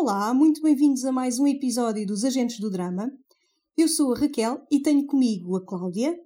Olá, 0.00 0.32
muito 0.32 0.62
bem-vindos 0.62 1.04
a 1.04 1.10
mais 1.10 1.40
um 1.40 1.46
episódio 1.48 2.06
dos 2.06 2.24
Agentes 2.24 2.60
do 2.60 2.70
Drama. 2.70 3.10
Eu 3.76 3.88
sou 3.88 4.14
a 4.14 4.16
Raquel 4.16 4.64
e 4.70 4.80
tenho 4.80 5.04
comigo 5.04 5.56
a 5.56 5.66
Cláudia. 5.66 6.16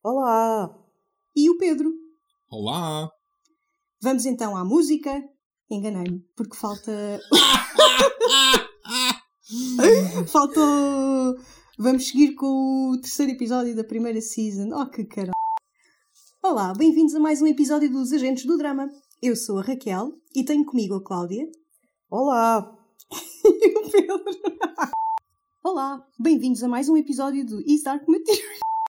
Olá! 0.00 0.72
E 1.34 1.50
o 1.50 1.58
Pedro. 1.58 1.92
Olá! 2.48 3.10
Vamos 4.00 4.26
então 4.26 4.56
à 4.56 4.64
música. 4.64 5.28
Enganei-me, 5.68 6.24
porque 6.36 6.56
falta. 6.56 7.20
falta. 10.28 10.60
Vamos 11.76 12.06
seguir 12.06 12.36
com 12.36 12.92
o 12.92 13.00
terceiro 13.00 13.32
episódio 13.32 13.74
da 13.74 13.82
primeira 13.82 14.20
season. 14.20 14.70
Oh, 14.72 14.88
que 14.88 15.04
caralho! 15.04 15.32
Olá, 16.44 16.72
bem-vindos 16.74 17.16
a 17.16 17.18
mais 17.18 17.42
um 17.42 17.46
episódio 17.48 17.90
dos 17.90 18.12
Agentes 18.12 18.46
do 18.46 18.56
Drama. 18.56 18.88
Eu 19.20 19.34
sou 19.34 19.58
a 19.58 19.62
Raquel 19.62 20.12
e 20.32 20.44
tenho 20.44 20.64
comigo 20.64 20.94
a 20.94 21.02
Cláudia. 21.02 21.44
Olá! 22.08 22.75
e 23.62 23.78
o 23.78 23.90
Pedro. 23.90 24.24
Olá, 25.62 26.04
bem-vindos 26.18 26.64
a 26.64 26.68
mais 26.68 26.88
um 26.88 26.96
episódio 26.96 27.46
do 27.46 27.60
Is 27.60 27.84
Dark 27.84 28.02
Material. 28.08 28.44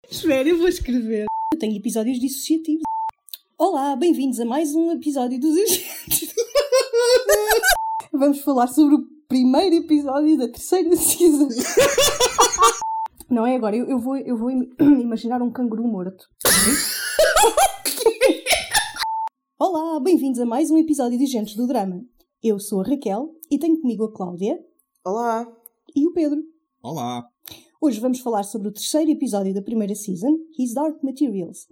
Espera, 0.09 0.49
eu 0.49 0.59
vou 0.59 0.69
escrever. 0.69 1.25
Eu 1.53 1.59
tenho 1.59 1.77
episódios 1.77 2.21
dissociativos. 2.21 2.85
Olá, 3.59 3.97
bem-vindos 3.97 4.39
a 4.39 4.45
mais 4.45 4.73
um 4.75 4.93
episódio 4.93 5.41
dos 5.41 5.57
Agentes. 5.57 6.35
Vamos 8.13 8.43
falar 8.43 8.69
sobre 8.69 8.95
o 8.95 9.05
primeiro 9.29 9.75
episódio 9.75 10.39
da 10.39 10.47
terceira 10.47 10.95
season. 10.95 11.49
Não 13.29 13.45
é 13.45 13.57
agora, 13.57 13.75
eu, 13.75 13.89
eu 13.89 13.99
vou, 13.99 14.17
eu 14.17 14.37
vou 14.37 14.51
imaginar 14.79 15.43
um 15.43 15.51
canguru 15.51 15.83
morto. 15.83 16.29
Olá, 19.59 19.99
bem-vindos 19.99 20.39
a 20.39 20.47
mais 20.47 20.71
um 20.71 20.79
episódio 20.79 21.19
de 21.19 21.25
Agentes 21.25 21.57
do 21.57 21.67
Drama. 21.67 22.05
Eu 22.47 22.61
sou 22.61 22.83
a 22.83 22.85
Raquel 22.85 23.35
e 23.51 23.59
tenho 23.59 23.81
comigo 23.81 24.05
a 24.05 24.13
Cláudia. 24.13 24.63
Olá! 25.03 25.51
E 25.97 26.07
o 26.07 26.13
Pedro. 26.13 26.43
Olá! 26.83 27.27
Hoje 27.81 27.99
vamos 27.99 28.21
falar 28.21 28.43
sobre 28.43 28.69
o 28.69 28.71
terceiro 28.71 29.11
episódio 29.11 29.55
da 29.55 29.63
primeira 29.63 29.95
season, 29.95 30.37
His 30.59 30.75
Dark 30.75 31.03
Materials. 31.03 31.67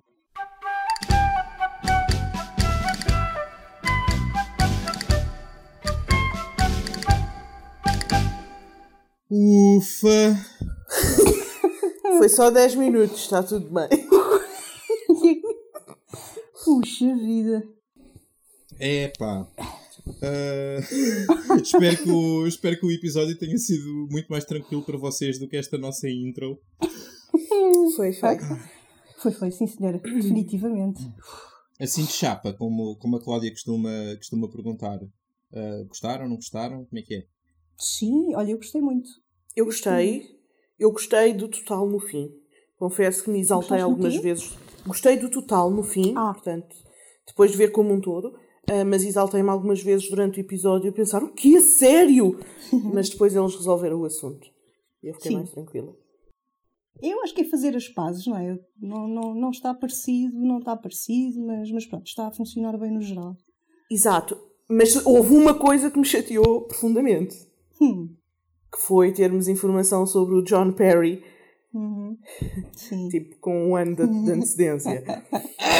Ufa! 9.31 10.39
Foi 12.17 12.31
só 12.31 12.51
10 12.51 12.77
minutos, 12.77 13.19
está 13.19 13.43
tudo 13.43 13.69
bem. 13.69 13.89
Puxa 16.65 17.15
vida! 17.15 17.63
Epá! 18.81 19.47
Uh, 20.07 21.57
espero, 21.63 21.97
que 21.97 22.11
o, 22.11 22.47
espero 22.47 22.79
que 22.79 22.87
o 22.87 22.91
episódio 22.91 23.37
tenha 23.39 23.57
sido 23.59 24.09
muito 24.11 24.29
mais 24.29 24.45
tranquilo 24.45 24.83
para 24.83 24.99
vocês 24.99 25.39
do 25.39 25.49
que 25.49 25.57
esta 25.57 25.79
nossa 25.79 26.09
intro. 26.09 26.59
Foi, 27.97 28.13
foi. 28.13 28.39
Foi, 29.19 29.33
foi, 29.33 29.51
sim 29.53 29.67
senhora, 29.67 29.99
definitivamente. 29.99 31.01
Assim 31.81 32.05
de 32.05 32.13
chapa, 32.13 32.53
como, 32.53 32.97
como 32.97 33.17
a 33.17 33.23
Cláudia 33.23 33.51
costuma, 33.51 33.91
costuma 34.17 34.49
perguntar. 34.49 34.99
Uh, 35.53 35.85
gostaram, 35.87 36.29
não 36.29 36.37
gostaram? 36.37 36.85
Como 36.85 36.99
é 36.99 37.03
que 37.03 37.15
é? 37.15 37.27
Sim, 37.77 38.35
olha, 38.35 38.53
eu 38.53 38.57
gostei 38.57 38.81
muito. 38.81 39.09
Eu 39.55 39.67
gostei. 39.67 40.25
Eu 40.79 40.91
gostei 40.91 41.33
do 41.33 41.49
total 41.49 41.89
no 41.89 42.01
fim. 42.01 42.31
Confesso 42.77 43.25
que 43.25 43.31
me 43.31 43.41
exaltei 43.41 43.81
algumas 43.81 44.17
vezes. 44.17 44.57
Gostei 44.87 45.17
do 45.17 45.31
total 45.31 45.71
no 45.71 45.85
fim, 45.85 46.13
ah. 46.17 46.33
portanto, 46.33 46.75
depois 47.27 47.53
de 47.53 47.57
ver 47.57 47.71
como 47.71 47.93
um 47.93 48.01
todo. 48.01 48.37
Uh, 48.71 48.87
mas 48.87 49.05
exaltei-me 49.05 49.49
algumas 49.49 49.83
vezes 49.83 50.09
durante 50.09 50.39
o 50.39 50.41
episódio 50.41 50.91
a 50.91 50.93
pensar 50.93 51.23
o 51.23 51.33
que 51.33 51.57
é 51.57 51.61
sério? 51.61 52.39
mas 52.95 53.09
depois 53.09 53.35
eles 53.35 53.55
resolveram 53.57 54.01
o 54.01 54.05
assunto. 54.05 54.49
E 55.03 55.09
eu 55.09 55.15
fiquei 55.15 55.33
Sim. 55.33 55.37
mais 55.39 55.51
tranquila. 55.51 55.97
Eu 57.03 57.21
acho 57.23 57.35
que 57.35 57.41
é 57.41 57.45
fazer 57.45 57.75
as 57.75 57.89
pazes, 57.89 58.27
não 58.27 58.37
é? 58.37 58.57
Não, 58.81 59.09
não, 59.09 59.35
não 59.35 59.51
está 59.51 59.75
parecido, 59.75 60.39
não 60.39 60.59
está 60.59 60.77
parecido, 60.77 61.45
mas, 61.45 61.71
mas 61.73 61.87
pronto, 61.87 62.07
está 62.07 62.29
a 62.29 62.33
funcionar 62.33 62.79
bem 62.79 62.93
no 62.93 63.01
geral. 63.01 63.37
Exato. 63.91 64.39
Mas 64.69 65.05
houve 65.05 65.35
uma 65.35 65.55
coisa 65.59 65.91
que 65.91 65.99
me 65.99 66.05
chateou 66.05 66.63
profundamente. 66.63 67.37
Hum. 67.81 68.15
Que 68.73 68.79
foi 68.79 69.13
termos 69.13 69.49
informação 69.49 70.07
sobre 70.07 70.37
o 70.37 70.43
John 70.43 70.73
Perry. 70.73 71.25
Uhum. 71.75 72.17
tipo, 73.11 73.39
com 73.41 73.71
um 73.71 73.77
ano 73.77 73.97
de, 73.97 74.07
de 74.07 74.31
antecedência. 74.31 75.03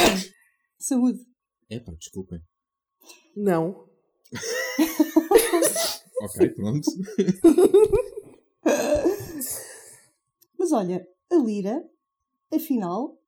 Saúde. 0.77 1.19
Epá, 1.69 1.93
desculpem. 1.93 2.41
Não. 3.35 3.85
ok, 6.21 6.49
pronto. 6.49 6.89
Mas 10.57 10.71
olha, 10.71 11.05
a 11.31 11.35
Lira, 11.35 11.83
afinal, 12.53 13.19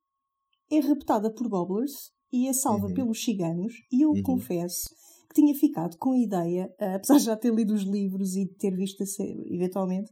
é 0.71 0.79
raptada 0.79 1.29
por 1.33 1.49
gobblers 1.49 2.11
e 2.31 2.47
é 2.47 2.53
salva 2.53 2.88
uhum. 2.88 2.93
pelos 2.93 3.23
ciganos, 3.23 3.73
e 3.91 4.01
eu 4.01 4.11
uhum. 4.11 4.23
confesso 4.23 4.89
que 5.29 5.35
tinha 5.41 5.53
ficado 5.53 5.97
com 5.97 6.11
a 6.11 6.17
ideia, 6.17 6.73
apesar 6.79 7.17
de 7.17 7.25
já 7.25 7.35
ter 7.35 7.53
lido 7.53 7.73
os 7.73 7.83
livros 7.83 8.35
e 8.35 8.45
de 8.45 8.55
ter 8.55 8.75
visto 8.75 9.03
a 9.03 9.05
série, 9.05 9.53
eventualmente, 9.53 10.11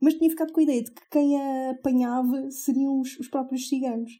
mas 0.00 0.14
tinha 0.14 0.30
ficado 0.30 0.52
com 0.52 0.60
a 0.60 0.62
ideia 0.62 0.82
de 0.82 0.90
que 0.90 1.02
quem 1.10 1.40
a 1.40 1.70
apanhava 1.70 2.50
seriam 2.50 3.00
os, 3.00 3.18
os 3.18 3.28
próprios 3.28 3.68
ciganos. 3.68 4.10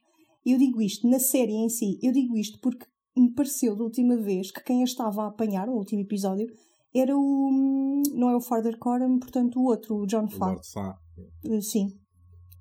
Eu 0.44 0.58
digo 0.58 0.80
isto 0.82 1.08
na 1.08 1.18
série 1.18 1.52
em 1.52 1.68
si, 1.68 1.98
eu 2.02 2.12
digo 2.12 2.36
isto 2.36 2.58
porque 2.60 2.86
me 3.16 3.32
pareceu 3.32 3.76
da 3.76 3.84
última 3.84 4.16
vez 4.16 4.50
que 4.50 4.62
quem 4.62 4.82
a 4.82 4.84
estava 4.84 5.24
a 5.24 5.28
apanhar, 5.28 5.68
o 5.68 5.74
último 5.74 6.02
episódio, 6.02 6.46
era 6.94 7.16
o. 7.16 8.02
não 8.14 8.30
é 8.30 8.36
o 8.36 8.40
Farther 8.40 8.78
Coram, 8.78 9.18
portanto 9.18 9.58
o 9.58 9.64
outro, 9.64 9.96
o 9.96 10.06
John 10.06 10.28
Fa. 10.28 10.52
O 10.52 10.64
Fa. 10.64 10.98
Uh, 11.46 11.62
sim, 11.62 11.88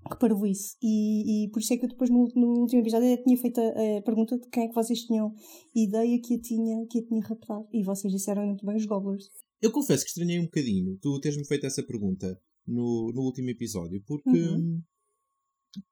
que 0.09 0.19
parvo 0.19 0.45
isso. 0.45 0.75
E, 0.81 1.45
e, 1.45 1.49
por 1.49 1.59
isso 1.59 1.73
é 1.73 1.77
que 1.77 1.85
eu 1.85 1.89
depois 1.89 2.09
no, 2.09 2.27
no 2.35 2.61
último 2.61 2.81
episódio 2.81 3.07
eu 3.07 3.23
tinha 3.23 3.38
feito 3.38 3.59
a, 3.59 3.97
a, 3.97 4.01
pergunta 4.01 4.38
de 4.38 4.47
quem 4.49 4.63
é 4.63 4.67
que 4.67 4.75
vocês 4.75 4.99
tinham 5.01 5.33
ideia 5.75 6.19
que 6.21 6.35
a 6.35 6.39
tinha, 6.39 6.85
que 6.88 6.99
a 6.99 7.05
tinha 7.05 7.21
raptado. 7.21 7.67
E 7.73 7.83
vocês 7.83 8.11
disseram 8.11 8.45
muito 8.45 8.65
bem 8.65 8.75
os 8.75 8.85
Gobblers. 8.85 9.25
Eu 9.61 9.71
confesso 9.71 10.03
que 10.03 10.09
estranhei 10.09 10.39
um 10.39 10.45
bocadinho 10.45 10.97
tu 11.01 11.19
teres-me 11.19 11.45
feito 11.45 11.65
essa 11.65 11.83
pergunta 11.83 12.39
no, 12.67 13.11
no 13.13 13.21
último 13.21 13.49
episódio, 13.49 14.01
porque. 14.05 14.29
Uhum. 14.29 14.81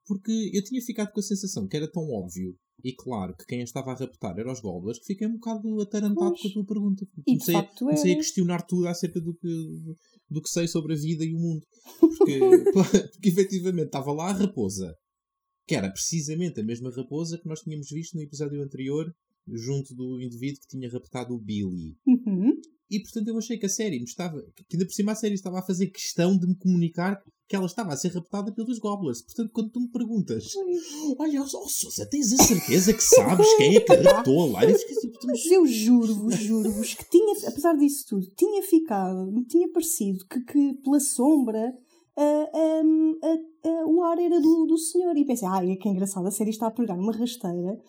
Porque 0.06 0.52
eu 0.54 0.64
tinha 0.64 0.82
ficado 0.82 1.12
com 1.12 1.20
a 1.20 1.24
sensação 1.24 1.68
que 1.68 1.78
era 1.78 1.92
tão 1.92 2.04
óbvio 2.04 2.56
e 2.84 2.94
claro 2.94 3.36
que 3.36 3.46
quem 3.46 3.62
a 3.62 3.64
estava 3.64 3.92
a 3.92 3.96
raptar 3.96 4.38
eram 4.38 4.52
os 4.52 4.60
Gobblers, 4.60 5.00
que 5.00 5.08
fiquei 5.08 5.28
um 5.28 5.34
bocado 5.34 5.82
atarantado 5.82 6.32
pois. 6.32 6.42
com 6.42 6.48
a 6.48 6.54
tua 6.54 6.66
pergunta. 6.66 7.08
Comecei, 7.26 7.56
comecei 7.78 8.14
a 8.14 8.16
questionar 8.16 8.62
tudo 8.64 8.88
acerca 8.88 9.20
do 9.20 9.34
que, 9.34 9.48
do 10.30 10.42
que 10.42 10.50
sei 10.50 10.68
sobre 10.68 10.94
a 10.94 10.98
vida 10.98 11.26
e 11.26 11.34
o 11.34 11.40
mundo. 11.40 11.66
Porque, 12.00 12.40
porque 13.14 13.30
efetivamente 13.30 13.88
estava 13.88 14.12
lá 14.14 14.30
a 14.30 14.34
raposa, 14.34 14.94
que 15.68 15.76
era 15.76 15.92
precisamente 15.92 16.62
a 16.62 16.64
mesma 16.64 16.92
raposa 16.92 17.40
que 17.40 17.48
nós 17.48 17.62
tínhamos 17.62 17.90
visto 17.90 18.16
no 18.16 18.22
episódio 18.22 18.62
anterior, 18.62 19.12
junto 19.48 19.96
do 19.96 20.22
indivíduo 20.22 20.60
que 20.62 20.78
tinha 20.78 20.90
raptado 20.90 21.34
o 21.34 21.42
Billy. 21.42 21.98
Uhum. 22.06 22.54
E 22.90 23.02
portanto 23.02 23.28
eu 23.28 23.38
achei 23.38 23.58
que 23.58 23.66
a 23.66 23.70
série 23.70 24.00
me 24.00 24.06
estava. 24.06 24.42
que 24.68 24.76
ainda 24.76 24.86
por 24.86 24.94
cima 24.94 25.12
a 25.12 25.16
série 25.16 25.36
estava 25.36 25.60
a 25.60 25.62
fazer 25.64 25.88
questão 25.88 26.38
de 26.38 26.48
me 26.48 26.56
comunicar 26.56 27.22
que 27.48 27.56
ela 27.56 27.66
estava 27.66 27.94
a 27.94 27.98
ser 27.98 28.10
raptada 28.10 28.52
pelos 28.52 28.78
Gobblers. 28.78 29.22
Portanto, 29.22 29.52
quando 29.54 29.70
tu 29.70 29.80
me 29.80 29.88
perguntas, 29.88 30.46
olha, 31.18 31.42
oh, 31.42 31.48
Sousa, 31.48 32.06
tens 32.10 32.34
a 32.34 32.44
certeza 32.44 32.94
que 32.94 33.02
sabes 33.02 33.48
quem 33.56 33.78
é 33.78 33.80
que 33.80 33.94
raptou 34.04 34.42
a 34.42 34.52
Lara? 34.52 34.74
Tipo, 34.74 35.18
Mas 35.26 35.46
eu 35.46 35.66
juro-vos, 35.66 36.36
juro-vos 36.36 36.94
que 36.94 37.10
tinha, 37.10 37.34
apesar 37.48 37.76
disso 37.78 38.06
tudo, 38.10 38.28
tinha 38.36 38.62
ficado, 38.64 39.32
me 39.32 39.46
tinha 39.46 39.72
parecido 39.72 40.26
que, 40.26 40.42
que 40.42 40.74
pela 40.84 41.00
sombra 41.00 41.74
o 43.86 44.04
ar 44.04 44.20
era 44.20 44.40
do, 44.40 44.66
do 44.66 44.78
senhor. 44.78 45.16
E 45.16 45.26
pensei, 45.26 45.48
ai, 45.48 45.76
que 45.76 45.88
engraçado, 45.88 46.28
a 46.28 46.32
série 46.32 46.50
está 46.50 46.68
a 46.68 46.72
pegar 46.72 46.96
uma 46.96 47.12
rasteira. 47.12 47.80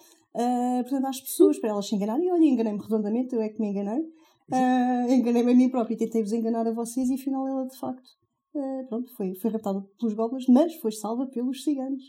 portanto, 0.82 1.06
às 1.06 1.20
pessoas 1.20 1.58
para 1.58 1.70
elas 1.70 1.88
se 1.88 1.94
enganarem. 1.94 2.26
E 2.26 2.30
olha, 2.30 2.44
enganei-me 2.44 2.80
redondamente, 2.80 3.34
eu 3.34 3.40
é 3.40 3.48
que 3.48 3.60
me 3.60 3.68
enganei. 3.68 4.04
Uh, 4.50 5.12
Enganei-me 5.12 5.52
a 5.52 5.54
mim 5.54 5.68
própria 5.68 5.94
e 5.94 5.98
tentei-vos 5.98 6.32
enganar 6.32 6.66
a 6.66 6.72
vocês 6.72 7.10
e 7.10 7.14
afinal 7.14 7.46
ela 7.46 7.66
de 7.66 7.78
facto 7.78 8.08
uh, 8.54 8.88
pronto, 8.88 9.14
foi, 9.16 9.34
foi 9.34 9.50
raptada 9.50 9.80
pelos 9.98 10.14
goblins, 10.14 10.46
mas 10.48 10.74
foi 10.76 10.92
salva 10.92 11.26
pelos 11.26 11.62
ciganos. 11.62 12.02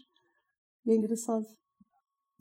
É 0.88 0.96
engraçado. 0.96 1.46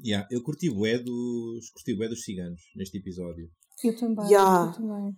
Yeah, 0.05 0.27
eu 0.31 0.43
curti 0.43 0.71
o 0.71 0.75
dos, 0.75 1.71
curti 1.71 1.97
bué 1.97 2.09
dos 2.09 2.23
ciganos 2.23 2.61
neste 2.77 2.99
episódio. 2.99 3.51
Eu 3.83 3.97
também. 3.99 4.27
Yeah. 4.27 4.69
Eu 4.69 4.73
também. 4.75 5.17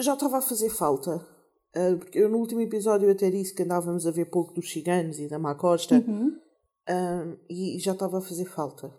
Já 0.00 0.14
estava 0.14 0.38
a 0.38 0.42
fazer 0.42 0.70
falta. 0.70 1.16
Uh, 1.76 1.98
porque 1.98 2.18
eu 2.18 2.28
no 2.28 2.38
último 2.38 2.62
episódio 2.62 3.10
até 3.10 3.30
disse 3.30 3.54
que 3.54 3.62
andávamos 3.62 4.06
a 4.06 4.10
ver 4.10 4.30
pouco 4.30 4.54
dos 4.54 4.70
ciganos 4.70 5.18
e 5.18 5.28
da 5.28 5.38
Má 5.38 5.54
Costa. 5.54 6.02
Uhum. 6.06 6.28
Uh, 6.88 7.38
e 7.50 7.78
já 7.78 7.92
estava 7.92 8.18
a 8.18 8.22
fazer 8.22 8.46
falta. 8.46 8.92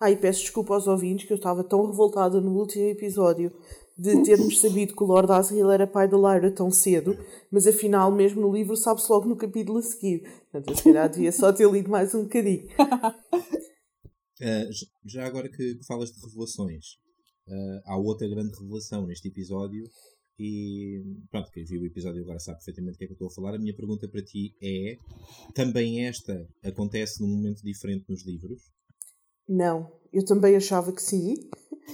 Ah, 0.00 0.10
e 0.10 0.16
peço 0.16 0.40
desculpa 0.40 0.74
aos 0.74 0.86
ouvintes 0.86 1.26
que 1.26 1.32
eu 1.32 1.36
estava 1.36 1.64
tão 1.64 1.84
revoltada 1.86 2.40
no 2.40 2.56
último 2.56 2.84
episódio 2.84 3.52
de 3.96 4.22
termos 4.22 4.60
sabido 4.60 4.94
que 4.94 5.02
o 5.02 5.06
Lord 5.06 5.30
Asriel 5.32 5.70
era 5.70 5.86
pai 5.86 6.08
da 6.08 6.16
Lyra 6.16 6.50
tão 6.50 6.70
cedo, 6.70 7.16
mas 7.50 7.66
afinal, 7.66 8.10
mesmo 8.10 8.40
no 8.40 8.52
livro, 8.52 8.76
sabe-se 8.76 9.10
logo 9.10 9.28
no 9.28 9.36
capítulo 9.36 9.78
a 9.78 9.82
seguir. 9.82 10.22
Portanto, 10.50 10.70
eu 10.70 10.76
se 10.76 10.84
calhar 10.84 11.10
devia 11.10 11.32
só 11.32 11.52
ter 11.52 11.70
lido 11.70 11.90
mais 11.90 12.14
um 12.14 12.22
bocadinho. 12.22 12.66
Uh, 14.42 14.66
já 15.04 15.24
agora 15.24 15.48
que, 15.48 15.76
que, 15.76 15.86
falas 15.86 16.10
de 16.10 16.20
revelações, 16.20 16.94
uh, 17.46 17.80
há 17.84 17.96
outra 17.96 18.28
grande 18.28 18.58
revelação 18.58 19.06
neste 19.06 19.28
episódio 19.28 19.84
e 20.38 21.00
pronto, 21.30 21.48
quem 21.52 21.64
viu 21.64 21.82
o 21.82 21.86
episódio 21.86 22.22
agora 22.22 22.40
sabe 22.40 22.58
perfeitamente 22.58 22.96
o 22.96 22.98
que 22.98 23.04
é 23.04 23.06
que 23.06 23.12
eu 23.12 23.14
estou 23.14 23.28
a 23.28 23.30
falar. 23.30 23.54
A 23.54 23.58
minha 23.60 23.76
pergunta 23.76 24.08
para 24.08 24.20
ti 24.20 24.52
é: 24.60 24.96
também 25.54 26.04
esta 26.04 26.44
acontece 26.64 27.20
num 27.20 27.28
momento 27.28 27.62
diferente 27.62 28.06
nos 28.08 28.26
livros? 28.26 28.60
Não, 29.48 29.90
eu 30.12 30.24
também 30.24 30.56
achava 30.56 30.92
que 30.92 31.02
sim, 31.02 31.34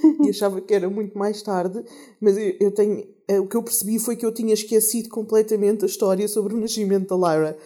e 0.24 0.30
achava 0.30 0.60
que 0.60 0.74
era 0.74 0.88
muito 0.88 1.16
mais 1.16 1.42
tarde, 1.42 1.84
mas 2.20 2.36
eu, 2.36 2.54
eu 2.60 2.70
tenho. 2.72 3.06
Eh, 3.26 3.40
o 3.40 3.46
que 3.46 3.56
eu 3.56 3.62
percebi 3.62 3.98
foi 3.98 4.16
que 4.16 4.24
eu 4.24 4.32
tinha 4.32 4.54
esquecido 4.54 5.08
completamente 5.08 5.84
a 5.84 5.86
história 5.86 6.26
sobre 6.28 6.54
o 6.54 6.60
nascimento 6.60 7.16
da 7.16 7.34
Lyra. 7.34 7.58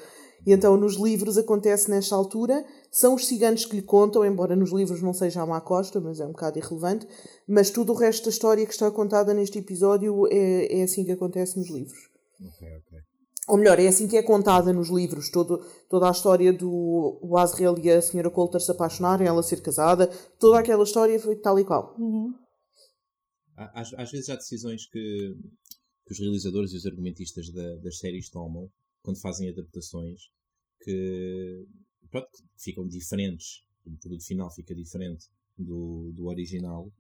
E 0.45 0.53
então 0.53 0.77
nos 0.77 0.97
livros 0.97 1.39
acontece 1.39 1.89
nesta 1.89 2.17
altura, 2.17 2.65
são 2.91 3.15
os 3.15 3.27
ciganos 3.27 3.65
que 3.65 3.77
lhe 3.77 3.83
contam, 3.83 4.25
embora 4.25 4.57
nos 4.57 4.73
livros 4.73 5.01
não 5.01 5.13
seja 5.13 5.41
a 5.41 5.47
Má 5.47 5.61
Costa, 5.61 6.01
mas 6.01 6.19
é 6.19 6.27
um 6.27 6.33
bocado 6.33 6.59
irrelevante, 6.59 7.07
mas 7.47 7.71
tudo 7.71 7.93
o 7.93 7.97
resto 7.97 8.25
da 8.25 8.31
história 8.31 8.67
que 8.67 8.73
está 8.73 8.91
contada 8.91 9.33
neste 9.33 9.61
episódio 9.61 10.27
é, 10.29 10.81
é 10.81 10.83
assim 10.83 11.05
que 11.05 11.13
acontece 11.13 11.57
nos 11.57 11.71
livros. 11.71 12.11
Ok, 12.41 12.69
ok. 12.77 13.12
Ou 13.49 13.59
melhor, 13.59 13.79
é 13.79 13.89
assim 13.89 14.07
que 14.07 14.17
é 14.17 14.23
contada 14.23 14.73
nos 14.73 14.89
livros, 14.89 15.31
todo, 15.31 15.59
toda 15.89 16.09
a 16.09 16.13
história 16.13 16.53
do 16.53 17.19
o 17.21 17.37
Asriel 17.37 17.77
e 17.79 17.91
a 17.91 17.99
Sra. 17.99 18.31
Coulter 18.31 18.61
se 18.61 18.71
apaixonarem, 18.71 19.27
ela 19.27 19.43
ser 19.43 19.61
casada, 19.61 20.07
toda 20.39 20.61
aquela 20.61 20.85
história 20.85 21.19
foi 21.19 21.37
tal 21.37 21.59
e 21.59 21.65
qual. 21.65 21.97
Uhum. 21.99 22.33
Às, 23.57 23.93
às 23.95 24.11
vezes 24.11 24.29
há 24.29 24.37
decisões 24.37 24.87
que, 24.87 25.37
que 26.07 26.13
os 26.13 26.19
realizadores 26.19 26.73
e 26.73 26.77
os 26.77 26.87
argumentistas 26.87 27.53
da, 27.53 27.77
das 27.77 27.99
séries 27.99 28.31
tomam 28.31 28.71
quando 29.03 29.21
fazem 29.21 29.51
adaptações 29.51 30.21
que 30.81 31.67
pronto, 32.11 32.29
ficam 32.57 32.87
diferentes. 32.87 33.65
O 33.85 33.97
produto 33.99 34.25
final 34.25 34.53
fica 34.53 34.75
diferente 34.75 35.27
do, 35.59 36.13
do 36.15 36.27
original. 36.27 36.93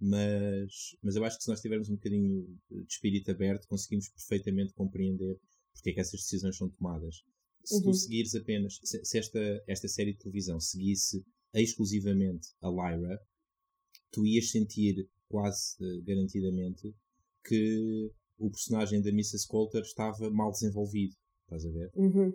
Mas, 0.00 0.96
mas 1.02 1.16
eu 1.16 1.24
acho 1.24 1.38
que 1.38 1.42
se 1.42 1.50
nós 1.50 1.60
tivermos 1.60 1.88
um 1.88 1.96
bocadinho 1.96 2.46
de 2.70 2.86
espírito 2.88 3.32
aberto, 3.32 3.66
conseguimos 3.66 4.08
perfeitamente 4.08 4.72
compreender 4.74 5.36
porque 5.78 5.90
é 5.90 5.92
que 5.94 6.00
essas 6.00 6.20
decisões 6.20 6.56
são 6.56 6.68
tomadas. 6.68 7.22
Se 7.64 7.76
uhum. 7.76 7.82
tu 7.82 7.94
seguires 7.94 8.34
apenas, 8.34 8.80
se, 8.82 9.04
se, 9.04 9.18
esta, 9.18 9.64
esta 9.66 9.88
série 9.88 10.12
de 10.12 10.18
televisão 10.18 10.58
seguisse 10.60 11.24
exclusivamente 11.54 12.48
a 12.60 12.68
Lyra, 12.68 13.20
tu 14.10 14.26
ias 14.26 14.50
sentir 14.50 15.08
quase 15.28 15.76
uh, 15.80 16.02
garantidamente 16.02 16.94
que 17.44 18.10
o 18.38 18.50
personagem 18.50 19.00
da 19.00 19.10
Mrs. 19.10 19.46
Coulter 19.46 19.82
estava 19.82 20.30
mal 20.30 20.50
desenvolvido. 20.50 21.14
Estás 21.44 21.64
a 21.64 21.70
ver? 21.70 21.90
Uhum. 21.94 22.32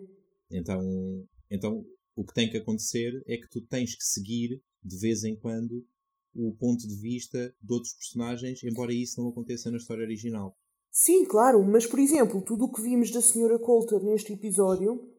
Então, 0.50 1.28
então, 1.50 1.86
o 2.16 2.24
que 2.24 2.34
tem 2.34 2.50
que 2.50 2.56
acontecer 2.56 3.22
é 3.26 3.36
que 3.36 3.48
tu 3.48 3.60
tens 3.62 3.94
que 3.94 4.04
seguir 4.04 4.62
de 4.82 4.98
vez 4.98 5.24
em 5.24 5.36
quando 5.36 5.86
o 6.34 6.54
ponto 6.54 6.86
de 6.86 6.96
vista 6.96 7.54
de 7.62 7.72
outros 7.72 7.94
personagens, 7.94 8.62
embora 8.64 8.92
isso 8.92 9.20
não 9.20 9.28
aconteça 9.28 9.70
na 9.70 9.76
história 9.76 10.02
original. 10.02 10.56
Sim, 10.96 11.24
claro, 11.24 11.60
mas 11.64 11.88
por 11.88 11.98
exemplo, 11.98 12.40
tudo 12.40 12.66
o 12.66 12.72
que 12.72 12.80
vimos 12.80 13.10
da 13.10 13.18
Sra. 13.18 13.58
Coulter 13.58 14.00
neste 14.00 14.32
episódio, 14.32 15.12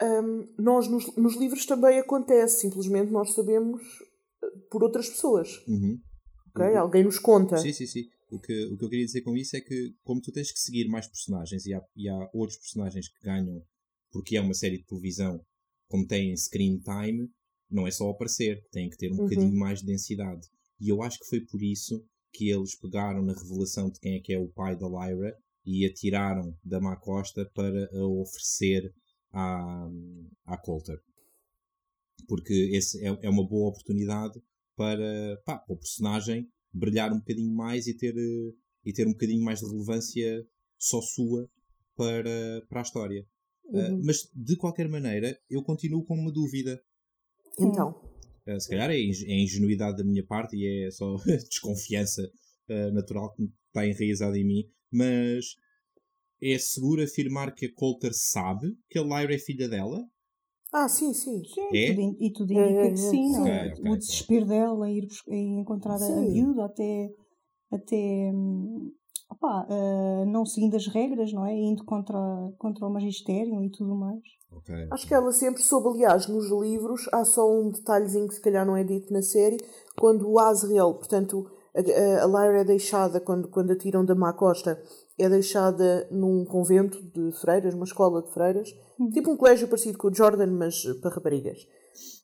um, 0.00 0.46
nós 0.56 0.86
nos, 0.86 1.16
nos, 1.16 1.34
livros 1.34 1.66
também 1.66 1.98
acontece, 1.98 2.60
simplesmente 2.60 3.10
nós 3.10 3.34
sabemos 3.34 3.82
eh, 4.40 4.46
por 4.70 4.84
outras 4.84 5.08
pessoas. 5.08 5.66
Uhum. 5.66 5.98
Okay? 6.54 6.70
Uhum. 6.70 6.78
Alguém 6.78 7.02
nos 7.02 7.18
conta. 7.18 7.58
Sim, 7.58 7.72
sim, 7.72 7.86
sim. 7.86 8.04
O 8.30 8.38
que, 8.38 8.66
o 8.66 8.78
que 8.78 8.84
eu 8.84 8.88
queria 8.88 9.04
dizer 9.04 9.22
com 9.22 9.36
isso 9.36 9.56
é 9.56 9.60
que, 9.60 9.96
como 10.04 10.20
tu 10.20 10.30
tens 10.30 10.52
que 10.52 10.60
seguir 10.60 10.86
mais 10.88 11.08
personagens 11.08 11.66
e 11.66 11.74
há, 11.74 11.82
e 11.96 12.08
há 12.08 12.30
outros 12.32 12.58
personagens 12.58 13.08
que 13.08 13.24
ganham 13.24 13.60
porque 14.12 14.36
é 14.36 14.40
uma 14.40 14.54
série 14.54 14.78
de 14.78 14.86
televisão, 14.86 15.40
como 15.88 16.06
tem 16.06 16.36
screen 16.36 16.78
time, 16.78 17.28
não 17.68 17.84
é 17.84 17.90
só 17.90 18.08
aparecer, 18.08 18.62
tem 18.70 18.88
que 18.88 18.96
ter 18.96 19.10
um 19.10 19.16
uhum. 19.16 19.24
bocadinho 19.24 19.58
mais 19.58 19.80
de 19.80 19.86
densidade. 19.86 20.46
E 20.80 20.88
eu 20.88 21.02
acho 21.02 21.18
que 21.18 21.26
foi 21.26 21.40
por 21.40 21.60
isso 21.60 22.00
que 22.32 22.50
eles 22.50 22.78
pegaram 22.78 23.22
na 23.22 23.32
revelação 23.32 23.90
de 23.90 23.98
quem 23.98 24.16
é 24.16 24.20
que 24.20 24.32
é 24.32 24.38
o 24.38 24.48
pai 24.48 24.76
da 24.76 24.86
Lyra 24.86 25.36
e 25.64 25.84
a 25.84 25.92
tiraram 25.92 26.56
da 26.64 26.80
má 26.80 26.96
costa 26.96 27.44
para 27.54 27.90
a 27.92 28.06
oferecer 28.06 28.94
à, 29.32 29.88
à 30.44 30.56
Coulter. 30.58 30.98
Porque 32.28 32.70
esse 32.72 33.04
é, 33.04 33.18
é 33.22 33.28
uma 33.28 33.46
boa 33.46 33.70
oportunidade 33.70 34.40
para, 34.76 35.40
pá, 35.44 35.58
para 35.58 35.74
o 35.74 35.78
personagem 35.78 36.48
brilhar 36.72 37.12
um 37.12 37.18
bocadinho 37.18 37.52
mais 37.54 37.86
e 37.86 37.96
ter, 37.96 38.14
e 38.84 38.92
ter 38.92 39.06
um 39.06 39.12
bocadinho 39.12 39.42
mais 39.42 39.60
de 39.60 39.66
relevância 39.66 40.46
só 40.78 41.00
sua 41.00 41.48
para, 41.96 42.62
para 42.68 42.80
a 42.80 42.82
história. 42.82 43.26
Uhum. 43.64 43.98
Uh, 43.98 44.04
mas 44.04 44.30
de 44.34 44.56
qualquer 44.56 44.88
maneira, 44.88 45.36
eu 45.50 45.62
continuo 45.62 46.04
com 46.04 46.14
uma 46.14 46.30
dúvida. 46.30 46.80
Então. 47.58 48.00
Uh, 48.46 48.60
se 48.60 48.68
calhar 48.68 48.90
é, 48.90 48.96
é 48.96 49.40
ingenuidade 49.40 49.96
da 49.96 50.04
minha 50.04 50.24
parte 50.24 50.56
e 50.56 50.86
é 50.86 50.90
só 50.90 51.16
desconfiança 51.50 52.22
uh, 52.68 52.92
natural 52.92 53.32
que 53.32 53.50
está 53.68 53.86
enraizada 53.86 54.38
em 54.38 54.44
mim, 54.44 54.64
mas 54.90 55.56
é 56.42 56.58
seguro 56.58 57.02
afirmar 57.02 57.54
que 57.54 57.66
a 57.66 57.74
Coulter 57.74 58.12
sabe 58.14 58.76
que 58.88 58.98
a 58.98 59.02
Lyra 59.02 59.34
é 59.34 59.38
filha 59.38 59.68
dela? 59.68 60.06
Ah, 60.72 60.88
sim, 60.88 61.12
sim. 61.14 61.42
sim 61.44 61.76
é? 61.76 61.94
tudo, 61.94 62.16
e 62.20 62.32
tudo 62.32 62.52
indica 62.52 62.80
é, 62.80 62.90
que 62.90 62.96
sim, 62.96 63.32
não 63.32 63.46
é? 63.46 63.72
Okay, 63.72 63.90
o 63.90 63.96
desespero 63.96 64.46
dela 64.46 64.90
em 64.90 64.98
ir, 64.98 65.08
em 65.28 65.60
encontrar 65.60 65.98
sim. 65.98 66.12
a 66.12 66.20
miúda 66.20 66.66
até, 66.66 67.10
até 67.70 68.32
opa, 69.30 69.66
uh, 69.68 70.26
não 70.26 70.44
seguindo 70.44 70.76
as 70.76 70.86
regras, 70.86 71.32
não 71.32 71.46
é? 71.46 71.54
Indo 71.54 71.84
contra, 71.84 72.18
contra 72.58 72.86
o 72.86 72.92
magistério 72.92 73.62
e 73.62 73.70
tudo 73.70 73.94
mais. 73.94 74.22
Okay. 74.58 74.88
Acho 74.90 75.06
que 75.06 75.14
ela 75.14 75.32
sempre 75.32 75.62
soube, 75.62 75.88
aliás, 75.88 76.26
nos 76.28 76.50
livros, 76.50 77.08
há 77.12 77.24
só 77.24 77.50
um 77.50 77.70
detalhezinho 77.70 78.28
que 78.28 78.34
se 78.34 78.40
calhar 78.40 78.64
não 78.64 78.76
é 78.76 78.84
dito 78.84 79.12
na 79.12 79.22
série, 79.22 79.58
quando 79.98 80.28
o 80.28 80.38
Asriel, 80.38 80.94
portanto, 80.94 81.50
a, 81.74 82.24
a 82.24 82.26
Lyra 82.26 82.60
é 82.60 82.64
deixada, 82.64 83.20
quando, 83.20 83.48
quando 83.48 83.72
a 83.72 83.76
tiram 83.76 84.04
da 84.04 84.14
má 84.14 84.32
costa, 84.32 84.80
é 85.18 85.28
deixada 85.28 86.06
num 86.10 86.44
convento 86.44 87.02
de 87.02 87.32
freiras, 87.32 87.74
uma 87.74 87.84
escola 87.84 88.22
de 88.22 88.32
freiras, 88.32 88.70
uhum. 88.98 89.10
tipo 89.10 89.30
um 89.30 89.36
colégio 89.36 89.68
parecido 89.68 89.98
com 89.98 90.08
o 90.08 90.14
Jordan, 90.14 90.46
mas 90.52 90.84
para 91.00 91.14
raparigas. 91.14 91.66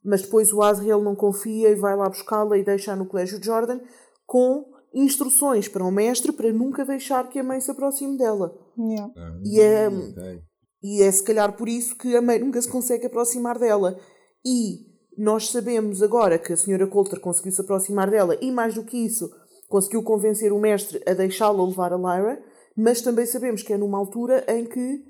Mas 0.04 0.22
depois 0.22 0.52
o 0.52 0.62
Asriel 0.62 1.02
não 1.02 1.14
confia 1.14 1.68
e 1.70 1.74
vai 1.74 1.96
lá 1.96 2.08
buscá-la 2.08 2.56
e 2.58 2.64
deixa 2.64 2.96
no 2.96 3.06
colégio 3.06 3.42
Jordan 3.42 3.80
com 4.26 4.71
instruções 4.94 5.68
para 5.68 5.84
o 5.84 5.90
mestre 5.90 6.32
para 6.32 6.52
nunca 6.52 6.84
deixar 6.84 7.28
que 7.28 7.38
a 7.38 7.44
mãe 7.44 7.60
se 7.60 7.70
aproxime 7.70 8.16
dela. 8.16 8.54
Yeah. 8.78 9.12
Ah, 9.16 9.40
e, 9.44 9.60
é, 9.60 9.88
okay. 9.88 10.42
e 10.82 11.02
é 11.02 11.10
se 11.10 11.22
calhar 11.22 11.56
por 11.56 11.68
isso 11.68 11.96
que 11.96 12.14
a 12.16 12.22
mãe 12.22 12.38
nunca 12.38 12.60
se 12.60 12.70
consegue 12.70 13.06
aproximar 13.06 13.58
dela. 13.58 13.98
E 14.44 14.92
nós 15.16 15.50
sabemos 15.50 16.02
agora 16.02 16.38
que 16.38 16.52
a 16.52 16.56
senhora 16.56 16.86
Coulter 16.86 17.20
conseguiu 17.20 17.52
se 17.52 17.60
aproximar 17.60 18.10
dela 18.10 18.36
e 18.40 18.50
mais 18.50 18.74
do 18.74 18.84
que 18.84 18.96
isso, 18.96 19.30
conseguiu 19.68 20.02
convencer 20.02 20.52
o 20.52 20.58
mestre 20.58 21.02
a 21.06 21.14
deixá-la 21.14 21.64
levar 21.64 21.92
a 21.92 21.96
Lyra, 21.96 22.42
mas 22.76 23.02
também 23.02 23.26
sabemos 23.26 23.62
que 23.62 23.72
é 23.72 23.78
numa 23.78 23.98
altura 23.98 24.44
em 24.48 24.64
que 24.64 25.04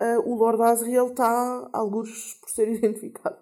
uh, 0.00 0.28
o 0.28 0.34
Lord 0.34 0.62
Asriel 0.62 1.08
está, 1.08 1.68
alguns 1.72 2.34
por 2.40 2.50
ser 2.50 2.68
identificado, 2.72 3.38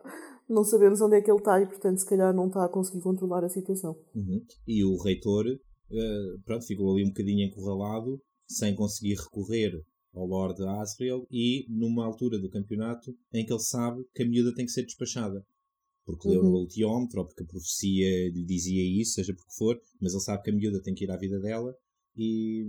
não 0.49 0.65
sabemos 0.65 1.01
onde 1.01 1.17
é 1.17 1.21
que 1.21 1.31
ele 1.31 1.39
está 1.39 1.61
e, 1.61 1.67
portanto, 1.67 1.99
se 1.99 2.07
calhar 2.07 2.33
não 2.33 2.47
está 2.47 2.65
a 2.65 2.69
conseguir 2.69 3.03
controlar 3.03 3.45
a 3.45 3.49
situação. 3.49 3.97
Uhum. 4.15 4.45
E 4.67 4.85
o 4.85 4.97
reitor, 5.03 5.45
uh, 5.91 6.41
pronto, 6.45 6.67
ficou 6.67 6.93
ali 6.93 7.05
um 7.05 7.09
bocadinho 7.09 7.47
encurralado, 7.47 8.21
sem 8.49 8.75
conseguir 8.75 9.15
recorrer 9.15 9.73
ao 10.15 10.27
Lord 10.27 10.63
Asriel 10.81 11.27
e 11.31 11.67
numa 11.69 12.07
altura 12.07 12.39
do 12.39 12.49
campeonato 12.49 13.15
em 13.33 13.45
que 13.45 13.53
ele 13.53 13.61
sabe 13.61 14.03
que 14.15 14.23
a 14.23 14.29
miúda 14.29 14.55
tem 14.55 14.65
que 14.65 14.73
ser 14.73 14.85
despachada. 14.85 15.45
Porque 16.05 16.29
leu 16.29 16.41
uhum. 16.41 16.51
no 16.51 16.59
ultiómetro, 16.59 17.21
ou 17.21 17.27
porque 17.27 17.43
a 17.43 17.47
profecia 17.47 18.31
lhe 18.31 18.45
dizia 18.45 19.01
isso, 19.01 19.15
seja 19.15 19.35
por 19.35 19.45
que 19.45 19.57
for, 19.57 19.81
mas 20.01 20.13
ele 20.13 20.23
sabe 20.23 20.43
que 20.43 20.51
a 20.51 20.55
miúda 20.55 20.81
tem 20.81 20.95
que 20.95 21.05
ir 21.05 21.11
à 21.11 21.17
vida 21.17 21.41
dela 21.41 21.75
e, 22.17 22.65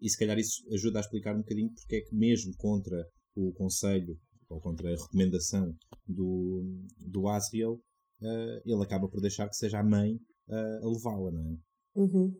e 0.00 0.08
se 0.08 0.18
calhar 0.18 0.38
isso 0.38 0.62
ajuda 0.72 0.98
a 0.98 1.00
explicar 1.00 1.34
um 1.34 1.40
bocadinho 1.40 1.72
porque 1.74 1.96
é 1.96 2.00
que 2.02 2.14
mesmo 2.14 2.54
contra 2.56 3.04
o 3.34 3.52
conselho 3.52 4.16
ou 4.48 4.60
contra 4.60 4.88
a 4.88 4.96
recomendação 4.96 5.74
do, 6.06 6.62
do 6.98 7.26
Asriel, 7.28 7.80
uh, 8.20 8.60
ele 8.64 8.82
acaba 8.82 9.08
por 9.08 9.20
deixar 9.20 9.48
que 9.48 9.56
seja 9.56 9.80
a 9.80 9.84
mãe 9.84 10.14
uh, 10.48 10.86
a 10.86 10.88
levá-la, 10.88 11.32
não 11.32 11.50
é? 11.50 11.56
Uhum. 11.94 12.34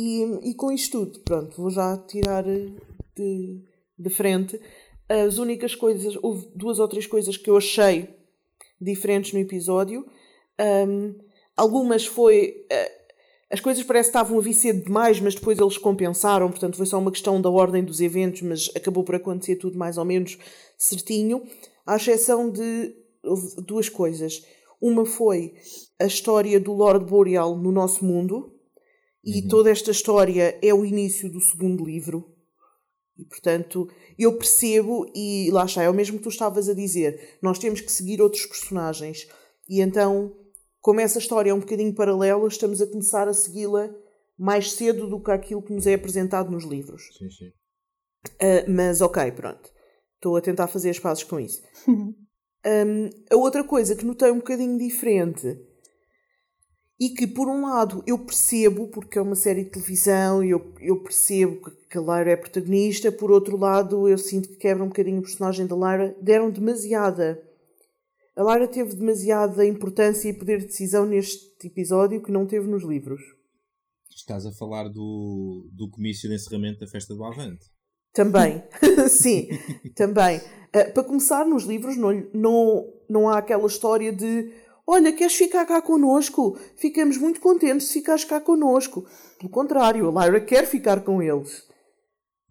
E, 0.00 0.50
e 0.50 0.54
com 0.54 0.70
isto 0.70 1.06
tudo, 1.06 1.20
pronto, 1.20 1.60
vou 1.60 1.70
já 1.70 1.96
tirar 1.96 2.44
de, 2.44 3.62
de 3.98 4.10
frente 4.10 4.60
as 5.08 5.38
únicas 5.38 5.74
coisas, 5.74 6.16
houve 6.22 6.48
duas 6.54 6.78
ou 6.78 6.86
três 6.86 7.06
coisas 7.06 7.36
que 7.36 7.48
eu 7.48 7.56
achei 7.56 8.14
diferentes 8.80 9.32
no 9.32 9.38
episódio. 9.38 10.06
Um, 10.60 11.14
algumas 11.56 12.06
foi. 12.06 12.66
Uh, 12.70 12.98
as 13.50 13.60
coisas 13.60 13.82
parece 13.82 14.10
que 14.10 14.18
estavam 14.18 14.38
a 14.38 14.42
vir 14.42 14.52
cedo 14.52 14.84
demais, 14.84 15.18
mas 15.20 15.34
depois 15.34 15.58
eles 15.58 15.78
compensaram, 15.78 16.50
portanto 16.50 16.76
foi 16.76 16.84
só 16.84 16.98
uma 16.98 17.10
questão 17.10 17.40
da 17.40 17.48
ordem 17.48 17.82
dos 17.82 17.98
eventos, 17.98 18.42
mas 18.42 18.70
acabou 18.76 19.02
por 19.02 19.14
acontecer 19.14 19.56
tudo 19.56 19.78
mais 19.78 19.96
ou 19.96 20.04
menos 20.04 20.36
certinho, 20.76 21.42
à 21.86 21.96
exceção 21.96 22.50
de 22.50 22.94
duas 23.66 23.88
coisas. 23.88 24.44
Uma 24.78 25.06
foi 25.06 25.54
a 25.98 26.04
história 26.04 26.60
do 26.60 26.74
Lord 26.74 27.06
Boreal 27.06 27.56
no 27.56 27.72
nosso 27.72 28.04
mundo, 28.04 28.52
e 29.24 29.42
uhum. 29.42 29.48
toda 29.48 29.70
esta 29.70 29.90
história 29.90 30.58
é 30.62 30.72
o 30.72 30.84
início 30.84 31.30
do 31.30 31.40
segundo 31.40 31.84
livro. 31.84 32.34
E, 33.18 33.24
portanto, 33.24 33.88
eu 34.18 34.36
percebo, 34.36 35.10
e 35.14 35.50
lá 35.50 35.64
está, 35.64 35.82
é 35.82 35.90
o 35.90 35.94
mesmo 35.94 36.18
que 36.18 36.22
tu 36.22 36.28
estavas 36.28 36.68
a 36.68 36.74
dizer. 36.74 37.38
Nós 37.42 37.58
temos 37.58 37.80
que 37.80 37.90
seguir 37.90 38.22
outros 38.22 38.46
personagens. 38.46 39.26
E 39.68 39.80
então, 39.80 40.32
como 40.80 41.00
essa 41.00 41.18
história 41.18 41.50
é 41.50 41.54
um 41.54 41.60
bocadinho 41.60 41.94
paralela, 41.94 42.46
estamos 42.46 42.80
a 42.80 42.86
começar 42.86 43.26
a 43.26 43.34
segui-la 43.34 43.90
mais 44.38 44.72
cedo 44.72 45.08
do 45.08 45.20
que 45.20 45.32
aquilo 45.32 45.62
que 45.62 45.72
nos 45.72 45.86
é 45.86 45.94
apresentado 45.94 46.50
nos 46.50 46.64
livros. 46.64 47.02
Sim, 47.18 47.28
sim. 47.30 47.48
Uh, 48.34 48.70
mas 48.70 49.00
ok, 49.00 49.32
pronto. 49.32 49.70
Estou 50.14 50.36
a 50.36 50.40
tentar 50.40 50.68
fazer 50.68 50.90
as 50.90 50.98
pazes 50.98 51.24
com 51.24 51.40
isso. 51.40 51.60
um, 51.88 52.14
a 53.30 53.36
outra 53.36 53.64
coisa 53.64 53.96
que 53.96 54.06
notei 54.06 54.30
um 54.30 54.38
bocadinho 54.38 54.78
diferente 54.78 55.58
e 57.00 57.10
que, 57.10 57.26
por 57.26 57.48
um 57.48 57.62
lado, 57.62 58.02
eu 58.06 58.18
percebo, 58.18 58.88
porque 58.88 59.18
é 59.18 59.22
uma 59.22 59.36
série 59.36 59.64
de 59.64 59.70
televisão 59.70 60.42
e 60.42 60.50
eu, 60.50 60.74
eu 60.80 61.00
percebo 61.00 61.70
que 61.88 61.96
a 61.96 62.00
Lyra 62.00 62.32
é 62.32 62.36
protagonista, 62.36 63.12
por 63.12 63.30
outro 63.30 63.56
lado, 63.56 64.08
eu 64.08 64.18
sinto 64.18 64.48
que 64.48 64.56
quebra 64.56 64.82
um 64.82 64.88
bocadinho 64.88 65.20
o 65.20 65.22
personagem 65.22 65.66
da 65.66 65.76
Lyra. 65.76 66.16
Deram 66.20 66.50
demasiada. 66.50 67.40
A 68.36 68.42
Lyra 68.42 68.66
teve 68.66 68.96
demasiada 68.96 69.64
importância 69.64 70.28
e 70.28 70.32
poder 70.32 70.58
de 70.58 70.66
decisão 70.66 71.06
neste 71.06 71.66
episódio 71.66 72.22
que 72.22 72.32
não 72.32 72.46
teve 72.46 72.66
nos 72.66 72.82
livros. 72.82 73.20
Estás 74.10 74.44
a 74.44 74.52
falar 74.52 74.88
do, 74.88 75.68
do 75.72 75.88
comício 75.90 76.28
de 76.28 76.34
encerramento 76.34 76.80
da 76.80 76.88
festa 76.88 77.14
do 77.14 77.24
Avante? 77.24 77.64
Também, 78.12 78.62
sim, 79.08 79.48
também. 79.94 80.38
Uh, 80.38 80.92
para 80.92 81.04
começar, 81.04 81.46
nos 81.46 81.62
livros 81.62 81.96
não, 81.96 82.12
não, 82.34 82.92
não 83.08 83.28
há 83.28 83.38
aquela 83.38 83.66
história 83.66 84.12
de 84.12 84.52
Olha, 84.90 85.12
queres 85.12 85.34
ficar 85.34 85.66
cá 85.66 85.82
connosco? 85.82 86.56
Ficamos 86.74 87.18
muito 87.18 87.40
contentes 87.40 87.88
se 87.88 87.92
ficares 87.92 88.24
cá 88.24 88.40
connosco. 88.40 89.04
Pelo 89.38 89.50
contrário, 89.50 90.08
a 90.08 90.24
Lyra 90.24 90.40
quer 90.40 90.66
ficar 90.66 91.02
com 91.02 91.20
eles. 91.20 91.58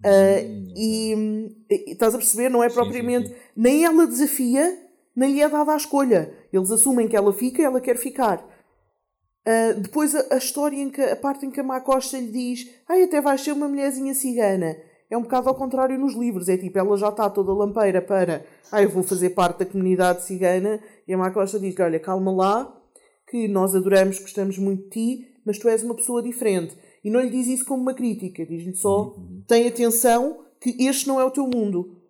Uh, 0.06 0.70
e, 0.77 1.56
e, 1.67 1.91
estás 1.94 2.13
a 2.13 2.20
perceber? 2.20 2.50
Não 2.50 2.63
é 2.63 2.70
propriamente. 2.70 3.29
Sim, 3.29 3.34
sim, 3.34 3.39
sim. 3.39 3.51
Nem 3.56 3.86
ela 3.86 4.06
desafia, 4.06 4.77
nem 5.15 5.34
lhe 5.34 5.41
é 5.41 5.50
dada 5.50 5.74
a 5.74 5.77
escolha. 5.77 6.32
Eles 6.53 6.70
assumem 6.70 7.08
que 7.08 7.15
ela 7.15 7.34
fica 7.34 7.60
e 7.60 7.65
ela 7.65 7.82
quer 7.82 7.98
ficar. 7.98 8.38
Uh, 8.38 9.79
depois 9.79 10.13
a, 10.13 10.36
a, 10.36 10.38
história 10.38 10.77
em 10.77 10.91
que 10.91 11.01
a 11.01 11.15
parte 11.15 11.44
em 11.44 11.50
que 11.50 11.60
a 11.60 11.63
Má 11.63 11.82
Costa 11.82 12.20
lhe 12.20 12.29
diz 12.29 12.70
Ai, 12.88 13.01
até 13.01 13.20
vais 13.20 13.41
ser 13.41 13.53
uma 13.53 13.67
mulherzinha 13.67 14.13
cigana 14.13 14.77
é 15.10 15.17
um 15.17 15.22
bocado 15.22 15.50
ao 15.50 15.56
contrário 15.56 15.98
nos 15.98 16.15
livros. 16.15 16.50
É 16.50 16.58
tipo, 16.58 16.77
ela 16.77 16.98
já 16.98 17.10
está 17.10 17.29
toda 17.29 17.53
lampeira 17.53 18.01
para 18.01 18.46
ah, 18.72 18.82
eu 18.82 18.89
vou 18.89 19.03
fazer 19.03 19.32
parte 19.32 19.60
da 19.60 19.65
comunidade 19.65 20.24
cigana 20.24 20.79
e 21.07 21.13
a 21.13 21.17
Má 21.17 21.31
Costa 21.31 21.59
diz 21.59 21.75
olha, 21.79 21.99
calma 21.99 22.31
lá, 22.31 22.81
que 23.29 23.47
nós 23.47 23.75
adoramos, 23.75 24.19
gostamos 24.19 24.57
muito 24.57 24.83
de 24.83 24.89
ti, 24.89 25.27
mas 25.45 25.57
tu 25.57 25.69
és 25.69 25.83
uma 25.83 25.95
pessoa 25.95 26.21
diferente. 26.21 26.75
E 27.03 27.09
não 27.09 27.21
lhe 27.21 27.29
diz 27.29 27.47
isso 27.47 27.65
como 27.65 27.81
uma 27.81 27.93
crítica, 27.93 28.45
diz-lhe 28.45 28.75
só 28.75 29.15
uhum. 29.15 29.43
tem 29.47 29.67
atenção 29.67 30.45
que 30.59 30.75
este 30.85 31.07
não 31.07 31.19
é 31.19 31.23
o 31.23 31.31
teu 31.31 31.47
mundo. 31.47 32.01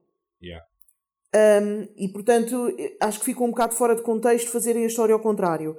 Yeah. 0.41 0.65
Um, 1.35 1.87
e 1.97 2.07
portanto, 2.07 2.73
acho 2.99 3.19
que 3.19 3.25
ficou 3.25 3.47
um 3.47 3.51
bocado 3.51 3.75
fora 3.75 3.95
de 3.95 4.01
contexto 4.01 4.49
fazerem 4.49 4.83
a 4.83 4.87
história 4.87 5.13
ao 5.13 5.19
contrário. 5.19 5.77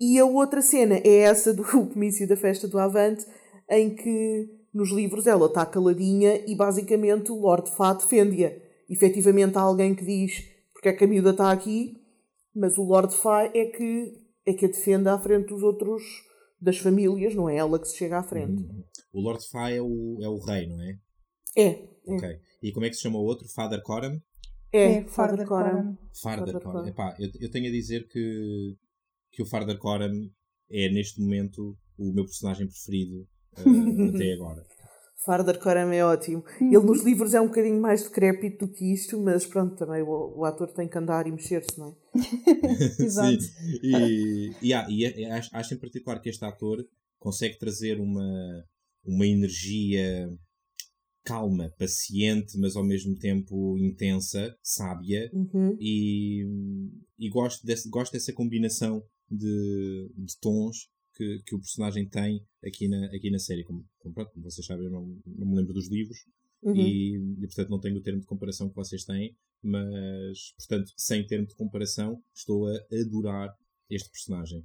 E 0.00 0.18
a 0.18 0.24
outra 0.24 0.62
cena 0.62 0.96
é 1.04 1.18
essa 1.18 1.52
do 1.52 1.62
comício 1.92 2.26
da 2.26 2.36
festa 2.36 2.66
do 2.66 2.78
Avante, 2.78 3.24
em 3.70 3.94
que 3.94 4.48
nos 4.72 4.90
livros 4.90 5.26
ela 5.26 5.46
está 5.46 5.66
caladinha 5.66 6.42
e 6.46 6.54
basicamente 6.54 7.30
o 7.30 7.40
Lord 7.40 7.70
Fá 7.72 7.92
defende-a. 7.92 8.52
Efetivamente 8.88 9.56
há 9.58 9.60
alguém 9.60 9.94
que 9.94 10.04
diz 10.04 10.44
porque 10.72 10.88
é 10.88 10.92
que 10.92 11.04
a 11.04 11.08
miúda 11.08 11.30
está 11.30 11.50
aqui, 11.50 11.97
mas 12.58 12.76
o 12.76 12.82
Lord 12.82 13.14
Fá 13.14 13.44
é 13.44 13.66
que, 13.66 14.12
é 14.44 14.52
que 14.52 14.66
a 14.66 14.68
defende 14.68 15.08
à 15.08 15.18
frente 15.18 15.48
dos 15.48 15.62
outros, 15.62 16.02
das 16.60 16.78
famílias, 16.78 17.34
não 17.34 17.48
é 17.48 17.56
ela 17.56 17.78
que 17.78 17.88
se 17.88 17.96
chega 17.96 18.18
à 18.18 18.22
frente. 18.22 18.62
Uhum. 18.62 18.84
O 19.12 19.20
Lord 19.20 19.46
Fá 19.48 19.70
é 19.70 19.80
o, 19.80 20.18
é 20.20 20.28
o 20.28 20.38
rei, 20.38 20.66
não 20.66 20.80
é? 20.82 20.98
É. 21.56 21.88
Ok. 22.06 22.28
É. 22.28 22.40
E 22.62 22.72
como 22.72 22.86
é 22.86 22.88
que 22.88 22.96
se 22.96 23.02
chama 23.02 23.18
o 23.18 23.24
outro? 23.24 23.48
Father 23.48 23.82
Coram? 23.82 24.20
É, 24.72 24.98
é 24.98 25.04
Father 25.04 25.46
Coram. 25.46 25.96
Father 26.20 26.60
Coram. 26.60 26.86
Epá, 26.86 27.16
eu, 27.18 27.30
eu 27.40 27.50
tenho 27.50 27.68
a 27.68 27.72
dizer 27.72 28.06
que, 28.08 28.76
que 29.32 29.42
o 29.42 29.46
Father 29.46 29.78
Coram 29.78 30.12
é 30.70 30.88
neste 30.90 31.20
momento 31.20 31.76
o 31.96 32.12
meu 32.12 32.24
personagem 32.24 32.66
preferido 32.66 33.26
uh, 33.58 34.08
até 34.14 34.32
agora. 34.32 34.66
Farder 35.24 35.58
Coram 35.58 35.92
é 35.92 36.04
ótimo. 36.04 36.44
Uhum. 36.60 36.68
Ele 36.68 36.84
nos 36.84 37.04
livros 37.04 37.34
é 37.34 37.40
um 37.40 37.48
bocadinho 37.48 37.80
mais 37.80 38.04
decrépito 38.04 38.66
do 38.66 38.72
que 38.72 38.92
isto, 38.92 39.18
mas 39.20 39.44
pronto, 39.44 39.76
também 39.76 40.02
o, 40.02 40.38
o 40.38 40.44
ator 40.44 40.72
tem 40.72 40.88
que 40.88 40.96
andar 40.96 41.26
e 41.26 41.32
mexer-se, 41.32 41.78
não 41.78 41.88
é? 41.88 41.94
Exato. 43.02 43.40
Sim. 43.40 43.50
E, 43.82 44.52
e, 44.62 44.72
e, 44.72 45.20
e 45.20 45.24
acho, 45.26 45.50
acho, 45.54 45.74
em 45.74 45.78
particular 45.78 46.20
que 46.20 46.28
este 46.28 46.44
ator 46.44 46.84
consegue 47.18 47.58
trazer 47.58 48.00
uma, 48.00 48.64
uma 49.04 49.26
energia 49.26 50.30
calma, 51.24 51.70
paciente, 51.78 52.56
mas 52.56 52.74
ao 52.74 52.84
mesmo 52.84 53.14
tempo 53.18 53.76
intensa, 53.76 54.56
sábia, 54.62 55.30
uhum. 55.34 55.76
e, 55.78 56.46
e 57.18 57.28
gosto, 57.28 57.66
desse, 57.66 57.90
gosto 57.90 58.12
dessa 58.12 58.32
combinação 58.32 59.02
de, 59.30 60.10
de 60.16 60.38
tons 60.40 60.88
que, 61.18 61.42
que 61.44 61.54
o 61.56 61.58
personagem 61.58 62.08
tem 62.08 62.46
aqui 62.64 62.86
na, 62.86 63.06
aqui 63.06 63.28
na 63.30 63.40
série. 63.40 63.64
Como, 63.64 63.84
como, 63.98 64.14
como 64.14 64.44
vocês 64.44 64.64
sabem, 64.64 64.86
eu 64.86 64.90
não, 64.90 65.18
não 65.26 65.46
me 65.46 65.56
lembro 65.56 65.74
dos 65.74 65.90
livros 65.90 66.18
uhum. 66.62 66.76
e, 66.76 67.16
e, 67.16 67.46
portanto, 67.46 67.70
não 67.70 67.80
tenho 67.80 67.96
o 67.96 68.02
termo 68.02 68.20
de 68.20 68.26
comparação 68.26 68.68
que 68.68 68.76
vocês 68.76 69.04
têm, 69.04 69.36
mas, 69.60 70.54
portanto, 70.56 70.92
sem 70.96 71.26
termo 71.26 71.46
de 71.46 71.56
comparação, 71.56 72.22
estou 72.32 72.68
a 72.68 72.78
adorar 72.92 73.52
este 73.90 74.08
personagem. 74.10 74.64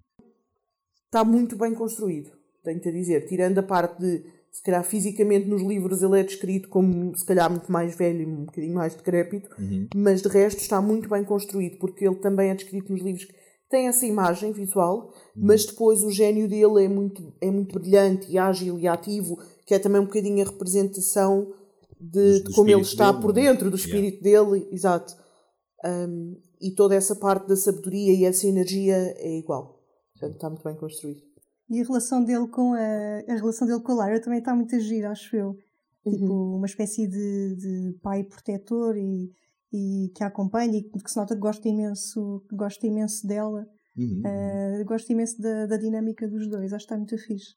Está 1.05 1.23
muito 1.23 1.57
bem 1.57 1.73
construído, 1.73 2.31
tenho-te 2.63 2.89
a 2.89 2.91
dizer. 2.91 3.27
Tirando 3.27 3.57
a 3.57 3.63
parte 3.63 3.99
de, 3.99 4.23
se 4.51 4.61
calhar, 4.61 4.83
fisicamente 4.83 5.47
nos 5.47 5.63
livros 5.63 6.03
ele 6.03 6.19
é 6.19 6.23
descrito 6.23 6.69
como, 6.69 7.15
se 7.17 7.25
calhar, 7.25 7.49
muito 7.49 7.71
mais 7.71 7.95
velho 7.97 8.21
e 8.21 8.25
um 8.25 8.45
bocadinho 8.45 8.75
mais 8.75 8.93
decrépito, 8.95 9.49
uhum. 9.59 9.87
mas 9.95 10.21
de 10.21 10.29
resto 10.29 10.59
está 10.59 10.79
muito 10.81 11.09
bem 11.09 11.23
construído, 11.23 11.77
porque 11.77 12.05
ele 12.05 12.15
também 12.17 12.49
é 12.49 12.55
descrito 12.55 12.91
nos 12.91 13.01
livros 13.01 13.27
tem 13.73 13.87
essa 13.87 14.05
imagem 14.05 14.51
visual, 14.51 15.11
uhum. 15.35 15.47
mas 15.47 15.65
depois 15.65 16.03
o 16.03 16.11
gênio 16.11 16.47
dele 16.47 16.85
é 16.85 16.87
muito, 16.87 17.33
é 17.41 17.49
muito 17.49 17.79
brilhante 17.79 18.31
e 18.31 18.37
ágil 18.37 18.77
e 18.77 18.87
ativo, 18.87 19.39
que 19.65 19.73
é 19.73 19.79
também 19.79 19.99
um 19.99 20.05
bocadinho 20.05 20.45
a 20.45 20.47
representação 20.47 21.51
de, 21.99 22.41
do, 22.41 22.49
de 22.49 22.55
como 22.55 22.69
ele 22.69 22.81
está 22.81 23.11
dele, 23.11 23.21
por 23.23 23.31
é? 23.31 23.33
dentro, 23.33 23.71
do 23.71 23.75
espírito 23.75 24.23
yeah. 24.23 24.47
dele, 24.47 24.67
exato. 24.71 25.17
Um, 25.83 26.39
e 26.61 26.69
toda 26.69 26.93
essa 26.93 27.15
parte 27.15 27.47
da 27.47 27.55
sabedoria 27.55 28.13
e 28.13 28.25
essa 28.25 28.45
energia 28.45 28.95
é 28.95 29.39
igual. 29.39 29.81
Portanto, 30.11 30.35
está 30.35 30.49
muito 30.51 30.63
bem 30.63 30.75
construído. 30.75 31.23
E 31.67 31.81
a 31.81 31.83
relação 31.83 32.23
dele 32.23 32.47
com 32.49 32.75
a, 32.75 33.23
a 33.27 33.35
relação 33.35 33.67
dele 33.67 33.81
com 33.81 33.91
a 33.93 33.95
Lara 33.95 34.21
também 34.21 34.37
está 34.37 34.55
muito 34.55 34.79
gira, 34.79 35.09
acho 35.09 35.35
eu. 35.35 35.57
Tipo, 36.07 36.25
uhum. 36.25 36.57
uma 36.57 36.67
espécie 36.67 37.07
de, 37.07 37.55
de 37.55 37.99
pai 38.03 38.23
protetor 38.23 38.95
e 38.95 39.31
e 39.73 40.11
que 40.15 40.23
a 40.23 40.27
acompanha 40.27 40.77
e 40.77 40.83
que 40.83 41.09
se 41.09 41.17
nota 41.17 41.33
que 41.33 41.41
gosta 41.41 41.67
imenso, 41.67 42.45
gosta 42.51 42.85
imenso 42.85 43.25
dela. 43.25 43.65
Uhum. 43.97 44.21
Uh, 44.21 44.85
gosto 44.85 45.11
imenso 45.11 45.41
da, 45.41 45.65
da, 45.65 45.77
dinâmica 45.77 46.27
dos 46.27 46.47
dois, 46.49 46.73
acho 46.73 46.85
que 46.85 46.93
está 46.93 46.97
muito 46.97 47.17
fixe. 47.17 47.55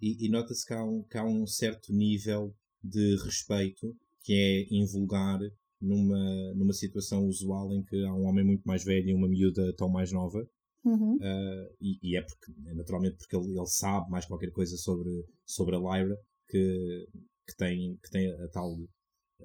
E, 0.00 0.26
e 0.26 0.28
nota-se 0.30 0.66
que, 0.66 0.74
há 0.74 0.84
um, 0.84 1.02
que 1.02 1.18
há 1.18 1.24
um 1.24 1.46
certo 1.46 1.92
nível 1.92 2.54
de 2.82 3.16
respeito 3.24 3.94
que 4.22 4.32
é 4.34 4.74
invulgar 4.74 5.38
numa, 5.80 6.54
numa 6.54 6.72
situação 6.72 7.26
usual 7.26 7.72
em 7.72 7.82
que 7.82 8.04
há 8.04 8.14
um 8.14 8.24
homem 8.26 8.44
muito 8.44 8.64
mais 8.64 8.84
velho 8.84 9.08
e 9.08 9.14
uma 9.14 9.28
miúda 9.28 9.74
tão 9.76 9.88
mais 9.88 10.12
nova. 10.12 10.46
Uhum. 10.84 11.16
Uh, 11.16 11.74
e, 11.80 11.98
e, 12.02 12.16
é 12.16 12.22
porque, 12.22 12.52
é 12.66 12.74
naturalmente 12.74 13.16
porque 13.16 13.36
ele, 13.36 13.58
ele, 13.58 13.66
sabe 13.66 14.10
mais 14.10 14.26
qualquer 14.26 14.50
coisa 14.50 14.76
sobre, 14.76 15.10
sobre 15.46 15.76
a 15.76 15.78
Lyra 15.78 16.16
que, 16.48 17.08
que, 17.46 17.56
tem, 17.56 17.98
que 18.02 18.10
tem 18.10 18.30
a 18.32 18.48
tal 18.48 18.76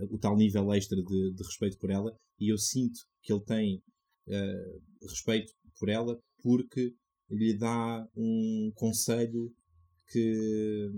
o 0.10 0.18
tal 0.18 0.36
nível 0.38 0.74
extra 0.74 1.02
de, 1.02 1.34
de, 1.34 1.44
respeito 1.44 1.78
por 1.78 1.90
ela 1.90 2.16
e 2.40 2.52
eu 2.52 2.58
sinto 2.58 3.00
que 3.22 3.34
ele 3.34 3.44
tem 3.44 3.84
uh, 4.28 5.08
respeito 5.08 5.52
por 5.78 5.90
ela 5.90 6.20
porque 6.42 6.94
lhe 7.30 7.58
dá 7.58 8.08
um 8.16 8.72
conselho 8.76 9.54
que, 10.08 10.90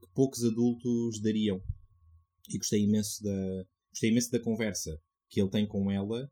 que, 0.00 0.06
poucos 0.14 0.44
adultos 0.44 1.20
dariam. 1.20 1.62
E 2.48 2.58
gostei 2.58 2.82
imenso 2.82 3.22
da 3.22 3.64
gostei 3.90 4.10
imenso 4.10 4.30
da 4.30 4.40
conversa 4.40 4.98
que 5.28 5.40
ele 5.40 5.50
tem 5.50 5.66
com 5.66 5.90
ela 5.90 6.28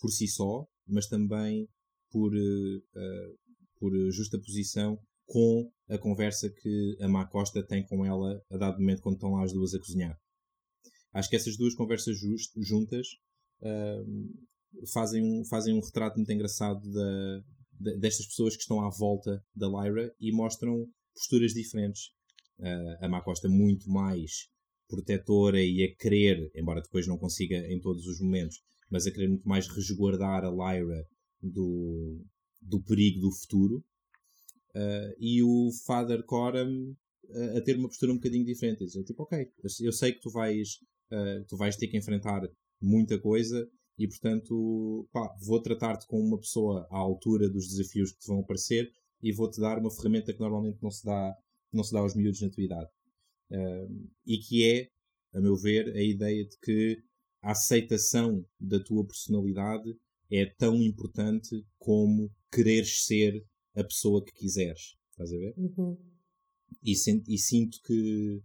por 0.00 0.10
si 0.10 0.26
só 0.26 0.66
mas 0.86 1.06
também 1.06 1.68
por 2.10 2.32
uh, 2.34 3.38
por 3.78 3.92
justa 4.10 4.38
posição 4.38 4.98
com 5.26 5.70
a 5.88 5.98
conversa 5.98 6.50
que 6.50 6.96
a 7.00 7.08
Má 7.08 7.26
Costa 7.26 7.62
tem 7.62 7.84
com 7.86 8.04
ela 8.04 8.42
a 8.50 8.56
dado 8.56 8.78
momento 8.78 9.02
quando 9.02 9.14
estão 9.14 9.32
lá 9.32 9.44
as 9.44 9.52
duas 9.52 9.74
a 9.74 9.78
cozinhar 9.78 10.18
Acho 11.14 11.30
que 11.30 11.36
essas 11.36 11.56
duas 11.56 11.74
conversas 11.74 12.18
just, 12.18 12.52
juntas 12.56 13.06
uh, 13.62 14.86
fazem, 14.92 15.22
um, 15.22 15.44
fazem 15.44 15.72
um 15.72 15.80
retrato 15.80 16.16
muito 16.16 16.32
engraçado 16.32 16.82
da, 16.92 17.94
destas 17.98 18.26
pessoas 18.26 18.56
que 18.56 18.62
estão 18.62 18.84
à 18.84 18.90
volta 18.90 19.42
da 19.54 19.68
Lyra 19.68 20.12
e 20.20 20.32
mostram 20.32 20.88
posturas 21.14 21.52
diferentes. 21.52 22.08
Uh, 22.58 23.04
a 23.04 23.08
Má 23.08 23.22
Costa 23.22 23.48
muito 23.48 23.88
mais 23.88 24.48
protetora 24.88 25.62
e 25.62 25.84
a 25.84 25.94
querer, 25.96 26.50
embora 26.54 26.82
depois 26.82 27.06
não 27.06 27.16
consiga 27.16 27.56
em 27.72 27.80
todos 27.80 28.06
os 28.06 28.20
momentos, 28.20 28.60
mas 28.90 29.06
a 29.06 29.10
querer 29.12 29.28
muito 29.28 29.48
mais 29.48 29.68
resguardar 29.68 30.44
a 30.44 30.50
Lyra 30.50 31.06
do, 31.40 32.20
do 32.60 32.82
perigo 32.82 33.20
do 33.20 33.30
futuro. 33.30 33.84
Uh, 34.74 35.14
e 35.20 35.40
o 35.44 35.70
Father 35.86 36.24
Coram 36.24 36.96
a, 37.32 37.58
a 37.58 37.60
ter 37.60 37.76
uma 37.76 37.88
postura 37.88 38.12
um 38.12 38.16
bocadinho 38.16 38.44
diferente. 38.44 38.84
Dizer, 38.84 39.04
tipo, 39.04 39.22
ok, 39.22 39.48
eu 39.80 39.92
sei 39.92 40.12
que 40.12 40.20
tu 40.20 40.30
vais 40.30 40.80
uh, 41.14 41.44
tu 41.46 41.56
vais 41.56 41.76
ter 41.76 41.88
que 41.88 41.96
enfrentar 41.96 42.42
muita 42.80 43.18
coisa 43.18 43.68
e, 43.98 44.08
portanto, 44.08 45.08
pá, 45.12 45.34
vou 45.40 45.62
tratar-te 45.62 46.06
como 46.06 46.24
uma 46.24 46.38
pessoa 46.38 46.86
à 46.90 46.96
altura 46.96 47.48
dos 47.48 47.68
desafios 47.68 48.12
que 48.12 48.20
te 48.20 48.26
vão 48.26 48.40
aparecer 48.40 48.90
e 49.22 49.32
vou-te 49.32 49.60
dar 49.60 49.78
uma 49.78 49.90
ferramenta 49.90 50.32
que 50.32 50.40
normalmente 50.40 50.78
não 50.82 50.90
se 50.90 51.04
dá 51.04 51.36
não 51.72 51.82
se 51.82 51.92
dá 51.92 51.98
aos 51.98 52.14
miúdos 52.14 52.40
na 52.40 52.50
tua 52.50 52.62
idade. 52.62 52.90
Uh, 53.50 54.08
e 54.24 54.38
que 54.38 54.64
é, 54.64 54.88
a 55.36 55.40
meu 55.40 55.56
ver, 55.56 55.88
a 55.94 56.02
ideia 56.02 56.44
de 56.44 56.56
que 56.58 57.02
a 57.42 57.50
aceitação 57.50 58.46
da 58.60 58.78
tua 58.78 59.04
personalidade 59.04 59.94
é 60.30 60.46
tão 60.46 60.76
importante 60.82 61.64
como 61.78 62.32
quereres 62.50 63.04
ser 63.04 63.44
a 63.74 63.82
pessoa 63.82 64.24
que 64.24 64.32
quiseres. 64.32 64.96
Estás 65.10 65.32
a 65.32 65.36
ver? 65.36 65.54
Uhum. 65.56 65.98
E, 66.82 66.92
e, 66.92 67.38
sinto 67.38 67.80
que 67.82 68.42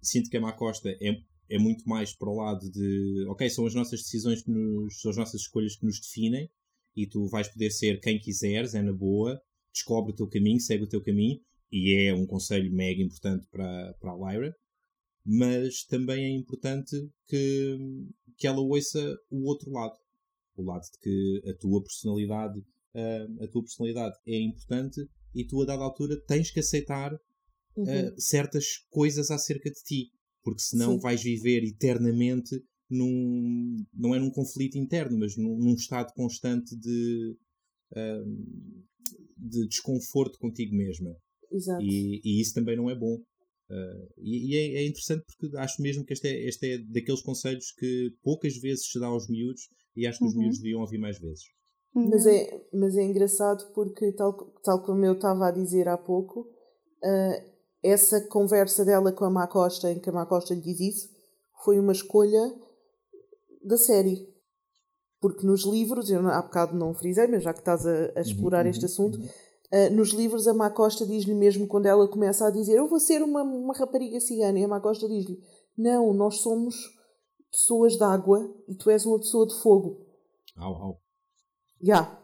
sinto 0.00 0.28
que 0.28 0.36
a 0.36 0.40
Macosta 0.40 0.90
é, 0.90 1.22
é 1.52 1.58
muito 1.58 1.86
mais 1.86 2.14
para 2.16 2.30
o 2.30 2.36
lado 2.36 2.70
de 2.70 3.26
ok, 3.28 3.48
são 3.50 3.66
as 3.66 3.74
nossas 3.74 4.00
decisões 4.00 4.42
que 4.42 4.50
nos, 4.50 5.00
são 5.00 5.10
as 5.10 5.16
nossas 5.16 5.42
escolhas 5.42 5.76
que 5.76 5.84
nos 5.84 6.00
definem 6.00 6.50
e 6.96 7.06
tu 7.06 7.26
vais 7.28 7.48
poder 7.48 7.70
ser 7.70 8.00
quem 8.00 8.18
quiseres, 8.18 8.74
é 8.74 8.82
na 8.82 8.92
boa, 8.92 9.40
descobre 9.72 10.12
o 10.12 10.16
teu 10.16 10.28
caminho, 10.28 10.60
segue 10.60 10.84
o 10.84 10.88
teu 10.88 11.02
caminho, 11.02 11.40
e 11.70 11.94
é 11.94 12.14
um 12.14 12.26
conselho 12.26 12.72
mega 12.72 13.02
importante 13.02 13.46
para, 13.50 13.94
para 13.94 14.12
a 14.12 14.32
Lyra, 14.32 14.54
mas 15.24 15.84
também 15.84 16.24
é 16.24 16.30
importante 16.30 16.96
que, 17.26 17.78
que 18.36 18.46
ela 18.46 18.60
ouça 18.60 19.00
o 19.30 19.46
outro 19.46 19.70
lado. 19.70 19.96
O 20.54 20.64
lado 20.64 20.82
de 20.82 20.98
que 20.98 21.50
a 21.50 21.54
tua 21.54 21.82
personalidade, 21.82 22.62
a, 22.94 23.44
a 23.44 23.48
tua 23.48 23.62
personalidade 23.62 24.16
é 24.26 24.38
importante 24.38 25.00
e 25.34 25.46
tu, 25.46 25.62
a 25.62 25.64
dada 25.64 25.82
altura, 25.82 26.20
tens 26.26 26.50
que 26.50 26.60
aceitar 26.60 27.10
uhum. 27.74 27.84
uh, 27.84 28.20
certas 28.20 28.64
coisas 28.90 29.30
acerca 29.30 29.70
de 29.70 29.82
ti, 29.82 30.12
porque 30.42 30.62
senão 30.62 30.94
Sim. 30.94 31.00
vais 31.00 31.22
viver 31.22 31.64
eternamente 31.64 32.62
num, 32.90 33.84
não 33.94 34.14
é 34.14 34.18
num 34.18 34.30
conflito 34.30 34.76
interno, 34.76 35.18
mas 35.18 35.36
num, 35.36 35.56
num 35.56 35.74
estado 35.74 36.12
constante 36.14 36.76
de, 36.76 37.36
uh, 37.92 39.04
de 39.36 39.66
desconforto 39.66 40.38
contigo 40.38 40.74
mesma. 40.74 41.16
Exato. 41.50 41.82
E, 41.82 42.20
e, 42.24 42.40
isso 42.40 42.54
também 42.54 42.76
não 42.76 42.90
é 42.90 42.94
bom. 42.94 43.14
Uh, 43.70 44.12
e, 44.18 44.52
e 44.52 44.56
é, 44.56 44.82
é, 44.82 44.86
interessante 44.86 45.24
porque 45.26 45.56
acho 45.56 45.80
mesmo 45.80 46.04
que 46.04 46.12
este 46.12 46.28
é, 46.28 46.46
este 46.46 46.66
é 46.66 46.78
daqueles 46.78 47.22
conselhos 47.22 47.72
que 47.72 48.12
poucas 48.22 48.56
vezes 48.58 48.90
se 48.90 49.00
dá 49.00 49.06
aos 49.06 49.28
miúdos 49.28 49.62
e 49.96 50.06
acho 50.06 50.18
que 50.18 50.24
uhum. 50.24 50.30
os 50.30 50.36
miúdos 50.36 50.58
deviam 50.58 50.80
ouvir 50.80 50.98
mais 50.98 51.18
vezes. 51.18 51.44
Mas 51.94 52.26
é, 52.26 52.66
mas 52.72 52.96
é 52.96 53.02
engraçado 53.02 53.70
porque, 53.74 54.12
tal, 54.12 54.34
tal 54.62 54.82
como 54.82 55.04
eu 55.04 55.12
estava 55.12 55.48
a 55.48 55.50
dizer 55.50 55.88
há 55.88 55.98
pouco, 55.98 56.40
uh, 56.40 57.51
essa 57.82 58.20
conversa 58.28 58.84
dela 58.84 59.12
com 59.12 59.24
a 59.24 59.30
Macosta, 59.30 59.90
em 59.90 59.98
que 59.98 60.08
a 60.08 60.12
Macosta 60.12 60.54
lhe 60.54 60.60
diz 60.60 60.80
isso, 60.80 61.10
foi 61.64 61.78
uma 61.78 61.92
escolha 61.92 62.54
da 63.64 63.76
série. 63.76 64.28
Porque 65.20 65.46
nos 65.46 65.64
livros, 65.64 66.10
eu 66.10 66.26
há 66.28 66.42
bocado 66.42 66.76
não 66.76 66.94
frisei, 66.94 67.26
mas 67.26 67.42
já 67.42 67.52
que 67.52 67.60
estás 67.60 67.86
a, 67.86 68.12
a 68.16 68.20
explorar 68.20 68.64
uhum, 68.64 68.70
este 68.70 68.84
assunto, 68.84 69.18
uhum. 69.18 69.26
uh, 69.26 69.94
nos 69.94 70.10
livros 70.10 70.46
a 70.46 70.54
Macosta 70.54 71.06
diz-lhe 71.06 71.34
mesmo 71.34 71.66
quando 71.66 71.86
ela 71.86 72.08
começa 72.08 72.46
a 72.46 72.50
dizer 72.50 72.76
eu 72.76 72.88
vou 72.88 72.98
ser 72.98 73.22
uma, 73.22 73.42
uma 73.42 73.74
rapariga 73.74 74.20
cigana, 74.20 74.58
e 74.58 74.64
a 74.64 74.68
Macosta 74.68 75.08
diz-lhe 75.08 75.40
não, 75.76 76.12
nós 76.12 76.38
somos 76.38 76.74
pessoas 77.50 77.96
de 77.96 78.02
água 78.02 78.52
e 78.68 78.74
tu 78.74 78.90
és 78.90 79.04
uma 79.06 79.18
pessoa 79.18 79.46
de 79.46 79.54
fogo. 79.54 80.04
Au, 80.56 80.74
au. 80.74 81.00
Já. 81.80 81.94
Yeah. 81.94 82.22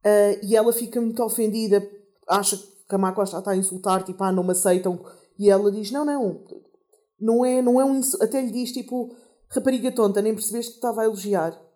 Uh, 0.00 0.46
e 0.46 0.56
ela 0.56 0.72
fica 0.72 1.00
muito 1.00 1.22
ofendida, 1.22 1.86
acha 2.26 2.56
que 2.56 2.79
a 2.94 2.98
Macosta 2.98 3.38
está 3.38 3.52
a 3.52 3.56
insultar, 3.56 4.02
tipo, 4.02 4.22
ah, 4.22 4.32
não 4.32 4.44
me 4.44 4.52
aceitam. 4.52 5.04
E 5.38 5.48
ela 5.50 5.70
diz, 5.70 5.90
não, 5.90 6.04
não, 6.04 6.44
não 7.20 7.44
é, 7.44 7.62
não 7.62 7.80
é 7.80 7.84
um 7.84 8.00
Até 8.20 8.40
lhe 8.42 8.50
diz, 8.50 8.72
tipo, 8.72 9.14
rapariga 9.48 9.92
tonta, 9.92 10.22
nem 10.22 10.34
percebeste 10.34 10.72
que 10.72 10.78
estava 10.78 11.02
a 11.02 11.04
elogiar. 11.04 11.58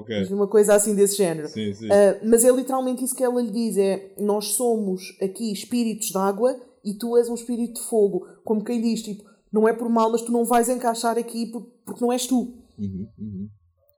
Okay. 0.00 0.24
Uma 0.26 0.48
coisa 0.48 0.74
assim 0.74 0.94
desse 0.94 1.16
género. 1.16 1.48
Sim, 1.48 1.72
sim. 1.74 1.86
Uh, 1.86 2.28
mas 2.28 2.44
é 2.44 2.50
literalmente 2.50 3.04
isso 3.04 3.14
que 3.14 3.22
ela 3.22 3.40
lhe 3.40 3.50
diz: 3.50 3.76
é 3.76 4.14
nós 4.18 4.54
somos 4.54 5.16
aqui 5.22 5.52
espíritos 5.52 6.08
de 6.08 6.18
água 6.18 6.60
e 6.84 6.94
tu 6.94 7.16
és 7.16 7.28
um 7.28 7.34
espírito 7.34 7.80
de 7.80 7.86
fogo. 7.86 8.26
Como 8.44 8.64
quem 8.64 8.80
diz, 8.80 9.02
tipo, 9.02 9.22
não 9.52 9.68
é 9.68 9.72
por 9.72 9.88
mal, 9.88 10.10
mas 10.10 10.22
tu 10.22 10.32
não 10.32 10.44
vais 10.44 10.68
encaixar 10.68 11.16
aqui 11.18 11.46
porque 11.84 12.00
não 12.00 12.12
és 12.12 12.26
tu. 12.26 12.54
Uhum, 12.78 13.06
uhum. 13.18 13.48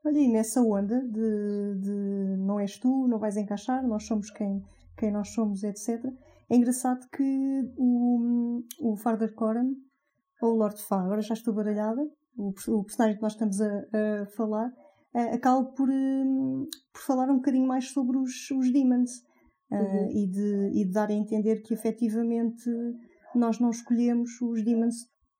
Olha, 0.05 0.19
e 0.19 0.27
nessa 0.27 0.61
onda 0.61 1.01
de, 1.01 1.79
de 1.79 2.37
não 2.37 2.59
és 2.59 2.77
tu, 2.77 3.07
não 3.07 3.17
vais 3.17 3.37
encaixar, 3.37 3.85
nós 3.87 4.05
somos 4.05 4.29
quem, 4.29 4.61
quem 4.97 5.11
nós 5.11 5.29
somos, 5.29 5.63
etc. 5.63 6.03
É 6.49 6.55
engraçado 6.55 7.07
que 7.09 7.23
o, 7.77 8.61
o 8.79 8.95
Father 8.97 9.33
Coram, 9.33 9.75
ou 10.41 10.53
o 10.53 10.57
Lord 10.57 10.81
Far, 10.83 11.05
agora 11.05 11.21
já 11.21 11.33
estou 11.33 11.53
baralhada, 11.53 12.01
o, 12.37 12.49
o 12.49 12.83
personagem 12.83 13.15
que 13.15 13.21
nós 13.21 13.33
estamos 13.33 13.61
a, 13.61 13.67
a 13.67 14.25
falar, 14.35 14.67
uh, 14.67 15.33
acaba 15.33 15.63
por, 15.63 15.89
uh, 15.89 16.67
por 16.91 17.01
falar 17.01 17.29
um 17.29 17.37
bocadinho 17.37 17.67
mais 17.67 17.89
sobre 17.91 18.17
os, 18.17 18.49
os 18.51 18.71
demons 18.71 19.11
uh, 19.71 19.75
uhum. 19.75 20.11
e, 20.11 20.27
de, 20.27 20.81
e 20.81 20.85
de 20.85 20.91
dar 20.91 21.09
a 21.09 21.13
entender 21.13 21.61
que 21.61 21.73
efetivamente 21.73 22.69
nós 23.35 23.59
não 23.59 23.69
escolhemos 23.69 24.29
os 24.41 24.63
demons 24.63 24.95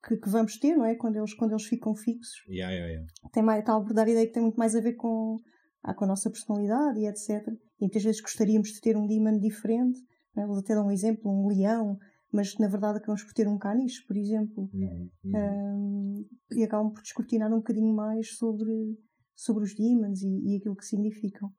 que, 0.06 0.16
que, 0.16 0.28
vamos 0.28 0.58
ter, 0.58 0.76
não 0.76 0.84
é? 0.84 0.94
Quando 0.94 1.16
eles, 1.16 1.34
quando 1.34 1.52
eles 1.52 1.64
ficam 1.64 1.94
fixos. 1.94 2.44
Yeah, 2.48 2.72
yeah, 2.72 2.92
yeah. 2.92 3.12
Tem 3.32 3.42
mais, 3.42 3.60
acaba 3.60 3.84
por 3.84 3.94
dar 3.94 4.06
a 4.06 4.10
ideia 4.10 4.26
que 4.26 4.32
tem 4.32 4.42
muito 4.42 4.58
mais 4.58 4.74
a 4.76 4.80
ver 4.80 4.94
com, 4.94 5.38
ah, 5.82 5.94
com 5.94 6.04
a 6.04 6.08
nossa 6.08 6.30
personalidade 6.30 7.00
e 7.00 7.06
etc. 7.06 7.46
E 7.48 7.84
muitas 7.84 8.02
vezes 8.02 8.20
gostaríamos 8.20 8.68
de 8.68 8.80
ter 8.80 8.96
um 8.96 9.06
demon 9.06 9.38
diferente. 9.38 9.98
É? 10.36 10.46
Vou 10.46 10.58
até 10.58 10.74
dar 10.74 10.84
um 10.84 10.90
exemplo, 10.90 11.30
um 11.30 11.48
leão, 11.48 11.98
mas 12.32 12.56
na 12.58 12.68
verdade 12.68 12.98
acabamos 12.98 13.22
por 13.22 13.32
ter 13.32 13.46
um 13.46 13.58
caniche, 13.58 14.04
por 14.06 14.16
exemplo. 14.16 14.68
Uhum, 14.72 15.10
uhum. 15.24 15.32
Um, 15.34 16.28
e 16.52 16.64
acabam 16.64 16.92
por 16.92 17.02
descortinar 17.02 17.52
um 17.52 17.58
bocadinho 17.58 17.94
mais 17.94 18.36
sobre, 18.36 18.98
sobre 19.36 19.64
os 19.64 19.74
demons 19.74 20.22
e, 20.22 20.28
e 20.28 20.56
aquilo 20.56 20.76
que 20.76 20.84
significam. 20.84 21.50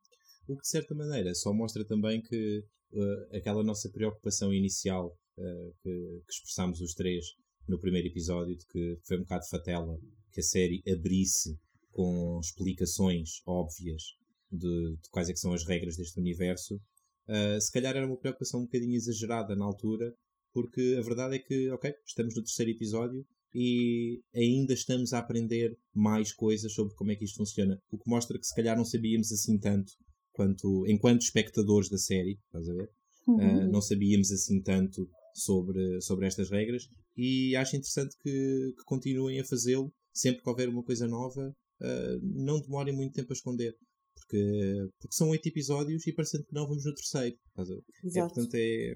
O 0.47 0.55
que 0.55 0.61
de 0.61 0.67
certa 0.67 0.93
maneira 0.93 1.33
só 1.33 1.53
mostra 1.53 1.85
também 1.85 2.21
que 2.21 2.63
uh, 2.93 3.35
aquela 3.35 3.63
nossa 3.63 3.89
preocupação 3.89 4.53
inicial 4.53 5.07
uh, 5.37 5.73
que, 5.81 6.21
que 6.27 6.33
expressámos 6.33 6.81
os 6.81 6.93
três 6.93 7.25
no 7.67 7.79
primeiro 7.79 8.07
episódio, 8.07 8.55
de 8.55 8.65
que 8.67 8.99
foi 9.07 9.17
um 9.17 9.21
bocado 9.21 9.47
fatela 9.49 9.97
que 10.31 10.39
a 10.39 10.43
série 10.43 10.83
abrisse 10.87 11.57
com 11.91 12.39
explicações 12.39 13.41
óbvias 13.47 14.03
de, 14.51 14.97
de 15.01 15.09
quais 15.09 15.29
é 15.29 15.35
são 15.35 15.53
as 15.53 15.65
regras 15.65 15.95
deste 15.95 16.19
universo, 16.19 16.79
uh, 17.27 17.59
se 17.59 17.71
calhar 17.71 17.95
era 17.95 18.05
uma 18.05 18.17
preocupação 18.17 18.61
um 18.61 18.65
bocadinho 18.65 18.95
exagerada 18.95 19.55
na 19.55 19.65
altura, 19.65 20.13
porque 20.53 20.95
a 20.97 21.01
verdade 21.01 21.35
é 21.35 21.39
que, 21.39 21.69
ok, 21.71 21.93
estamos 22.05 22.35
no 22.35 22.43
terceiro 22.43 22.71
episódio 22.71 23.25
e 23.53 24.21
ainda 24.33 24.73
estamos 24.73 25.13
a 25.13 25.19
aprender 25.19 25.77
mais 25.93 26.33
coisas 26.33 26.73
sobre 26.73 26.93
como 26.95 27.11
é 27.11 27.15
que 27.15 27.25
isto 27.25 27.37
funciona. 27.37 27.79
O 27.91 27.97
que 27.97 28.09
mostra 28.09 28.37
que 28.37 28.45
se 28.45 28.55
calhar 28.55 28.75
não 28.75 28.85
sabíamos 28.85 29.31
assim 29.31 29.57
tanto 29.57 29.93
quanto 30.33 30.85
enquanto 30.87 31.21
espectadores 31.21 31.89
da 31.89 31.97
série, 31.97 32.37
estás 32.45 32.67
a 32.67 32.73
ver? 32.73 32.89
Uhum. 33.27 33.35
Uh, 33.37 33.71
não 33.71 33.81
sabíamos 33.81 34.31
assim 34.31 34.61
tanto 34.61 35.09
sobre, 35.33 36.01
sobre 36.01 36.27
estas 36.27 36.49
regras 36.49 36.83
e 37.17 37.55
acho 37.55 37.75
interessante 37.75 38.15
que, 38.21 38.73
que 38.77 38.83
continuem 38.85 39.39
a 39.39 39.45
fazê-lo 39.45 39.91
sempre 40.13 40.41
que 40.41 40.49
houver 40.49 40.69
uma 40.69 40.83
coisa 40.83 41.07
nova. 41.07 41.55
Uh, 41.81 42.19
não 42.21 42.61
demorem 42.61 42.95
muito 42.95 43.13
tempo 43.13 43.31
a 43.31 43.35
esconder. 43.35 43.75
Porque, 44.27 44.89
porque 44.99 45.15
são 45.15 45.29
oito 45.29 45.47
episódios 45.47 46.05
e 46.07 46.13
parecendo 46.13 46.45
que 46.45 46.53
não 46.53 46.67
vamos 46.67 46.83
no 46.83 46.95
terceiro. 46.95 47.37
É, 47.57 48.19
portanto, 48.21 48.55
é, 48.55 48.95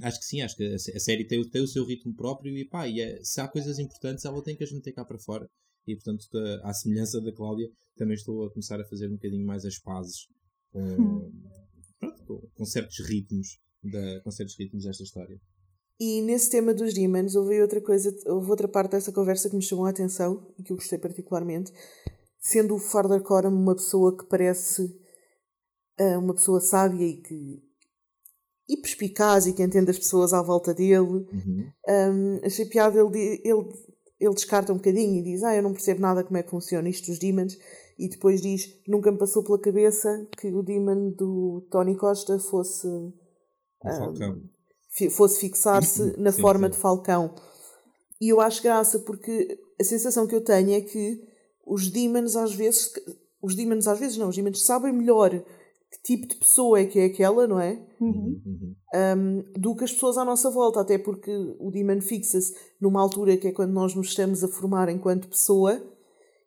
Acho 0.00 0.18
que 0.18 0.24
sim, 0.24 0.40
acho 0.40 0.56
que 0.56 0.64
a, 0.64 0.78
série 0.78 1.24
tem, 1.24 1.48
tem 1.48 1.62
o 1.62 1.68
seu 1.68 1.84
ritmo 1.84 2.14
próprio 2.14 2.56
e 2.56 2.64
pá, 2.64 2.88
e 2.88 3.00
é, 3.00 3.22
se 3.22 3.40
há 3.40 3.46
coisas 3.46 3.78
importantes 3.78 4.24
ela 4.24 4.42
tem 4.42 4.56
que 4.56 4.64
as 4.64 4.72
meter 4.72 4.92
cá 4.92 5.04
para 5.04 5.18
fora. 5.18 5.48
E 5.86 5.94
portanto, 5.94 6.26
à 6.62 6.72
semelhança 6.72 7.20
da 7.20 7.32
Cláudia, 7.32 7.68
também 7.96 8.14
estou 8.14 8.44
a 8.44 8.50
começar 8.50 8.80
a 8.80 8.84
fazer 8.84 9.08
um 9.08 9.14
bocadinho 9.14 9.46
mais 9.46 9.64
as 9.64 9.78
pazes 9.78 10.26
com, 10.70 10.80
hum. 10.80 11.32
pronto, 12.00 12.24
com, 12.24 12.40
com, 12.54 12.64
certos 12.64 12.98
ritmos 13.06 13.58
da, 13.82 14.20
com 14.22 14.30
certos 14.30 14.56
ritmos 14.58 14.84
desta 14.84 15.02
história. 15.02 15.38
E 16.00 16.20
nesse 16.22 16.50
tema 16.50 16.74
dos 16.74 16.94
demons, 16.94 17.36
houve 17.36 17.60
outra 17.60 17.80
coisa, 17.80 18.12
houve 18.26 18.50
outra 18.50 18.66
parte 18.66 18.92
dessa 18.92 19.12
conversa 19.12 19.48
que 19.48 19.54
me 19.54 19.62
chamou 19.62 19.86
a 19.86 19.90
atenção 19.90 20.52
e 20.58 20.62
que 20.62 20.72
eu 20.72 20.76
gostei 20.76 20.98
particularmente, 20.98 21.72
sendo 22.42 22.74
o 22.74 22.78
Farder 22.78 23.22
Coram 23.22 23.50
uma 23.50 23.74
pessoa 23.76 24.16
que 24.16 24.26
parece 24.26 24.82
uh, 26.00 26.18
uma 26.18 26.34
pessoa 26.34 26.60
sábia 26.60 27.06
e 27.06 27.22
que 27.22 27.62
e 28.68 28.76
perspicaz 28.76 29.46
e 29.46 29.52
que 29.52 29.62
entende 29.62 29.90
as 29.90 29.98
pessoas 29.98 30.32
à 30.32 30.42
volta 30.42 30.74
dele. 30.74 30.96
Uhum. 31.00 31.72
Um, 31.88 32.40
achei 32.44 32.64
piada 32.64 32.98
ele, 32.98 33.40
ele, 33.44 33.68
ele 34.18 34.34
descarta 34.34 34.72
um 34.72 34.76
bocadinho 34.76 35.20
e 35.20 35.22
diz: 35.22 35.42
Ah, 35.42 35.54
eu 35.54 35.62
não 35.62 35.72
percebo 35.72 36.00
nada 36.00 36.24
como 36.24 36.36
é 36.36 36.42
que 36.42 36.50
funciona 36.50 36.88
isto 36.88 37.06
dos 37.06 37.18
demons. 37.18 37.56
E 37.98 38.08
depois 38.08 38.40
diz: 38.40 38.80
Nunca 38.88 39.12
me 39.12 39.18
passou 39.18 39.44
pela 39.44 39.60
cabeça 39.60 40.26
que 40.38 40.48
o 40.48 40.62
demon 40.62 41.10
do 41.10 41.66
Tony 41.70 41.96
Costa 41.96 42.38
fosse. 42.38 42.86
Um, 42.86 43.12
fosse 45.10 45.40
fixar-se 45.40 46.18
na 46.18 46.32
sim, 46.32 46.40
forma 46.40 46.66
sim. 46.66 46.72
de 46.72 46.78
falcão. 46.78 47.34
E 48.20 48.28
eu 48.28 48.40
acho 48.40 48.62
graça 48.62 49.00
porque 49.00 49.58
a 49.80 49.84
sensação 49.84 50.26
que 50.26 50.34
eu 50.34 50.44
tenho 50.44 50.72
é 50.72 50.80
que 50.80 51.31
os 51.66 51.88
demons 51.90 52.36
às 52.36 52.54
vezes. 52.54 52.92
Os 53.40 53.54
demons 53.54 53.88
às 53.88 53.98
vezes 53.98 54.16
não, 54.16 54.28
os 54.28 54.36
demons 54.36 54.62
sabem 54.62 54.92
melhor 54.92 55.30
que 55.92 56.02
tipo 56.02 56.26
de 56.26 56.36
pessoa 56.36 56.80
é 56.80 56.86
que 56.86 56.98
é 56.98 57.04
aquela, 57.04 57.46
não 57.46 57.60
é? 57.60 57.78
Uhum. 58.00 58.74
Um, 58.94 59.60
do 59.60 59.76
que 59.76 59.84
as 59.84 59.92
pessoas 59.92 60.16
à 60.16 60.24
nossa 60.24 60.50
volta, 60.50 60.80
até 60.80 60.96
porque 60.96 61.30
o 61.58 61.70
Demon 61.70 62.00
fixa-se 62.00 62.54
numa 62.80 63.00
altura 63.00 63.36
que 63.36 63.48
é 63.48 63.52
quando 63.52 63.72
nós 63.72 63.94
nos 63.94 64.08
estamos 64.08 64.42
a 64.42 64.48
formar 64.48 64.88
enquanto 64.88 65.28
pessoa 65.28 65.82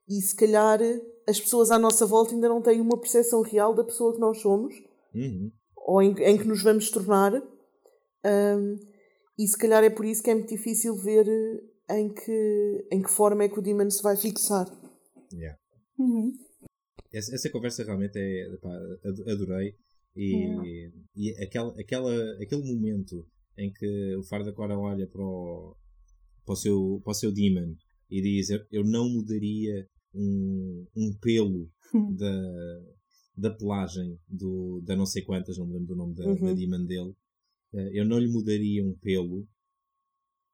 e 0.10 0.20
se 0.20 0.36
calhar 0.36 0.80
as 1.28 1.40
pessoas 1.40 1.70
à 1.70 1.78
nossa 1.78 2.06
volta 2.06 2.34
ainda 2.34 2.50
não 2.50 2.62
têm 2.62 2.82
uma 2.82 2.98
percepção 2.98 3.42
real 3.42 3.74
da 3.74 3.84
pessoa 3.84 4.14
que 4.14 4.20
nós 4.20 4.40
somos 4.42 4.74
uhum. 5.14 5.52
ou 5.78 6.02
em, 6.02 6.16
em, 6.24 6.38
que 6.38 6.48
nos 6.48 6.64
vamos 6.64 6.90
tornar. 6.90 7.34
Um, 8.26 8.80
E 9.38 9.48
se 9.48 9.58
calhar 9.58 9.84
é 9.84 9.90
por 9.90 10.06
isso 10.06 10.24
que 10.24 10.32
é 10.32 10.36
muito 10.36 10.50
difícil 10.50 10.96
ver 10.96 11.28
em 11.90 12.10
que, 12.10 12.88
em 12.92 13.02
que 13.02 13.12
forma 13.12 13.44
é 13.44 13.50
que 13.50 13.60
o 13.60 13.62
Demon 13.62 13.90
se 13.90 14.02
vai 14.02 14.16
fixar. 14.16 14.66
Yeah. 15.36 15.60
Uhum. 16.00 16.34
Essa, 17.14 17.36
essa, 17.36 17.50
conversa 17.50 17.84
realmente 17.84 18.18
é. 18.18 18.58
Pá, 18.58 18.70
adorei. 19.32 19.76
E, 20.16 20.36
yeah. 20.36 20.94
e 21.16 21.44
aquela, 21.44 21.80
aquela, 21.80 22.14
aquele 22.42 22.64
momento 22.64 23.28
em 23.58 23.72
que 23.72 24.16
o 24.16 24.24
Farda 24.24 24.54
Cora 24.54 24.78
olha 24.78 25.08
para 25.08 25.22
o, 25.22 25.76
para 26.46 26.54
o, 26.54 26.56
seu, 26.56 27.02
para 27.04 27.12
o 27.12 27.14
seu 27.14 27.32
Demon 27.32 27.76
e 28.10 28.22
diz: 28.22 28.50
Eu 28.72 28.84
não 28.84 29.10
mudaria 29.10 29.88
um, 30.14 30.86
um 30.96 31.18
pelo 31.20 31.70
hum. 31.94 32.16
da, 32.16 32.82
da 33.38 33.50
pelagem 33.52 34.18
do, 34.28 34.82
da 34.86 34.96
não 34.96 35.06
sei 35.06 35.24
quantas, 35.24 35.58
não 35.58 35.68
me 35.68 35.74
lembro 35.74 35.88
do 35.88 35.96
nome 35.96 36.16
da, 36.16 36.26
uhum. 36.26 36.46
da 36.46 36.54
Demon 36.54 36.86
dele. 36.86 37.14
Eh, 37.74 38.00
eu 38.00 38.06
não 38.06 38.20
lhe 38.20 38.28
mudaria 38.28 38.84
um 38.84 38.94
pelo. 39.00 39.48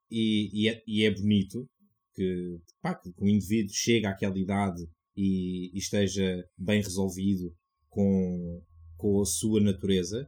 E, 0.10 0.50
e, 0.54 0.70
é, 0.70 0.84
e 0.86 1.06
é 1.06 1.12
bonito 1.12 1.70
que, 2.13 2.60
pá, 2.82 2.95
que 2.95 3.12
o 3.17 3.28
indivíduo 3.28 3.74
chega 3.74 4.10
àquela 4.10 4.38
idade 4.38 4.84
e, 5.15 5.71
e, 5.74 5.78
esteja 5.78 6.43
bem 6.58 6.82
resolvido 6.82 7.54
com, 7.89 8.63
com 8.97 9.21
a 9.21 9.26
sua 9.26 9.60
natureza, 9.60 10.28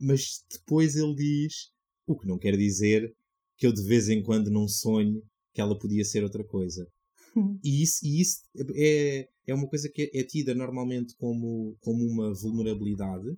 mas 0.00 0.44
depois 0.50 0.96
ele 0.96 1.14
diz 1.14 1.70
o 2.06 2.16
que 2.16 2.26
não 2.26 2.38
quer 2.38 2.56
dizer 2.56 3.12
que 3.56 3.66
eu 3.66 3.72
de 3.72 3.82
vez 3.82 4.08
em 4.08 4.22
quando 4.22 4.50
não 4.50 4.68
sonho 4.68 5.22
que 5.54 5.60
ela 5.60 5.78
podia 5.78 6.04
ser 6.04 6.22
outra 6.22 6.44
coisa. 6.44 6.86
E 7.62 7.82
isso, 7.82 7.98
e 8.02 8.22
isso 8.22 8.40
é, 8.74 9.28
é 9.46 9.54
uma 9.54 9.68
coisa 9.68 9.90
que 9.90 10.10
é, 10.14 10.24
tida 10.24 10.54
normalmente 10.54 11.14
como, 11.16 11.76
como 11.80 12.02
uma 12.02 12.32
vulnerabilidade. 12.32 13.28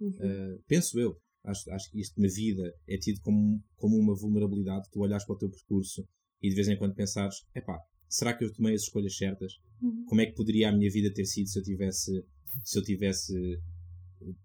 Uhum. 0.00 0.08
Uh, 0.08 0.62
penso 0.66 0.98
eu. 0.98 1.14
Acho, 1.44 1.70
acho 1.70 1.90
que 1.90 2.00
isto 2.00 2.18
na 2.18 2.28
vida 2.28 2.74
é 2.88 2.96
tido 2.96 3.20
como, 3.20 3.62
como 3.76 3.98
uma 3.98 4.14
vulnerabilidade. 4.14 4.88
Tu 4.90 4.98
olhas 4.98 5.26
para 5.26 5.34
o 5.34 5.38
teu 5.38 5.50
percurso 5.50 6.02
e 6.44 6.48
de 6.50 6.54
vez 6.54 6.68
em 6.68 6.76
quando 6.76 6.94
pensares: 6.94 7.44
epá, 7.54 7.78
será 8.08 8.34
que 8.34 8.44
eu 8.44 8.52
tomei 8.52 8.74
as 8.74 8.82
escolhas 8.82 9.16
certas? 9.16 9.54
Uhum. 9.80 10.04
Como 10.06 10.20
é 10.20 10.26
que 10.26 10.34
poderia 10.34 10.68
a 10.68 10.72
minha 10.72 10.90
vida 10.90 11.12
ter 11.12 11.24
sido 11.24 11.48
se 11.48 11.58
eu 11.58 11.62
tivesse, 11.62 12.24
se 12.62 12.78
eu 12.78 12.82
tivesse 12.82 13.60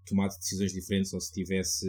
tomado 0.05 0.37
decisões 0.37 0.73
diferentes 0.73 1.13
ou 1.13 1.19
se 1.19 1.31
tivesse 1.31 1.87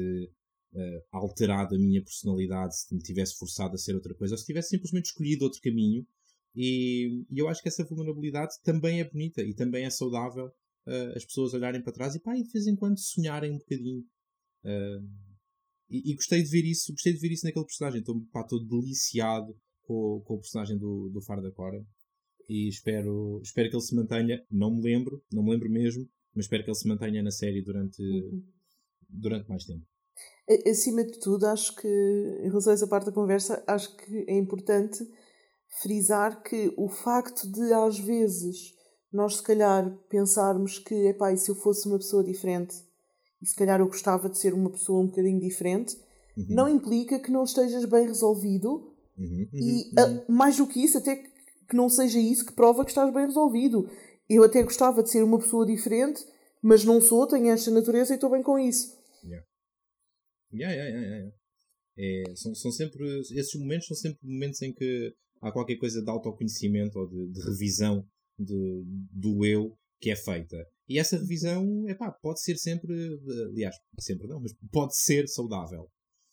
uh, 0.74 1.02
alterado 1.12 1.74
a 1.74 1.78
minha 1.78 2.02
personalidade, 2.02 2.76
se 2.76 2.94
me 2.94 3.00
tivesse 3.00 3.36
forçado 3.36 3.74
a 3.74 3.78
ser 3.78 3.94
outra 3.94 4.14
coisa 4.14 4.34
ou 4.34 4.38
se 4.38 4.46
tivesse 4.46 4.70
simplesmente 4.70 5.06
escolhido 5.06 5.44
outro 5.44 5.60
caminho 5.60 6.06
e, 6.54 7.24
e, 7.30 7.38
eu 7.38 7.48
acho 7.48 7.62
que 7.62 7.68
essa 7.68 7.84
vulnerabilidade 7.84 8.54
também 8.62 9.00
é 9.00 9.08
bonita 9.08 9.42
e 9.42 9.54
também 9.54 9.84
é 9.84 9.90
saudável 9.90 10.46
uh, 10.46 11.16
as 11.16 11.24
pessoas 11.24 11.54
olharem 11.54 11.82
para 11.82 11.92
trás 11.92 12.14
e, 12.14 12.20
pá, 12.20 12.36
e 12.36 12.42
de 12.42 12.50
vez 12.50 12.66
em 12.66 12.76
quando 12.76 12.98
sonharem 12.98 13.52
um 13.52 13.58
bocadinho. 13.58 14.04
Uh, 14.64 15.08
e, 15.88 16.10
e, 16.10 16.14
gostei 16.14 16.42
de 16.42 16.50
ver 16.50 16.64
isso, 16.64 16.92
gostei 16.92 17.12
de 17.12 17.20
ver 17.20 17.32
isso 17.32 17.46
naquele 17.46 17.64
personagem. 17.64 18.00
Estou, 18.00 18.20
pá, 18.32 18.42
estou 18.42 18.64
deliciado 18.64 19.56
com, 19.90 20.22
com 20.24 20.34
o 20.34 20.38
personagem 20.38 20.78
do, 20.78 21.08
do 21.08 21.20
Faro 21.20 21.42
da 21.42 21.50
Cora 21.50 21.84
e 22.48 22.68
espero, 22.68 23.40
espero 23.42 23.68
que 23.68 23.74
ele 23.74 23.82
se 23.82 23.94
mantenha. 23.94 24.40
Não 24.48 24.70
me 24.70 24.82
lembro, 24.82 25.20
não 25.32 25.42
me 25.42 25.50
lembro 25.50 25.68
mesmo, 25.68 26.08
mas 26.32 26.44
espero 26.44 26.62
que 26.62 26.70
ele 26.70 26.76
se 26.76 26.86
mantenha 26.86 27.22
na 27.24 27.32
série 27.32 27.60
durante, 27.60 28.00
uhum. 28.00 28.42
durante 29.08 29.48
mais 29.48 29.64
tempo. 29.64 29.84
Acima 30.68 31.04
de 31.04 31.18
tudo, 31.18 31.46
acho 31.46 31.74
que, 31.74 31.88
em 31.88 32.48
relação 32.48 32.72
a 32.72 32.74
essa 32.74 32.86
parte 32.86 33.06
da 33.06 33.12
conversa, 33.12 33.62
acho 33.66 33.96
que 33.96 34.24
é 34.28 34.36
importante 34.36 35.04
frisar 35.82 36.42
que 36.42 36.72
o 36.76 36.88
facto 36.88 37.50
de 37.50 37.72
às 37.72 37.98
vezes 37.98 38.74
nós 39.12 39.36
se 39.36 39.42
calhar 39.42 39.92
pensarmos 40.08 40.78
que 40.78 40.94
epá, 41.08 41.32
e 41.32 41.36
se 41.36 41.50
eu 41.50 41.54
fosse 41.54 41.88
uma 41.88 41.98
pessoa 41.98 42.24
diferente 42.24 42.74
e 43.40 43.46
se 43.46 43.54
calhar 43.54 43.80
eu 43.80 43.86
gostava 43.86 44.28
de 44.28 44.36
ser 44.36 44.52
uma 44.52 44.70
pessoa 44.70 45.00
um 45.00 45.06
bocadinho 45.06 45.38
diferente 45.38 45.96
uhum. 46.36 46.46
não 46.48 46.68
implica 46.68 47.20
que 47.20 47.30
não 47.30 47.44
estejas 47.44 47.84
bem 47.84 48.08
resolvido 48.08 48.89
uhum. 49.20 49.48
e 49.52 49.90
uhum. 49.98 50.24
A, 50.28 50.32
mais 50.32 50.56
do 50.56 50.66
que 50.66 50.82
isso 50.82 50.98
até 50.98 51.16
que 51.16 51.76
não 51.76 51.88
seja 51.88 52.18
isso 52.18 52.46
que 52.46 52.52
prova 52.52 52.84
que 52.84 52.90
estás 52.90 53.12
bem 53.12 53.26
resolvido 53.26 53.88
eu 54.28 54.42
até 54.42 54.62
gostava 54.62 55.02
de 55.02 55.10
ser 55.10 55.22
uma 55.22 55.38
pessoa 55.38 55.66
diferente 55.66 56.24
mas 56.62 56.84
não 56.84 57.00
sou, 57.00 57.26
tenho 57.26 57.48
esta 57.48 57.70
natureza 57.70 58.12
e 58.12 58.16
estou 58.16 58.30
bem 58.30 58.42
com 58.42 58.58
isso 58.58 58.96
yeah. 59.24 59.46
Yeah, 60.52 60.74
yeah, 60.74 60.98
yeah, 60.98 61.16
yeah. 61.16 61.36
É, 61.98 62.34
são, 62.34 62.54
são 62.54 62.72
sempre 62.72 63.20
esses 63.20 63.54
momentos 63.54 63.86
são 63.86 63.96
sempre 63.96 64.18
momentos 64.22 64.60
em 64.62 64.72
que 64.72 65.14
há 65.40 65.52
qualquer 65.52 65.76
coisa 65.76 66.02
de 66.02 66.10
autoconhecimento 66.10 66.98
ou 66.98 67.08
de, 67.08 67.32
de 67.32 67.40
revisão 67.42 68.04
de, 68.38 68.82
do 69.12 69.44
eu 69.44 69.76
que 70.00 70.10
é 70.10 70.16
feita. 70.16 70.56
E 70.88 70.98
essa 70.98 71.18
revisão, 71.18 71.88
epá, 71.88 72.10
pode 72.10 72.40
ser 72.40 72.56
sempre, 72.56 72.92
aliás, 73.50 73.76
sempre 74.00 74.26
não, 74.26 74.40
mas 74.40 74.52
pode 74.72 74.96
ser 74.96 75.28
saudável. 75.28 75.88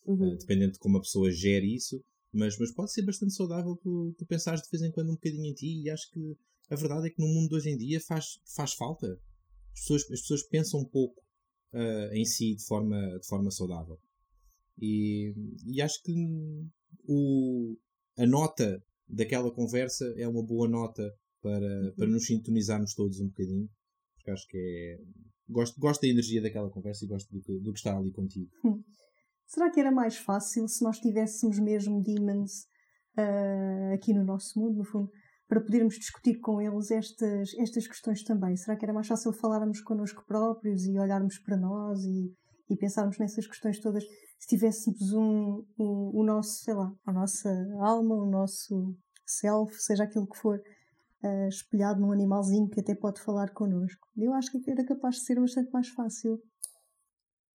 Uhum. 0.06 0.32
Uh, 0.32 0.36
dependendo 0.36 0.72
de 0.72 0.78
como 0.78 0.96
a 0.96 1.00
pessoa 1.00 1.30
gere 1.30 1.74
isso, 1.74 2.02
mas, 2.32 2.58
mas 2.58 2.72
pode 2.72 2.92
ser 2.92 3.02
bastante 3.02 3.34
saudável 3.34 3.76
tu, 3.76 4.14
tu 4.18 4.26
pensares 4.26 4.62
de 4.62 4.70
vez 4.70 4.82
em 4.82 4.92
quando 4.92 5.10
um 5.10 5.14
bocadinho 5.14 5.46
em 5.46 5.54
ti 5.54 5.82
e 5.82 5.90
acho 5.90 6.10
que 6.10 6.36
a 6.70 6.76
verdade 6.76 7.06
é 7.06 7.10
que 7.10 7.20
no 7.20 7.28
mundo 7.28 7.48
de 7.48 7.54
hoje 7.56 7.70
em 7.70 7.76
dia 7.76 8.00
faz, 8.00 8.40
faz 8.54 8.74
falta. 8.74 9.18
As 9.72 9.80
pessoas, 9.80 10.02
as 10.02 10.20
pessoas 10.20 10.42
pensam 10.42 10.80
um 10.80 10.84
pouco 10.84 11.22
uh, 11.72 12.12
em 12.12 12.24
si 12.24 12.54
de 12.54 12.64
forma, 12.64 13.18
de 13.18 13.26
forma 13.26 13.50
saudável. 13.50 13.98
E, 14.80 15.34
e 15.66 15.80
acho 15.80 16.02
que 16.02 16.12
o, 17.04 17.76
a 18.16 18.26
nota 18.26 18.82
daquela 19.08 19.50
conversa 19.50 20.04
é 20.16 20.28
uma 20.28 20.42
boa 20.42 20.68
nota 20.68 21.10
para, 21.40 21.84
uhum. 21.84 21.94
para 21.96 22.06
nos 22.06 22.26
sintonizarmos 22.26 22.94
todos 22.94 23.20
um 23.20 23.28
bocadinho. 23.28 23.68
Porque 24.16 24.30
acho 24.30 24.46
que 24.48 24.58
é. 24.58 25.00
Gosto, 25.50 25.80
gosto 25.80 26.02
da 26.02 26.08
energia 26.08 26.42
daquela 26.42 26.68
conversa 26.68 27.06
e 27.06 27.08
gosto 27.08 27.32
do 27.32 27.40
que, 27.40 27.58
do 27.60 27.72
que 27.72 27.78
está 27.78 27.96
ali 27.96 28.12
contigo. 28.12 28.50
Será 29.48 29.70
que 29.70 29.80
era 29.80 29.90
mais 29.90 30.16
fácil 30.18 30.68
se 30.68 30.84
nós 30.84 30.98
tivéssemos 30.98 31.58
mesmo 31.58 32.02
demons 32.02 32.66
uh, 33.18 33.94
aqui 33.94 34.12
no 34.12 34.22
nosso 34.22 34.60
mundo, 34.60 34.76
no 34.76 34.84
fundo, 34.84 35.10
para 35.48 35.60
podermos 35.60 35.94
discutir 35.94 36.38
com 36.38 36.60
eles 36.60 36.90
estas, 36.90 37.54
estas 37.58 37.88
questões 37.88 38.22
também? 38.22 38.54
Será 38.56 38.76
que 38.76 38.84
era 38.84 38.92
mais 38.92 39.06
fácil 39.06 39.32
falarmos 39.32 39.80
connosco 39.80 40.22
próprios 40.26 40.84
e 40.84 40.98
olharmos 40.98 41.38
para 41.38 41.56
nós 41.56 42.04
e, 42.04 42.30
e 42.68 42.76
pensarmos 42.76 43.18
nessas 43.18 43.46
questões 43.46 43.80
todas 43.80 44.04
se 44.38 44.46
tivéssemos 44.46 45.12
um, 45.12 45.64
um, 45.78 46.10
o 46.14 46.22
nosso, 46.24 46.62
sei 46.62 46.74
lá, 46.74 46.92
a 47.06 47.12
nossa 47.12 47.50
alma, 47.80 48.14
o 48.14 48.30
nosso 48.30 48.94
self, 49.26 49.74
seja 49.82 50.04
aquilo 50.04 50.28
que 50.28 50.38
for, 50.38 50.60
uh, 51.24 51.48
espelhado 51.48 52.00
num 52.00 52.12
animalzinho 52.12 52.68
que 52.68 52.80
até 52.80 52.94
pode 52.94 53.20
falar 53.20 53.50
connosco. 53.52 54.06
Eu 54.16 54.32
acho 54.34 54.50
que 54.52 54.70
era 54.70 54.84
capaz 54.84 55.16
de 55.16 55.22
ser 55.22 55.40
bastante 55.40 55.72
mais 55.72 55.88
fácil. 55.88 56.40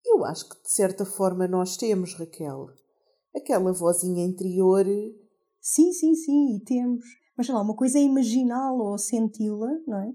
Eu 0.06 0.26
acho 0.26 0.50
que 0.50 0.62
de 0.62 0.72
certa 0.72 1.06
forma 1.06 1.48
nós 1.48 1.78
temos, 1.78 2.13
Raquel. 2.16 2.68
Aquela 3.36 3.72
vozinha 3.72 4.26
interior. 4.26 4.86
Sim, 5.62 5.92
sim, 5.92 6.13
sim, 6.13 6.56
e 6.56 6.60
temos. 6.63 7.04
Mas 7.38 7.48
sei 7.48 7.56
lá, 7.56 7.62
uma 7.62 7.76
coisa 7.76 7.98
é 7.98 8.02
imaginá-la 8.02 8.84
ou 8.84 8.98
senti-la, 8.98 9.72
não 9.88 10.00
é? 10.00 10.13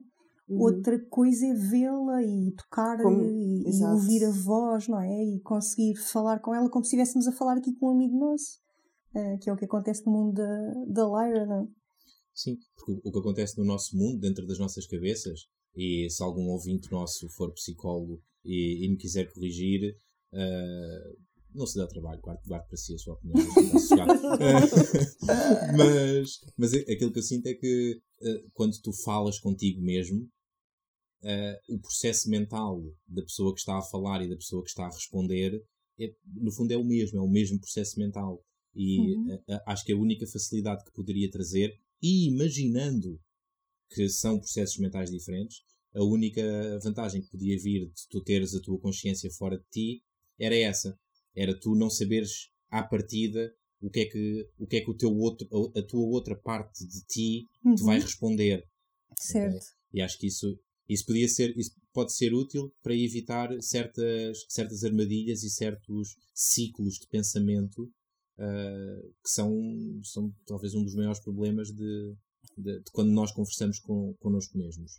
Uhum. 0.48 0.62
Outra 0.62 0.98
coisa 1.10 1.46
é 1.46 1.54
vê-la 1.54 2.22
e 2.22 2.52
tocar 2.52 3.02
como... 3.02 3.22
e, 3.22 3.64
e, 3.68 3.84
ouvir 3.84 4.24
a 4.24 4.30
voz, 4.30 4.88
não 4.88 5.00
é? 5.00 5.24
E 5.24 5.40
conseguir 5.40 5.96
falar 5.96 6.40
com 6.40 6.54
ela 6.54 6.70
como 6.70 6.84
se 6.84 6.88
estivéssemos 6.88 7.26
a 7.26 7.32
falar 7.32 7.58
aqui 7.58 7.74
com 7.74 7.88
um 7.88 7.90
amigo 7.90 8.18
nosso, 8.18 8.58
uh, 9.14 9.38
que 9.40 9.50
é 9.50 9.52
o 9.52 9.56
que 9.56 9.66
acontece 9.66 10.06
no 10.06 10.12
mundo 10.12 10.34
da, 10.34 10.72
da 10.86 11.04
Lyra, 11.04 11.44
não 11.44 11.64
é? 11.64 11.68
Sim, 12.34 12.56
porque 12.76 13.00
o 13.04 13.12
que 13.12 13.18
acontece 13.18 13.58
no 13.58 13.64
nosso 13.64 13.96
mundo, 13.96 14.20
dentro 14.20 14.46
das 14.46 14.58
nossas 14.58 14.86
cabeças, 14.86 15.40
e 15.76 16.08
se 16.08 16.22
algum 16.22 16.48
ouvinte 16.48 16.90
nosso 16.90 17.28
for 17.30 17.52
psicólogo 17.52 18.22
e, 18.44 18.84
e 18.84 18.88
me 18.88 18.96
quiser 18.96 19.32
corrigir, 19.32 19.96
uh, 20.32 21.18
não 21.54 21.66
se 21.66 21.76
dá 21.76 21.86
trabalho, 21.86 22.20
guardo, 22.20 22.42
guardo 22.46 22.66
para 22.68 22.76
si 22.76 22.94
a 22.94 22.98
sua 22.98 23.14
opinião. 23.14 23.38
mas, 25.76 26.40
mas 26.56 26.74
aquilo 26.74 27.12
que 27.12 27.18
eu 27.18 27.22
sinto 27.22 27.46
é 27.46 27.54
que 27.54 28.00
uh, 28.20 28.50
quando 28.52 28.78
tu 28.80 28.92
falas 28.92 29.38
contigo 29.38 29.80
mesmo, 29.80 30.28
uh, 31.22 31.74
o 31.74 31.78
processo 31.80 32.28
mental 32.28 32.82
da 33.06 33.22
pessoa 33.22 33.52
que 33.54 33.60
está 33.60 33.78
a 33.78 33.82
falar 33.82 34.22
e 34.22 34.28
da 34.28 34.36
pessoa 34.36 34.62
que 34.62 34.70
está 34.70 34.84
a 34.84 34.90
responder, 34.90 35.62
é, 36.00 36.14
no 36.26 36.52
fundo 36.52 36.72
é 36.72 36.76
o 36.76 36.84
mesmo, 36.84 37.18
é 37.18 37.22
o 37.22 37.28
mesmo 37.28 37.58
processo 37.58 37.98
mental. 37.98 38.42
E 38.74 39.00
uhum. 39.00 39.34
uh, 39.34 39.60
acho 39.66 39.84
que 39.84 39.92
a 39.92 39.96
única 39.96 40.26
facilidade 40.26 40.84
que 40.84 40.92
poderia 40.92 41.30
trazer, 41.30 41.76
e 42.00 42.28
imaginando 42.28 43.20
que 43.90 44.08
são 44.08 44.38
processos 44.38 44.78
mentais 44.78 45.10
diferentes, 45.10 45.62
a 45.98 46.04
única 46.04 46.42
vantagem 46.82 47.20
que 47.20 47.30
podia 47.30 47.58
vir 47.58 47.86
de 47.86 48.08
tu 48.08 48.22
teres 48.22 48.54
a 48.54 48.60
tua 48.60 48.78
consciência 48.78 49.30
fora 49.30 49.58
de 49.58 49.64
ti 49.70 50.02
era 50.38 50.56
essa. 50.56 50.98
Era 51.34 51.58
tu 51.58 51.74
não 51.74 51.90
saberes 51.90 52.50
à 52.70 52.82
partida 52.82 53.52
o 53.80 53.90
que 53.90 54.00
é 54.00 54.04
que 54.06 54.48
o 54.58 54.66
que 54.66 54.76
é 54.76 54.80
que 54.80 54.90
o 54.90 54.96
teu 54.96 55.14
outro 55.16 55.48
a 55.76 55.82
tua 55.82 56.06
outra 56.06 56.36
parte 56.36 56.86
de 56.86 57.00
ti 57.06 57.46
uhum. 57.64 57.74
te 57.76 57.84
vai 57.84 58.00
responder 58.00 58.64
certo 59.16 59.54
okay? 59.54 59.68
e 59.92 60.02
acho 60.02 60.18
que 60.18 60.26
isso 60.26 60.58
isso 60.88 61.04
podia 61.04 61.28
ser, 61.28 61.56
isso 61.56 61.72
pode 61.92 62.14
ser 62.14 62.32
útil 62.32 62.72
para 62.82 62.94
evitar 62.94 63.50
certas, 63.60 64.44
certas 64.48 64.82
armadilhas 64.84 65.42
e 65.42 65.50
certos 65.50 66.16
ciclos 66.32 66.94
de 66.94 67.06
pensamento 67.08 67.82
uh, 67.82 69.12
que 69.22 69.30
são, 69.30 69.52
são 70.02 70.32
talvez 70.46 70.74
um 70.74 70.82
dos 70.82 70.94
maiores 70.94 71.20
problemas 71.20 71.68
de, 71.68 72.14
de, 72.56 72.78
de, 72.78 72.90
quando 72.92 73.10
nós 73.10 73.32
conversamos 73.32 73.78
com, 73.80 74.14
connosco 74.14 74.56
mesmos. 74.56 74.92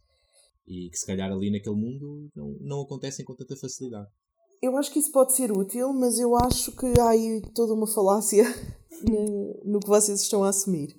E 0.69 0.89
que 0.89 0.97
se 0.97 1.05
calhar 1.05 1.32
ali 1.32 1.51
naquele 1.51 1.75
mundo 1.75 2.29
não, 2.36 2.55
não 2.62 2.82
acontecem 2.82 3.25
com 3.25 3.36
tanta 3.36 3.55
facilidade. 3.55 4.08
Eu 4.62 4.77
acho 4.77 4.91
que 4.91 4.99
isso 4.99 5.12
pode 5.12 5.34
ser 5.34 5.51
útil, 5.51 5.91
mas 5.93 6.19
eu 6.19 6.36
acho 6.36 6.71
que 6.75 6.86
há 6.99 7.10
aí 7.10 7.41
toda 7.55 7.73
uma 7.73 7.88
falácia 7.88 8.43
no 9.65 9.79
que 9.79 9.88
vocês 9.88 10.21
estão 10.21 10.43
a 10.43 10.49
assumir. 10.49 10.95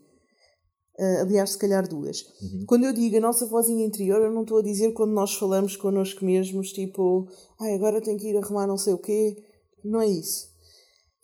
Uh, 0.98 1.22
aliás, 1.22 1.50
se 1.50 1.58
calhar 1.58 1.88
duas. 1.88 2.20
Uhum. 2.42 2.64
Quando 2.66 2.84
eu 2.84 2.92
digo 2.92 3.16
a 3.16 3.20
nossa 3.20 3.46
vozinha 3.46 3.86
interior, 3.86 4.20
eu 4.20 4.32
não 4.32 4.42
estou 4.42 4.58
a 4.58 4.62
dizer 4.62 4.92
quando 4.92 5.12
nós 5.12 5.34
falamos 5.34 5.76
connosco 5.76 6.24
mesmos, 6.24 6.72
tipo, 6.72 7.26
ai, 7.58 7.74
agora 7.74 8.02
tenho 8.02 8.18
que 8.18 8.28
ir 8.28 8.36
arrumar 8.36 8.66
não 8.66 8.76
sei 8.76 8.92
o 8.92 8.98
quê. 8.98 9.36
Não 9.84 10.00
é 10.00 10.06
isso. 10.06 10.48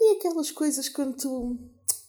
E 0.01 0.17
aquelas 0.17 0.51
coisas 0.51 0.89
quando 0.89 1.17
tu, 1.17 1.59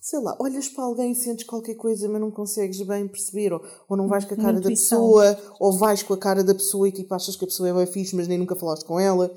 sei 0.08 0.20
lá, 0.20 0.38
olhas 0.40 0.70
para 0.70 0.86
alguém 0.86 1.12
e 1.12 1.16
sentes 1.16 1.46
qualquer 1.46 1.76
coisa, 1.76 2.08
mas 2.08 2.22
não 2.22 2.32
consegues 2.32 2.82
bem 2.82 3.06
perceber, 3.10 3.52
ou, 3.52 3.62
ou 3.90 3.98
não 3.98 4.08
vais 4.08 4.24
com 4.24 4.36
a 4.36 4.38
cara 4.38 4.62
da 4.62 4.70
pessoa, 4.70 5.38
ou 5.60 5.74
vais 5.74 6.02
com 6.02 6.14
a 6.14 6.18
cara 6.18 6.46
da 6.46 6.56
pessoa 6.56 6.88
e 6.88 6.94
tipo 6.94 7.14
achas 7.14 7.36
que 7.36 7.44
a 7.44 7.48
pessoa 7.48 7.68
é 7.68 7.74
bem 7.74 7.86
fixe, 7.86 8.16
mas 8.16 8.26
nem 8.26 8.38
nunca 8.38 8.56
falaste 8.56 8.86
com 8.86 8.98
ela. 8.98 9.30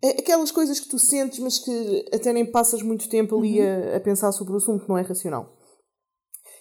É 0.00 0.10
aquelas 0.10 0.52
coisas 0.52 0.78
que 0.78 0.88
tu 0.88 0.96
sentes, 0.96 1.40
mas 1.40 1.58
que 1.58 2.08
até 2.14 2.32
nem 2.32 2.46
passas 2.46 2.82
muito 2.82 3.08
tempo 3.08 3.36
ali 3.36 3.60
uhum. 3.60 3.92
a, 3.92 3.96
a 3.96 4.00
pensar 4.00 4.30
sobre 4.30 4.52
o 4.52 4.58
assunto, 4.58 4.86
não 4.88 4.96
é 4.96 5.02
racional. 5.02 5.58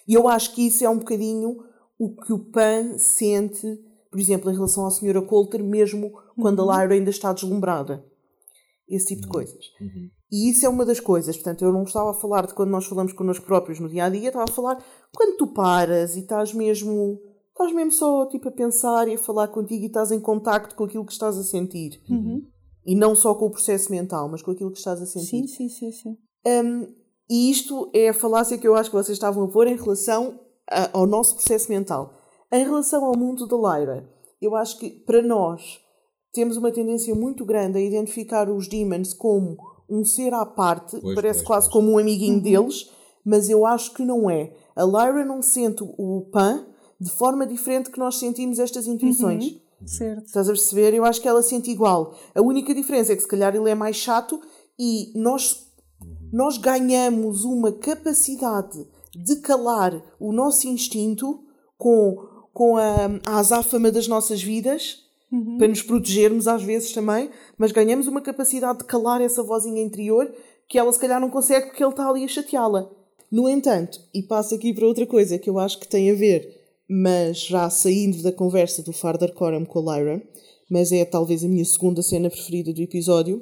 E 0.08 0.16
eu 0.16 0.28
acho 0.28 0.56
que 0.56 0.66
isso 0.66 0.84
é 0.84 0.90
um 0.90 0.98
bocadinho 0.98 1.56
o 2.00 2.16
que 2.16 2.34
o 2.34 2.40
Pan 2.40 2.98
sente, 2.98 3.62
por 4.10 4.20
exemplo, 4.20 4.50
em 4.50 4.56
relação 4.56 4.88
à 4.88 4.90
senhora 4.90 5.22
Coulter, 5.22 5.64
mesmo 5.64 6.08
uhum. 6.08 6.42
quando 6.42 6.64
a 6.64 6.66
uhum. 6.66 6.82
Lyra 6.82 6.94
ainda 6.96 7.12
está 7.12 7.32
deslumbrada. 7.32 8.04
Esse 8.88 9.14
tipo 9.14 9.22
uhum. 9.22 9.28
de 9.28 9.34
coisas. 9.34 9.66
Uhum. 9.80 10.10
E 10.32 10.50
isso 10.50 10.66
é 10.66 10.70
uma 10.70 10.86
das 10.86 11.00
coisas. 11.00 11.36
Portanto, 11.36 11.64
eu 11.64 11.74
não 11.74 11.84
estava 11.84 12.12
a 12.12 12.14
falar 12.14 12.46
de 12.46 12.54
quando 12.54 12.70
nós 12.70 12.86
falamos 12.86 13.14
connosco 13.14 13.46
próprios 13.46 13.80
no 13.80 13.90
dia 13.90 14.06
a 14.06 14.10
dia, 14.10 14.28
estava 14.28 14.46
a 14.50 14.54
falar 14.54 14.84
quando 15.16 15.38
tu 15.38 15.48
paras 15.48 16.16
e 16.16 16.20
estás 16.20 16.54
mesmo. 16.54 17.20
Estás 17.50 17.74
mesmo 17.74 17.92
só 17.92 18.26
tipo, 18.28 18.48
a 18.48 18.52
pensar 18.52 19.08
e 19.08 19.16
a 19.16 19.18
falar 19.18 19.50
contigo 19.50 19.84
e 19.84 19.88
estás 19.88 20.12
em 20.12 20.20
contacto 20.20 20.76
com 20.76 20.86
aquilo 20.86 21.06
que 21.06 21.12
estás 21.12 21.38
a 21.38 21.44
sentir. 21.44 22.02
Uhum. 22.10 22.48
E 22.86 22.96
não 22.96 23.14
só 23.16 23.36
com 23.36 23.48
o 23.48 23.52
processo 23.52 23.92
mental, 23.92 24.30
mas 24.30 24.42
com 24.42 24.52
aquilo 24.52 24.72
que 24.72 24.78
estás 24.78 25.02
a 25.02 25.06
sentir. 25.06 25.48
Sim, 25.48 25.48
sim, 25.48 25.70
sim. 25.70 25.92
sim. 25.92 26.18
Um, 26.46 26.88
e 27.30 27.52
isto 27.52 27.90
é 27.94 28.10
a 28.10 28.14
falácia 28.14 28.58
que 28.58 28.68
eu 28.68 28.76
acho 28.76 28.90
que 28.90 28.96
vocês 28.96 29.16
estavam 29.16 29.44
a 29.44 29.48
pôr 29.50 29.68
em 29.68 29.76
relação 29.76 30.40
a, 30.70 30.98
ao 30.98 31.06
nosso 31.06 31.36
processo 31.36 31.70
mental. 31.70 32.14
Em 32.52 32.64
relação 32.64 33.04
ao 33.04 33.18
mundo 33.18 33.46
da 33.46 33.56
Lyra, 33.56 34.10
eu 34.42 34.56
acho 34.56 34.80
que 34.80 34.90
para 34.90 35.22
nós 35.22 35.80
temos 36.34 36.58
uma 36.58 36.72
tendência 36.72 37.14
muito 37.14 37.46
grande 37.46 37.78
a 37.78 37.82
identificar 37.82 38.50
os 38.50 38.68
demons 38.68 39.14
como 39.14 39.58
um 39.90 40.06
ser 40.06 40.34
à 40.34 40.46
parte, 40.46 40.98
pois, 41.00 41.16
parece 41.16 41.40
pois, 41.40 41.48
quase 41.48 41.68
pois. 41.68 41.74
como 41.74 41.94
um 41.94 41.98
amiguinho 41.98 42.36
uhum. 42.36 42.42
deles, 42.42 42.90
mas 43.26 43.50
eu 43.50 43.66
acho 43.66 43.94
que 43.94 44.04
não 44.04 44.30
é. 44.30 44.54
A 44.76 44.84
Lyra 44.84 45.26
não 45.26 45.42
sente 45.42 45.84
o 45.84 46.28
Pan 46.32 46.66
de 47.00 47.10
forma 47.10 47.46
diferente 47.46 47.90
que 47.90 48.00
nós 48.00 48.18
sentimos 48.18 48.60
estas 48.60 48.88
intuições. 48.88 49.46
Uhum. 49.46 49.88
Certo. 49.88 50.26
Estás 50.26 50.50
a 50.50 50.52
perceber? 50.52 50.94
Eu 50.94 51.06
acho 51.06 51.22
que 51.22 51.28
ela 51.28 51.42
sente 51.42 51.72
igual. 51.72 52.14
A 52.36 52.42
única 52.42 52.74
diferença 52.76 53.14
é 53.14 53.16
que 53.16 53.22
se 53.22 53.28
calhar 53.28 53.56
ele 53.56 53.70
é 53.70 53.76
mais 53.76 53.96
chato 53.96 54.42
e 54.78 55.12
nós 55.16 55.70
nós 56.32 56.58
ganhamos 56.58 57.44
uma 57.44 57.72
capacidade 57.72 58.86
de 59.16 59.38
calar 59.38 60.00
o 60.20 60.32
nosso 60.32 60.68
instinto 60.68 61.44
com, 61.78 62.18
com 62.54 62.78
a, 62.78 63.20
a 63.26 63.40
azáfama 63.40 63.92
das 63.92 64.08
nossas 64.08 64.42
vidas, 64.42 65.09
uhum. 65.32 65.58
para 65.58 65.68
nos 65.68 65.82
protegermos 65.82 66.48
às 66.48 66.64
vezes 66.64 66.92
também, 66.92 67.30
mas 67.58 67.72
ganhamos 67.72 68.08
uma 68.08 68.22
capacidade 68.22 68.80
de 68.80 68.86
calar 68.86 69.22
essa 69.22 69.44
vozinha 69.44 69.82
interior 69.82 70.32
que 70.68 70.78
ela 70.78 70.92
se 70.92 71.00
calhar 71.00 71.20
não 71.20 71.30
consegue 71.30 71.68
porque 71.68 71.84
ele 71.84 71.92
está 71.92 72.08
ali 72.08 72.24
a 72.24 72.28
chateá-la. 72.28 72.90
No 73.32 73.48
entanto, 73.48 74.00
e 74.14 74.24
passo 74.24 74.56
aqui 74.56 74.74
para 74.74 74.88
outra 74.88 75.06
coisa 75.06 75.38
que 75.38 75.50
eu 75.50 75.60
acho 75.60 75.80
que 75.80 75.88
tem 75.88 76.10
a 76.10 76.16
ver, 76.16 76.60
mas 76.90 77.40
já 77.42 77.70
saindo 77.70 78.22
da 78.24 78.32
conversa 78.32 78.82
do 78.82 78.92
Farder 78.92 79.34
Coram 79.34 79.66
com 79.66 79.90
a 79.90 79.98
Lyra, 79.98 80.22
mas 80.70 80.92
é 80.92 81.06
talvez 81.06 81.44
a 81.44 81.48
minha 81.48 81.66
segunda 81.66 82.02
cena 82.02 82.30
preferida 82.30 82.74
do 82.74 82.82
episódio, 82.82 83.42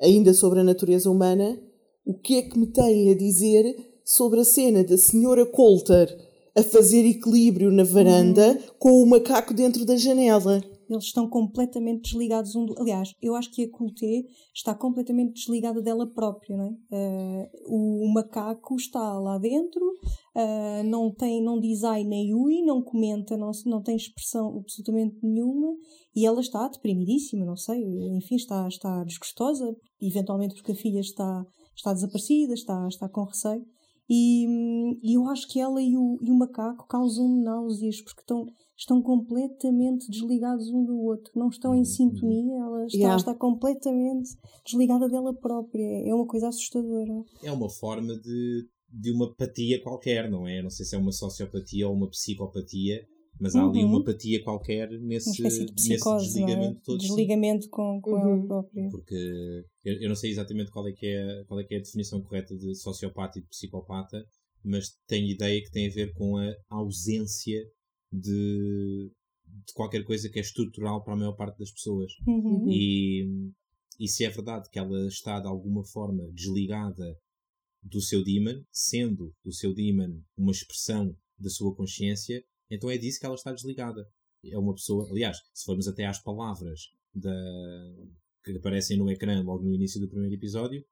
ainda 0.00 0.34
sobre 0.34 0.60
a 0.60 0.64
natureza 0.64 1.10
humana, 1.10 1.58
o 2.04 2.14
que 2.14 2.38
é 2.38 2.42
que 2.42 2.58
me 2.58 2.66
tem 2.66 3.10
a 3.10 3.14
dizer 3.14 3.76
sobre 4.04 4.40
a 4.40 4.44
cena 4.44 4.84
da 4.84 4.98
senhora 4.98 5.46
Coulter 5.46 6.14
a 6.56 6.62
fazer 6.62 7.04
equilíbrio 7.04 7.72
na 7.72 7.82
varanda 7.82 8.48
uhum. 8.48 8.58
com 8.78 9.02
o 9.02 9.06
macaco 9.06 9.54
dentro 9.54 9.84
da 9.84 9.96
janela? 9.96 10.62
Eles 10.88 11.04
estão 11.04 11.28
completamente 11.28 12.02
desligados 12.02 12.54
um 12.54 12.64
do... 12.66 12.78
Aliás, 12.78 13.12
eu 13.22 13.34
acho 13.34 13.50
que 13.50 13.64
a 13.64 13.70
Coulter 13.70 14.24
está 14.54 14.74
completamente 14.74 15.34
desligada 15.34 15.80
dela 15.80 16.06
própria, 16.06 16.56
não 16.56 16.64
é? 16.64 16.70
Uh, 16.90 18.06
o, 18.06 18.12
macaco 18.12 18.76
está 18.76 19.18
lá 19.18 19.38
dentro, 19.38 19.84
uh, 19.84 20.84
não 20.84 21.12
tem, 21.12 21.42
não 21.42 21.60
ai 21.84 22.04
nem 22.04 22.34
ui, 22.34 22.62
não 22.62 22.82
comenta, 22.82 23.36
não, 23.36 23.50
não 23.66 23.82
tem 23.82 23.96
expressão 23.96 24.58
absolutamente 24.58 25.16
nenhuma 25.22 25.74
e 26.14 26.26
ela 26.26 26.40
está 26.40 26.68
deprimidíssima, 26.68 27.44
não 27.44 27.56
sei, 27.56 27.82
enfim, 28.16 28.36
está, 28.36 28.68
está 28.68 29.02
desgostosa, 29.04 29.74
eventualmente 30.00 30.54
porque 30.54 30.72
a 30.72 30.76
filha 30.76 31.00
está 31.00 31.44
está 31.76 31.92
desaparecida, 31.92 32.54
está, 32.54 32.86
está 32.88 33.08
com 33.08 33.24
receio. 33.24 33.64
E, 34.08 34.46
e 35.02 35.14
eu 35.14 35.26
acho 35.28 35.48
que 35.48 35.58
ela 35.58 35.80
e 35.80 35.96
o, 35.96 36.18
e 36.22 36.30
o 36.30 36.34
macaco 36.34 36.86
causam 36.86 37.42
náuseas 37.42 38.00
porque 38.02 38.20
estão, 38.20 38.46
estão 38.76 39.00
completamente 39.00 40.10
desligados 40.10 40.68
um 40.68 40.84
do 40.84 41.00
outro, 41.00 41.32
não 41.36 41.48
estão 41.48 41.74
em 41.74 41.78
uhum. 41.78 41.84
sintonia, 41.84 42.58
ela 42.60 42.86
está, 42.86 42.98
yeah. 42.98 43.16
está 43.16 43.34
completamente 43.34 44.30
desligada 44.64 45.08
dela 45.08 45.32
própria. 45.32 46.08
É 46.08 46.14
uma 46.14 46.26
coisa 46.26 46.48
assustadora. 46.48 47.24
É 47.42 47.52
uma 47.52 47.70
forma 47.70 48.18
de, 48.18 48.68
de 48.90 49.12
uma 49.12 49.26
apatia 49.26 49.80
qualquer, 49.80 50.30
não 50.30 50.46
é? 50.46 50.62
Não 50.62 50.70
sei 50.70 50.84
se 50.84 50.94
é 50.94 50.98
uma 50.98 51.12
sociopatia 51.12 51.88
ou 51.88 51.94
uma 51.94 52.08
psicopatia, 52.08 53.06
mas 53.40 53.54
há 53.54 53.64
ali 53.64 53.82
uma 53.84 53.96
uhum. 53.96 54.02
apatia 54.02 54.42
qualquer 54.42 54.90
nesse, 55.00 55.42
de 55.42 55.72
psicose, 55.72 56.24
nesse 56.24 56.38
desligamento 56.38 56.78
é? 56.78 56.82
todo. 56.84 56.98
Desligamento 56.98 57.68
com, 57.68 58.00
com 58.00 58.10
uhum. 58.12 58.20
ela 58.20 58.46
própria. 58.46 58.88
Porque 58.90 59.64
eu, 59.84 60.02
eu, 60.02 60.08
não 60.08 60.16
sei 60.16 60.30
exatamente 60.30 60.70
qual 60.70 60.86
é, 60.88 60.92
que 60.92 61.06
é, 61.06 61.44
qual 61.46 61.60
é 61.60 61.64
que 61.64 61.74
é 61.74 61.78
a 61.78 61.82
definição 61.82 62.20
correta 62.22 62.56
de 62.56 62.74
sociopata 62.74 63.38
e 63.38 63.42
de 63.42 63.48
psicopata, 63.48 64.24
mas 64.64 64.96
tenho 65.06 65.28
ideia 65.28 65.60
que 65.62 65.70
tem 65.70 65.88
a 65.88 65.92
ver 65.92 66.12
com 66.14 66.36
a 66.36 66.54
ausência 66.70 67.60
de, 68.20 69.10
de 69.66 69.72
qualquer 69.74 70.04
coisa 70.04 70.28
que 70.28 70.38
é 70.38 70.42
estrutural 70.42 71.02
para 71.02 71.14
a 71.14 71.16
maior 71.16 71.32
parte 71.32 71.58
das 71.58 71.70
pessoas. 71.70 72.12
Uhum. 72.26 72.70
E, 72.70 73.52
e 73.98 74.08
se 74.08 74.24
é 74.24 74.30
verdade 74.30 74.68
que 74.70 74.78
ela 74.78 75.06
está 75.06 75.40
de 75.40 75.48
alguma 75.48 75.84
forma 75.84 76.26
desligada 76.32 77.18
do 77.82 78.00
seu 78.00 78.24
demon, 78.24 78.62
sendo 78.72 79.34
o 79.44 79.52
seu 79.52 79.74
demon 79.74 80.20
uma 80.36 80.52
expressão 80.52 81.16
da 81.38 81.50
sua 81.50 81.74
consciência, 81.74 82.42
então 82.70 82.90
é 82.90 82.96
disso 82.96 83.20
que 83.20 83.26
ela 83.26 83.34
está 83.34 83.52
desligada. 83.52 84.08
É 84.44 84.58
uma 84.58 84.74
pessoa, 84.74 85.08
aliás, 85.10 85.38
se 85.52 85.64
formos 85.64 85.88
até 85.88 86.06
às 86.06 86.22
palavras 86.22 86.92
da, 87.14 87.34
que 88.44 88.56
aparecem 88.56 88.98
no 88.98 89.10
ecrã 89.10 89.42
logo 89.42 89.64
no 89.64 89.74
início 89.74 90.00
do 90.00 90.08
primeiro 90.08 90.34
episódio, 90.34 90.84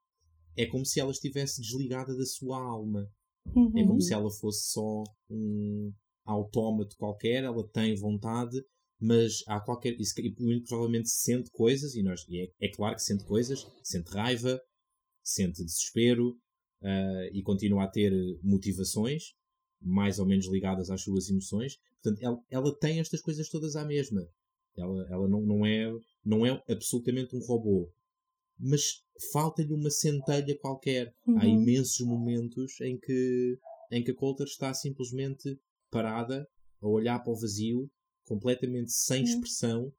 é 0.55 0.65
como 0.65 0.85
se 0.85 0.99
ela 0.99 1.11
estivesse 1.11 1.61
desligada 1.61 2.15
da 2.15 2.25
sua 2.25 2.59
alma. 2.59 3.09
Uhum. 3.55 3.77
É 3.77 3.85
como 3.85 4.01
se 4.01 4.13
ela 4.13 4.29
fosse 4.31 4.71
só 4.71 5.03
um 5.29 5.91
autómato 6.25 6.95
qualquer, 6.97 7.43
ela 7.43 7.67
tem 7.69 7.95
vontade, 7.95 8.63
mas 8.99 9.43
há 9.47 9.59
qualquer. 9.59 9.99
Isso, 9.99 10.13
muito 10.39 10.67
provavelmente 10.67 11.09
sente 11.09 11.49
coisas, 11.51 11.95
e, 11.95 12.01
nós, 12.01 12.25
e 12.29 12.41
é, 12.41 12.51
é, 12.61 12.69
claro 12.69 12.95
que 12.95 13.01
sente 13.01 13.25
coisas, 13.25 13.67
sente 13.83 14.09
raiva, 14.11 14.61
sente 15.21 15.63
desespero 15.63 16.29
uh, 16.81 17.25
e 17.33 17.41
continua 17.43 17.83
a 17.83 17.87
ter 17.87 18.11
motivações, 18.41 19.33
mais 19.81 20.19
ou 20.19 20.25
menos 20.25 20.47
ligadas 20.47 20.89
às 20.89 21.01
suas 21.01 21.29
emoções. 21.29 21.77
Portanto, 22.01 22.23
ela, 22.23 22.39
ela 22.49 22.79
tem 22.79 22.99
estas 22.99 23.21
coisas 23.21 23.49
todas 23.49 23.75
à 23.75 23.85
mesma. 23.85 24.27
Ela, 24.77 25.07
ela 25.09 25.27
não, 25.27 25.41
não, 25.41 25.65
é, 25.65 25.91
não 26.25 26.45
é 26.45 26.63
absolutamente 26.69 27.35
um 27.35 27.39
robô. 27.39 27.91
Mas 28.57 29.03
falta-lhe 29.31 29.73
uma 29.73 29.89
centelha 29.89 30.57
qualquer. 30.59 31.13
Uhum. 31.27 31.39
Há 31.39 31.45
imensos 31.45 31.99
momentos 32.05 32.79
em 32.81 32.97
que, 32.97 33.57
em 33.91 34.03
que 34.03 34.11
a 34.11 34.15
Coulter 34.15 34.47
está 34.47 34.73
simplesmente 34.73 35.57
parada, 35.93 36.47
a 36.81 36.87
olhar 36.87 37.19
para 37.19 37.31
o 37.31 37.39
vazio, 37.39 37.89
completamente 38.25 38.91
sem 38.91 39.19
uhum. 39.19 39.23
expressão 39.23 39.93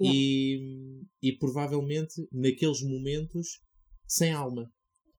e, 0.00 1.02
e 1.22 1.32
provavelmente 1.38 2.28
naqueles 2.30 2.82
momentos 2.82 3.60
sem 4.06 4.32
alma. 4.32 4.70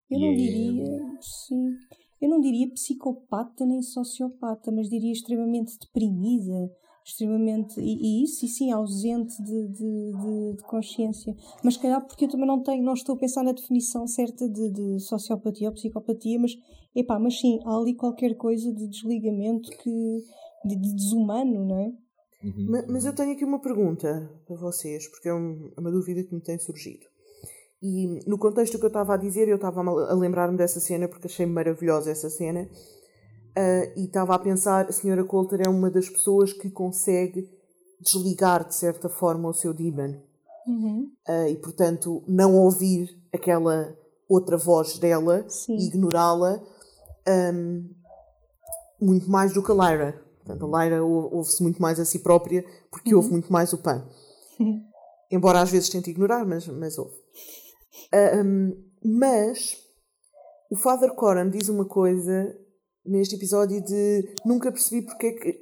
Eu 0.09 0.19
não 0.19 0.31
é 0.31 0.35
diria, 0.35 0.83
sim 1.21 1.75
eu 2.21 2.29
não 2.29 2.41
diria 2.41 2.69
psicopata 2.71 3.65
nem 3.65 3.81
sociopata, 3.81 4.71
mas 4.71 4.89
diria 4.89 5.11
extremamente 5.11 5.77
deprimida, 5.79 6.69
extremamente. 7.05 7.79
E, 7.79 7.95
e 7.95 8.23
isso, 8.23 8.45
e 8.45 8.49
sim, 8.49 8.71
ausente 8.71 9.41
de, 9.41 9.67
de, 9.69 10.11
de, 10.11 10.57
de, 10.57 10.63
consciência. 10.63 11.33
Mas 11.63 11.75
se 11.75 11.79
calhar 11.79 12.05
porque 12.05 12.25
eu 12.25 12.29
também 12.29 12.45
não 12.45 12.61
tenho, 12.61 12.83
não 12.83 12.93
estou 12.93 13.15
a 13.15 13.17
pensar 13.17 13.43
na 13.43 13.53
definição 13.53 14.05
certa 14.05 14.49
de, 14.49 14.69
de 14.69 14.99
sociopatia 14.99 15.69
ou 15.69 15.73
psicopatia, 15.73 16.37
mas 16.39 16.51
epá, 16.95 17.19
mas 17.19 17.39
sim, 17.39 17.59
há 17.65 17.75
ali 17.75 17.95
qualquer 17.95 18.35
coisa 18.35 18.73
de 18.73 18.87
desligamento 18.87 19.69
que. 19.69 20.25
de, 20.65 20.75
de 20.75 20.93
desumano, 20.93 21.65
não 21.65 21.79
é? 21.79 21.93
Uhum. 22.43 22.67
Mas, 22.69 22.87
mas, 22.87 23.05
eu 23.05 23.13
tenho 23.13 23.33
aqui 23.33 23.43
uma 23.43 23.59
pergunta 23.59 24.29
para 24.47 24.55
vocês, 24.55 25.07
porque 25.07 25.27
é, 25.27 25.33
um, 25.33 25.71
é 25.75 25.79
uma 25.79 25.91
dúvida 25.91 26.23
que 26.23 26.33
me 26.33 26.41
tem 26.41 26.57
surgido. 26.57 27.05
E 27.81 28.19
no 28.27 28.37
contexto 28.37 28.77
que 28.77 28.85
eu 28.85 28.89
estava 28.89 29.13
a 29.13 29.17
dizer, 29.17 29.47
eu 29.47 29.55
estava 29.55 29.81
a 29.81 30.13
lembrar-me 30.13 30.57
dessa 30.57 30.79
cena 30.79 31.07
porque 31.07 31.27
achei 31.27 31.45
maravilhosa 31.45 32.11
essa 32.11 32.29
cena. 32.29 32.69
Uh, 33.57 33.99
e 33.99 34.05
estava 34.05 34.35
a 34.35 34.39
pensar, 34.39 34.85
a 34.85 34.91
senhora 34.91 35.23
Coulter 35.23 35.61
é 35.61 35.69
uma 35.69 35.89
das 35.89 36.09
pessoas 36.09 36.53
que 36.53 36.69
consegue 36.69 37.49
desligar 37.99 38.67
de 38.67 38.75
certa 38.75 39.09
forma 39.09 39.49
o 39.49 39.53
seu 39.53 39.73
demon. 39.73 40.15
Uhum. 40.67 41.11
Uh, 41.27 41.47
e, 41.49 41.55
portanto, 41.55 42.23
não 42.27 42.55
ouvir 42.55 43.17
aquela 43.33 43.97
outra 44.27 44.57
voz 44.57 44.97
dela 44.99 45.43
Sim. 45.49 45.75
e 45.75 45.87
ignorá-la 45.87 46.61
um, 47.53 47.89
muito 49.01 49.29
mais 49.29 49.53
do 49.53 49.63
que 49.63 49.71
a 49.71 49.75
Lyra. 49.75 50.25
Portanto, 50.37 50.75
a 50.75 50.83
Lyra 50.83 51.03
ouve-se 51.03 51.61
muito 51.61 51.81
mais 51.81 51.99
a 51.99 52.05
si 52.05 52.19
própria 52.19 52.65
porque 52.89 53.13
uhum. 53.13 53.21
ouve 53.21 53.31
muito 53.31 53.51
mais 53.51 53.71
o 53.73 53.77
Pan. 53.77 54.07
Embora 55.31 55.61
às 55.61 55.69
vezes 55.69 55.89
tente 55.89 56.09
ignorar, 56.09 56.45
mas, 56.45 56.67
mas 56.67 56.97
ouve. 56.97 57.15
Um, 58.43 58.89
mas 59.03 59.77
o 60.71 60.75
Father 60.75 61.13
Coram 61.13 61.49
diz 61.49 61.69
uma 61.69 61.85
coisa 61.85 62.57
neste 63.05 63.35
episódio 63.35 63.83
de 63.83 64.35
nunca 64.45 64.71
percebi 64.71 65.05
porque 65.05 65.27
é 65.27 65.31
que, 65.31 65.53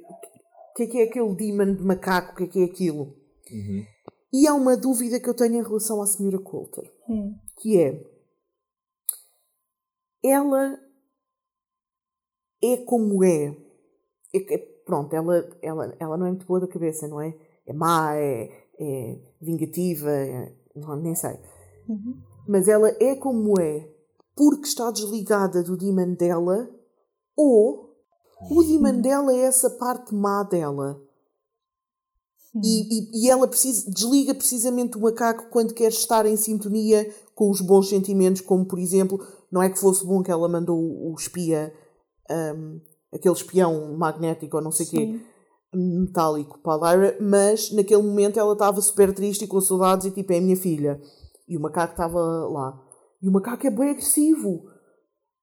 que 0.76 0.82
é 0.82 0.86
que 0.86 0.98
é 0.98 1.02
aquele 1.04 1.34
demon 1.34 1.74
de 1.74 1.84
macaco, 1.84 2.32
o 2.32 2.36
que 2.36 2.44
é 2.44 2.46
que 2.46 2.60
é 2.60 2.64
aquilo. 2.64 3.16
Uhum. 3.50 3.84
E 4.32 4.46
há 4.46 4.54
uma 4.54 4.76
dúvida 4.76 5.20
que 5.20 5.28
eu 5.28 5.34
tenho 5.34 5.56
em 5.56 5.62
relação 5.62 6.02
à 6.02 6.06
senhora 6.06 6.38
Coulter, 6.38 6.90
uhum. 7.08 7.34
que 7.58 7.80
é 7.80 8.02
ela 10.22 10.78
é 12.62 12.76
como 12.78 13.24
é. 13.24 13.56
é, 14.34 14.54
é 14.54 14.58
pronto, 14.84 15.14
ela, 15.14 15.48
ela, 15.62 15.96
ela 15.98 16.16
não 16.16 16.26
é 16.26 16.30
muito 16.30 16.46
boa 16.46 16.60
da 16.60 16.66
cabeça, 16.66 17.06
não 17.06 17.20
é? 17.20 17.34
É 17.66 17.72
má, 17.72 18.14
é, 18.16 18.50
é 18.78 19.18
vingativa, 19.40 20.10
é, 20.10 20.52
não, 20.74 20.96
nem 20.96 21.14
sei. 21.14 21.38
Uhum. 21.88 22.16
Mas 22.46 22.68
ela 22.68 22.88
é 23.00 23.14
como 23.14 23.60
é 23.60 23.88
porque 24.34 24.68
está 24.68 24.90
desligada 24.90 25.62
do 25.62 25.76
demon 25.76 26.14
dela 26.14 26.70
ou 27.36 27.88
o 28.50 28.62
demon 28.62 29.00
dela 29.00 29.32
é 29.32 29.40
essa 29.40 29.68
parte 29.70 30.14
má 30.14 30.44
dela. 30.44 31.02
E, 32.64 32.80
e, 32.80 33.24
e, 33.24 33.30
ela 33.30 33.46
precisa, 33.46 33.90
desliga 33.90 34.34
precisamente 34.34 34.96
o 34.96 35.00
macaco 35.00 35.48
quando 35.50 35.74
quer 35.74 35.88
estar 35.88 36.24
em 36.26 36.36
sintonia 36.36 37.08
com 37.34 37.50
os 37.50 37.60
bons 37.60 37.88
sentimentos, 37.88 38.40
como 38.40 38.64
por 38.64 38.78
exemplo, 38.78 39.24
não 39.50 39.62
é 39.62 39.68
que 39.68 39.78
fosse 39.78 40.04
bom 40.04 40.22
que 40.22 40.30
ela 40.30 40.48
mandou 40.48 40.78
o, 40.78 41.12
o 41.12 41.14
espia, 41.14 41.72
um, 42.30 42.80
aquele 43.12 43.34
espião 43.34 43.96
magnético 43.96 44.56
ou 44.56 44.62
não 44.62 44.70
sei 44.70 44.86
o 44.86 44.90
quê, 44.90 45.20
metálico 45.74 46.58
para 46.60 46.88
a 46.88 46.94
Lyra, 46.94 47.18
mas 47.20 47.70
naquele 47.72 48.02
momento 48.02 48.38
ela 48.38 48.52
estava 48.52 48.80
super 48.80 49.12
triste 49.12 49.44
e 49.44 49.48
com 49.48 49.60
saudades 49.60 50.06
e 50.06 50.10
tipo, 50.10 50.32
é 50.32 50.38
a 50.38 50.40
minha 50.40 50.56
filha. 50.56 51.00
E 51.46 51.56
o 51.56 51.60
macaco 51.60 51.92
estava 51.92 52.18
lá. 52.18 52.80
E 53.22 53.28
o 53.28 53.32
macaco 53.32 53.66
é 53.66 53.70
bem 53.70 53.90
agressivo. 53.90 54.70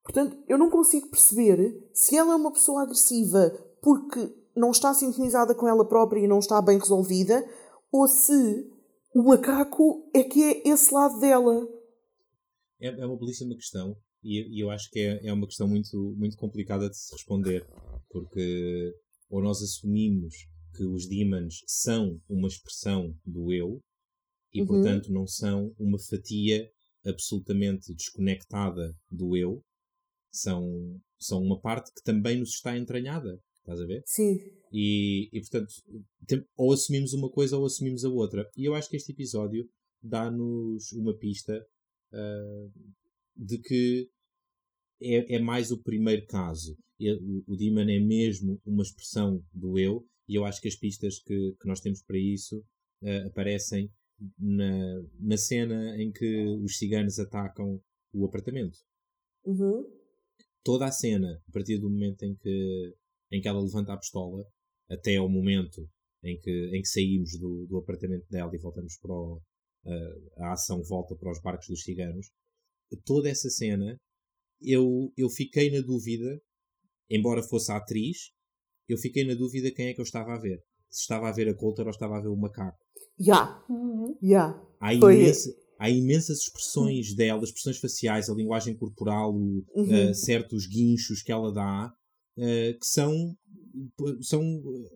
Portanto, 0.04 0.38
eu 0.48 0.58
não 0.58 0.70
consigo 0.70 1.10
perceber 1.10 1.90
se 1.94 2.16
ela 2.16 2.34
é 2.34 2.36
uma 2.36 2.52
pessoa 2.52 2.84
agressiva 2.84 3.52
porque 3.82 4.34
não 4.56 4.72
está 4.72 4.94
sintonizada 4.94 5.54
com 5.54 5.68
ela 5.68 5.88
própria 5.88 6.22
e 6.22 6.28
não 6.28 6.40
está 6.40 6.62
bem 6.62 6.78
resolvida, 6.78 7.44
ou 7.92 8.08
se 8.08 8.72
o 9.14 9.24
macaco 9.24 10.10
é 10.14 10.24
que 10.24 10.44
é 10.44 10.70
esse 10.70 10.94
lado 10.94 11.20
dela. 11.20 11.68
É, 12.80 12.88
é 12.88 13.06
uma 13.06 13.18
belíssima 13.18 13.56
questão 13.56 13.96
e, 14.26 14.58
e, 14.58 14.60
eu 14.60 14.72
acho 14.72 14.90
que 14.90 15.00
é, 15.00 15.28
é 15.28 15.32
uma 15.32 15.46
questão 15.46 15.68
muito, 15.68 16.16
muito 16.18 16.36
complicada 16.36 16.90
de 16.90 16.98
se 16.98 17.14
responder, 17.14 17.64
porque 18.10 18.92
ou 19.30 19.42
nós 19.42 19.62
assumimos 19.62 20.34
que 20.76 20.84
os 20.84 21.08
demons 21.08 21.62
são 21.68 22.20
uma 22.28 22.48
expressão 22.48 23.16
do 23.26 23.54
eu 23.54 23.80
e, 24.52 24.62
uhum. 24.62 24.68
portanto, 24.68 25.12
não 25.12 25.28
são 25.28 25.74
uma 25.78 26.00
fatia 26.00 26.68
absolutamente 27.06 27.94
desconectada 27.94 28.96
do 29.12 29.38
eu, 29.38 29.62
são, 30.32 31.00
são 31.20 31.42
uma 31.42 31.62
parte 31.62 31.92
que 31.94 32.04
também 32.04 32.40
nos 32.40 32.50
está 32.50 32.78
entranhada. 32.78 33.40
Estás 33.60 33.80
a 33.82 33.86
ver? 33.86 34.02
Sim. 34.06 34.38
E, 34.72 35.30
e 35.32 35.40
portanto, 35.42 35.74
ou 36.56 36.74
assumimos 36.74 37.14
uma 37.14 37.30
coisa 37.30 37.58
ou 37.58 37.66
assumimos 37.66 38.04
a 38.04 38.10
outra. 38.10 38.50
E 38.56 38.66
eu 38.66 38.76
acho 38.76 38.90
que 38.90 38.96
este 38.96 39.12
episódio 39.12 39.68
dá-nos 40.02 40.92
uma 40.94 41.18
pista 41.18 41.66
uh, 42.14 42.72
de 43.36 43.58
que 43.60 44.10
é, 45.02 45.36
é 45.36 45.40
mais 45.40 45.72
o 45.72 45.82
primeiro 45.82 46.26
caso. 46.26 46.78
O, 47.00 47.54
o 47.54 47.58
Demon 47.58 47.90
é 47.90 48.00
mesmo 48.00 48.60
uma 48.66 48.84
expressão 48.84 49.44
do 49.54 49.78
eu, 49.78 50.06
e 50.28 50.36
eu 50.36 50.46
acho 50.46 50.62
que 50.62 50.68
as 50.68 50.76
pistas 50.76 51.20
que, 51.20 51.56
que 51.60 51.68
nós 51.68 51.82
temos 51.82 52.02
para 52.04 52.18
isso 52.18 52.58
uh, 53.04 53.28
aparecem 53.28 53.92
na, 54.40 55.04
na 55.20 55.38
cena 55.38 56.02
em 56.02 56.12
que 56.12 56.46
os 56.64 56.78
ciganos 56.78 57.20
atacam 57.20 57.82
o 58.14 58.26
apartamento. 58.26 58.78
Uhum 59.46 59.84
toda 60.66 60.88
a 60.88 60.92
cena, 60.92 61.40
a 61.48 61.52
partir 61.52 61.78
do 61.78 61.90
momento 61.90 62.24
em 62.24 62.36
que, 62.36 62.96
em 63.32 63.40
que 63.40 63.48
ela 63.48 63.62
levanta 63.62 63.94
a 63.94 63.98
pistola, 63.98 64.44
até 64.90 65.16
ao 65.16 65.30
momento 65.30 65.88
em 66.24 66.38
que, 66.40 66.76
em 66.76 66.82
que 66.82 66.88
saímos 66.88 67.38
do, 67.40 67.68
do 67.68 67.78
apartamento 67.78 68.28
dela 68.30 68.50
e 68.54 68.58
voltamos 68.58 68.98
para 68.98 69.14
o, 69.14 69.40
a, 69.86 70.48
a 70.48 70.54
ação 70.54 70.82
volta 70.82 71.16
para 71.16 71.32
os 71.32 71.40
barcos 71.40 71.68
dos 71.68 71.84
ciganos, 71.84 72.32
toda 73.06 73.30
essa 73.30 73.50
cena, 73.50 73.98
eu, 74.62 75.12
eu 75.18 75.30
fiquei 75.30 75.72
na 75.72 75.82
dúvida, 75.82 76.40
embora 77.10 77.44
fosse 77.44 77.72
a 77.72 77.78
atriz, 77.78 78.32
eu 78.88 78.98
fiquei 78.98 79.26
na 79.26 79.34
dúvida 79.34 79.72
quem 79.72 79.88
é 79.88 79.94
que 79.94 80.00
eu 80.00 80.06
estava 80.06 80.34
a 80.34 80.40
ver. 80.40 80.60
Se 80.90 81.02
estava 81.02 81.28
a 81.28 81.32
ver 81.32 81.50
a 81.50 81.56
Coulter 81.56 81.86
ou 81.86 81.92
estava 81.92 82.18
a 82.18 82.22
ver 82.22 82.30
o 82.30 82.38
macaco. 82.38 82.78
Já. 83.20 83.34
Yeah. 83.36 83.66
Uhum. 83.70 84.18
Yeah. 84.22 84.62
Há, 84.80 84.94
imensa, 84.94 85.56
há 85.80 85.90
imensas 85.90 86.40
expressões 86.40 87.14
dela, 87.16 87.44
expressões 87.44 87.80
faciais, 87.80 88.30
a 88.30 88.34
linguagem 88.34 88.76
corporal, 88.76 89.34
o, 89.34 89.64
uhum. 89.74 90.10
uh, 90.12 90.14
certos 90.14 90.68
guinchos 90.68 91.22
que 91.22 91.32
ela 91.32 91.52
dá, 91.52 91.92
uh, 92.38 92.80
que 92.80 92.86
são, 92.86 93.36
são 94.22 94.42
uh, 94.42 94.90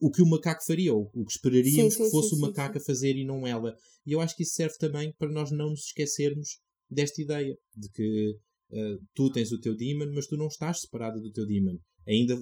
o 0.00 0.10
que 0.10 0.22
o 0.22 0.26
macaco 0.26 0.64
faria, 0.64 0.92
ou 0.92 1.10
o 1.14 1.24
que 1.24 1.32
esperaríamos 1.32 1.94
sim, 1.94 1.98
sim, 1.98 2.04
que 2.04 2.10
fosse 2.10 2.30
sim, 2.30 2.36
o 2.36 2.40
macaco 2.40 2.78
a 2.78 2.80
fazer 2.80 3.16
e 3.16 3.24
não 3.24 3.46
ela. 3.46 3.74
E 4.04 4.12
eu 4.12 4.20
acho 4.20 4.36
que 4.36 4.42
isso 4.42 4.54
serve 4.54 4.76
também 4.78 5.14
para 5.18 5.30
nós 5.30 5.50
não 5.50 5.70
nos 5.70 5.86
esquecermos 5.86 6.58
desta 6.90 7.22
ideia, 7.22 7.56
de 7.76 7.88
que 7.90 8.36
tu 9.14 9.30
tens 9.32 9.50
o 9.50 9.60
teu 9.60 9.74
demon, 9.74 10.12
mas 10.14 10.26
tu 10.26 10.36
não 10.36 10.46
estás 10.46 10.80
separada 10.80 11.18
do 11.18 11.32
teu 11.32 11.46
demon. 11.46 11.78
Ainda 12.06 12.34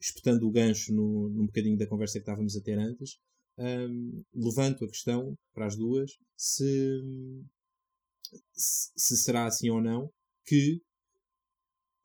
espetando 0.00 0.46
o 0.46 0.50
gancho 0.50 0.92
no, 0.92 1.28
num 1.28 1.46
bocadinho 1.46 1.76
da 1.76 1.86
conversa 1.86 2.14
que 2.14 2.22
estávamos 2.22 2.56
a 2.56 2.62
ter 2.62 2.78
antes, 2.78 3.16
um, 3.58 4.22
levanto 4.34 4.84
a 4.84 4.88
questão 4.88 5.34
para 5.52 5.66
as 5.66 5.76
duas 5.76 6.10
se, 6.36 7.00
se 8.54 9.16
será 9.18 9.46
assim 9.46 9.68
ou 9.68 9.82
não 9.82 10.10
que 10.46 10.80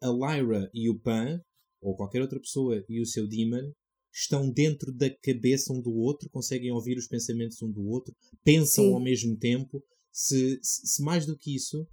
a 0.01 0.09
Lyra 0.09 0.69
e 0.73 0.89
o 0.89 0.99
Pan, 0.99 1.39
ou 1.81 1.95
qualquer 1.95 2.21
outra 2.21 2.39
pessoa 2.39 2.83
e 2.89 3.01
o 3.01 3.05
seu 3.05 3.27
Demon, 3.27 3.71
estão 4.13 4.49
dentro 4.49 4.93
da 4.93 5.09
cabeça 5.23 5.73
um 5.73 5.81
do 5.81 5.93
outro, 5.93 6.29
conseguem 6.29 6.71
ouvir 6.71 6.97
os 6.97 7.07
pensamentos 7.07 7.61
um 7.61 7.71
do 7.71 7.85
outro, 7.87 8.13
pensam 8.43 8.85
Sim. 8.85 8.93
ao 8.93 9.01
mesmo 9.01 9.37
tempo. 9.37 9.83
Se, 10.17 10.57
se, 10.63 11.03
mais 11.03 11.25
do 11.25 11.37
que 11.37 11.53
isso, 11.53 11.85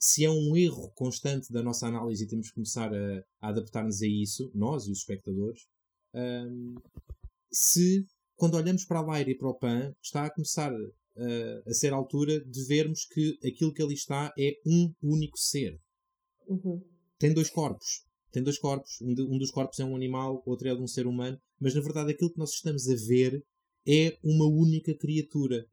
se 0.00 0.24
é 0.24 0.30
um 0.30 0.56
erro 0.56 0.90
constante 0.96 1.52
da 1.52 1.62
nossa 1.62 1.86
análise 1.86 2.24
e 2.24 2.26
temos 2.26 2.48
que 2.48 2.54
começar 2.54 2.92
a, 2.92 3.24
a 3.40 3.50
adaptar-nos 3.50 4.02
a 4.02 4.06
isso, 4.08 4.50
nós 4.52 4.88
e 4.88 4.90
os 4.90 4.98
espectadores, 4.98 5.62
um, 6.12 6.74
se 7.52 8.04
quando 8.34 8.56
olhamos 8.56 8.84
para 8.84 8.98
a 8.98 9.18
Lyra 9.18 9.30
e 9.30 9.38
para 9.38 9.48
o 9.48 9.54
Pan, 9.54 9.94
está 10.02 10.26
a 10.26 10.34
começar 10.34 10.72
uh, 10.72 11.70
a 11.70 11.72
ser 11.72 11.92
a 11.92 11.96
altura 11.96 12.44
de 12.44 12.64
vermos 12.64 13.04
que 13.04 13.38
aquilo 13.46 13.72
que 13.72 13.80
ali 13.80 13.94
está 13.94 14.32
é 14.36 14.54
um 14.66 14.92
único 15.00 15.38
ser. 15.38 15.78
Uhum. 16.48 16.82
Tem 17.16 17.32
dois 17.32 17.48
corpos. 17.48 18.04
Tem 18.32 18.42
dois 18.42 18.58
corpos. 18.58 19.00
Um, 19.00 19.14
de, 19.14 19.22
um 19.22 19.38
dos 19.38 19.52
corpos 19.52 19.78
é 19.78 19.84
um 19.84 19.94
animal, 19.94 20.42
outro 20.44 20.68
é 20.68 20.74
de 20.74 20.82
um 20.82 20.88
ser 20.88 21.06
humano. 21.06 21.40
Mas 21.60 21.76
na 21.76 21.80
verdade 21.80 22.10
aquilo 22.10 22.32
que 22.32 22.38
nós 22.38 22.50
estamos 22.50 22.88
a 22.88 22.96
ver 23.06 23.40
é 23.86 24.18
uma 24.24 24.46
única 24.46 24.92
criatura. 24.96 25.64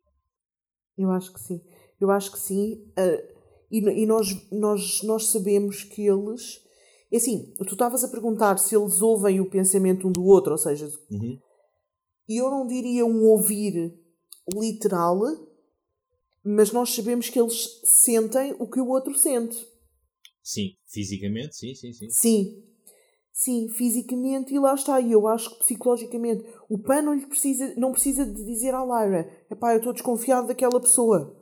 Eu 0.96 1.10
acho 1.10 1.34
que 1.34 1.40
sim. 1.40 1.62
Eu 2.00 2.12
acho 2.12 2.32
que 2.32 2.40
sim. 2.40 2.84
Uh, 2.98 3.36
e, 3.72 3.80
e 3.80 4.06
nós, 4.06 4.50
nós, 4.52 5.02
nós 5.04 5.28
sabemos 5.30 5.84
que 5.84 6.06
eles. 6.06 6.64
Assim, 7.14 7.54
tu 7.66 7.74
estavas 7.74 8.04
a 8.04 8.10
perguntar 8.10 8.58
se 8.58 8.76
eles 8.76 9.02
ouvem 9.02 9.40
o 9.40 9.50
pensamento 9.50 10.08
um 10.08 10.12
do 10.12 10.26
outro, 10.26 10.52
ou 10.52 10.58
seja, 10.58 10.92
uhum 11.10 11.40
eu 12.28 12.50
não 12.50 12.66
diria 12.66 13.06
um 13.06 13.24
ouvir 13.26 13.94
literal, 14.54 15.20
mas 16.44 16.72
nós 16.72 16.94
sabemos 16.94 17.30
que 17.30 17.40
eles 17.40 17.82
sentem 17.84 18.56
o 18.60 18.68
que 18.68 18.80
o 18.80 18.88
outro 18.88 19.16
sente. 19.18 19.56
Sim, 20.44 20.76
fisicamente, 20.88 21.56
sim, 21.56 21.74
sim, 21.74 21.94
sim. 21.94 22.10
Sim, 22.10 22.64
sim, 23.32 23.70
fisicamente, 23.70 24.54
e 24.54 24.60
lá 24.60 24.74
está. 24.74 25.00
E 25.00 25.12
eu 25.12 25.28
acho 25.28 25.52
que 25.52 25.60
psicologicamente 25.60 26.46
o 26.70 26.78
PAN 26.78 27.02
não, 27.02 27.14
lhe 27.14 27.26
precisa, 27.26 27.74
não 27.76 27.92
precisa 27.92 28.26
de 28.26 28.44
dizer 28.44 28.74
à 28.74 28.84
Lara: 28.84 29.30
pá, 29.60 29.74
eu 29.74 29.78
estou 29.78 29.94
desconfiado 29.94 30.48
daquela 30.48 30.80
pessoa. 30.80 31.36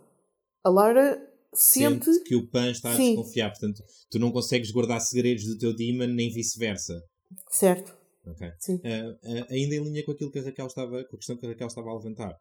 A 0.64 0.70
Lara 0.70 1.18
sente, 1.53 2.05
sente 2.05 2.24
que 2.24 2.36
o 2.36 2.47
PAN 2.47 2.72
está 2.72 2.95
sim. 2.95 3.14
a 3.14 3.16
desconfiar. 3.16 3.49
Portanto, 3.49 3.84
tu 4.09 4.20
não 4.20 4.32
consegues 4.32 4.72
guardar 4.72 4.99
segredos 5.01 5.45
do 5.45 5.57
teu 5.57 5.76
Demon, 5.76 6.07
nem 6.07 6.32
vice-versa. 6.32 7.01
Certo. 7.49 7.95
Okay? 8.26 8.51
Sim. 8.59 8.76
Uh, 8.76 9.11
uh, 9.11 9.45
ainda 9.49 9.76
em 9.76 9.84
linha 9.84 10.05
com 10.05 10.11
aquilo 10.11 10.32
que 10.32 10.39
a 10.39 10.43
Raquel 10.43 10.68
estava, 10.68 11.03
com 11.03 11.16
a 11.16 11.20
questão 11.20 11.38
que 11.38 11.45
a 11.45 11.49
Raquel 11.49 11.68
estava 11.68 11.89
a 11.89 11.95
levantar. 11.95 12.38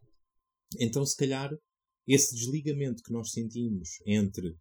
Então, 0.79 1.05
se 1.05 1.17
calhar, 1.17 1.51
esse 2.07 2.35
desligamento 2.35 3.03
que 3.03 3.13
nós 3.13 3.33
sentimos 3.33 3.89
entre, 4.07 4.55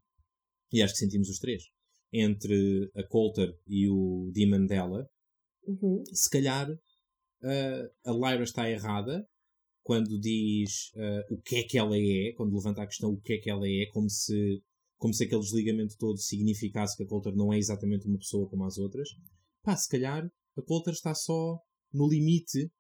e 0.71 0.81
acho 0.81 0.93
que 0.93 0.99
sentimos 0.99 1.29
os 1.29 1.39
três, 1.39 1.63
entre 2.11 2.91
a 2.95 3.03
Coulter 3.03 3.53
e 3.67 3.87
o 3.87 4.31
Demon 4.33 4.65
dela, 4.65 5.07
uhum. 5.65 6.03
se 6.11 6.29
calhar 6.29 6.69
uh, 6.69 7.89
a 8.05 8.11
Lyra 8.11 8.43
está 8.43 8.69
errada 8.69 9.25
quando 9.91 10.17
diz 10.17 10.93
uh, 10.95 11.33
o 11.33 11.41
que 11.41 11.57
é 11.57 11.63
que 11.63 11.77
ela 11.77 11.97
é, 11.97 12.31
quando 12.37 12.55
levanta 12.55 12.81
a 12.81 12.87
questão 12.87 13.09
o 13.11 13.19
que 13.19 13.33
é 13.33 13.37
que 13.37 13.49
ela 13.49 13.67
é, 13.67 13.85
como 13.87 14.09
se, 14.09 14.63
como 14.97 15.13
se 15.13 15.25
aquele 15.25 15.41
desligamento 15.41 15.97
todo 15.97 16.17
significasse 16.17 16.95
que 16.95 17.03
a 17.03 17.05
Coulter 17.05 17.35
não 17.35 17.51
é 17.51 17.57
exatamente 17.57 18.07
uma 18.07 18.17
pessoa 18.17 18.47
como 18.47 18.63
as 18.63 18.77
outras, 18.77 19.09
pá, 19.61 19.75
se 19.75 19.89
calhar 19.89 20.25
a 20.57 20.61
Coulter 20.61 20.93
está 20.93 21.13
só 21.13 21.59
no 21.93 22.07
limite 22.07 22.71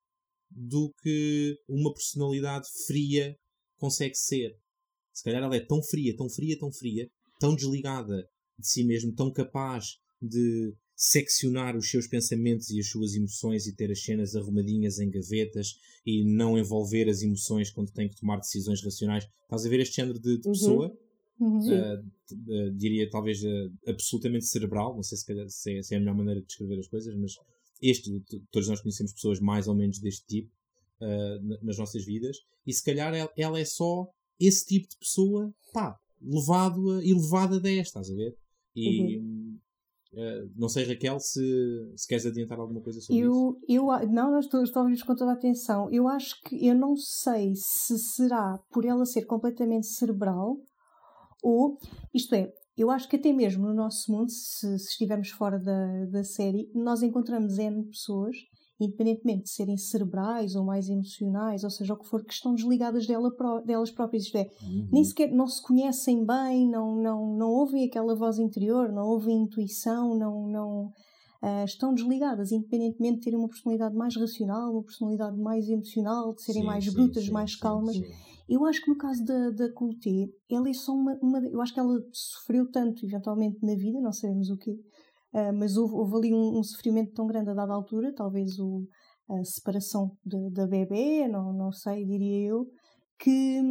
do 0.49 0.93
que 1.03 1.57
uma 1.67 1.93
personalidade 1.93 2.65
fria 2.87 3.35
consegue 3.75 4.15
ser. 4.15 4.57
Se 5.11 5.21
calhar 5.21 5.43
ela 5.43 5.57
é 5.57 5.65
tão 5.65 5.83
fria, 5.83 6.15
tão 6.15 6.29
fria, 6.29 6.57
tão 6.57 6.71
fria, 6.71 7.09
tão 7.41 7.53
desligada 7.53 8.25
de 8.57 8.69
si 8.69 8.85
mesmo, 8.85 9.13
tão 9.13 9.33
capaz 9.33 9.97
de 10.21 10.73
seccionar 11.01 11.75
os 11.75 11.89
seus 11.89 12.05
pensamentos 12.05 12.69
e 12.69 12.79
as 12.79 12.87
suas 12.87 13.15
emoções 13.15 13.65
e 13.65 13.75
ter 13.75 13.89
as 13.89 14.03
cenas 14.03 14.35
arrumadinhas 14.35 14.99
em 14.99 15.09
gavetas 15.09 15.79
e 16.05 16.23
não 16.23 16.59
envolver 16.59 17.09
as 17.09 17.23
emoções 17.23 17.71
quando 17.71 17.91
tem 17.91 18.07
que 18.07 18.17
tomar 18.17 18.37
decisões 18.37 18.83
racionais. 18.83 19.27
Estás 19.41 19.65
a 19.65 19.69
ver 19.69 19.79
este 19.79 19.95
género 19.95 20.19
de, 20.19 20.37
de 20.37 20.47
uhum. 20.47 20.53
pessoa? 20.53 20.97
Uhum. 21.39 21.57
Uh, 21.57 21.99
uh, 21.99 22.71
diria 22.75 23.09
talvez 23.09 23.41
uh, 23.41 23.73
absolutamente 23.87 24.45
cerebral, 24.45 24.93
não 24.93 25.01
sei 25.01 25.17
se, 25.17 25.25
se, 25.49 25.73
é, 25.75 25.81
se, 25.81 25.95
é, 25.95 25.97
a 25.97 25.99
melhor 25.99 26.15
maneira 26.15 26.39
de 26.39 26.45
descrever 26.45 26.77
as 26.77 26.87
coisas, 26.87 27.15
mas 27.17 27.33
este, 27.81 28.23
todos 28.51 28.69
nós 28.69 28.79
conhecemos 28.79 29.11
pessoas 29.11 29.39
mais 29.39 29.67
ou 29.67 29.73
menos 29.73 29.97
deste 29.99 30.25
tipo 30.27 30.51
nas 31.63 31.79
nossas 31.79 32.05
vidas, 32.05 32.37
e 32.67 32.71
se 32.71 32.83
calhar 32.83 33.11
ela, 33.35 33.59
é 33.59 33.65
só 33.65 34.07
esse 34.39 34.67
tipo 34.67 34.87
de 34.87 34.97
pessoa, 34.97 35.51
pá, 35.73 35.99
levado 36.21 36.91
a, 36.91 37.03
elevada 37.03 37.55
a 37.55 37.59
10, 37.59 37.87
estás 37.87 38.11
a 38.11 38.13
ver? 38.13 38.37
E, 38.75 39.17
uhum. 39.17 39.40
Uh, 40.13 40.51
não 40.57 40.67
sei, 40.67 40.83
Raquel, 40.85 41.19
se, 41.19 41.41
se 41.95 42.07
queres 42.07 42.25
adiantar 42.25 42.59
alguma 42.59 42.81
coisa 42.81 42.99
sobre 42.99 43.23
eu, 43.23 43.57
isso. 43.63 43.65
Eu, 43.67 43.85
não, 44.09 44.31
nós 44.31 44.45
estou, 44.45 44.61
estou 44.61 44.81
a 44.81 44.83
ouvir 44.83 45.01
com 45.05 45.15
toda 45.15 45.31
a 45.31 45.35
atenção. 45.35 45.89
Eu 45.91 46.07
acho 46.07 46.41
que 46.43 46.67
eu 46.67 46.75
não 46.75 46.95
sei 46.97 47.53
se 47.55 47.97
será 47.97 48.59
por 48.71 48.83
ela 48.83 49.05
ser 49.05 49.25
completamente 49.25 49.87
cerebral 49.87 50.57
ou, 51.41 51.77
isto 52.13 52.35
é, 52.35 52.51
eu 52.77 52.89
acho 52.89 53.07
que 53.07 53.15
até 53.15 53.33
mesmo 53.33 53.67
no 53.67 53.73
nosso 53.73 54.11
mundo, 54.11 54.31
se, 54.31 54.77
se 54.79 54.89
estivermos 54.89 55.29
fora 55.29 55.59
da, 55.59 56.05
da 56.05 56.23
série, 56.23 56.69
nós 56.73 57.01
encontramos 57.01 57.57
N 57.57 57.83
pessoas 57.85 58.35
independentemente 58.83 59.43
de 59.43 59.49
serem 59.49 59.77
cerebrais 59.77 60.55
ou 60.55 60.63
mais 60.63 60.89
emocionais, 60.89 61.63
ou 61.63 61.69
seja, 61.69 61.93
o 61.93 61.97
que 61.97 62.07
for, 62.07 62.23
que 62.23 62.33
estão 62.33 62.55
desligadas 62.55 63.05
dela, 63.05 63.29
delas 63.65 63.91
próprias, 63.91 64.23
isto 64.23 64.37
é, 64.37 64.49
uhum. 64.63 64.87
nem 64.91 65.03
sequer 65.03 65.31
não 65.31 65.47
se 65.47 65.61
conhecem 65.61 66.25
bem, 66.25 66.67
não, 66.67 66.95
não, 66.95 67.37
não 67.37 67.49
ouvem 67.51 67.85
aquela 67.85 68.15
voz 68.15 68.39
interior, 68.39 68.91
não 68.91 69.07
ouvem 69.07 69.43
intuição, 69.43 70.17
não, 70.17 70.47
não 70.47 70.85
uh, 70.85 71.63
estão 71.63 71.93
desligadas, 71.93 72.51
independentemente 72.51 73.17
de 73.17 73.23
terem 73.25 73.39
uma 73.39 73.47
personalidade 73.47 73.95
mais 73.95 74.15
racional, 74.15 74.71
uma 74.71 74.83
personalidade 74.83 75.37
mais 75.37 75.69
emocional, 75.69 76.33
de 76.33 76.41
serem 76.41 76.61
sim, 76.61 76.67
mais 76.67 76.85
sim, 76.85 76.91
brutas, 76.91 77.25
sim, 77.25 77.31
mais 77.31 77.55
calmas. 77.55 77.95
Eu 78.49 78.65
acho 78.65 78.83
que 78.83 78.89
no 78.89 78.97
caso 78.97 79.23
da, 79.23 79.51
da 79.51 79.71
Coulter, 79.71 80.27
ela 80.49 80.67
é 80.67 80.73
só 80.73 80.91
uma, 80.93 81.17
uma. 81.21 81.39
Eu 81.39 81.61
acho 81.61 81.73
que 81.73 81.79
ela 81.79 82.03
sofreu 82.11 82.69
tanto, 82.69 83.05
eventualmente, 83.05 83.63
na 83.63 83.75
vida, 83.75 84.01
não 84.01 84.11
sabemos 84.11 84.49
o 84.49 84.57
quê 84.57 84.77
Uh, 85.33 85.53
mas 85.57 85.77
houve, 85.77 85.93
houve 85.93 86.15
ali 86.17 86.33
um, 86.33 86.59
um, 86.59 86.63
sofrimento 86.63 87.13
tão 87.13 87.25
grande 87.25 87.49
a 87.49 87.53
dada 87.53 87.73
altura, 87.73 88.13
talvez 88.13 88.59
o, 88.59 88.85
a 89.29 89.43
separação 89.43 90.11
da 90.25 90.67
bebê, 90.67 91.27
não, 91.27 91.53
não 91.53 91.71
sei, 91.71 92.05
diria 92.05 92.49
eu, 92.49 92.67
que, 93.17 93.61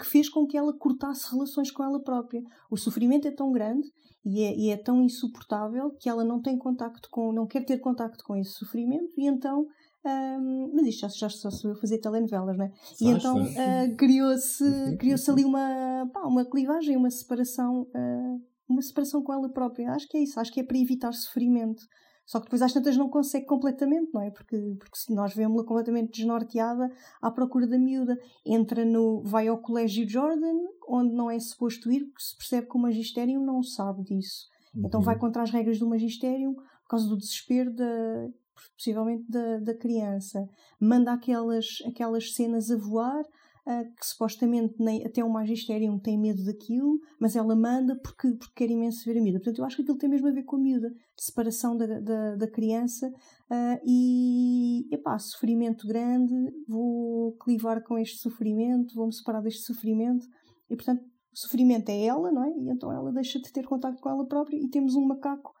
que, 0.00 0.06
fez 0.06 0.28
com 0.28 0.46
que 0.46 0.56
ela 0.56 0.76
cortasse 0.76 1.30
relações 1.30 1.70
com 1.70 1.84
ela 1.84 2.02
própria. 2.02 2.42
O 2.70 2.76
sofrimento 2.76 3.28
é 3.28 3.30
tão 3.30 3.52
grande 3.52 3.86
e 4.24 4.42
é, 4.42 4.56
e 4.56 4.70
é 4.70 4.76
tão 4.76 5.02
insuportável 5.02 5.90
que 6.00 6.08
ela 6.08 6.24
não 6.24 6.40
tem 6.40 6.58
contacto 6.58 7.08
com, 7.10 7.32
não 7.32 7.46
quer 7.46 7.64
ter 7.64 7.78
contacto 7.78 8.24
com 8.24 8.34
esse 8.34 8.52
sofrimento 8.52 9.12
e 9.16 9.26
então 9.26 9.66
um, 10.06 10.70
mas 10.72 10.86
isto 10.86 11.00
já, 11.00 11.08
já 11.08 11.28
só 11.28 11.50
sou 11.50 11.72
eu 11.72 11.76
fazer 11.76 11.98
telenovelas, 11.98 12.56
né? 12.56 12.70
E 13.00 13.08
então 13.08 13.42
uh, 13.42 13.96
criou-se 13.96 14.96
criou 14.98 15.18
ali 15.28 15.44
uma, 15.44 16.08
pá, 16.12 16.20
uma 16.20 16.44
clivagem, 16.44 16.96
uma 16.96 17.10
separação 17.10 17.82
uh, 17.82 18.40
uma 18.68 18.82
separação 18.82 19.22
com 19.22 19.32
ela 19.32 19.48
própria. 19.48 19.92
Acho 19.92 20.08
que 20.08 20.16
é 20.16 20.22
isso, 20.22 20.38
acho 20.40 20.52
que 20.52 20.60
é 20.60 20.64
para 20.64 20.78
evitar 20.78 21.12
sofrimento. 21.12 21.82
Só 22.26 22.40
que 22.40 22.46
depois 22.46 22.60
às 22.60 22.72
tantas 22.72 22.96
não 22.96 23.08
consegue 23.08 23.46
completamente, 23.46 24.10
não 24.12 24.20
é? 24.20 24.30
Porque, 24.32 24.56
porque 24.80 24.98
se 24.98 25.14
nós 25.14 25.32
vemos-la 25.32 25.64
completamente 25.64 26.10
desnorteada 26.10 26.90
à 27.22 27.30
procura 27.30 27.68
da 27.68 27.78
miúda. 27.78 28.18
Entra 28.44 28.84
no. 28.84 29.22
vai 29.22 29.46
ao 29.46 29.58
colégio 29.58 30.08
Jordan, 30.08 30.56
onde 30.88 31.14
não 31.14 31.30
é 31.30 31.38
suposto 31.38 31.90
ir, 31.90 32.06
porque 32.06 32.24
se 32.24 32.36
percebe 32.36 32.66
que 32.68 32.76
o 32.76 32.80
magistério 32.80 33.40
não 33.40 33.62
sabe 33.62 34.02
disso. 34.02 34.48
Uhum. 34.74 34.82
Então 34.86 35.00
vai 35.00 35.16
contra 35.16 35.42
as 35.42 35.50
regras 35.52 35.78
do 35.78 35.88
magistério 35.88 36.52
por 36.54 36.90
causa 36.90 37.08
do 37.08 37.16
desespero 37.16 37.72
da, 37.72 38.28
possivelmente 38.76 39.24
da, 39.30 39.58
da 39.58 39.74
criança. 39.74 40.48
Manda 40.80 41.12
aquelas, 41.12 41.78
aquelas 41.86 42.34
cenas 42.34 42.72
a 42.72 42.76
voar 42.76 43.24
que 43.66 44.06
supostamente 44.06 44.74
nem, 44.78 45.04
até 45.04 45.24
o 45.24 45.28
magistério 45.28 45.98
tem 45.98 46.16
medo 46.16 46.44
daquilo, 46.44 47.00
mas 47.20 47.34
ela 47.34 47.56
manda 47.56 47.98
porque, 48.00 48.30
porque 48.32 48.54
quer 48.54 48.70
imenso 48.70 49.04
ver 49.04 49.18
a 49.18 49.20
miúda. 49.20 49.40
Portanto, 49.40 49.58
eu 49.58 49.64
acho 49.64 49.76
que 49.76 49.82
aquilo 49.82 49.98
tem 49.98 50.08
mesmo 50.08 50.28
a 50.28 50.30
ver 50.30 50.44
com 50.44 50.54
a 50.54 50.60
miúda, 50.60 50.92
separação 51.16 51.76
da, 51.76 51.98
da, 51.98 52.36
da 52.36 52.50
criança 52.50 53.08
uh, 53.08 53.80
e, 53.84 54.86
epá, 54.92 55.18
sofrimento 55.18 55.86
grande, 55.86 56.34
vou 56.68 57.36
clivar 57.38 57.82
com 57.82 57.98
este 57.98 58.18
sofrimento, 58.18 58.94
vou-me 58.94 59.12
separar 59.12 59.40
deste 59.40 59.62
sofrimento 59.62 60.24
e, 60.70 60.76
portanto, 60.76 61.02
o 61.02 61.38
sofrimento 61.38 61.88
é 61.88 62.04
ela, 62.04 62.30
não 62.30 62.44
é? 62.44 62.50
E 62.50 62.70
então 62.70 62.92
ela 62.92 63.12
deixa 63.12 63.40
de 63.40 63.52
ter 63.52 63.64
contato 63.64 64.00
com 64.00 64.08
ela 64.08 64.26
própria 64.26 64.56
e 64.56 64.70
temos 64.70 64.94
um 64.94 65.04
macaco 65.04 65.52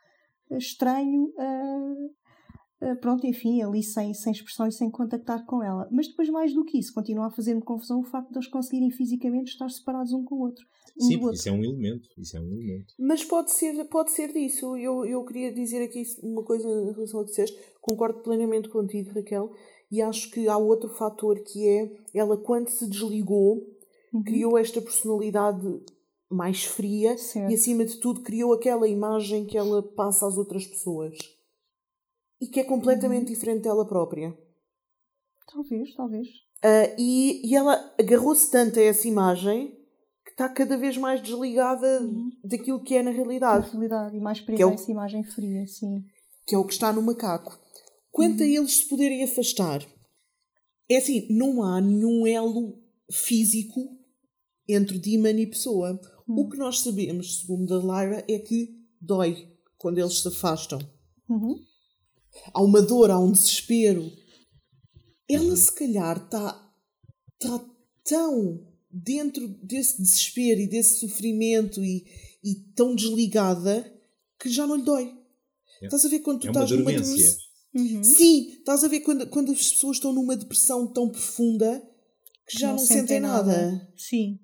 estranho 0.52 1.24
uh, 1.24 2.14
pronto, 3.00 3.26
enfim, 3.26 3.62
ali 3.62 3.82
sem, 3.82 4.12
sem 4.12 4.32
expressão 4.32 4.66
e 4.66 4.72
sem 4.72 4.90
contactar 4.90 5.44
com 5.46 5.62
ela. 5.62 5.88
Mas 5.90 6.08
depois, 6.08 6.28
mais 6.28 6.52
do 6.52 6.64
que 6.64 6.78
isso, 6.78 6.92
continua 6.92 7.26
a 7.26 7.30
fazer-me 7.30 7.62
confusão 7.62 8.00
o 8.00 8.04
facto 8.04 8.30
de 8.30 8.36
eles 8.36 8.48
conseguirem 8.48 8.90
fisicamente 8.90 9.52
estar 9.52 9.68
separados 9.70 10.12
um 10.12 10.24
com 10.24 10.36
o 10.36 10.40
outro. 10.40 10.64
Um 11.00 11.04
Sim, 11.04 11.30
isso 11.30 11.48
é 11.48 11.52
um 11.52 11.64
elemento. 11.64 12.08
Isso 12.18 12.36
é 12.36 12.40
um 12.40 12.46
elemento. 12.46 12.94
Mas 12.98 13.24
pode 13.24 13.50
ser, 13.52 13.84
pode 13.84 14.12
ser 14.12 14.32
disso. 14.32 14.76
Eu, 14.76 15.04
eu 15.06 15.24
queria 15.24 15.52
dizer 15.52 15.82
aqui 15.82 16.02
uma 16.22 16.42
coisa 16.42 16.68
em 16.68 16.92
relação 16.92 17.20
ao 17.20 17.24
que 17.24 17.30
disseste. 17.30 17.58
Concordo 17.80 18.20
plenamente 18.20 18.68
contigo, 18.68 19.10
Raquel. 19.14 19.50
E 19.90 20.02
acho 20.02 20.30
que 20.30 20.48
há 20.48 20.58
outro 20.58 20.88
fator 20.88 21.38
que 21.40 21.66
é 21.66 21.90
ela, 22.12 22.36
quando 22.36 22.68
se 22.68 22.88
desligou, 22.88 23.66
uhum. 24.12 24.22
criou 24.22 24.58
esta 24.58 24.82
personalidade 24.82 25.80
mais 26.28 26.64
fria 26.64 27.16
certo. 27.16 27.50
e, 27.50 27.54
acima 27.54 27.84
de 27.84 27.98
tudo, 27.98 28.20
criou 28.20 28.52
aquela 28.52 28.88
imagem 28.88 29.46
que 29.46 29.56
ela 29.56 29.82
passa 29.82 30.26
às 30.26 30.36
outras 30.36 30.66
pessoas 30.66 31.16
e 32.40 32.46
que 32.46 32.60
é 32.60 32.64
completamente 32.64 33.28
diferente 33.28 33.62
dela 33.62 33.86
própria. 33.86 34.36
Talvez, 35.46 35.94
talvez. 35.94 36.28
Uh, 36.64 36.94
e, 36.98 37.48
e 37.48 37.54
ela 37.54 37.94
agarrou-se 37.98 38.50
tanto 38.50 38.78
a 38.78 38.82
essa 38.82 39.06
imagem 39.06 39.68
que 40.24 40.30
está 40.30 40.48
cada 40.48 40.76
vez 40.76 40.96
mais 40.96 41.22
desligada 41.22 42.02
uhum. 42.02 42.30
daquilo 42.44 42.82
que 42.82 42.94
é 42.94 43.02
na 43.02 43.10
realidade. 43.10 43.66
Na 43.66 43.72
realidade, 43.72 44.16
e 44.16 44.20
mais 44.20 44.40
presa 44.40 44.62
é 44.62 44.66
o, 44.66 44.72
essa 44.72 44.90
imagem 44.90 45.22
fria, 45.22 45.66
sim. 45.66 46.04
Que 46.46 46.54
é 46.54 46.58
o 46.58 46.64
que 46.64 46.72
está 46.72 46.92
no 46.92 47.02
macaco. 47.02 47.58
Quanto 48.10 48.40
uhum. 48.40 48.46
a 48.46 48.48
eles 48.48 48.76
se 48.78 48.88
poderem 48.88 49.22
afastar, 49.22 49.86
é 50.88 50.96
assim, 50.96 51.26
não 51.30 51.62
há 51.62 51.80
nenhum 51.80 52.26
elo 52.26 52.82
físico 53.10 53.80
entre 54.68 54.98
Demon 54.98 55.38
e 55.38 55.46
pessoa. 55.46 56.00
O 56.26 56.32
uhum. 56.32 56.48
que 56.48 56.56
nós 56.56 56.80
sabemos, 56.80 57.40
segundo 57.40 57.74
a 57.74 57.78
Lyra, 57.78 58.24
é 58.28 58.38
que 58.38 58.74
dói 59.00 59.52
quando 59.78 59.98
eles 59.98 60.20
se 60.20 60.28
afastam. 60.28 60.80
Uhum 61.28 61.56
há 62.52 62.62
uma 62.62 62.82
dor, 62.82 63.10
há 63.10 63.18
um 63.18 63.32
desespero. 63.32 64.10
Ela, 65.28 65.44
uhum. 65.44 65.56
se 65.56 65.72
calhar, 65.72 66.16
está 66.16 66.52
tá 67.38 67.64
tão 68.04 68.64
dentro 68.90 69.46
desse 69.62 70.00
desespero 70.00 70.60
e 70.60 70.68
desse 70.68 71.00
sofrimento 71.00 71.84
e, 71.84 72.04
e 72.42 72.54
tão 72.74 72.94
desligada 72.94 73.92
que 74.40 74.48
já 74.48 74.66
não 74.66 74.76
lhe 74.76 74.84
dói. 74.84 75.12
É. 75.82 75.86
Estás 75.86 76.04
a 76.04 76.08
ver 76.08 76.20
quando 76.20 76.40
tu 76.40 76.46
é 76.46 76.50
estás 76.50 76.70
numa 76.70 76.92
depressão. 76.92 77.46
Uhum. 77.74 78.02
Sim, 78.02 78.52
estás 78.52 78.84
a 78.84 78.88
ver 78.88 79.00
quando, 79.00 79.28
quando 79.28 79.52
as 79.52 79.70
pessoas 79.70 79.96
estão 79.98 80.12
numa 80.12 80.36
depressão 80.36 80.90
tão 80.90 81.10
profunda 81.10 81.82
que 82.48 82.58
já 82.58 82.68
não, 82.68 82.76
não 82.76 82.78
sentem, 82.78 83.00
sentem 83.00 83.20
nada. 83.20 83.70
nada. 83.70 83.92
Sim. 83.96 84.38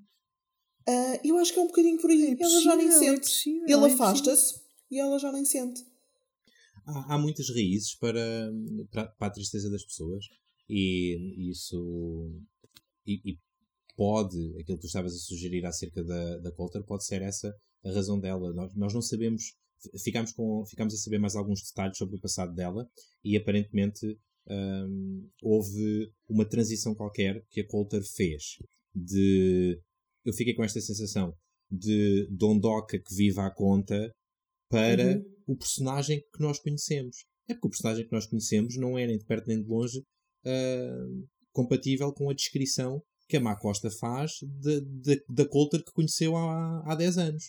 Uh, 0.86 1.20
eu 1.24 1.38
acho 1.38 1.52
que 1.52 1.58
é 1.58 1.62
um 1.62 1.68
bocadinho 1.68 1.98
por 2.00 2.10
aí. 2.10 2.32
É 2.32 2.36
possível, 2.36 2.50
ela 2.50 2.60
já 2.60 2.76
nem 2.76 2.88
é 2.88 2.92
sente. 2.92 3.50
É 3.68 3.72
Ele 3.72 3.86
afasta-se 3.86 4.60
e 4.90 4.98
ela 4.98 5.18
já 5.18 5.32
nem 5.32 5.44
sente 5.44 5.82
há, 7.08 7.18
muitas 7.18 7.48
raízes 7.48 7.94
para, 7.96 8.50
para, 8.90 9.06
para, 9.08 9.26
a 9.28 9.30
tristeza 9.30 9.70
das 9.70 9.84
pessoas 9.84 10.24
e 10.68 11.50
isso 11.50 12.30
e, 13.06 13.20
e, 13.24 13.38
pode, 13.96 14.38
aquilo 14.60 14.78
que 14.78 14.82
tu 14.82 14.86
estavas 14.86 15.14
a 15.14 15.18
sugerir 15.18 15.64
acerca 15.66 16.02
da, 16.02 16.38
da 16.38 16.52
Coulter, 16.52 16.82
pode 16.84 17.04
ser 17.04 17.22
essa 17.22 17.54
a 17.84 17.90
razão 17.92 18.18
dela. 18.18 18.52
Nós, 18.52 18.74
nós 18.74 18.94
não 18.94 19.02
sabemos, 19.02 19.54
ficamos, 20.02 20.32
com, 20.32 20.64
ficamos 20.66 20.94
a 20.94 20.96
saber 20.96 21.18
mais 21.18 21.36
alguns 21.36 21.62
detalhes 21.62 21.98
sobre 21.98 22.16
o 22.16 22.20
passado 22.20 22.54
dela 22.54 22.88
e 23.24 23.36
aparentemente 23.36 24.18
um, 24.48 25.28
houve 25.42 26.10
uma 26.28 26.44
transição 26.44 26.94
qualquer 26.94 27.44
que 27.50 27.60
a 27.60 27.66
Coulter 27.66 28.02
fez 28.02 28.56
de 28.94 29.80
eu 30.24 30.32
fiquei 30.32 30.54
com 30.54 30.64
esta 30.64 30.80
sensação 30.80 31.34
de 31.70 32.28
Dondoca 32.30 32.98
que 32.98 33.14
vive 33.14 33.40
à 33.40 33.50
conta 33.50 34.12
para 34.68 35.16
uhum. 35.16 35.24
O 35.52 35.56
personagem 35.56 36.20
que 36.32 36.40
nós 36.40 36.58
conhecemos. 36.58 37.24
É 37.48 37.54
porque 37.54 37.68
o 37.68 37.70
personagem 37.70 38.06
que 38.06 38.12
nós 38.12 38.26
conhecemos 38.26 38.76
não 38.76 38.98
é 38.98 39.06
nem 39.06 39.18
de 39.18 39.24
perto 39.24 39.48
nem 39.48 39.62
de 39.62 39.68
longe 39.68 39.98
uh, 39.98 41.28
compatível 41.52 42.12
com 42.12 42.30
a 42.30 42.34
descrição 42.34 43.02
que 43.28 43.36
a 43.36 43.40
Má 43.40 43.56
Costa 43.56 43.90
faz 43.90 44.32
de, 44.42 44.80
de, 44.80 45.24
da 45.28 45.48
Coulter 45.48 45.84
que 45.84 45.92
conheceu 45.92 46.36
há, 46.36 46.82
há 46.86 46.94
10 46.94 47.18
anos. 47.18 47.44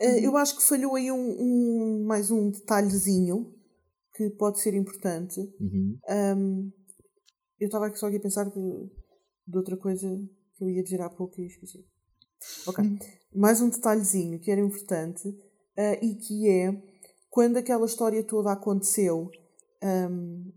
Uh, 0.00 0.18
eu 0.22 0.36
acho 0.36 0.56
que 0.56 0.62
falhou 0.62 0.94
aí 0.94 1.10
um, 1.10 1.16
um, 1.16 2.04
mais 2.04 2.30
um 2.30 2.50
detalhezinho 2.50 3.54
que 4.14 4.30
pode 4.30 4.60
ser 4.60 4.74
importante. 4.74 5.40
Uhum. 5.60 5.98
Um, 6.08 6.72
eu 7.58 7.66
estava 7.66 7.92
só 7.94 8.06
aqui 8.06 8.16
a 8.16 8.20
pensar 8.20 8.44
de, 8.44 8.90
de 9.46 9.56
outra 9.56 9.76
coisa 9.76 10.08
que 10.56 10.64
eu 10.64 10.70
ia 10.70 10.82
dizer 10.82 11.00
há 11.00 11.10
pouco 11.10 11.40
e 11.40 11.46
esqueci. 11.46 11.84
Ok. 12.66 12.84
Uhum. 12.84 12.98
Mais 13.34 13.60
um 13.60 13.68
detalhezinho 13.68 14.38
que 14.40 14.50
era 14.50 14.60
importante 14.60 15.28
uh, 15.28 16.04
e 16.04 16.14
que 16.14 16.48
é 16.48 16.70
quando 17.30 17.56
aquela 17.56 17.86
história 17.86 18.22
toda 18.22 18.52
aconteceu, 18.52 19.30
um, 19.82 20.52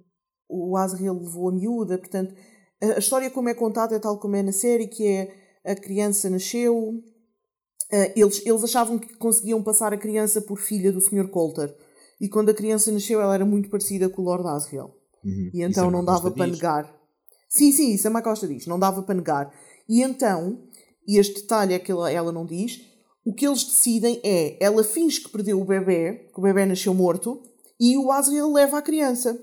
o 0.49 0.77
Asriel 0.77 1.17
levou 1.17 1.49
a 1.49 1.51
miúda, 1.51 1.97
portanto, 1.97 2.33
a, 2.81 2.99
história 2.99 3.29
como 3.29 3.49
é 3.49 3.53
contada 3.53 3.95
é 3.95 3.99
tal 3.99 4.17
como 4.17 4.35
é 4.35 4.43
na 4.43 4.51
série, 4.51 4.87
que 4.87 5.05
é 5.07 5.33
a 5.63 5.75
criança 5.75 6.29
nasceu, 6.29 6.75
uh, 6.75 8.11
eles, 8.15 8.45
eles 8.45 8.63
achavam 8.63 8.97
que 8.97 9.15
conseguiam 9.17 9.61
passar 9.61 9.93
a 9.93 9.97
criança 9.97 10.41
por 10.41 10.57
filha 10.57 10.91
do 10.91 11.01
Sr. 11.01 11.29
Coulter, 11.29 11.75
e 12.19 12.27
quando 12.29 12.49
a 12.49 12.53
criança 12.53 12.91
nasceu 12.91 13.21
ela 13.21 13.33
era 13.35 13.45
muito 13.45 13.69
parecida 13.69 14.09
com 14.09 14.21
o 14.21 14.25
Lord 14.25 14.47
Asriel. 14.47 14.95
Uhum. 15.23 15.51
E 15.53 15.61
então 15.63 15.91
não 15.91 16.03
dava 16.03 16.31
para 16.31 16.45
diz. 16.45 16.55
negar. 16.55 17.01
Sim, 17.49 17.71
sim, 17.71 17.93
isso 17.93 18.07
a 18.07 18.11
Macosta 18.11 18.47
diz, 18.47 18.65
não 18.65 18.79
dava 18.79 19.03
para 19.03 19.15
negar. 19.15 19.53
E 19.87 20.01
então, 20.01 20.63
e 21.07 21.17
este 21.19 21.41
detalhe 21.41 21.73
é 21.73 21.79
que 21.79 21.91
ela, 21.91 22.11
ela 22.11 22.31
não 22.31 22.45
diz, 22.45 22.81
o 23.23 23.33
que 23.33 23.45
eles 23.45 23.63
decidem 23.63 24.19
é, 24.23 24.57
ela 24.63 24.83
finge 24.83 25.21
que 25.21 25.29
perdeu 25.29 25.61
o 25.61 25.65
bebê, 25.65 26.29
que 26.33 26.39
o 26.39 26.43
bebê 26.43 26.65
nasceu 26.65 26.93
morto, 26.93 27.41
e 27.79 27.97
o 27.97 28.11
Asriel 28.11 28.51
leva 28.51 28.77
a 28.77 28.81
criança. 28.81 29.39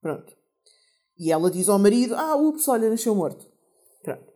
Pronto. 0.00 0.36
E 1.18 1.30
ela 1.30 1.50
diz 1.50 1.68
ao 1.68 1.78
marido, 1.78 2.14
ah, 2.14 2.36
ups, 2.36 2.68
olha, 2.68 2.90
nasceu 2.90 3.14
morto. 3.14 3.46
Pronto. 4.02 4.32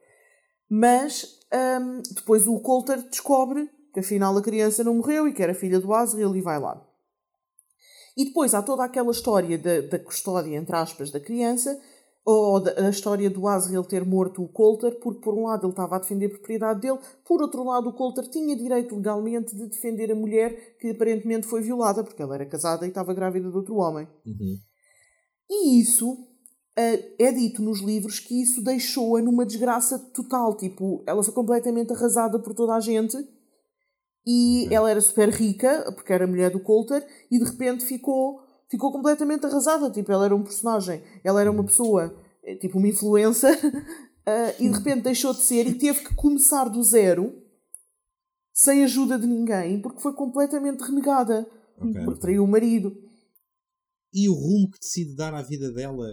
Mas 0.68 1.40
um, 1.80 2.02
depois 2.14 2.46
o 2.46 2.60
Coulter 2.60 3.02
descobre 3.02 3.70
que 3.92 4.00
afinal 4.00 4.36
a 4.36 4.42
criança 4.42 4.84
não 4.84 4.94
morreu 4.94 5.26
e 5.26 5.32
que 5.32 5.42
era 5.42 5.54
filha 5.54 5.80
do 5.80 5.92
Asriel 5.92 6.34
e 6.36 6.40
vai 6.40 6.60
lá. 6.60 6.86
E 8.16 8.26
depois 8.26 8.54
há 8.54 8.62
toda 8.62 8.84
aquela 8.84 9.10
história 9.10 9.58
da, 9.58 9.82
da 9.82 9.98
custódia, 9.98 10.56
entre 10.56 10.74
aspas, 10.74 11.10
da 11.10 11.20
criança, 11.20 11.78
ou 12.28 12.60
a 12.76 12.88
história 12.90 13.30
do 13.30 13.46
Asriel 13.46 13.84
ter 13.84 14.04
morto 14.04 14.42
o 14.42 14.48
Coulter, 14.48 14.98
porque 14.98 15.20
por 15.20 15.32
um 15.32 15.44
lado 15.44 15.64
ele 15.64 15.72
estava 15.72 15.94
a 15.94 15.98
defender 16.00 16.26
a 16.26 16.30
propriedade 16.30 16.80
dele, 16.80 16.98
por 17.24 17.40
outro 17.40 17.62
lado 17.62 17.88
o 17.88 17.92
Coulter 17.92 18.28
tinha 18.28 18.56
direito 18.56 18.96
legalmente 18.96 19.54
de 19.54 19.68
defender 19.68 20.10
a 20.10 20.14
mulher 20.16 20.76
que 20.76 20.90
aparentemente 20.90 21.46
foi 21.46 21.62
violada, 21.62 22.02
porque 22.02 22.20
ela 22.20 22.34
era 22.34 22.44
casada 22.44 22.84
e 22.84 22.88
estava 22.88 23.14
grávida 23.14 23.48
de 23.48 23.56
outro 23.56 23.76
homem. 23.76 24.08
Uhum. 24.26 24.58
E 25.48 25.80
isso 25.80 26.14
uh, 26.14 27.14
é 27.16 27.30
dito 27.30 27.62
nos 27.62 27.80
livros 27.80 28.18
que 28.18 28.42
isso 28.42 28.60
deixou-a 28.60 29.22
numa 29.22 29.46
desgraça 29.46 29.96
total, 30.12 30.56
tipo, 30.56 31.04
ela 31.06 31.22
foi 31.22 31.32
completamente 31.32 31.92
arrasada 31.92 32.40
por 32.40 32.56
toda 32.56 32.74
a 32.74 32.80
gente 32.80 33.16
e 34.26 34.64
uhum. 34.64 34.72
ela 34.72 34.90
era 34.90 35.00
super 35.00 35.28
rica, 35.28 35.92
porque 35.94 36.12
era 36.12 36.26
mulher 36.26 36.50
do 36.50 36.58
Coulter, 36.58 37.06
e 37.30 37.38
de 37.38 37.44
repente 37.44 37.84
ficou 37.84 38.45
ficou 38.70 38.92
completamente 38.92 39.46
arrasada. 39.46 39.90
Tipo, 39.90 40.12
ela 40.12 40.24
era 40.24 40.36
um 40.36 40.42
personagem, 40.42 41.02
ela 41.22 41.40
era 41.40 41.50
uma 41.50 41.60
uhum. 41.60 41.66
pessoa, 41.66 42.16
eh, 42.42 42.56
tipo, 42.56 42.78
uma 42.78 42.88
influencer, 42.88 43.58
uh, 43.64 44.54
e 44.60 44.68
de 44.68 44.76
repente 44.76 45.02
deixou 45.02 45.32
de 45.32 45.40
ser 45.40 45.66
e 45.66 45.74
teve 45.74 46.04
que 46.04 46.14
começar 46.14 46.68
do 46.68 46.82
zero, 46.82 47.34
sem 48.52 48.84
ajuda 48.84 49.18
de 49.18 49.26
ninguém, 49.26 49.80
porque 49.80 50.00
foi 50.00 50.14
completamente 50.14 50.80
renegada. 50.80 51.46
Okay. 51.78 52.04
Porque 52.04 52.20
traiu 52.20 52.44
o 52.44 52.48
marido. 52.48 52.96
E 54.12 54.28
o 54.30 54.32
rumo 54.32 54.70
que 54.70 54.78
decide 54.80 55.14
dar 55.14 55.34
à 55.34 55.42
vida 55.42 55.70
dela 55.70 56.06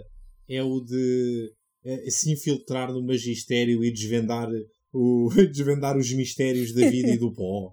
é 0.46 0.62
o 0.62 0.80
de 0.80 1.50
é, 1.84 2.10
se 2.10 2.32
infiltrar 2.32 2.92
no 2.92 3.02
magistério 3.02 3.82
e 3.84 3.92
desvendar, 3.92 4.48
o, 4.92 5.30
desvendar 5.52 5.96
os 5.96 6.12
mistérios 6.12 6.74
da 6.74 6.88
vida 6.88 7.10
e 7.10 7.18
do 7.18 7.32
pó. 7.32 7.72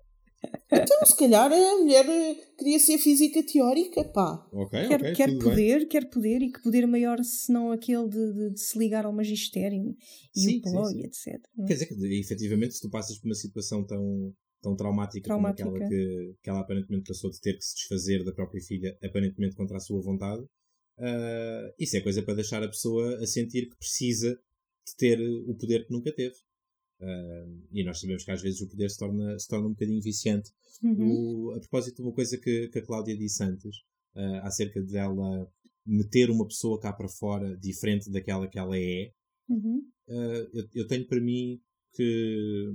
Então, 0.71 1.05
se 1.05 1.15
calhar 1.17 1.51
a 1.51 1.77
mulher 1.77 2.05
eh, 2.07 2.35
queria 2.57 2.79
ser 2.79 2.97
física 2.97 3.43
teórica, 3.43 4.03
pá. 4.05 4.47
Okay, 4.51 4.87
quer 4.87 5.01
okay, 5.01 5.13
quer 5.13 5.37
poder, 5.37 5.79
bem. 5.79 5.87
quer 5.87 6.09
poder, 6.09 6.41
e 6.41 6.51
que 6.51 6.63
poder 6.63 6.87
maior 6.87 7.21
senão 7.23 7.71
aquele 7.71 8.07
de, 8.07 8.33
de, 8.33 8.49
de 8.51 8.59
se 8.59 8.79
ligar 8.79 9.05
ao 9.05 9.11
magistério 9.11 9.95
e 10.35 10.39
sim, 10.39 10.57
o 10.57 10.61
pó 10.61 10.89
e 10.89 11.03
etc. 11.03 11.39
Quer 11.67 11.73
dizer 11.73 11.85
que, 11.87 12.19
efetivamente, 12.19 12.75
se 12.75 12.81
tu 12.81 12.89
passas 12.89 13.17
por 13.17 13.27
uma 13.27 13.35
situação 13.35 13.83
tão, 13.83 14.33
tão 14.61 14.75
traumática, 14.75 15.25
traumática. 15.25 15.63
como 15.63 15.75
aquela 15.75 15.89
que, 15.89 16.35
que 16.41 16.49
ela 16.49 16.61
aparentemente 16.61 17.07
passou 17.07 17.29
de 17.29 17.41
ter 17.41 17.57
que 17.57 17.65
se 17.65 17.75
desfazer 17.75 18.23
da 18.23 18.31
própria 18.31 18.61
filha, 18.61 18.97
aparentemente 19.03 19.55
contra 19.55 19.75
a 19.77 19.81
sua 19.81 20.01
vontade, 20.01 20.41
uh, 20.41 21.73
isso 21.77 21.97
é 21.97 22.01
coisa 22.01 22.23
para 22.23 22.35
deixar 22.35 22.63
a 22.63 22.67
pessoa 22.67 23.17
a 23.17 23.27
sentir 23.27 23.69
que 23.69 23.75
precisa 23.75 24.39
de 24.87 24.95
ter 24.95 25.19
o 25.21 25.53
poder 25.55 25.85
que 25.85 25.91
nunca 25.91 26.13
teve. 26.13 26.35
Uh, 27.01 27.67
e 27.71 27.83
nós 27.83 27.99
sabemos 27.99 28.23
que 28.23 28.29
às 28.29 28.41
vezes 28.43 28.61
o 28.61 28.69
poder 28.69 28.89
se 28.89 28.97
torna, 28.99 29.39
se 29.39 29.47
torna 29.47 29.67
um 29.67 29.71
bocadinho 29.71 30.01
viciante. 30.01 30.51
Uhum. 30.83 31.47
O, 31.47 31.51
a 31.55 31.59
propósito 31.59 31.95
de 31.95 32.01
uma 32.03 32.13
coisa 32.13 32.37
que, 32.37 32.67
que 32.69 32.79
a 32.79 32.85
Cláudia 32.85 33.17
disse 33.17 33.43
antes, 33.43 33.77
uh, 34.15 34.43
acerca 34.43 34.79
dela 34.83 35.51
meter 35.83 36.29
uma 36.29 36.47
pessoa 36.47 36.79
cá 36.79 36.93
para 36.93 37.09
fora 37.09 37.57
diferente 37.57 38.11
daquela 38.11 38.47
que 38.47 38.59
ela 38.59 38.77
é, 38.77 39.11
uhum. 39.49 39.83
uh, 40.07 40.49
eu, 40.53 40.67
eu, 40.75 40.87
tenho 40.87 41.07
para 41.07 41.19
mim 41.19 41.59
que 41.93 42.71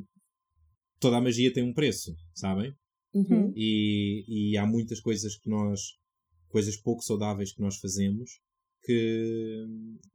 toda 0.99 1.19
a 1.19 1.21
magia 1.21 1.53
tem 1.53 1.63
um 1.63 1.73
preço, 1.73 2.13
sabem? 2.35 2.75
Uhum. 3.15 3.53
E, 3.55 4.25
e 4.27 4.59
há 4.59 4.67
muitas 4.67 5.01
coisas 5.01 5.37
que 5.39 5.49
nós, 5.49 5.81
coisas 6.49 6.77
pouco 6.77 7.03
saudáveis 7.03 7.53
que 7.53 7.61
nós 7.61 7.77
fazemos, 7.77 8.41
que 8.83 9.67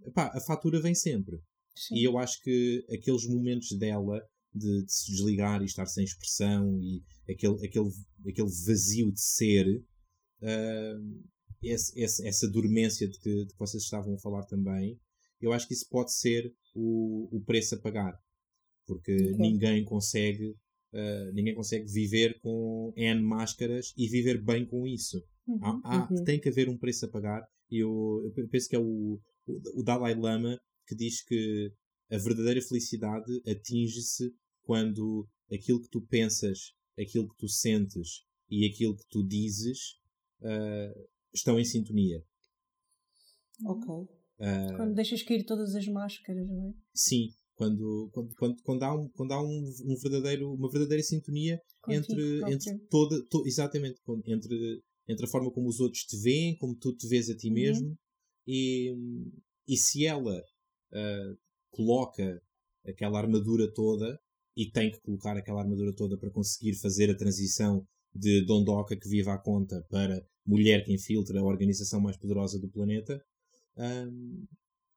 epá, 0.06 0.32
a 0.34 0.42
fatura 0.42 0.82
vem 0.82 0.94
sempre. 0.94 1.40
Sim. 1.76 1.96
E 1.96 2.04
eu 2.04 2.18
acho 2.18 2.42
que 2.42 2.86
aqueles 2.92 3.26
momentos 3.28 3.78
dela 3.78 4.22
de, 4.54 4.84
de, 4.84 4.92
se 4.92 5.12
desligar 5.12 5.62
e 5.62 5.66
estar 5.66 5.86
sem 5.86 6.04
expressão 6.04 6.78
e 6.80 7.02
aquele, 7.30 7.66
aquele, 7.66 7.90
aquele 8.28 8.50
vazio 8.66 9.12
de 9.12 9.22
ser, 9.22 9.68
uh, 9.68 11.24
esse, 11.64 12.00
esse, 12.00 12.28
essa 12.28 12.50
dormência 12.50 13.08
de 13.08 13.18
que, 13.20 13.46
de 13.46 13.54
que, 13.54 13.60
vocês 13.60 13.84
estavam 13.84 14.14
a 14.16 14.20
falar 14.20 14.44
também, 14.46 15.00
eu 15.40 15.54
acho 15.54 15.68
que 15.68 15.74
isso 15.74 15.88
pode 15.90 16.14
ser 16.14 16.52
o, 16.76 17.30
o 17.32 17.42
preço 17.46 17.76
a 17.76 17.80
pagar. 17.80 18.14
Porque 18.86 19.14
okay. 19.14 19.36
ninguém 19.38 19.86
consegue 19.86 20.50
uh, 20.94 21.32
ninguém 21.34 21.56
consegue 21.56 21.86
viver 21.86 22.40
com 22.42 22.94
N 22.96 23.22
máscaras 23.22 23.94
e 23.98 24.08
viver 24.08 24.44
bem 24.44 24.66
com 24.66 24.88
isso. 24.88 25.24
Uhum, 25.48 25.60
há, 25.62 25.82
há 25.84 26.12
uhum. 26.12 26.24
Tem 26.24 26.40
que 26.40 26.50
haver 26.50 26.70
um 26.70 26.78
preço 26.78 27.06
a 27.06 27.10
pagar. 27.10 27.44
E 27.70 27.80
eu, 27.80 28.22
eu 28.36 28.48
penso 28.50 28.68
que 28.68 28.76
é 28.76 28.80
o, 28.80 29.20
o, 29.48 29.80
o 29.80 29.84
Dalai 29.84 30.14
Lama 30.14 30.60
que 30.92 30.96
diz 30.96 31.24
que 31.24 31.72
a 32.12 32.18
verdadeira 32.18 32.62
felicidade 32.62 33.42
atinge-se 33.50 34.36
quando 34.62 35.26
aquilo 35.52 35.82
que 35.82 35.90
tu 35.90 36.02
pensas, 36.02 36.74
aquilo 37.00 37.30
que 37.30 37.38
tu 37.38 37.48
sentes 37.48 38.26
e 38.50 38.66
aquilo 38.66 38.98
que 38.98 39.08
tu 39.10 39.26
dizes 39.26 39.94
uh, 40.42 41.10
estão 41.34 41.58
em 41.58 41.64
sintonia. 41.64 42.22
Ok. 43.66 43.88
Uh, 43.90 44.76
quando 44.76 44.94
deixas 44.94 45.24
cair 45.24 45.46
todas 45.46 45.76
as 45.76 45.88
máscaras, 45.88 46.46
não 46.50 46.70
é? 46.70 46.74
Sim, 46.94 47.30
quando, 47.56 48.10
quando, 48.12 48.36
quando, 48.36 48.62
quando 48.64 48.84
há, 48.84 48.94
um, 48.94 49.10
quando 49.10 49.32
há 49.32 49.42
um, 49.42 49.74
um 49.86 49.96
verdadeiro, 49.96 50.54
uma 50.54 50.70
verdadeira 50.70 51.04
sintonia 51.04 51.62
entre, 51.88 52.42
entre 52.52 52.80
toda, 52.90 53.26
to, 53.28 53.44
exatamente, 53.46 54.02
entre, 54.26 54.84
entre 55.08 55.26
a 55.26 55.30
forma 55.30 55.52
como 55.52 55.70
os 55.70 55.80
outros 55.80 56.04
te 56.04 56.18
veem, 56.18 56.58
como 56.58 56.76
tu 56.76 56.94
te 56.94 57.08
vês 57.08 57.30
a 57.30 57.38
ti 57.38 57.48
uhum. 57.48 57.54
mesmo, 57.54 57.98
e, 58.46 58.94
e 59.66 59.78
se 59.78 60.06
ela 60.06 60.44
uh, 60.94 61.38
coloca 61.70 62.42
aquela 62.86 63.20
armadura 63.20 63.72
toda 63.74 64.20
e 64.56 64.70
tem 64.70 64.92
que 64.92 65.00
colocar 65.02 65.38
aquela 65.38 65.62
armadura 65.62 65.94
toda 65.96 66.18
para 66.18 66.32
conseguir 66.32 66.76
fazer 66.76 67.10
a 67.10 67.18
transição 67.18 67.86
de 68.14 68.46
Dondoka 68.46 68.96
que 68.98 69.08
vive 69.08 69.30
à 69.30 69.38
conta 69.38 69.86
para 69.90 70.26
mulher 70.46 70.84
que 70.84 70.94
infiltra 70.94 71.40
a 71.40 71.44
organização 71.44 72.02
mais 72.02 72.18
poderosa 72.18 72.60
do 72.60 72.70
planeta. 72.70 73.24
Um, 73.78 74.46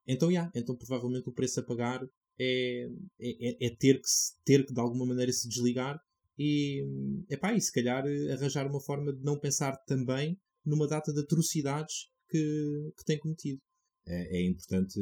então, 0.05 0.29
yeah, 0.29 0.51
então 0.53 0.75
provavelmente 0.75 1.29
o 1.29 1.33
preço 1.33 1.59
a 1.59 1.63
pagar 1.63 2.03
é, 2.37 2.89
é, 3.19 3.65
é, 3.67 3.75
ter, 3.75 4.01
que, 4.01 4.07
ter 4.43 4.65
que 4.65 4.73
de 4.73 4.79
alguma 4.79 5.05
maneira 5.05 5.31
se 5.31 5.47
desligar 5.47 5.97
e, 6.37 6.83
epá, 7.29 7.53
e 7.53 7.61
se 7.61 7.71
calhar 7.71 8.03
arranjar 8.33 8.67
uma 8.67 8.81
forma 8.81 9.13
de 9.13 9.23
não 9.23 9.39
pensar 9.39 9.77
também 9.85 10.37
numa 10.65 10.87
data 10.87 11.13
de 11.13 11.21
atrocidades 11.21 12.09
que, 12.29 12.91
que 12.97 13.05
tem 13.05 13.17
cometido 13.17 13.61
é, 14.07 14.37
é 14.37 14.45
importante. 14.45 14.99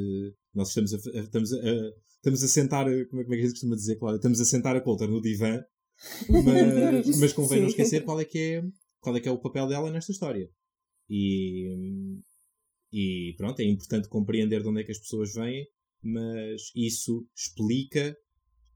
Nós 0.53 0.69
estamos 0.69 0.93
a, 0.93 0.97
estamos, 1.19 1.53
a, 1.53 1.59
estamos 2.15 2.43
a 2.43 2.47
sentar, 2.47 2.85
como 3.09 3.21
é, 3.21 3.23
como 3.23 3.33
é 3.33 3.37
que 3.37 3.41
a 3.41 3.45
gente 3.45 3.51
costuma 3.51 3.75
dizer, 3.75 3.95
Cláudia? 3.97 4.17
Estamos 4.17 4.39
a 4.39 4.45
sentar 4.45 4.75
a 4.75 4.81
Coulter 4.81 5.09
no 5.09 5.21
divã, 5.21 5.63
mas, 6.29 7.17
mas 7.19 7.33
convém 7.33 7.61
não 7.61 7.67
esquecer 7.67 8.03
qual 8.03 8.19
é, 8.19 8.25
que 8.25 8.37
é, 8.37 8.63
qual 8.99 9.15
é 9.15 9.19
que 9.19 9.27
é 9.27 9.31
o 9.31 9.39
papel 9.39 9.67
dela 9.67 9.91
nesta 9.91 10.11
história. 10.11 10.49
E, 11.09 12.21
e 12.91 13.33
pronto, 13.37 13.59
é 13.59 13.65
importante 13.65 14.07
compreender 14.07 14.61
de 14.61 14.67
onde 14.67 14.81
é 14.81 14.83
que 14.83 14.91
as 14.91 14.99
pessoas 14.99 15.33
vêm, 15.33 15.65
mas 16.01 16.71
isso 16.75 17.27
explica, 17.35 18.15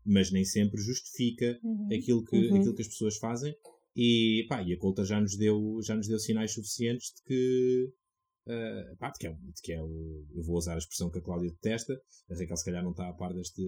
mas 0.05 0.31
nem 0.31 0.43
sempre 0.43 0.81
justifica 0.81 1.59
uhum. 1.63 1.87
aquilo, 1.91 2.23
que, 2.23 2.35
uhum. 2.35 2.57
aquilo 2.57 2.75
que 2.75 2.81
as 2.81 2.87
pessoas 2.87 3.17
fazem. 3.17 3.53
E, 3.95 4.45
pá, 4.47 4.61
e 4.61 4.73
a 4.73 4.77
Coulter 4.77 5.05
já 5.05 5.19
nos 5.19 5.35
deu, 5.35 5.79
já 5.83 5.95
nos 5.95 6.07
deu 6.07 6.19
sinais 6.19 6.53
suficientes 6.53 7.13
de 7.15 7.23
que 7.23 7.93
Uh, 8.47 8.95
pá, 8.97 9.11
que 9.11 9.27
é, 9.27 9.35
que 9.61 9.73
é 9.73 9.83
o, 9.83 10.25
eu 10.33 10.41
vou 10.41 10.55
usar 10.55 10.75
a 10.75 10.77
expressão 10.77 11.09
que 11.09 11.19
a 11.19 11.21
Cláudia 11.21 11.51
detesta, 11.51 11.93
a 12.31 12.33
Raquel 12.33 12.55
se 12.55 12.63
calhar 12.63 12.81
não 12.81 12.91
está 12.91 13.09
a 13.09 13.13
par 13.13 13.33
deste, 13.33 13.61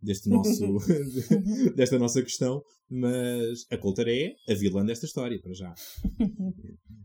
deste 0.00 0.28
nosso, 0.28 0.64
desta 1.74 1.98
nossa 1.98 2.22
questão, 2.22 2.62
mas 2.88 3.66
a 3.72 3.76
Coulter 3.76 4.06
é 4.06 4.52
a 4.52 4.54
vilã 4.54 4.84
desta 4.86 5.06
história, 5.06 5.40
para 5.42 5.52
já. 5.52 5.74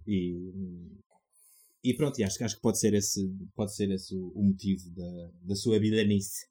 E, 0.06 0.36
e 1.84 1.96
pronto, 1.96 2.20
e 2.20 2.24
acho, 2.24 2.44
acho 2.44 2.56
que 2.58 2.62
pode 2.62 2.80
ser 2.80 2.94
esse, 2.94 3.28
pode 3.56 3.76
ser 3.76 3.90
esse 3.90 4.16
o, 4.16 4.32
o 4.36 4.44
motivo 4.44 4.84
da, 4.92 5.32
da 5.42 5.56
sua 5.56 5.80
vilanice. 5.80 6.46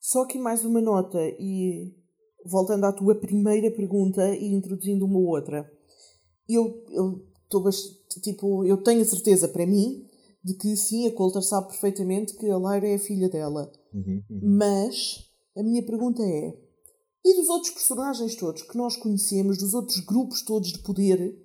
Só 0.00 0.26
que 0.26 0.40
mais 0.40 0.64
uma 0.64 0.80
nota, 0.80 1.18
e 1.38 1.94
voltando 2.44 2.84
à 2.84 2.92
tua 2.92 3.14
primeira 3.14 3.70
pergunta 3.70 4.34
e 4.34 4.52
introduzindo 4.54 5.04
uma 5.04 5.20
outra. 5.20 5.70
Eu, 6.48 6.84
eu 6.90 7.29
estou 7.50 8.22
tipo, 8.22 8.64
eu 8.64 8.82
tenho 8.82 9.02
a 9.02 9.04
certeza 9.04 9.48
para 9.48 9.66
mim 9.66 10.06
de 10.42 10.54
que 10.54 10.76
sim, 10.76 11.06
a 11.06 11.12
Coulter 11.12 11.42
sabe 11.42 11.68
perfeitamente 11.68 12.34
que 12.36 12.46
a 12.46 12.56
Lyra 12.56 12.88
é 12.88 12.94
a 12.94 12.98
filha 12.98 13.28
dela. 13.28 13.70
Uhum, 13.92 14.22
uhum. 14.30 14.56
Mas 14.56 15.28
a 15.56 15.62
minha 15.62 15.84
pergunta 15.84 16.22
é: 16.22 16.56
e 17.24 17.34
dos 17.34 17.48
outros 17.48 17.72
personagens 17.72 18.34
todos 18.36 18.62
que 18.62 18.76
nós 18.76 18.96
conhecemos, 18.96 19.58
dos 19.58 19.74
outros 19.74 20.00
grupos 20.00 20.42
todos 20.42 20.72
de 20.72 20.78
poder, 20.78 21.36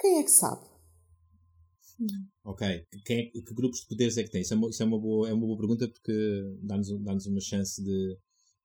quem 0.00 0.18
é 0.18 0.22
que 0.22 0.30
sabe? 0.30 0.66
Ok, 2.44 2.66
quem 3.06 3.18
é, 3.18 3.30
que 3.30 3.54
grupos 3.54 3.80
de 3.80 3.86
poderes 3.86 4.16
é 4.18 4.24
que 4.24 4.30
tem? 4.30 4.42
Isso 4.42 4.52
é 4.52 4.56
uma, 4.56 4.68
isso 4.68 4.82
é 4.82 4.86
uma, 4.86 4.98
boa, 4.98 5.28
é 5.28 5.32
uma 5.32 5.46
boa 5.46 5.56
pergunta 5.56 5.88
porque 5.88 6.58
dá-nos 6.62 6.88
dá 6.88 7.12
uma 7.12 7.40
chance 7.40 7.82
de 7.82 8.18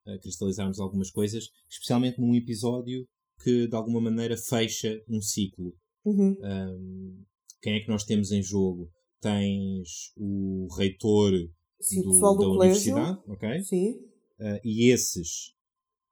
uh, 0.07 0.19
cristalizarmos 0.19 0.79
algumas 0.79 1.11
coisas, 1.11 1.45
especialmente 1.69 2.19
num 2.19 2.35
episódio 2.35 3.07
que 3.43 3.67
de 3.67 3.75
alguma 3.75 4.01
maneira 4.01 4.35
fecha 4.35 5.01
um 5.07 5.21
ciclo. 5.21 5.73
Uhum. 6.05 6.37
Um, 6.41 7.23
quem 7.61 7.75
é 7.75 7.79
que 7.81 7.89
nós 7.89 8.03
temos 8.03 8.31
em 8.31 8.41
jogo? 8.41 8.91
Tens 9.21 10.13
o 10.15 10.67
reitor 10.77 11.33
Sim, 11.81 12.03
do, 12.03 12.19
da 12.19 12.47
universidade, 12.47 13.19
ok? 13.27 13.63
Sim. 13.63 13.91
Uh, 14.39 14.59
e 14.63 14.89
esses, 14.89 15.53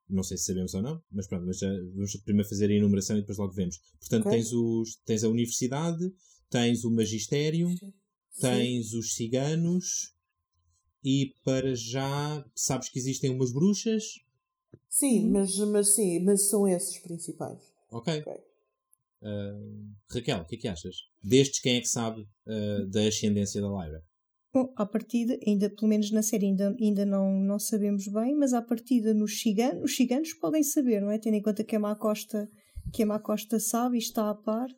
não 0.09 0.23
sei 0.23 0.37
se 0.37 0.45
sabemos 0.45 0.73
ou 0.73 0.81
não, 0.81 1.01
mas 1.11 1.27
pronto, 1.27 1.45
mas 1.45 1.59
já 1.59 1.69
vamos 1.93 2.15
primeiro 2.17 2.49
fazer 2.49 2.69
a 2.69 2.73
enumeração 2.73 3.17
e 3.17 3.21
depois 3.21 3.37
logo 3.37 3.53
vemos. 3.53 3.79
Portanto, 3.99 4.27
okay. 4.27 4.39
tens, 4.39 4.51
os, 4.51 4.95
tens 5.05 5.23
a 5.23 5.29
universidade, 5.29 6.13
tens 6.49 6.83
o 6.83 6.91
magistério, 6.91 7.69
sim. 7.77 7.93
tens 8.41 8.93
os 8.93 9.15
ciganos 9.15 10.13
e 11.03 11.33
para 11.43 11.73
já 11.75 12.45
sabes 12.53 12.89
que 12.89 12.99
existem 12.99 13.29
umas 13.29 13.53
bruxas. 13.53 14.03
Sim, 14.89 15.25
uhum. 15.25 15.31
mas, 15.31 15.57
mas 15.57 15.95
sim, 15.95 16.19
mas 16.23 16.49
são 16.49 16.67
esses 16.67 16.97
principais. 16.99 17.61
Ok. 17.89 18.19
okay. 18.19 18.46
Uh, 19.21 19.93
Raquel, 20.11 20.41
o 20.41 20.45
que 20.45 20.55
é 20.55 20.59
que 20.59 20.67
achas? 20.67 20.95
Destes, 21.23 21.59
quem 21.59 21.77
é 21.77 21.81
que 21.81 21.87
sabe 21.87 22.21
uh, 22.21 22.87
da 22.89 23.01
ascendência 23.01 23.61
da 23.61 23.67
Lyra? 23.67 24.03
Bom, 24.53 24.73
à 24.75 24.85
partida, 24.85 25.37
ainda, 25.45 25.69
pelo 25.69 25.87
menos 25.87 26.11
na 26.11 26.23
série 26.23 26.47
ainda, 26.47 26.75
ainda 26.79 27.05
não, 27.05 27.39
não 27.39 27.59
sabemos 27.59 28.07
bem, 28.07 28.35
mas 28.35 28.53
à 28.53 28.61
partida 28.61 29.13
nos 29.13 29.39
ciganos, 29.41 29.83
os 29.83 29.95
ciganos 29.95 30.33
podem 30.33 30.63
saber, 30.63 31.01
não 31.01 31.11
é? 31.11 31.19
Tendo 31.19 31.35
em 31.35 31.41
conta 31.41 31.63
que 31.63 31.75
a 31.75 31.79
Má 31.79 31.95
Costa, 31.95 32.49
que 32.93 33.03
a 33.03 33.05
Má 33.05 33.19
Costa 33.19 33.59
sabe 33.59 33.97
e 33.97 33.99
está 33.99 34.29
a 34.29 34.35
par. 34.35 34.69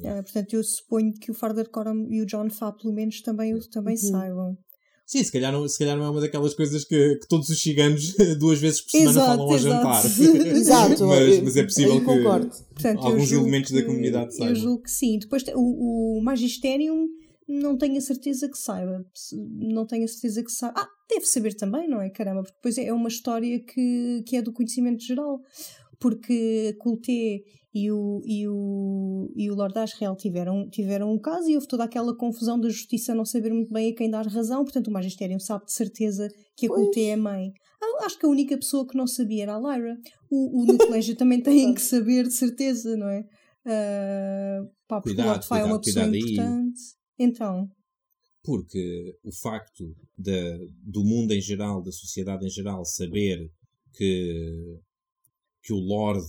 Uh, 0.00 0.22
portanto, 0.22 0.54
eu 0.54 0.64
suponho 0.64 1.12
que 1.12 1.30
o 1.30 1.34
Farder 1.34 1.70
Coram 1.70 2.06
e 2.10 2.20
o 2.20 2.26
John 2.26 2.50
Fá, 2.50 2.72
pelo 2.72 2.92
menos, 2.92 3.20
também, 3.20 3.56
também 3.70 3.94
uhum. 3.94 4.10
saibam. 4.10 4.58
Sim, 5.06 5.22
se 5.22 5.30
calhar, 5.30 5.52
não, 5.52 5.68
se 5.68 5.78
calhar 5.78 5.96
não 5.98 6.04
é 6.06 6.10
uma 6.10 6.20
daquelas 6.20 6.54
coisas 6.54 6.82
que, 6.84 7.16
que 7.16 7.28
todos 7.28 7.48
os 7.50 7.60
ciganos 7.60 8.14
duas 8.38 8.58
vezes 8.58 8.80
por 8.80 8.90
semana 8.90 9.10
exato, 9.10 9.26
falam 9.26 9.52
ao 9.52 9.58
jantar. 9.58 10.04
exato, 10.46 11.06
mas, 11.06 11.40
mas, 11.42 11.56
é 11.56 11.62
possível 11.62 12.00
que 12.00 12.04
Portanto, 12.04 13.00
alguns 13.00 13.30
elementos 13.30 13.70
da 13.70 13.82
comunidade 13.82 14.34
saibam. 14.34 14.54
Eu 14.54 14.60
julgo 14.60 14.82
que 14.82 14.90
sim. 14.90 15.18
Depois 15.18 15.44
o, 15.54 16.18
o 16.18 16.22
Magisterium 16.22 17.06
não 17.46 17.76
tenho 17.76 17.98
a 17.98 18.00
certeza 18.00 18.48
que 18.48 18.56
saiba. 18.56 19.04
Não 19.32 19.86
tenho 19.86 20.04
a 20.04 20.08
certeza 20.08 20.42
que 20.42 20.50
saiba. 20.50 20.80
Ah, 20.80 20.88
deve 21.08 21.26
saber 21.26 21.54
também, 21.54 21.86
não 21.86 22.00
é? 22.00 22.08
Caramba, 22.08 22.42
porque 22.42 22.56
depois 22.56 22.78
é 22.78 22.92
uma 22.92 23.08
história 23.08 23.60
que, 23.60 24.24
que 24.26 24.36
é 24.36 24.42
do 24.42 24.52
conhecimento 24.52 25.04
geral. 25.04 25.40
Porque 26.00 26.74
Culté 26.80 27.42
e 27.74 27.90
o, 27.90 28.22
e 28.24 28.46
o, 28.46 29.32
e 29.34 29.50
o 29.50 29.54
Lord 29.56 29.76
Asriel 29.76 30.14
tiveram, 30.14 30.70
tiveram 30.70 31.12
um 31.12 31.18
caso 31.18 31.50
e 31.50 31.56
houve 31.56 31.66
toda 31.66 31.82
aquela 31.82 32.16
confusão 32.16 32.58
da 32.58 32.68
justiça 32.68 33.16
não 33.16 33.24
saber 33.24 33.52
muito 33.52 33.72
bem 33.72 33.90
a 33.90 33.94
quem 33.96 34.08
dar 34.08 34.24
razão, 34.28 34.62
portanto 34.62 34.86
o 34.86 34.92
Magistério 34.92 35.40
sabe 35.40 35.64
de 35.64 35.72
certeza 35.72 36.28
que 36.56 36.66
a 36.66 36.68
Culté 36.68 37.06
é 37.06 37.16
mãe. 37.16 37.52
Ah, 37.82 38.06
acho 38.06 38.16
que 38.16 38.26
a 38.26 38.28
única 38.28 38.56
pessoa 38.56 38.86
que 38.86 38.96
não 38.96 39.08
sabia 39.08 39.42
era 39.42 39.56
a 39.56 39.58
Lyra. 39.58 39.98
O, 40.30 40.62
o 40.62 40.66
no 40.66 40.78
colégio 40.78 41.16
também 41.16 41.42
têm 41.42 41.74
que 41.74 41.82
saber 41.82 42.22
de 42.22 42.32
certeza, 42.32 42.96
não 42.96 43.08
é? 43.08 43.20
Uh, 43.66 44.70
pá, 44.86 45.00
porque 45.00 45.16
cuidado, 45.16 45.26
o 45.26 45.30
Lord 45.30 45.46
Fai 45.46 45.60
é 45.62 45.64
uma 45.64 45.80
pessoa 45.80 46.06
importante. 46.06 46.80
Aí. 47.18 47.26
Então. 47.26 47.68
Porque 48.44 49.18
o 49.24 49.32
facto 49.32 49.96
de, 50.16 50.70
do 50.80 51.02
mundo 51.02 51.32
em 51.32 51.40
geral, 51.40 51.82
da 51.82 51.90
sociedade 51.90 52.46
em 52.46 52.50
geral, 52.50 52.84
saber 52.84 53.50
que, 53.94 54.78
que 55.62 55.72
o 55.72 55.78
Lord 55.78 56.24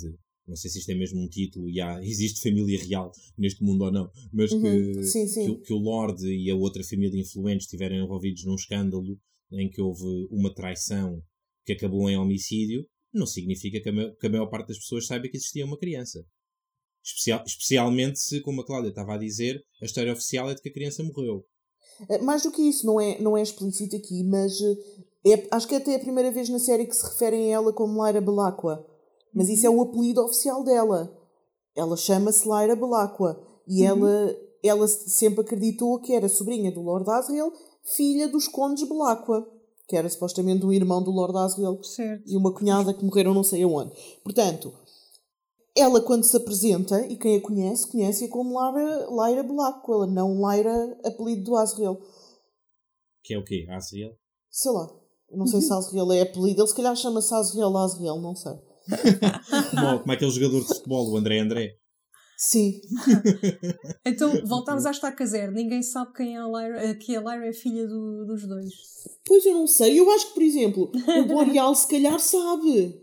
não 0.47 0.55
sei 0.55 0.69
se 0.69 0.79
isto 0.79 0.91
é 0.91 0.95
mesmo 0.95 1.21
um 1.21 1.27
título 1.27 1.69
e 1.69 1.81
há, 1.81 1.99
existe 2.03 2.41
família 2.41 2.79
real 2.83 3.11
neste 3.37 3.63
mundo 3.63 3.85
ou 3.85 3.91
não, 3.91 4.09
mas 4.31 4.51
uhum. 4.51 4.61
que, 4.61 5.03
sim, 5.03 5.27
sim. 5.27 5.55
Que, 5.55 5.61
que, 5.65 5.73
o 5.73 5.77
Lorde 5.77 6.27
e 6.27 6.49
a 6.49 6.55
outra 6.55 6.83
família 6.83 7.19
influente 7.19 7.61
estiverem 7.61 8.03
envolvidos 8.03 8.45
num 8.45 8.55
escândalo 8.55 9.17
em 9.51 9.69
que 9.69 9.81
houve 9.81 10.27
uma 10.31 10.53
traição 10.53 11.21
que 11.65 11.73
acabou 11.73 12.09
em 12.09 12.17
homicídio, 12.17 12.85
não 13.13 13.25
significa 13.25 13.81
que 13.81 13.89
a, 13.89 13.93
maior, 13.93 14.15
que 14.15 14.27
a 14.27 14.29
maior 14.29 14.47
parte 14.47 14.67
das 14.67 14.77
pessoas 14.77 15.07
saiba 15.07 15.27
que 15.27 15.37
existia 15.37 15.65
uma 15.65 15.77
criança. 15.77 16.23
Especial, 17.03 17.43
especialmente 17.45 18.19
se, 18.19 18.41
como 18.41 18.61
a 18.61 18.65
Cláudia 18.65 18.89
estava 18.89 19.13
a 19.13 19.17
dizer, 19.17 19.63
a 19.81 19.85
história 19.85 20.11
oficial 20.11 20.49
é 20.49 20.55
de 20.55 20.61
que 20.61 20.69
a 20.69 20.73
criança 20.73 21.03
morreu. 21.03 21.45
Eh, 22.09 22.17
mais 22.19 22.43
do 22.43 22.51
que 22.51 22.61
isso, 22.61 22.85
não 22.85 22.99
é, 22.99 23.19
não 23.21 23.37
é 23.37 23.41
explícito 23.41 23.95
aqui, 23.95 24.23
mas 24.23 24.59
eh, 24.59 25.33
é, 25.33 25.47
acho 25.51 25.67
que 25.67 25.75
até 25.75 25.93
é 25.93 25.95
a 25.95 25.99
primeira 25.99 26.31
vez 26.31 26.49
na 26.49 26.59
série 26.59 26.85
que 26.85 26.95
se 26.95 27.05
referem 27.05 27.51
a 27.51 27.57
ela 27.57 27.73
como 27.73 28.05
Lyra 28.05 28.21
Belacqua. 28.21 28.85
Mas 29.35 29.49
isso 29.49 29.67
é 29.67 29.69
o 29.69 29.81
apelido 29.81 30.23
oficial 30.23 30.63
dela. 30.63 31.13
Ela 31.75 31.97
chama-se 31.97 32.47
Lyra 32.47 32.73
Belacqua 32.73 33.37
e 33.67 33.81
uhum. 33.81 34.07
ela, 34.07 34.37
ela 34.63 34.87
sempre 34.87 35.41
acreditou 35.41 35.99
que 35.99 36.13
era 36.13 36.29
sobrinha 36.29 36.71
do 36.71 36.81
Lord 36.81 37.09
Asriel, 37.09 37.51
filha 37.83 38.29
dos 38.29 38.47
Condes 38.47 38.87
Belacqua, 38.87 39.45
que 39.89 39.97
era 39.97 40.07
supostamente 40.07 40.65
um 40.65 40.71
irmão 40.71 41.03
do 41.03 41.11
Lord 41.11 41.37
Asriel 41.37 41.83
certo. 41.83 42.23
e 42.25 42.37
uma 42.37 42.53
cunhada 42.53 42.93
que 42.93 43.03
morreram 43.03 43.33
não 43.33 43.43
sei 43.43 43.61
aonde. 43.63 43.91
Portanto, 44.23 44.73
ela 45.75 45.99
quando 45.99 46.23
se 46.23 46.37
apresenta, 46.37 47.05
e 47.05 47.17
quem 47.17 47.35
a 47.35 47.41
conhece, 47.41 47.91
conhece-a 47.91 48.29
como 48.29 48.57
Lyra, 48.57 49.07
Lyra 49.09 49.43
Belacqua, 49.43 50.07
não 50.07 50.49
Lyra, 50.49 50.97
apelido 51.03 51.43
do 51.43 51.57
Asriel. 51.57 51.99
Que 53.21 53.33
é 53.33 53.37
o 53.37 53.43
quê? 53.43 53.67
Asriel? 53.69 54.15
Sei 54.49 54.71
lá. 54.71 54.89
Não 55.29 55.45
sei 55.45 55.59
se 55.59 55.73
Asriel 55.73 56.09
é 56.13 56.21
apelido. 56.21 56.61
Ele 56.61 56.67
se 56.67 56.73
calhar 56.75 56.95
chama-se 56.95 57.33
Asriel 57.33 57.75
Asriel, 57.75 58.21
não 58.21 58.33
sei 58.33 58.53
como, 59.71 59.99
como 59.99 60.11
aquele 60.11 60.31
jogador 60.31 60.61
de 60.61 60.67
futebol, 60.67 61.11
o 61.11 61.17
André 61.17 61.39
André. 61.39 61.77
Sim. 62.37 62.81
então 64.05 64.45
voltamos 64.45 64.85
à 64.85 64.91
estaca 64.91 65.25
zero. 65.25 65.53
Ninguém 65.53 65.81
sabe 65.81 66.13
quem 66.13 66.35
é 66.35 66.39
a 66.39 66.45
Lyra, 66.45 66.85
eh, 66.85 66.93
que 66.95 67.15
a 67.15 67.19
Lyra 67.19 67.47
é 67.47 67.53
filha 67.53 67.87
do, 67.87 68.25
dos 68.25 68.45
dois. 68.45 68.73
Pois 69.25 69.45
eu 69.45 69.53
não 69.53 69.67
sei. 69.67 69.99
Eu 69.99 70.09
acho 70.11 70.27
que, 70.27 70.33
por 70.33 70.43
exemplo, 70.43 70.91
o 71.19 71.25
Boreal 71.25 71.73
se 71.73 71.87
calhar 71.87 72.19
sabe. 72.19 73.01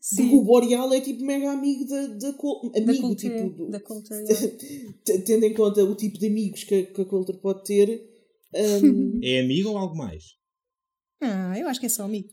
Sim. 0.00 0.16
Porque 0.16 0.36
o 0.36 0.44
Boreal 0.44 0.92
é 0.92 1.00
tipo 1.00 1.24
mega 1.24 1.50
amigo 1.50 1.84
da, 1.86 2.06
da, 2.06 2.28
amigo, 2.28 3.08
da 3.08 3.16
tipo, 3.16 3.50
do, 3.50 3.70
da 3.70 3.80
Coulter, 3.80 4.24
tendo 5.26 5.44
em 5.44 5.54
conta 5.54 5.84
o 5.84 5.94
tipo 5.94 6.18
de 6.18 6.26
amigos 6.28 6.64
que, 6.64 6.84
que 6.84 7.02
a 7.02 7.04
Coulter 7.04 7.38
pode 7.38 7.64
ter. 7.64 8.10
Um... 8.54 9.18
É 9.22 9.40
amigo 9.40 9.70
ou 9.70 9.78
algo 9.78 9.96
mais? 9.96 10.36
Ah, 11.20 11.58
eu 11.58 11.68
acho 11.68 11.80
que 11.80 11.86
é 11.86 11.88
só 11.88 12.04
amigo. 12.04 12.28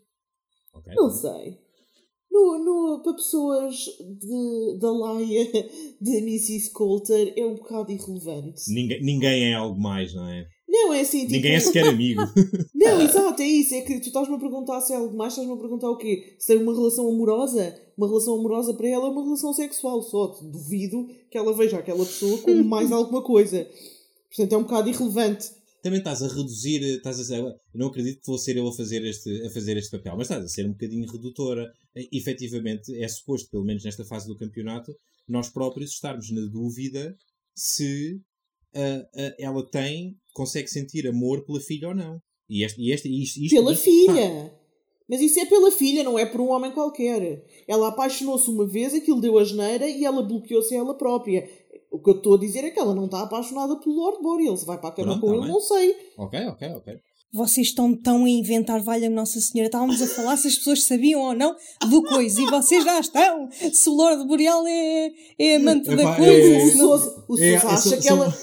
Okay. 0.73 0.93
Não 0.95 1.09
sei 1.09 1.60
no, 2.31 2.57
no, 2.57 3.03
para 3.03 3.13
pessoas 3.13 3.75
de, 3.99 4.77
da 4.79 4.91
laia 4.91 5.45
de 5.99 6.17
Mrs. 6.17 6.71
Coulter 6.71 7.33
é 7.35 7.45
um 7.45 7.55
bocado 7.55 7.91
irrelevante. 7.91 8.63
Ninguém, 8.69 9.03
ninguém 9.03 9.51
é 9.51 9.53
algo 9.53 9.79
mais, 9.79 10.13
não 10.13 10.27
é? 10.27 10.47
Não, 10.67 10.93
é 10.93 11.01
assim. 11.01 11.21
Tipo... 11.21 11.33
Ninguém 11.33 11.55
é 11.55 11.59
sequer 11.59 11.85
amigo. 11.89 12.21
não, 12.73 13.01
exato, 13.01 13.41
é 13.41 13.45
isso. 13.45 13.75
É 13.75 13.81
que 13.81 13.99
tu 13.99 14.07
estás-me 14.07 14.35
a 14.35 14.39
perguntar 14.39 14.79
se 14.79 14.93
é 14.93 14.95
algo 14.95 15.15
mais, 15.15 15.33
estás-me 15.33 15.53
a 15.53 15.57
perguntar 15.57 15.89
o 15.89 15.97
quê? 15.97 16.35
Se 16.39 16.47
tem 16.47 16.63
uma 16.63 16.73
relação 16.73 17.09
amorosa? 17.09 17.77
Uma 17.97 18.07
relação 18.07 18.39
amorosa 18.39 18.73
para 18.73 18.87
ela 18.87 19.07
é 19.07 19.11
uma 19.11 19.23
relação 19.23 19.53
sexual 19.53 20.01
só. 20.01 20.27
Duvido 20.41 21.07
que 21.29 21.37
ela 21.37 21.53
veja 21.53 21.77
aquela 21.77 22.05
pessoa 22.05 22.37
como 22.37 22.63
mais 22.63 22.89
alguma 22.91 23.21
coisa. 23.21 23.67
Portanto, 24.29 24.53
é 24.53 24.57
um 24.57 24.63
bocado 24.63 24.89
irrelevante 24.89 25.49
também 25.81 25.99
estás 25.99 26.21
a 26.21 26.27
reduzir, 26.27 26.81
estás 26.83 27.17
a 27.17 27.21
dizer, 27.21 27.55
não 27.73 27.87
acredito 27.87 28.21
que 28.21 28.27
vou 28.27 28.37
ser 28.37 28.57
eu 28.57 28.67
a 28.67 28.73
fazer, 28.73 29.03
este, 29.03 29.45
a 29.45 29.49
fazer 29.49 29.77
este 29.77 29.91
papel, 29.91 30.13
mas 30.15 30.25
estás 30.25 30.45
a 30.45 30.47
ser 30.47 30.65
um 30.65 30.71
bocadinho 30.71 31.11
redutora. 31.11 31.71
E, 31.95 32.17
efetivamente, 32.17 32.95
é 32.95 33.07
suposto, 33.07 33.49
pelo 33.49 33.65
menos 33.65 33.83
nesta 33.83 34.05
fase 34.05 34.27
do 34.27 34.37
campeonato, 34.37 34.95
nós 35.27 35.49
próprios 35.49 35.91
estarmos 35.91 36.29
na 36.31 36.45
dúvida 36.45 37.15
se 37.55 38.19
uh, 38.75 38.99
uh, 38.99 39.35
ela 39.39 39.65
tem, 39.69 40.15
consegue 40.33 40.67
sentir 40.67 41.07
amor 41.07 41.45
pela 41.45 41.59
filha 41.59 41.89
ou 41.89 41.95
não. 41.95 42.21
E 42.49 42.63
este, 42.63 42.81
e 42.81 42.91
este, 42.91 43.09
isto, 43.09 43.39
isto, 43.39 43.55
pela 43.55 43.73
isto, 43.73 43.83
filha! 43.83 44.49
Pá. 44.49 44.61
Mas 45.09 45.19
isso 45.19 45.41
é 45.41 45.45
pela 45.45 45.69
filha, 45.71 46.03
não 46.03 46.17
é 46.17 46.25
por 46.25 46.39
um 46.39 46.51
homem 46.51 46.71
qualquer. 46.71 47.43
Ela 47.67 47.89
apaixonou-se 47.89 48.49
uma 48.49 48.65
vez, 48.65 48.93
aquilo 48.93 49.19
deu 49.19 49.37
a 49.37 49.43
geneira 49.43 49.85
e 49.85 50.05
ela 50.05 50.23
bloqueou-se 50.23 50.73
ela 50.73 50.97
própria. 50.97 51.49
O 51.91 51.99
que 51.99 52.09
eu 52.09 52.15
estou 52.15 52.35
a 52.35 52.39
dizer 52.39 52.63
é 52.63 52.71
que 52.71 52.79
ela 52.79 52.95
não 52.95 53.05
está 53.05 53.21
apaixonada 53.21 53.75
pelo 53.77 53.95
Lord 53.95 54.23
Boreal. 54.23 54.55
Se 54.55 54.65
vai 54.65 54.77
para 54.77 54.89
a 54.89 54.91
cama 54.93 55.19
Pronto, 55.19 55.21
com 55.21 55.27
tá 55.27 55.33
ele, 55.33 55.41
bem. 55.41 55.51
não 55.51 55.59
sei. 55.59 55.95
Ok, 56.17 56.47
ok, 56.47 56.69
ok. 56.75 56.99
Vocês 57.33 57.67
estão 57.67 57.95
tão 57.95 58.25
a 58.25 58.29
inventar, 58.29 58.81
valha 58.81 59.09
Nossa 59.09 59.39
Senhora. 59.39 59.67
Estávamos 59.67 60.01
a 60.01 60.07
falar 60.07 60.37
se 60.37 60.47
as 60.47 60.57
pessoas 60.57 60.83
sabiam 60.83 61.21
ou 61.21 61.33
não 61.33 61.55
do 61.89 62.01
coisa 62.03 62.41
e 62.41 62.45
vocês 62.45 62.83
já 62.83 62.99
estão. 62.99 63.49
Se 63.51 63.89
o 63.89 63.93
Lord 63.93 64.25
Boreal 64.25 64.65
é, 64.67 65.11
é 65.37 65.55
amante 65.55 65.89
é, 65.89 65.95
da 65.95 66.15
coisa. 66.15 66.31
É, 66.31 66.65
o 66.65 66.77
Sousa, 66.77 67.25
o 67.27 67.39
é, 67.39 67.55
acha 67.55 67.97
que, 67.97 68.09
ela, 68.09 68.37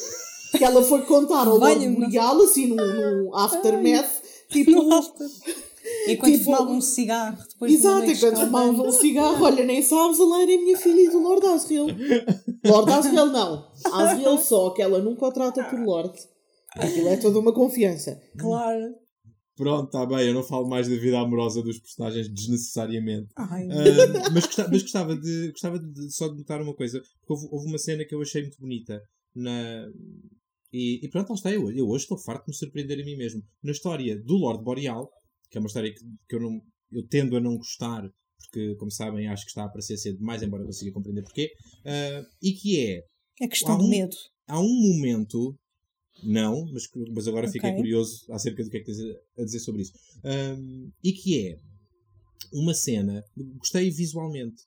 que 0.57 0.64
ela 0.64 0.82
foi 0.82 1.03
contar 1.03 1.46
ao 1.46 1.57
Lord 1.59 1.86
Boreal, 1.88 2.42
assim, 2.42 2.66
no, 2.66 3.34
aftermath, 3.34 4.22
tipo. 4.51 4.70
No 4.70 4.94
after. 4.94 5.26
Enquanto 6.09 6.32
tipo, 6.32 6.45
fumava 6.45 6.70
um 6.70 6.80
cigarro. 6.80 7.39
Depois 7.49 7.72
exato, 7.72 8.11
enquanto 8.11 8.36
fumava 8.36 8.82
um 8.82 8.93
cigarro, 8.93 9.45
olha, 9.45 9.64
nem 9.64 9.82
sabes, 9.82 10.20
a 10.20 10.24
Leira 10.24 10.53
é 10.53 10.57
minha 10.57 10.76
filha 10.76 11.01
e 11.01 11.11
do 11.11 11.18
Lord 11.18 11.47
Asriel. 11.47 11.86
Lord 12.64 12.91
Asriel 12.91 13.26
não. 13.26 13.70
Asriel 13.93 14.39
só, 14.39 14.70
que 14.70 14.82
ela 14.82 15.01
nunca 15.01 15.26
o 15.26 15.32
trata 15.32 15.64
por 15.64 15.78
Lord. 15.80 16.18
Aquilo 16.76 17.09
é 17.09 17.16
toda 17.16 17.39
uma 17.39 17.53
confiança. 17.53 18.20
Claro. 18.39 18.95
Pronto, 19.57 19.86
está 19.86 20.07
bem, 20.07 20.28
eu 20.28 20.34
não 20.34 20.45
falo 20.45 20.68
mais 20.68 20.89
da 20.89 20.95
vida 20.95 21.18
amorosa 21.18 21.61
dos 21.62 21.80
personagens 21.80 22.28
desnecessariamente. 22.28 23.28
Uh, 23.36 24.32
mas, 24.32 24.47
gostava, 24.47 24.68
mas 24.70 24.82
gostava, 24.82 25.16
de, 25.16 25.51
gostava 25.51 25.78
de, 25.80 26.14
só 26.14 26.28
de 26.28 26.36
notar 26.39 26.62
uma 26.62 26.74
coisa, 26.74 27.01
porque 27.01 27.32
houve, 27.32 27.49
houve 27.51 27.66
uma 27.66 27.78
cena 27.78 28.05
que 28.05 28.14
eu 28.14 28.22
achei 28.22 28.43
muito 28.43 28.61
bonita 28.61 29.03
na, 29.34 29.89
e, 30.72 31.05
e, 31.05 31.09
pronto, 31.09 31.30
lá 31.30 31.34
está 31.34 31.53
eu. 31.53 31.70
Eu 31.72 31.89
hoje 31.89 32.05
estou 32.05 32.18
farto 32.18 32.45
de 32.45 32.51
me 32.51 32.57
surpreender 32.57 33.01
a 33.01 33.05
mim 33.05 33.16
mesmo. 33.16 33.43
Na 33.62 33.72
história 33.72 34.16
do 34.22 34.34
Lord 34.34 34.62
Boreal, 34.62 35.09
que 35.51 35.59
é 35.59 35.61
uma 35.61 35.66
história 35.66 35.92
que, 35.92 36.01
que 36.28 36.36
eu, 36.36 36.40
não, 36.40 36.61
eu 36.92 37.07
tendo 37.07 37.36
a 37.36 37.40
não 37.40 37.57
gostar, 37.57 38.09
porque, 38.38 38.74
como 38.76 38.90
sabem, 38.90 39.28
acho 39.28 39.44
que 39.44 39.51
está 39.51 39.62
a 39.62 39.66
aparecer 39.66 39.96
cedo 39.96 40.18
demais, 40.18 40.42
embora 40.42 40.64
consiga 40.64 40.92
compreender 40.92 41.22
porquê, 41.22 41.51
uh, 41.80 42.26
e 42.42 42.53
que 42.53 42.80
é. 42.80 43.03
É 43.40 43.49
questão 43.49 43.76
um, 43.76 43.78
de 43.78 43.88
medo. 43.88 44.16
Há 44.46 44.61
um 44.61 44.96
momento. 44.96 45.59
Não, 46.22 46.64
mas, 46.72 46.84
mas 47.14 47.28
agora 47.28 47.46
okay. 47.46 47.61
fiquei 47.61 47.76
curioso 47.76 48.24
acerca 48.32 48.64
do 48.64 48.70
que 48.70 48.78
é 48.78 48.80
que 48.80 48.86
tens 48.86 48.99
a 49.38 49.44
dizer 49.44 49.61
sobre 49.61 49.82
isso. 49.82 49.92
Um, 50.24 50.90
e 51.03 51.12
que 51.12 51.46
é 51.46 51.61
uma 52.53 52.74
cena. 52.74 53.22
Gostei 53.59 53.90
visualmente. 53.90 54.62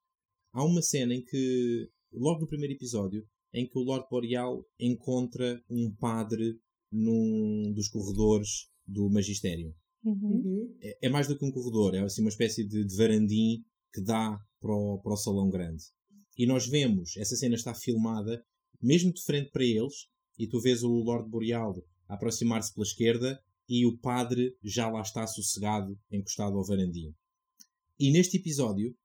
Há 0.53 0.63
uma 0.63 0.81
cena 0.81 1.13
em 1.13 1.21
que, 1.21 1.89
logo 2.13 2.41
no 2.41 2.47
primeiro 2.47 2.73
episódio, 2.73 3.25
em 3.53 3.67
que 3.67 3.77
o 3.77 3.83
Lord 3.83 4.05
Boreal 4.09 4.63
encontra 4.79 5.61
um 5.69 5.93
padre 5.99 6.57
num 6.91 7.73
dos 7.73 7.89
corredores 7.89 8.67
do 8.85 9.09
magistério. 9.09 9.73
Uhum. 10.03 10.75
É, 10.81 11.07
é, 11.07 11.09
mais 11.09 11.27
do 11.27 11.37
que 11.37 11.45
um 11.45 11.51
corredor, 11.51 11.95
é 11.95 11.99
assim 11.99 12.21
uma 12.21 12.29
espécie 12.29 12.67
de, 12.67 12.83
de 12.83 12.95
varandim 12.95 13.63
que 13.93 14.01
dá 14.01 14.37
para 14.59 14.73
o, 14.73 14.99
para 14.99 15.13
o 15.13 15.17
salão 15.17 15.49
grande. 15.49 15.83
E 16.37 16.45
nós 16.45 16.67
vemos, 16.67 17.15
essa 17.17 17.35
cena 17.35 17.55
está 17.55 17.73
filmada 17.73 18.43
mesmo 18.81 19.13
de 19.13 19.21
frente 19.21 19.51
para 19.51 19.63
eles, 19.63 20.07
e 20.37 20.47
tu 20.47 20.59
vês 20.59 20.81
o 20.83 20.89
Lord 20.89 21.29
Boreal 21.29 21.75
aproximar-se 22.07 22.73
pela 22.73 22.85
esquerda 22.85 23.39
e 23.69 23.85
o 23.85 23.97
padre 23.97 24.55
já 24.63 24.89
lá 24.89 25.01
está 25.01 25.25
sossegado, 25.27 25.97
encostado 26.11 26.57
ao 26.57 26.65
varandim. 26.65 27.13
E 27.99 28.11
neste 28.11 28.37
episódio 28.37 28.95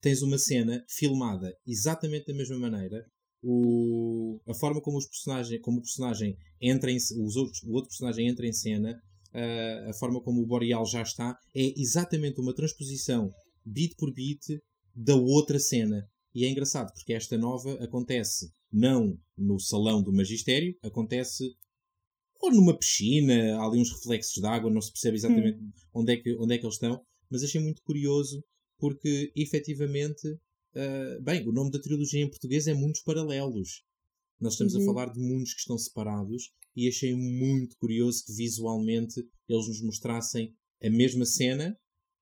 tens 0.00 0.22
uma 0.22 0.38
cena 0.38 0.84
filmada 0.88 1.54
exatamente 1.66 2.26
da 2.26 2.34
mesma 2.34 2.58
maneira. 2.58 3.06
O, 3.42 4.40
a 4.48 4.54
forma 4.54 4.80
como, 4.80 4.98
os 4.98 5.06
personagem, 5.06 5.60
como 5.60 5.78
o 5.78 5.82
personagem 5.82 6.36
entra 6.60 6.90
em, 6.90 6.96
os 6.96 7.36
outros, 7.36 7.62
o 7.64 7.72
outro 7.72 7.88
personagem 7.88 8.28
entra 8.28 8.46
em 8.46 8.52
cena 8.52 9.00
uh, 9.34 9.90
a 9.90 9.92
forma 9.94 10.20
como 10.20 10.42
o 10.42 10.46
Boreal 10.46 10.84
já 10.86 11.02
está, 11.02 11.36
é 11.54 11.80
exatamente 11.80 12.40
uma 12.40 12.54
transposição 12.54 13.32
beat 13.64 13.96
por 13.96 14.12
beat 14.12 14.60
da 14.94 15.14
outra 15.14 15.58
cena. 15.58 16.08
E 16.34 16.44
é 16.44 16.48
engraçado 16.48 16.92
porque 16.92 17.12
esta 17.12 17.36
nova 17.36 17.72
acontece 17.82 18.50
não 18.72 19.18
no 19.36 19.58
salão 19.58 20.02
do 20.02 20.12
magistério, 20.12 20.74
acontece 20.82 21.44
ou 22.40 22.50
numa 22.50 22.76
piscina, 22.76 23.56
há 23.56 23.66
ali 23.66 23.78
uns 23.78 23.92
reflexos 23.92 24.40
de 24.40 24.46
água, 24.46 24.70
não 24.70 24.80
se 24.80 24.90
percebe 24.90 25.16
exatamente 25.16 25.58
hum. 25.58 25.70
onde, 25.94 26.12
é 26.12 26.16
que, 26.16 26.36
onde 26.36 26.54
é 26.54 26.58
que 26.58 26.64
eles 26.64 26.74
estão, 26.74 27.00
mas 27.30 27.44
achei 27.44 27.60
muito 27.60 27.82
curioso 27.82 28.42
porque 28.78 29.30
efetivamente, 29.36 30.26
uh, 30.28 31.22
bem, 31.22 31.46
o 31.46 31.52
nome 31.52 31.70
da 31.70 31.80
trilogia 31.80 32.20
em 32.20 32.28
português 32.28 32.66
é 32.66 32.74
Mundos 32.74 33.00
Paralelos. 33.02 33.84
Nós 34.42 34.54
estamos 34.54 34.74
uhum. 34.74 34.82
a 34.82 34.84
falar 34.86 35.12
de 35.12 35.20
mundos 35.20 35.54
que 35.54 35.60
estão 35.60 35.78
separados 35.78 36.50
e 36.74 36.88
achei 36.88 37.14
muito 37.14 37.76
curioso 37.76 38.24
que 38.26 38.32
visualmente 38.32 39.20
eles 39.48 39.68
nos 39.68 39.80
mostrassem 39.82 40.52
a 40.82 40.90
mesma 40.90 41.24
cena, 41.24 41.78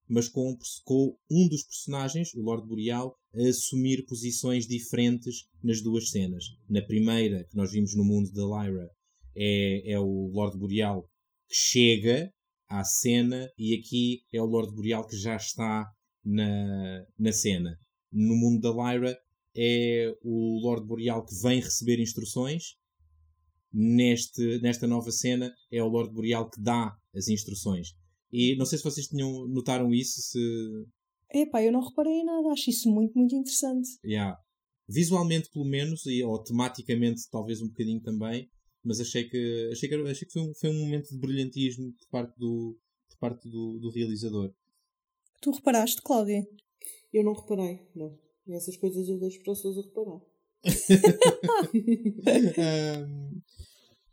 mas 0.06 0.28
com, 0.28 0.54
com 0.84 1.16
um 1.30 1.48
dos 1.48 1.62
personagens, 1.62 2.34
o 2.34 2.42
Lord 2.42 2.68
Boreal, 2.68 3.16
a 3.34 3.48
assumir 3.48 4.04
posições 4.04 4.66
diferentes 4.66 5.46
nas 5.64 5.80
duas 5.80 6.10
cenas. 6.10 6.44
Na 6.68 6.82
primeira, 6.82 7.44
que 7.44 7.56
nós 7.56 7.72
vimos 7.72 7.96
no 7.96 8.04
mundo 8.04 8.30
da 8.32 8.44
Lyra, 8.44 8.90
é, 9.34 9.92
é 9.92 9.98
o 9.98 10.30
Lord 10.34 10.58
Boreal 10.58 11.08
que 11.48 11.54
chega 11.54 12.30
à 12.68 12.84
cena 12.84 13.50
e 13.56 13.74
aqui 13.74 14.24
é 14.30 14.42
o 14.42 14.46
Lord 14.46 14.74
Boreal 14.74 15.06
que 15.06 15.16
já 15.16 15.36
está 15.36 15.90
na, 16.22 17.06
na 17.18 17.32
cena. 17.32 17.78
No 18.12 18.36
mundo 18.36 18.60
da 18.60 18.92
Lyra 18.92 19.18
é 19.56 20.14
o 20.22 20.60
Lord 20.62 20.86
Boreal 20.86 21.24
que 21.24 21.34
vem 21.42 21.60
receber 21.60 22.00
instruções 22.00 22.76
neste, 23.72 24.58
nesta 24.60 24.86
nova 24.86 25.10
cena 25.10 25.52
é 25.70 25.82
o 25.82 25.88
Lord 25.88 26.12
Boreal 26.12 26.50
que 26.50 26.60
dá 26.60 26.96
as 27.14 27.28
instruções. 27.28 27.94
E 28.32 28.56
não 28.56 28.66
sei 28.66 28.78
se 28.78 28.84
vocês 28.84 29.06
tinham, 29.06 29.46
notaram 29.48 29.92
isso, 29.92 30.20
se... 30.20 30.38
Epá, 31.32 31.62
eu 31.62 31.72
não 31.72 31.86
reparei 31.86 32.20
em 32.20 32.24
nada, 32.24 32.48
acho 32.48 32.70
isso 32.70 32.88
muito, 32.88 33.16
muito 33.16 33.34
interessante. 33.34 33.88
Yeah. 34.04 34.36
Visualmente, 34.88 35.50
pelo 35.50 35.64
menos, 35.64 36.04
e, 36.06 36.22
ou 36.22 36.42
tematicamente, 36.42 37.22
talvez 37.30 37.60
um 37.60 37.68
bocadinho 37.68 38.00
também, 38.00 38.48
mas 38.84 39.00
achei 39.00 39.28
que, 39.28 39.68
achei 39.72 39.88
que, 39.88 39.94
achei 39.94 40.26
que 40.26 40.32
foi, 40.32 40.42
um, 40.42 40.54
foi 40.54 40.70
um 40.70 40.80
momento 40.80 41.10
de 41.10 41.18
brilhantismo 41.18 41.92
por 41.92 42.08
parte 42.10 42.38
do, 42.38 42.76
por 43.08 43.18
parte 43.18 43.48
do, 43.48 43.78
do 43.78 43.90
realizador. 43.90 44.52
Tu 45.40 45.50
reparaste, 45.50 46.02
Cláudia? 46.02 46.46
Eu 47.12 47.24
não 47.24 47.32
reparei, 47.32 47.80
não. 47.94 48.18
Essas 48.54 48.76
coisas 48.76 49.08
eu 49.08 49.18
deixo 49.18 49.42
para 49.42 49.52
as 49.52 49.58
pessoas 49.58 49.78
a 49.78 49.82
reparar. 49.82 50.20
um, 53.08 53.40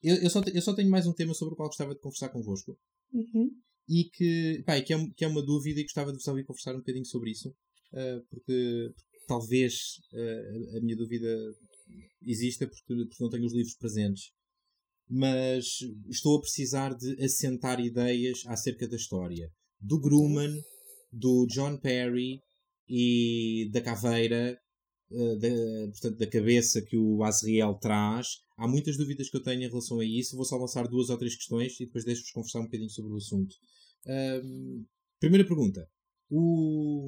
eu, 0.01 0.15
eu, 0.15 0.29
só, 0.29 0.41
eu 0.53 0.61
só 0.61 0.73
tenho 0.73 0.89
mais 0.89 1.07
um 1.07 1.13
tema 1.13 1.33
sobre 1.33 1.53
o 1.53 1.57
qual 1.57 1.69
gostava 1.69 1.93
de 1.93 1.99
conversar 1.99 2.29
convosco. 2.29 2.77
Uhum. 3.13 3.51
E 3.89 4.05
que, 4.05 4.63
pá, 4.65 4.79
que, 4.81 4.93
é, 4.93 4.97
que 5.15 5.25
é 5.25 5.27
uma 5.27 5.41
dúvida 5.41 5.79
e 5.79 5.83
gostava 5.83 6.11
de 6.11 6.17
vos 6.17 6.27
ouvir 6.27 6.45
conversar 6.45 6.75
um 6.75 6.79
bocadinho 6.79 7.05
sobre 7.05 7.31
isso. 7.31 7.49
Uh, 7.91 8.21
porque, 8.29 8.91
porque, 8.93 9.25
talvez 9.27 9.73
uh, 10.13 10.77
a 10.77 10.81
minha 10.81 10.95
dúvida 10.95 11.27
exista 12.25 12.67
porque, 12.67 13.05
porque 13.05 13.23
não 13.23 13.29
tenho 13.29 13.45
os 13.45 13.53
livros 13.53 13.75
presentes. 13.75 14.31
Mas 15.09 15.79
estou 16.09 16.37
a 16.37 16.41
precisar 16.41 16.93
de 16.93 17.23
assentar 17.23 17.79
ideias 17.79 18.41
acerca 18.47 18.87
da 18.87 18.97
história. 18.97 19.49
Do 19.79 19.99
Grumman, 19.99 20.61
do 21.11 21.45
John 21.47 21.77
Perry 21.77 22.41
e 22.87 23.69
da 23.71 23.81
caveira 23.81 24.59
uh, 25.11 25.37
da, 25.37 25.49
portanto, 25.91 26.17
da 26.17 26.27
cabeça 26.27 26.81
que 26.81 26.97
o 26.97 27.23
Azriel 27.23 27.75
traz. 27.75 28.27
Há 28.57 28.67
muitas 28.67 28.97
dúvidas 28.97 29.29
que 29.29 29.37
eu 29.37 29.43
tenho 29.43 29.63
em 29.63 29.67
relação 29.67 29.99
a 29.99 30.05
isso. 30.05 30.35
Vou 30.35 30.45
só 30.45 30.57
lançar 30.57 30.87
duas 30.87 31.09
ou 31.09 31.17
três 31.17 31.35
questões 31.35 31.79
e 31.79 31.85
depois 31.85 32.05
deixo-vos 32.05 32.31
conversar 32.31 32.59
um 32.59 32.65
bocadinho 32.65 32.89
sobre 32.89 33.13
o 33.13 33.17
assunto. 33.17 33.53
Uh, 34.05 34.85
primeira 35.19 35.45
pergunta. 35.45 35.87
O 36.29 37.05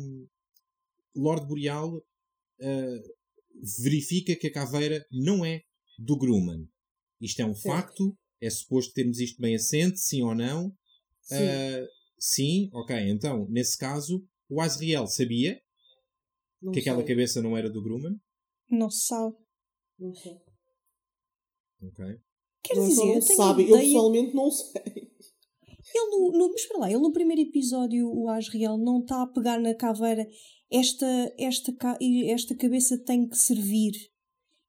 Lord 1.15 1.47
Boreal 1.47 1.97
uh, 1.97 3.01
verifica 3.82 4.36
que 4.36 4.47
a 4.47 4.53
caveira 4.53 5.05
não 5.11 5.43
é 5.43 5.61
do 5.97 6.17
Grumman. 6.17 6.67
Isto 7.19 7.41
é 7.41 7.45
um 7.45 7.55
facto? 7.55 8.15
É 8.41 8.49
suposto 8.49 8.93
termos 8.93 9.19
isto 9.19 9.41
bem 9.41 9.55
assente, 9.55 9.99
sim 9.99 10.21
ou 10.21 10.34
não? 10.34 10.73
Sim. 11.21 11.36
Uh, 11.36 11.88
sim, 12.17 12.69
ok. 12.71 12.95
Então, 13.09 13.47
nesse 13.49 13.77
caso, 13.77 14.25
o 14.47 14.61
Azriel 14.61 15.07
sabia 15.07 15.61
não 16.62 16.72
que 16.72 16.82
sei. 16.82 16.91
aquela 16.91 17.07
cabeça 17.07 17.41
não 17.41 17.57
era 17.57 17.70
do 17.70 17.82
Grumman? 17.82 18.20
Não 18.70 18.89
se 18.89 19.07
sabe. 19.07 19.36
Não 19.97 20.14
sei. 20.14 20.38
Ok. 21.82 22.05
Quer 22.64 22.76
não 22.76 22.88
dizer, 22.88 23.05
não 23.05 23.22
sabe. 23.22 23.64
Ideia... 23.64 23.76
Eu 23.76 23.82
pessoalmente 23.82 24.36
não 24.36 24.51
sei. 24.51 25.10
Ele 25.95 26.10
no, 26.12 26.32
no, 26.32 26.51
mas 26.51 26.66
para 26.66 26.80
lá, 26.80 26.91
ele 26.91 26.99
no 26.99 27.12
primeiro 27.12 27.41
episódio, 27.41 28.07
o 28.07 28.30
Asriel, 28.30 28.78
não 28.78 28.99
está 28.99 29.24
a 29.24 29.28
pegar 29.28 29.60
na 29.60 29.74
caveira. 29.74 30.28
Esta, 30.70 31.34
esta, 31.38 31.74
esta 32.28 32.55
cabeça 32.55 32.97
tem 33.03 33.28
que 33.28 33.38
servir. 33.38 33.93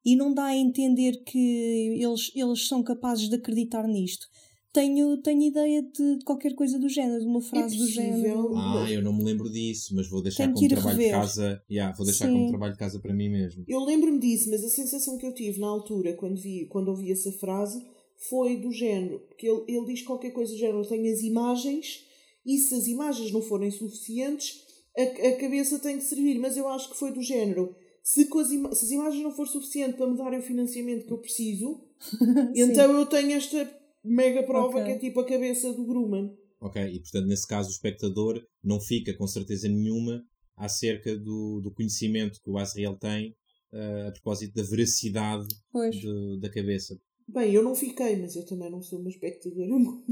E 0.03 0.15
não 0.15 0.33
dá 0.33 0.45
a 0.45 0.55
entender 0.55 1.23
que 1.23 1.99
eles, 2.01 2.31
eles 2.35 2.67
são 2.67 2.81
capazes 2.81 3.29
de 3.29 3.35
acreditar 3.35 3.87
nisto 3.87 4.25
tenho, 4.73 5.17
tenho 5.17 5.41
ideia 5.41 5.81
de, 5.81 6.17
de, 6.17 6.23
qualquer 6.23 6.55
coisa 6.55 6.79
do 6.79 6.87
género, 6.87 7.19
de 7.19 7.27
uma 7.27 7.41
frase 7.41 7.75
é 7.75 7.77
do 7.77 7.87
género. 7.87 8.55
Ah, 8.55 8.85
eu 8.89 9.01
não 9.01 9.13
me 9.13 9.23
lembro 9.23 9.49
disso, 9.49 9.93
mas 9.95 10.09
vou 10.09 10.21
deixar 10.21 10.51
como 10.51 10.67
trabalho 10.67 10.97
rever. 10.97 11.05
de 11.07 11.11
casa. 11.11 11.63
Yeah, 11.69 11.95
vou 11.95 12.05
deixar 12.05 12.27
Sim. 12.27 12.33
como 12.33 12.49
trabalho 12.49 12.73
de 12.73 12.79
casa 12.79 12.99
para 12.99 13.13
mim 13.13 13.29
mesmo. 13.29 13.65
Eu 13.67 13.83
lembro-me 13.83 14.19
disso, 14.19 14.49
mas 14.49 14.63
a 14.63 14.69
sensação 14.69 15.17
que 15.17 15.25
eu 15.25 15.33
tive 15.33 15.59
na 15.59 15.67
altura, 15.67 16.13
quando, 16.13 16.39
vi, 16.39 16.67
quando 16.67 16.87
ouvi 16.87 17.11
essa 17.11 17.31
frase, 17.33 17.85
foi 18.29 18.57
do 18.57 18.71
género. 18.71 19.19
Porque 19.27 19.47
ele, 19.47 19.63
ele 19.67 19.85
diz 19.87 20.03
qualquer 20.03 20.31
coisa 20.31 20.53
do 20.53 20.57
género, 20.57 20.87
tem 20.87 21.11
as 21.11 21.21
imagens, 21.21 22.05
e 22.45 22.57
se 22.57 22.73
as 22.73 22.87
imagens 22.87 23.31
não 23.31 23.41
forem 23.41 23.71
suficientes, 23.71 24.61
a, 24.97 25.01
a 25.01 25.35
cabeça 25.35 25.79
tem 25.79 25.97
que 25.97 26.05
servir. 26.05 26.39
Mas 26.39 26.55
eu 26.55 26.69
acho 26.69 26.89
que 26.89 26.97
foi 26.97 27.11
do 27.11 27.21
género. 27.21 27.75
se, 28.01 28.21
as 28.21 28.47
se 28.77 28.85
as 28.85 28.91
imagens 28.91 29.21
não 29.21 29.31
for 29.31 29.47
suficiente 29.47 29.97
para 29.97 30.07
me 30.07 30.17
darem 30.17 30.39
o 30.39 30.43
financiamento 30.43 31.05
que 31.05 31.11
eu 31.11 31.17
preciso, 31.17 31.81
então 32.55 32.97
eu 32.97 33.05
tenho 33.05 33.33
esta 33.33 33.80
mega 34.03 34.43
prova 34.43 34.79
okay. 34.79 34.83
que 34.83 34.91
é 34.91 34.99
tipo 34.99 35.19
a 35.19 35.25
cabeça 35.25 35.73
do 35.73 35.85
Grumman. 35.85 36.35
Ok, 36.59 36.81
e 36.81 36.99
portanto, 36.99 37.27
nesse 37.27 37.47
caso, 37.47 37.69
o 37.69 37.71
espectador 37.71 38.41
não 38.63 38.79
fica 38.79 39.15
com 39.15 39.25
certeza 39.25 39.67
nenhuma 39.67 40.23
acerca 40.55 41.17
do, 41.17 41.59
do 41.61 41.73
conhecimento 41.73 42.39
que 42.43 42.49
o 42.49 42.57
Asriel 42.57 42.95
tem 42.97 43.35
uh, 43.73 44.09
a 44.09 44.11
propósito 44.11 44.53
da 44.53 44.63
veracidade 44.63 45.47
de, 45.47 46.39
da 46.39 46.51
cabeça. 46.51 46.99
Bem, 47.27 47.53
eu 47.53 47.63
não 47.63 47.73
fiquei, 47.73 48.15
mas 48.17 48.35
eu 48.35 48.45
também 48.45 48.69
não 48.69 48.81
sou 48.81 48.99
uma 48.99 49.09
espectadora 49.09 49.67
muito. 49.73 50.05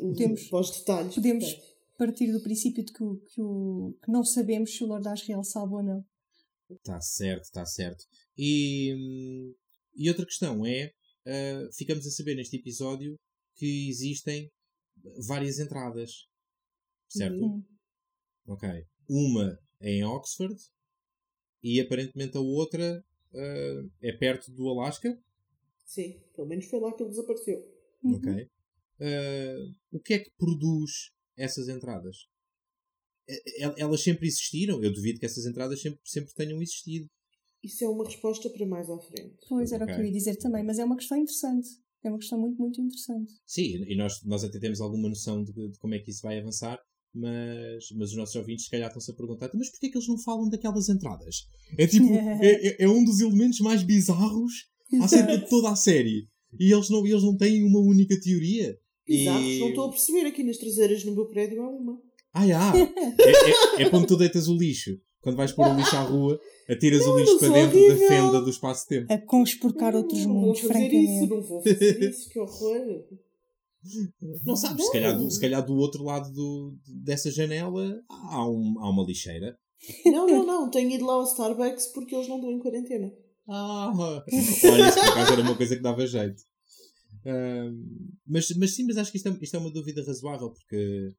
Podemos, 0.00 0.48
para 0.48 0.60
os 0.60 0.70
detalhes. 0.70 1.14
Podemos 1.14 1.44
portanto. 1.44 1.74
partir 1.98 2.32
do 2.32 2.40
princípio 2.40 2.84
de 2.84 2.92
que, 2.92 2.98
que, 2.98 3.40
o, 3.40 3.94
que 4.02 4.10
não 4.10 4.24
sabemos 4.24 4.74
se 4.74 4.84
o 4.84 4.86
Lord 4.86 5.06
Asriel 5.08 5.44
sabe 5.44 5.74
ou 5.74 5.82
não. 5.82 6.04
Está 6.70 7.00
certo, 7.00 7.44
está 7.44 7.66
certo. 7.66 8.04
E, 8.38 9.54
e 9.94 10.08
outra 10.08 10.24
questão 10.24 10.64
é: 10.64 10.92
uh, 11.26 11.72
ficamos 11.72 12.06
a 12.06 12.10
saber 12.10 12.34
neste 12.34 12.56
episódio 12.56 13.16
que 13.56 13.88
existem 13.88 14.50
várias 15.26 15.58
entradas, 15.58 16.26
certo? 17.08 17.44
Uhum. 17.44 17.64
Ok. 18.46 18.68
Uma 19.08 19.58
é 19.80 19.90
em 19.90 20.04
Oxford 20.04 20.56
e 21.62 21.80
aparentemente 21.80 22.36
a 22.36 22.40
outra 22.40 23.04
uh, 23.32 23.90
é 24.00 24.12
perto 24.12 24.50
do 24.52 24.68
Alasca. 24.68 25.18
Sim, 25.84 26.20
pelo 26.34 26.48
menos 26.48 26.66
foi 26.66 26.80
lá 26.80 26.92
que 26.94 27.02
ele 27.02 27.10
desapareceu. 27.10 27.58
Uhum. 28.02 28.16
Ok. 28.16 28.32
Uh, 29.00 29.74
o 29.90 30.00
que 30.00 30.14
é 30.14 30.18
que 30.18 30.30
produz 30.38 31.10
essas 31.36 31.68
entradas? 31.68 32.28
Elas 33.76 34.02
sempre 34.02 34.26
existiram? 34.26 34.82
Eu 34.82 34.92
duvido 34.92 35.18
que 35.18 35.26
essas 35.26 35.46
entradas 35.46 35.80
sempre, 35.80 36.00
sempre 36.04 36.34
tenham 36.34 36.60
existido. 36.60 37.08
Isso 37.62 37.84
é 37.84 37.88
uma 37.88 38.04
resposta 38.04 38.50
para 38.50 38.66
mais 38.66 38.90
à 38.90 38.98
frente. 38.98 39.36
Pois 39.48 39.70
era 39.72 39.84
okay. 39.84 39.94
o 39.94 39.96
que 39.96 40.02
eu 40.02 40.06
ia 40.06 40.12
dizer 40.12 40.36
também, 40.36 40.64
mas 40.64 40.78
é 40.78 40.84
uma 40.84 40.96
questão 40.96 41.16
interessante. 41.16 41.68
É 42.04 42.08
uma 42.08 42.18
questão 42.18 42.38
muito, 42.38 42.58
muito 42.58 42.80
interessante. 42.80 43.32
Sim, 43.46 43.84
e 43.86 43.96
nós, 43.96 44.24
nós 44.24 44.42
até 44.42 44.58
temos 44.58 44.80
alguma 44.80 45.08
noção 45.08 45.44
de, 45.44 45.52
de 45.52 45.78
como 45.78 45.94
é 45.94 46.00
que 46.00 46.10
isso 46.10 46.22
vai 46.22 46.38
avançar, 46.40 46.80
mas, 47.14 47.84
mas 47.96 48.10
os 48.10 48.16
nossos 48.16 48.34
ouvintes 48.34 48.64
se 48.64 48.70
calhar 48.70 48.88
estão-se 48.88 49.10
a 49.10 49.14
perguntar 49.14 49.50
mas 49.54 49.70
porquê 49.70 49.86
é 49.86 49.90
que 49.90 49.98
eles 49.98 50.08
não 50.08 50.18
falam 50.18 50.48
daquelas 50.48 50.88
entradas? 50.88 51.46
É 51.78 51.86
tipo, 51.86 52.06
é, 52.42 52.50
é, 52.50 52.82
é, 52.82 52.88
um 52.88 53.04
dos 53.04 53.20
elementos 53.20 53.60
mais 53.60 53.82
bizarros 53.84 54.52
acerca 55.00 55.38
de 55.38 55.48
toda 55.48 55.70
a 55.70 55.76
série. 55.76 56.26
E 56.58 56.72
eles 56.72 56.90
não, 56.90 57.06
eles 57.06 57.22
não 57.22 57.36
têm 57.36 57.62
uma 57.64 57.80
única 57.80 58.18
teoria. 58.20 58.76
Bizarros, 59.06 59.46
e... 59.46 59.58
não 59.60 59.68
estou 59.68 59.84
a 59.86 59.90
perceber 59.90 60.26
aqui 60.26 60.42
nas 60.42 60.58
traseiras 60.58 61.04
no 61.04 61.14
meu 61.14 61.26
prédio 61.26 61.62
há 61.62 61.68
uma. 61.68 62.00
Ah, 62.34 62.46
já. 62.46 62.72
é, 62.76 63.82
é, 63.82 63.82
é 63.84 63.90
quando 63.90 64.06
tu 64.06 64.16
deitas 64.16 64.48
o 64.48 64.56
lixo. 64.56 64.98
Quando 65.22 65.36
vais 65.36 65.52
pôr 65.52 65.68
o 65.68 65.76
lixo 65.76 65.96
à 65.96 66.00
rua, 66.00 66.40
atiras 66.68 67.06
não, 67.06 67.12
o 67.12 67.18
lixo 67.18 67.38
para 67.38 67.48
dentro 67.48 67.78
horrível. 67.78 67.98
da 67.98 68.08
fenda 68.08 68.40
do 68.40 68.50
espaço-tempo. 68.50 69.12
A 69.12 69.18
conspurcar 69.18 69.94
outros 69.94 70.26
não, 70.26 70.34
mundos, 70.34 70.62
não 70.62 70.68
fazer 70.68 70.88
Isso, 70.88 71.26
não 71.28 71.42
vou 71.42 71.62
fazer 71.62 72.10
isso, 72.10 72.28
que 72.28 72.40
horror. 72.40 73.04
Não 74.44 74.56
sabes, 74.56 74.84
se 74.84 74.92
calhar, 74.92 75.16
do, 75.16 75.30
se 75.30 75.40
calhar 75.40 75.64
do 75.64 75.74
outro 75.74 76.02
lado 76.04 76.32
do, 76.32 76.76
dessa 77.04 77.30
janela 77.30 78.00
há, 78.08 78.48
um, 78.48 78.74
há 78.78 78.90
uma 78.90 79.04
lixeira. 79.04 79.56
Não, 80.06 80.26
não, 80.26 80.46
não. 80.46 80.70
Tenho 80.70 80.90
ido 80.90 81.06
lá 81.06 81.14
ao 81.14 81.24
Starbucks 81.24 81.88
porque 81.92 82.14
eles 82.14 82.28
não 82.28 82.36
estão 82.36 82.50
em 82.52 82.58
quarentena. 82.58 83.12
Ah, 83.48 83.92
olha, 83.96 84.24
isso 84.28 84.60
por 84.60 85.10
acaso 85.10 85.32
era 85.32 85.42
uma 85.42 85.56
coisa 85.56 85.76
que 85.76 85.82
dava 85.82 86.06
jeito. 86.06 86.42
mas, 88.26 88.50
mas 88.56 88.74
sim, 88.74 88.84
mas 88.86 88.96
acho 88.96 89.10
que 89.10 89.16
isto 89.16 89.28
é, 89.28 89.38
isto 89.40 89.56
é 89.56 89.58
uma 89.58 89.72
dúvida 89.72 90.04
razoável 90.04 90.50
porque 90.50 91.12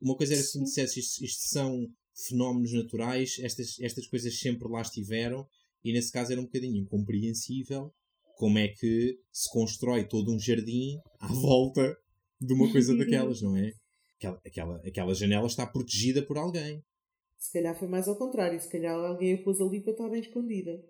uma 0.00 0.16
coisa 0.16 0.34
era 0.34 0.42
se 0.42 0.58
me 0.58 0.64
dissesse 0.64 1.00
isto, 1.00 1.24
isto 1.24 1.48
são 1.48 1.86
fenómenos 2.26 2.72
naturais, 2.72 3.36
estas, 3.40 3.78
estas 3.80 4.06
coisas 4.06 4.38
sempre 4.38 4.68
lá 4.68 4.82
estiveram 4.82 5.46
e 5.84 5.92
nesse 5.92 6.10
caso 6.10 6.32
era 6.32 6.40
um 6.40 6.44
bocadinho 6.44 6.76
incompreensível 6.76 7.92
como 8.36 8.58
é 8.58 8.68
que 8.68 9.18
se 9.32 9.50
constrói 9.50 10.06
todo 10.06 10.32
um 10.32 10.38
jardim 10.38 10.98
à 11.20 11.26
volta 11.32 11.96
de 12.40 12.52
uma 12.54 12.70
coisa 12.70 12.96
daquelas, 12.96 13.42
não 13.42 13.56
é? 13.56 13.72
Aquela, 14.16 14.40
aquela, 14.44 14.76
aquela 14.86 15.14
janela 15.14 15.46
está 15.46 15.66
protegida 15.66 16.22
por 16.22 16.38
alguém. 16.38 16.82
Se 17.36 17.52
calhar 17.52 17.76
foi 17.78 17.88
mais 17.88 18.08
ao 18.08 18.16
contrário, 18.16 18.60
se 18.60 18.68
calhar 18.68 18.94
alguém 18.94 19.34
a 19.34 19.42
pôs 19.42 19.60
ali 19.60 19.80
para 19.80 19.92
estar 19.92 20.08
bem 20.08 20.20
escondida. 20.20 20.84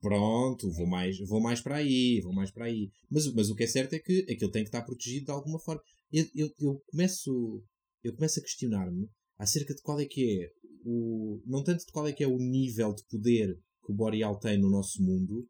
Pronto, 0.00 0.70
vou 0.72 0.86
mais, 0.86 1.18
vou 1.20 1.40
mais 1.40 1.60
para 1.60 1.76
aí, 1.76 2.20
vou 2.20 2.32
mais 2.32 2.50
para 2.50 2.64
aí. 2.64 2.90
Mas, 3.08 3.32
mas 3.32 3.50
o 3.50 3.54
que 3.54 3.62
é 3.62 3.68
certo 3.68 3.94
é 3.94 4.00
que 4.00 4.26
aquilo 4.28 4.50
tem 4.50 4.62
que 4.62 4.68
estar 4.68 4.82
protegido 4.82 5.26
de 5.26 5.30
alguma 5.30 5.60
forma. 5.60 5.80
Eu, 6.12 6.26
eu, 6.34 6.50
eu 6.58 6.82
começo, 6.90 7.62
eu 8.02 8.12
começo 8.12 8.40
a 8.40 8.42
questionar-me 8.42 9.08
acerca 9.38 9.74
de 9.74 9.82
qual 9.82 10.00
é 10.00 10.06
que 10.06 10.42
é 10.42 10.50
o. 10.84 11.40
Não 11.46 11.62
tanto 11.62 11.84
de 11.84 11.92
qual 11.92 12.06
é 12.06 12.12
que 12.12 12.24
é 12.24 12.26
o 12.26 12.38
nível 12.38 12.94
de 12.94 13.04
poder 13.10 13.54
que 13.84 13.92
o 13.92 13.94
Boreal 13.94 14.38
tem 14.38 14.58
no 14.58 14.70
nosso 14.70 15.02
mundo, 15.02 15.46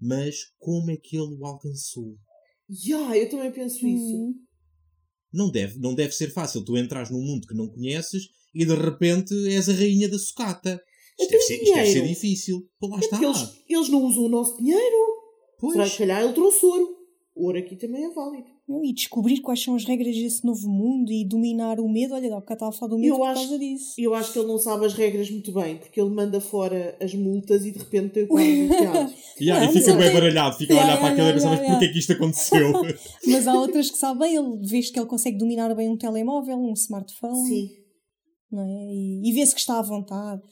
mas 0.00 0.36
como 0.58 0.90
é 0.90 0.96
que 0.96 1.16
ele 1.16 1.36
o 1.38 1.46
alcançou? 1.46 2.16
Já, 2.68 2.98
yeah, 2.98 3.18
eu 3.18 3.30
também 3.30 3.52
penso 3.52 3.86
hum. 3.86 3.88
isso. 3.88 4.48
Não 5.32 5.50
deve, 5.50 5.78
não 5.78 5.94
deve 5.94 6.12
ser 6.12 6.30
fácil 6.30 6.64
tu 6.64 6.76
entras 6.76 7.10
num 7.10 7.22
mundo 7.22 7.46
que 7.46 7.54
não 7.54 7.68
conheces 7.68 8.28
e 8.54 8.64
de 8.64 8.74
repente 8.74 9.34
és 9.48 9.68
a 9.68 9.72
rainha 9.72 10.08
da 10.08 10.18
sucata. 10.18 10.82
Isto, 11.18 11.30
deve 11.30 11.42
ser, 11.42 11.54
isto 11.54 11.74
deve 11.74 11.92
ser, 11.92 12.08
difícil. 12.08 12.70
Pô, 12.78 12.88
lá 12.88 12.96
é 12.96 13.00
está. 13.00 13.22
Eles, 13.22 13.62
eles 13.68 13.88
não 13.88 14.04
usam 14.04 14.24
o 14.24 14.28
nosso 14.28 14.56
dinheiro. 14.56 14.96
Pois. 15.58 15.72
Será 15.72 15.90
que 15.90 15.98
calhar 15.98 16.22
ele 16.22 16.32
trouxe 16.32 16.64
ouro? 16.64 16.96
Ouro 17.34 17.58
aqui 17.58 17.76
também 17.76 18.04
é 18.04 18.10
válido. 18.10 18.48
E 18.84 18.92
descobrir 18.92 19.40
quais 19.40 19.62
são 19.62 19.74
as 19.74 19.84
regras 19.86 20.14
desse 20.14 20.44
novo 20.44 20.68
mundo 20.68 21.10
e 21.10 21.24
dominar 21.24 21.80
o 21.80 21.88
medo. 21.88 22.14
Olha, 22.14 22.40
cá 22.42 22.52
estava 22.52 22.68
a 22.68 22.72
falar 22.72 22.90
do 22.90 22.98
medo 22.98 23.14
eu 23.14 23.16
por 23.16 23.28
acho, 23.28 23.40
causa 23.40 23.58
disso. 23.58 23.94
Eu 23.96 24.14
acho 24.14 24.32
que 24.32 24.38
ele 24.38 24.48
não 24.48 24.58
sabe 24.58 24.84
as 24.84 24.92
regras 24.92 25.30
muito 25.30 25.52
bem, 25.52 25.78
porque 25.78 25.98
ele 25.98 26.10
manda 26.10 26.38
fora 26.38 26.94
as 27.00 27.14
multas 27.14 27.64
e 27.64 27.72
de 27.72 27.78
repente 27.78 28.10
tem 28.10 28.24
o 28.24 28.28
quadro 28.28 28.66
bloqueado. 28.66 29.14
yeah, 29.40 29.64
e 29.64 29.72
fica 29.72 29.94
bem 29.94 30.12
baralhado, 30.12 30.56
fica 30.56 30.74
yeah, 30.74 30.92
a 30.92 30.96
olhar 30.96 31.00
yeah, 31.00 31.00
para 31.00 31.12
aquela 31.12 31.28
yeah, 31.28 31.30
e 31.30 31.34
pensar, 31.34 31.62
mas 31.62 31.70
porquê 31.70 31.84
é 31.86 31.92
que 31.92 31.98
isto 31.98 32.12
aconteceu? 32.12 32.72
mas 33.26 33.46
há 33.48 33.54
outras 33.54 33.90
que 33.90 33.96
sabem, 33.96 34.36
ele 34.36 34.58
vês 34.60 34.90
que 34.90 34.98
ele 34.98 35.08
consegue 35.08 35.38
dominar 35.38 35.74
bem 35.74 35.88
um 35.88 35.96
telemóvel, 35.96 36.58
um 36.58 36.74
smartphone. 36.74 37.48
Sim. 37.48 37.68
Não 38.52 38.62
é? 38.62 38.92
E, 38.92 39.30
e 39.30 39.32
vê-se 39.32 39.54
que 39.54 39.60
está 39.60 39.78
à 39.78 39.82
vontade. 39.82 40.42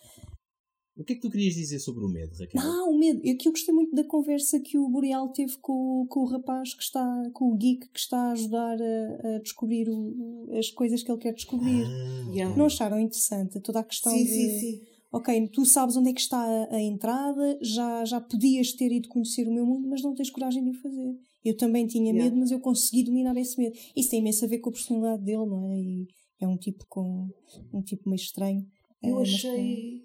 O 0.96 1.04
que 1.04 1.12
é 1.12 1.16
que 1.16 1.20
tu 1.20 1.30
querias 1.30 1.54
dizer 1.54 1.78
sobre 1.78 2.04
o 2.04 2.08
medo, 2.08 2.34
Raquel? 2.38 2.62
Não, 2.62 2.90
o 2.90 2.98
medo. 2.98 3.20
Eu, 3.22 3.36
que 3.36 3.46
eu 3.46 3.52
gostei 3.52 3.74
muito 3.74 3.94
da 3.94 4.02
conversa 4.02 4.58
que 4.58 4.78
o 4.78 4.88
Boreal 4.88 5.28
teve 5.28 5.56
com, 5.58 6.06
com 6.08 6.20
o 6.20 6.24
rapaz 6.24 6.72
que 6.72 6.82
está, 6.82 7.30
com 7.34 7.52
o 7.52 7.56
geek 7.56 7.88
que 7.88 7.98
está 7.98 8.18
a 8.18 8.32
ajudar 8.32 8.78
a, 8.80 9.36
a 9.36 9.38
descobrir 9.40 9.90
o, 9.90 10.48
as 10.58 10.70
coisas 10.70 11.02
que 11.02 11.12
ele 11.12 11.20
quer 11.20 11.34
descobrir. 11.34 11.84
Ah, 11.84 12.30
yeah. 12.32 12.56
Não 12.56 12.64
acharam 12.64 12.98
interessante 12.98 13.60
toda 13.60 13.80
a 13.80 13.84
questão 13.84 14.10
sim, 14.10 14.24
de. 14.24 14.30
Sim, 14.30 14.58
sim. 14.58 14.80
Ok, 15.12 15.48
tu 15.48 15.66
sabes 15.66 15.96
onde 15.96 16.10
é 16.10 16.12
que 16.14 16.20
está 16.20 16.38
a, 16.38 16.74
a, 16.74 16.82
entrada, 16.82 17.58
já, 17.60 18.04
já 18.04 18.20
podias 18.20 18.72
ter 18.72 18.90
ido 18.90 19.08
conhecer 19.08 19.46
o 19.46 19.52
meu 19.52 19.66
mundo, 19.66 19.86
mas 19.88 20.02
não 20.02 20.14
tens 20.14 20.30
coragem 20.30 20.64
de 20.64 20.70
o 20.70 20.74
fazer. 20.74 21.14
Eu 21.44 21.56
também 21.56 21.86
tinha 21.86 22.10
yeah. 22.10 22.24
medo, 22.24 22.36
mas 22.36 22.50
eu 22.50 22.58
consegui 22.58 23.04
dominar 23.04 23.36
esse 23.36 23.58
medo. 23.58 23.76
Isso 23.94 24.10
tem 24.10 24.20
imenso 24.20 24.44
a 24.44 24.48
ver 24.48 24.58
com 24.58 24.70
a 24.70 24.72
personalidade 24.72 25.22
dele, 25.22 25.46
não 25.46 25.72
é? 25.72 25.78
E 25.78 26.08
é 26.40 26.48
um 26.48 26.56
tipo 26.56 26.86
com 26.88 27.28
um 27.72 27.82
tipo 27.82 28.08
meio 28.08 28.16
estranho. 28.16 28.66
Eu 29.02 29.20
é, 29.20 29.22
achei 29.22 29.95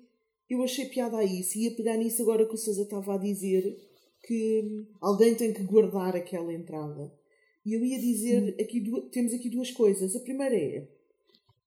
eu 0.52 0.62
achei 0.64 0.86
piada 0.86 1.18
a 1.18 1.24
isso. 1.24 1.58
Ia 1.58 1.72
pegar 1.72 1.96
nisso 1.96 2.22
agora 2.22 2.46
que 2.46 2.54
o 2.54 2.58
Sousa 2.58 2.84
estava 2.84 3.16
a 3.16 3.18
dizer 3.18 3.64
que 4.24 4.86
alguém 5.00 5.34
tem 5.34 5.54
que 5.54 5.64
guardar 5.64 6.14
aquela 6.16 6.54
entrada. 6.54 7.12
E 7.66 7.74
eu 7.74 7.86
ia 7.86 7.98
dizer, 7.98 8.56
aqui 8.60 8.84
temos 9.12 9.34
aqui 9.34 9.50
duas 9.50 9.72
coisas. 9.72 10.14
A 10.14 10.20
primeira 10.20 10.56
é, 10.56 10.88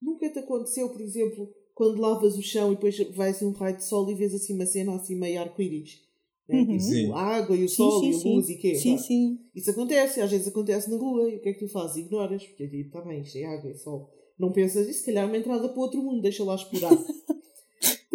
nunca 0.02 0.28
te 0.28 0.38
aconteceu, 0.38 0.90
por 0.90 1.00
exemplo, 1.00 1.50
quando 1.74 2.00
lavas 2.00 2.36
o 2.36 2.42
chão 2.42 2.72
e 2.72 2.74
depois 2.74 2.98
vai 3.14 3.30
assim 3.30 3.46
um 3.46 3.52
raio 3.52 3.76
de 3.76 3.84
sol 3.84 4.10
e 4.10 4.14
vês 4.14 4.34
assim 4.34 4.54
uma 4.54 4.66
cena 4.66 4.94
assim 4.94 5.16
meio 5.16 5.40
arco-íris? 5.40 6.02
Né? 6.46 6.60
Uhum. 6.60 6.76
Tipo, 6.76 7.12
a 7.14 7.22
água 7.22 7.56
e 7.56 7.64
o 7.64 7.68
sim, 7.68 7.76
sol 7.76 8.00
sim, 8.00 8.10
e 8.10 8.10
a 8.10 8.18
sim. 8.18 8.34
luz 8.34 8.48
e 8.50 8.56
quê? 8.56 8.74
Sim, 8.74 8.98
sim. 8.98 9.38
Isso 9.54 9.70
acontece, 9.70 10.20
às 10.20 10.30
vezes 10.30 10.46
acontece 10.46 10.90
na 10.90 10.98
rua 10.98 11.30
e 11.30 11.36
o 11.36 11.40
que 11.40 11.48
é 11.48 11.52
que 11.54 11.60
tu 11.60 11.68
fazes? 11.68 11.96
Ignoras, 11.96 12.44
porque 12.44 12.68
tipo, 12.68 12.88
está 12.88 13.00
bem, 13.00 13.22
isto 13.22 13.38
é 13.38 13.44
água 13.44 13.70
e 13.70 13.78
sol. 13.78 14.10
Não 14.38 14.52
pensas, 14.52 14.86
isso 14.88 15.00
se 15.00 15.06
calhar 15.06 15.24
é 15.24 15.26
uma 15.26 15.38
entrada 15.38 15.68
para 15.70 15.80
outro 15.80 16.02
mundo, 16.02 16.20
deixa 16.20 16.44
lá 16.44 16.54
explorar. 16.54 16.90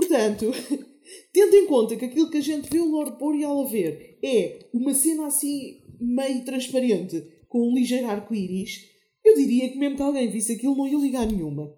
Portanto, 0.10 0.48
tendo 1.32 1.56
em 1.56 1.68
conta 1.68 1.96
que 1.96 2.06
aquilo 2.06 2.32
que 2.32 2.38
a 2.38 2.42
gente 2.42 2.68
vê 2.68 2.80
o 2.80 2.90
Lord 2.90 3.20
Boreal 3.20 3.62
a 3.62 3.70
ver 3.70 4.18
é 4.24 4.68
uma 4.74 4.92
cena 4.96 5.28
assim 5.28 5.84
meio 6.02 6.44
transparente 6.44 7.22
com 7.48 7.70
um 7.70 7.76
ligeiro 7.76 8.08
arco-íris, 8.08 8.90
eu 9.24 9.36
diria 9.36 9.70
que 9.70 9.78
mesmo 9.78 9.98
que 9.98 10.02
alguém 10.02 10.32
visse 10.32 10.54
aquilo 10.54 10.76
não 10.76 10.88
ia 10.88 10.98
ligar 10.98 11.28
nenhuma. 11.28 11.76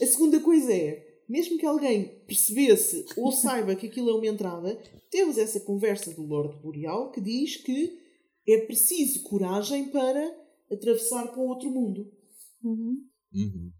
A 0.00 0.06
segunda 0.06 0.40
coisa 0.40 0.72
é, 0.72 1.04
mesmo 1.28 1.58
que 1.58 1.66
alguém 1.66 2.22
percebesse 2.26 3.04
ou 3.18 3.30
saiba 3.30 3.76
que 3.76 3.86
aquilo 3.86 4.08
é 4.08 4.14
uma 4.14 4.26
entrada, 4.26 4.82
temos 5.10 5.36
essa 5.36 5.60
conversa 5.60 6.10
do 6.14 6.22
Lord 6.22 6.58
Boreal 6.62 7.12
que 7.12 7.20
diz 7.20 7.56
que 7.56 7.98
é 8.48 8.62
preciso 8.62 9.22
coragem 9.24 9.90
para 9.90 10.34
atravessar 10.70 11.28
para 11.28 11.42
outro 11.42 11.70
mundo. 11.70 12.10
Uhum. 12.64 12.96
Uhum. 13.34 13.72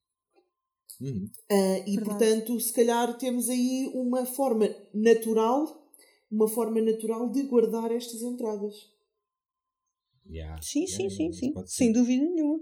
Uhum. 1.02 1.28
Uh, 1.50 1.88
e 1.88 2.00
portanto, 2.00 2.60
se 2.60 2.72
calhar 2.72 3.18
temos 3.18 3.48
aí 3.48 3.90
uma 3.92 4.24
forma 4.24 4.68
natural, 4.94 5.90
uma 6.30 6.46
forma 6.46 6.80
natural 6.80 7.28
de 7.28 7.42
guardar 7.42 7.90
estas 7.90 8.22
entradas. 8.22 8.88
Yeah, 10.24 10.62
sim, 10.62 10.84
yeah, 10.84 10.96
sim, 10.96 11.24
yeah, 11.24 11.36
sim, 11.36 11.52
sim. 11.52 11.66
Sem 11.66 11.92
dúvida 11.92 12.24
nenhuma. 12.24 12.60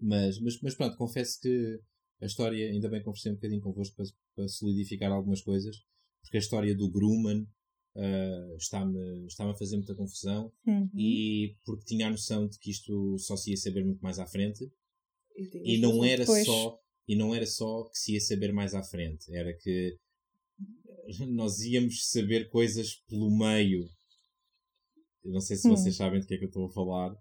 Mas, 0.00 0.40
mas, 0.40 0.58
mas 0.62 0.74
pronto, 0.74 0.96
confesso 0.96 1.38
que 1.42 1.78
a 2.22 2.26
história, 2.26 2.70
ainda 2.70 2.88
bem 2.88 3.02
conversei 3.02 3.32
um 3.32 3.34
bocadinho 3.34 3.60
convosco 3.60 3.96
para, 3.96 4.06
para 4.34 4.48
solidificar 4.48 5.12
algumas 5.12 5.42
coisas. 5.42 5.76
porque 6.22 6.38
a 6.38 6.40
história 6.40 6.74
do 6.74 6.90
Grumman 6.90 7.46
uh, 7.96 8.56
está-me 8.56 9.26
está 9.26 9.48
a 9.48 9.54
fazer 9.54 9.76
muita 9.76 9.94
confusão 9.94 10.50
uhum. 10.66 10.88
e 10.94 11.54
porque 11.66 11.84
tinha 11.84 12.06
a 12.06 12.10
noção 12.10 12.48
de 12.48 12.58
que 12.58 12.70
isto 12.70 13.18
só 13.18 13.36
se 13.36 13.50
ia 13.50 13.56
saber 13.58 13.84
muito 13.84 14.00
mais 14.00 14.18
à 14.18 14.26
frente 14.26 14.72
e 15.36 15.78
não 15.78 16.02
era 16.02 16.22
depois. 16.22 16.46
só 16.46 16.80
e 17.10 17.16
não 17.16 17.34
era 17.34 17.44
só 17.44 17.88
que 17.88 17.98
se 17.98 18.12
ia 18.12 18.20
saber 18.20 18.52
mais 18.52 18.72
à 18.72 18.84
frente 18.84 19.34
era 19.34 19.52
que 19.52 19.96
nós 21.28 21.58
íamos 21.60 22.08
saber 22.08 22.48
coisas 22.48 22.94
pelo 23.08 23.36
meio. 23.36 23.88
Eu 25.24 25.32
não 25.32 25.40
sei 25.40 25.56
se 25.56 25.68
vocês 25.68 25.94
hum. 25.96 25.98
sabem 25.98 26.20
do 26.20 26.26
que 26.26 26.34
é 26.34 26.38
que 26.38 26.44
eu 26.44 26.48
estou 26.48 26.66
a 26.66 26.72
falar 26.72 27.14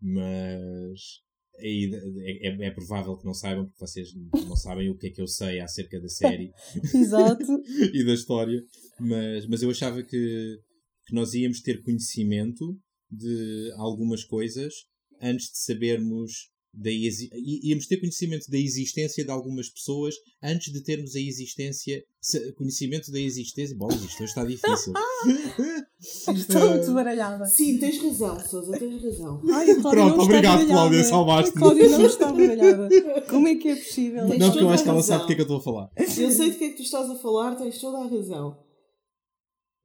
mas 0.00 1.20
é, 1.56 2.48
é, 2.48 2.66
é, 2.66 2.70
provável 2.70 3.16
que 3.16 3.26
não 3.26 3.34
saibam, 3.34 3.66
porque 3.66 3.86
vocês 3.86 4.08
não 4.32 4.56
sabem 4.56 4.90
o 4.90 4.96
que 4.96 5.08
é 5.08 5.10
que 5.10 5.20
eu 5.20 5.26
sei 5.26 5.60
acerca 5.60 6.00
da 6.00 6.08
série 6.08 6.50
e 7.92 8.04
da 8.04 8.14
história, 8.14 8.62
mas, 8.98 9.46
mas 9.46 9.62
eu 9.62 9.70
achava 9.70 10.02
que, 10.02 10.58
que 11.06 11.14
nós 11.14 11.34
íamos 11.34 11.60
ter 11.60 11.82
conhecimento 11.82 12.78
de 13.10 13.72
algumas 13.76 14.24
coisas 14.24 14.72
antes 15.20 15.50
de 15.50 15.58
sabermos 15.58 16.50
da 16.72 16.90
íamos 16.90 17.86
ter 17.86 17.96
conhecimento 17.96 18.48
da 18.48 18.56
existência 18.56 19.24
de 19.24 19.30
algumas 19.30 19.68
pessoas 19.68 20.14
antes 20.42 20.72
de 20.72 20.80
termos 20.82 21.16
a 21.16 21.20
existência 21.20 22.04
conhecimento 22.56 23.10
da 23.10 23.18
existência. 23.18 23.76
Bom 23.76 23.88
isto 23.88 24.22
está 24.22 24.44
difícil. 24.44 24.92
Estou 26.00 26.70
muito 26.70 26.92
baralhada. 26.92 27.44
Sim 27.46 27.78
tens 27.78 28.00
razão 28.02 28.38
Sousa 28.40 28.78
tens 28.78 29.02
razão. 29.02 29.42
Ai, 29.52 29.74
pronto 29.80 30.20
obrigado 30.20 30.66
Cláudia 30.66 31.04
salvaste 31.04 31.52
Cláudia 31.52 31.88
não 31.88 32.06
está 32.06 32.32
baralhada. 32.32 32.88
Como 33.28 33.48
é 33.48 33.56
que 33.56 33.68
é 33.68 33.76
possível? 33.76 34.28
Tens 34.28 34.38
não 34.38 34.50
porque 34.50 34.64
eu 34.64 34.70
acho 34.70 34.82
que 34.82 34.88
ela 34.88 35.02
sabe 35.02 35.22
do 35.22 35.26
que 35.26 35.32
é 35.32 35.34
que 35.36 35.40
eu 35.42 35.44
estou 35.44 35.58
a 35.58 35.62
falar. 35.62 35.90
Eu 35.96 36.30
sei 36.30 36.50
de 36.50 36.56
que 36.56 36.64
é 36.64 36.68
que 36.70 36.76
tu 36.76 36.82
estás 36.82 37.10
a 37.10 37.16
falar 37.16 37.56
tens 37.56 37.80
toda 37.80 37.98
a 37.98 38.06
razão. 38.06 38.56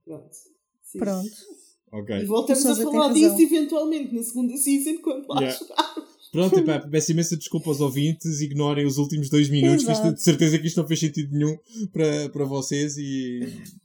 Pronto. 0.05 0.35
Sim. 0.83 0.99
pronto. 0.99 1.65
Okay. 1.91 2.23
e 2.23 2.25
voltamos 2.25 2.65
a 2.65 2.75
falar 2.75 3.13
disso 3.13 3.41
eventualmente 3.41 4.13
na 4.13 4.21
segunda 4.21 4.57
season 4.57 5.01
quando 5.01 5.27
lá 5.29 5.39
yeah. 5.39 5.57
chegarmos 5.57 6.04
Pronto, 6.35 6.59
epá, 6.59 6.81
peço 6.81 7.13
imensa 7.13 7.37
desculpa 7.37 7.69
aos 7.69 7.79
ouvintes, 7.79 8.41
ignorem 8.41 8.85
os 8.85 8.97
últimos 8.97 9.29
dois 9.29 9.49
minutos, 9.49 9.87
isto, 9.87 10.13
de 10.13 10.21
certeza 10.21 10.59
que 10.59 10.67
isto 10.67 10.81
não 10.81 10.87
fez 10.87 10.99
sentido 10.99 11.31
nenhum 11.31 11.57
para, 11.93 12.29
para 12.29 12.43
vocês 12.43 12.97
e, 12.97 13.39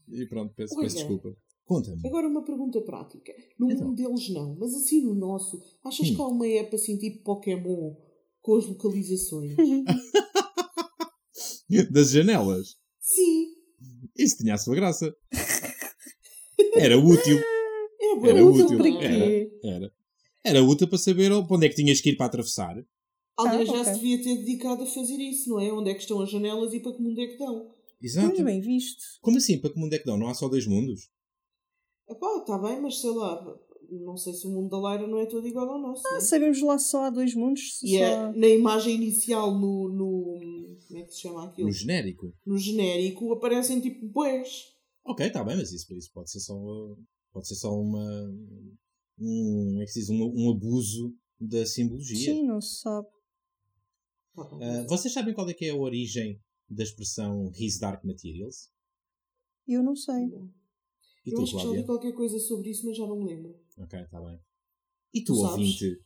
e 0.09 0.27
pronto, 0.27 0.53
peço, 0.57 0.75
peço 0.75 0.97
desculpa. 0.97 1.33
Conta-me. 1.65 2.05
Agora 2.05 2.27
uma 2.27 2.45
pergunta 2.45 2.81
prática. 2.81 3.33
No 3.57 3.71
então. 3.71 3.87
mundo 3.87 3.95
deles 3.95 4.29
não, 4.31 4.57
mas 4.59 4.75
assim 4.75 5.05
no 5.05 5.15
nosso, 5.15 5.63
achas 5.85 6.11
hum. 6.11 6.17
que 6.17 6.21
há 6.21 6.27
uma 6.27 6.49
app 6.49 6.75
assim 6.75 6.99
tipo 6.99 7.23
Pokémon 7.23 7.95
com 8.43 8.57
as 8.57 8.67
localizações? 8.67 9.55
das 11.93 12.11
janelas? 12.11 12.75
Sim. 12.99 13.47
Isso 14.19 14.39
tinha 14.39 14.55
a 14.55 14.59
sua 14.59 14.75
graça. 14.75 15.15
Era 16.75 16.99
útil. 16.99 17.39
Era, 18.01 18.31
Era 18.31 18.45
útil. 18.45 18.65
útil. 18.65 19.01
Era, 19.01 19.49
era. 19.63 20.00
Era 20.45 20.63
útil 20.63 20.89
para 20.89 20.99
saber 20.99 21.31
onde 21.33 21.67
é 21.67 21.69
que 21.69 21.75
tinhas 21.75 22.01
que 22.01 22.11
ir 22.11 22.17
para 22.17 22.27
atravessar. 22.27 22.77
Alguém 23.37 23.61
ah, 23.61 23.65
já 23.65 23.81
okay. 23.81 23.85
se 23.85 23.95
devia 23.95 24.23
ter 24.23 24.37
dedicado 24.37 24.83
a 24.83 24.87
fazer 24.87 25.17
isso, 25.17 25.51
não 25.51 25.61
é? 25.61 25.73
Onde 25.73 25.91
é 25.91 25.95
que 25.95 26.01
estão 26.01 26.21
as 26.21 26.31
janelas 26.31 26.73
e 26.73 26.81
para 26.81 26.93
que 26.93 27.03
mundo 27.03 27.21
é 27.21 27.27
que 27.27 27.39
dão. 27.39 27.75
Exato. 28.01 28.27
Muito 28.27 28.45
bem 28.45 28.61
visto. 28.61 29.03
Como 29.21 29.37
assim? 29.37 29.59
Para 29.59 29.71
que 29.71 29.79
mundo 29.79 29.93
é 29.95 29.99
que 29.99 30.05
dão? 30.05 30.17
Não 30.17 30.29
há 30.29 30.35
só 30.35 30.49
dois 30.49 30.67
mundos? 30.67 31.11
Epá, 32.09 32.39
está 32.39 32.59
bem, 32.59 32.81
mas 32.81 33.01
sei 33.01 33.11
lá, 33.11 33.59
não 33.91 34.17
sei 34.17 34.33
se 34.33 34.47
o 34.47 34.51
mundo 34.51 34.69
da 34.69 34.79
Lyra 34.79 35.07
não 35.07 35.19
é 35.19 35.27
todo 35.27 35.47
igual 35.47 35.71
ao 35.71 35.81
nosso. 35.81 36.03
Ah, 36.09 36.15
né? 36.15 36.21
sabemos 36.21 36.61
lá 36.63 36.79
só 36.79 37.05
há 37.05 37.11
dois 37.11 37.35
mundos. 37.35 37.83
E 37.83 37.99
só... 37.99 38.05
é, 38.05 38.33
na 38.37 38.49
imagem 38.49 38.97
inicial, 38.97 39.53
no, 39.53 39.89
no. 39.89 40.79
Como 40.89 40.99
é 40.99 41.03
que 41.03 41.13
se 41.13 41.21
chama 41.21 41.45
aquilo? 41.45 41.69
No 41.69 41.73
genérico. 41.73 42.35
No 42.45 42.59
genérico 42.59 43.33
aparecem 43.33 43.81
tipo 43.81 44.07
boés. 44.07 44.75
Ok, 45.05 45.27
está 45.27 45.45
bem, 45.45 45.57
mas 45.57 45.73
isso, 45.73 45.93
isso 45.95 46.11
pode 46.13 46.31
ser 46.31 46.41
só. 46.41 46.55
Pode 47.33 47.47
ser 47.47 47.55
só 47.55 47.73
uma 47.73 48.35
um, 49.21 49.81
é 49.81 49.87
que 49.87 49.93
diz, 49.93 50.09
um, 50.09 50.23
um 50.23 50.51
abuso 50.51 51.15
da 51.39 51.67
simbologia. 51.67 52.33
Sim, 52.33 52.47
não 52.47 52.61
se 52.61 52.81
sabe. 52.81 53.07
Uh, 54.37 54.87
vocês 54.89 55.13
sabem 55.13 55.35
qual 55.35 55.49
é 55.49 55.55
que 55.55 55.67
é 55.67 55.71
a 55.71 55.77
origem 55.77 56.41
da 56.69 56.83
expressão 56.83 57.53
His 57.59 57.79
Dark 57.79 58.05
Materials? 58.05 58.71
Eu 59.67 59.83
não 59.83 59.95
sei. 59.95 60.27
E 61.27 61.31
eu 61.31 61.37
tu, 61.37 61.43
acho 61.43 61.57
que 61.57 61.63
já 61.63 61.69
li 61.71 61.85
qualquer 61.85 62.13
coisa 62.13 62.39
sobre 62.39 62.71
isso, 62.71 62.87
mas 62.87 62.97
já 62.97 63.07
não 63.07 63.19
me 63.19 63.27
lembro. 63.27 63.55
Ok, 63.79 64.01
está 64.01 64.21
bem. 64.21 64.41
E 65.13 65.23
tu, 65.23 65.35
tu 65.35 65.41
ouvinte? 65.41 66.01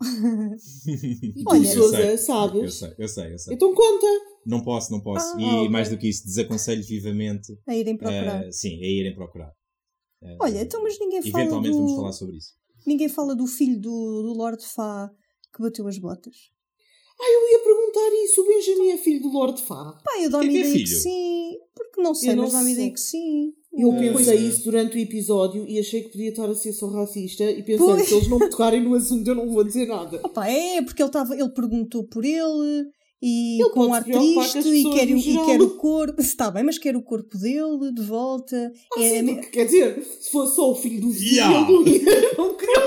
e 1.22 1.44
tu, 1.44 1.44
Olha, 1.46 1.72
Sousa, 1.72 2.18
sabes? 2.18 2.62
Eu 2.62 2.70
sei, 2.70 2.94
eu 2.98 3.08
sei, 3.08 3.32
eu 3.32 3.38
sei. 3.38 3.54
Então 3.54 3.74
conta! 3.74 4.06
Não 4.44 4.62
posso, 4.62 4.90
não 4.92 5.00
posso. 5.00 5.36
Ah, 5.36 5.40
e 5.40 5.44
okay. 5.44 5.68
mais 5.68 5.88
do 5.88 5.96
que 5.96 6.08
isso, 6.08 6.24
desaconselho 6.24 6.82
vivamente 6.82 7.56
a 7.66 7.74
irem 7.74 7.96
procurar. 7.96 8.46
Uh, 8.46 8.52
sim, 8.52 8.82
a 8.82 8.86
irem 8.86 9.14
procurar. 9.14 9.52
Olha, 10.40 10.60
então, 10.60 10.82
mas 10.82 10.98
ninguém 10.98 11.22
fala. 11.22 11.44
Eventualmente 11.44 11.72
do... 11.72 11.78
vamos 11.78 11.96
falar 11.96 12.12
sobre 12.12 12.36
isso. 12.36 12.54
Ninguém 12.86 13.08
fala 13.08 13.34
do 13.34 13.46
filho 13.46 13.80
do, 13.80 14.22
do 14.22 14.32
Lord 14.32 14.64
Fá 14.64 15.10
que 15.54 15.62
bateu 15.62 15.86
as 15.86 15.98
botas. 15.98 16.34
Ah, 17.20 17.30
eu 17.30 17.50
ia 17.50 17.58
perguntar 17.62 18.24
isso. 18.24 18.40
O 18.40 18.46
Benjamin 18.46 18.90
é 18.90 18.96
filho 18.96 19.22
do 19.22 19.28
Lord 19.28 19.60
Fá. 19.62 19.98
Pá, 20.04 20.20
eu 20.20 20.30
dou-me 20.30 20.48
é 20.48 20.50
ideia 20.50 20.72
que, 20.72 20.80
é 20.80 20.84
que 20.84 20.86
sim. 20.86 21.58
Porque 21.74 22.02
não 22.02 22.14
sei, 22.14 22.32
eu 22.32 22.36
mas 22.36 22.52
dá-me 22.52 22.72
ideia 22.72 22.92
que 22.92 23.00
sim. 23.00 23.52
Eu 23.72 23.92
pensei 23.92 24.36
isso 24.36 24.64
durante 24.64 24.96
o 24.96 25.00
episódio 25.00 25.66
e 25.66 25.78
achei 25.78 26.02
que 26.02 26.10
podia 26.10 26.30
estar 26.30 26.48
a 26.48 26.54
ser 26.54 26.72
só 26.72 26.88
racista 26.88 27.44
e 27.44 27.62
pensei 27.62 27.86
pois. 27.86 28.08
se 28.08 28.14
eles 28.14 28.28
não 28.28 28.38
me 28.38 28.50
tocarem 28.50 28.82
no 28.82 28.94
assunto 28.94 29.26
eu 29.26 29.34
não 29.34 29.48
vou 29.48 29.64
dizer 29.64 29.86
nada. 29.86 30.20
Opa, 30.22 30.46
é, 30.46 30.82
porque 30.82 31.02
ele, 31.02 31.10
tava, 31.10 31.34
ele 31.34 31.48
perguntou 31.50 32.04
por 32.04 32.24
ele 32.24 32.90
e 33.22 33.62
ele 33.62 33.70
com 33.70 33.86
um 33.86 33.94
ar 33.94 34.02
triste 34.02 34.68
e 34.68 34.90
quer, 34.90 35.08
e 35.08 35.46
quer 35.46 35.62
o 35.62 35.70
corpo. 35.70 36.20
Está 36.20 36.50
bem, 36.50 36.64
mas 36.64 36.76
quer 36.76 36.96
o 36.96 37.02
corpo 37.02 37.38
dele 37.38 37.92
de 37.94 38.02
volta. 38.02 38.72
Ah, 38.96 39.00
é, 39.00 39.20
sim, 39.20 39.34
porque, 39.34 39.46
quer 39.46 39.64
dizer, 39.66 40.02
se 40.20 40.30
fosse 40.30 40.56
só 40.56 40.72
o 40.72 40.74
filho 40.74 41.00
do 41.00 41.10
vizinho, 41.10 41.34
yeah. 41.36 41.60
não, 41.60 41.70
não 42.38 42.54
queria 42.54 42.82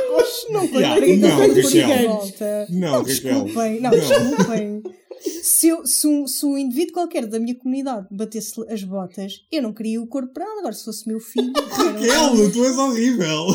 Não, 0.50 0.64
yeah. 0.66 1.00
não, 1.00 1.30
não, 1.30 1.38
não, 1.38 1.48
Raquel. 1.54 2.68
Não, 2.70 2.92
não, 2.92 3.04
desculpem. 3.04 3.80
Não, 3.80 3.90
desculpem. 3.92 4.75
Se, 5.22 5.68
eu, 5.68 5.86
se, 5.86 6.08
um, 6.08 6.28
se 6.28 6.46
um 6.46 6.58
indivíduo 6.58 6.94
qualquer 6.94 7.26
da 7.26 7.40
minha 7.40 7.56
comunidade 7.56 8.08
batesse 8.12 8.54
as 8.70 8.84
botas, 8.84 9.46
eu 9.52 9.62
não 9.62 9.74
queria 9.74 10.02
o 10.02 10.08
corpo 10.08 10.34
para 10.34 10.46
nada. 10.46 10.60
Agora, 10.60 10.74
se 10.74 10.86
fosse 10.86 11.08
meu 11.08 11.20
filho. 11.20 11.54
Raquel, 11.72 12.52
tu 12.52 12.66
és 12.66 12.78
horrível! 12.78 13.48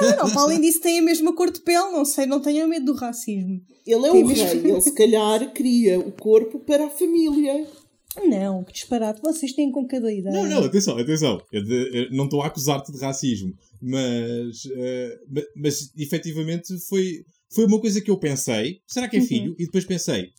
Não, 0.00 0.16
não, 0.16 0.30
para 0.30 0.42
além 0.42 0.60
disso, 0.60 0.80
tem 0.80 0.98
a 0.98 1.02
mesma 1.02 1.34
cor 1.34 1.50
de 1.50 1.60
pele, 1.60 1.92
não 1.92 2.04
sei, 2.04 2.26
não 2.26 2.40
tenho 2.40 2.68
medo 2.68 2.86
do 2.86 2.94
racismo. 2.94 3.60
Ele 3.86 4.06
é 4.06 4.10
tem 4.10 4.24
o 4.24 4.26
mesmo... 4.26 4.44
rei, 4.44 4.70
ele 4.70 4.80
se 4.80 4.94
calhar 4.94 5.52
queria 5.52 5.98
o 5.98 6.12
corpo 6.12 6.58
para 6.60 6.86
a 6.86 6.90
família. 6.90 7.66
Não, 8.24 8.64
que 8.64 8.72
disparate, 8.72 9.20
vocês 9.22 9.52
têm 9.52 9.70
com 9.70 9.86
cada 9.86 10.12
ideia. 10.12 10.34
Não, 10.34 10.48
não, 10.48 10.64
atenção, 10.64 10.98
atenção. 10.98 11.40
Eu, 11.52 11.62
de, 11.62 11.90
eu 11.92 12.10
não 12.10 12.24
estou 12.24 12.42
a 12.42 12.46
acusar-te 12.46 12.90
de 12.90 12.98
racismo, 12.98 13.54
mas, 13.80 14.64
uh, 14.64 15.18
mas, 15.28 15.44
mas 15.56 15.92
efetivamente 15.96 16.76
foi, 16.88 17.24
foi 17.54 17.66
uma 17.66 17.80
coisa 17.80 18.00
que 18.00 18.10
eu 18.10 18.18
pensei: 18.18 18.80
será 18.86 19.08
que 19.08 19.16
é 19.16 19.20
uhum. 19.20 19.26
filho? 19.26 19.50
Uhum. 19.50 19.56
E 19.60 19.64
depois 19.64 19.84
pensei: 19.84 20.30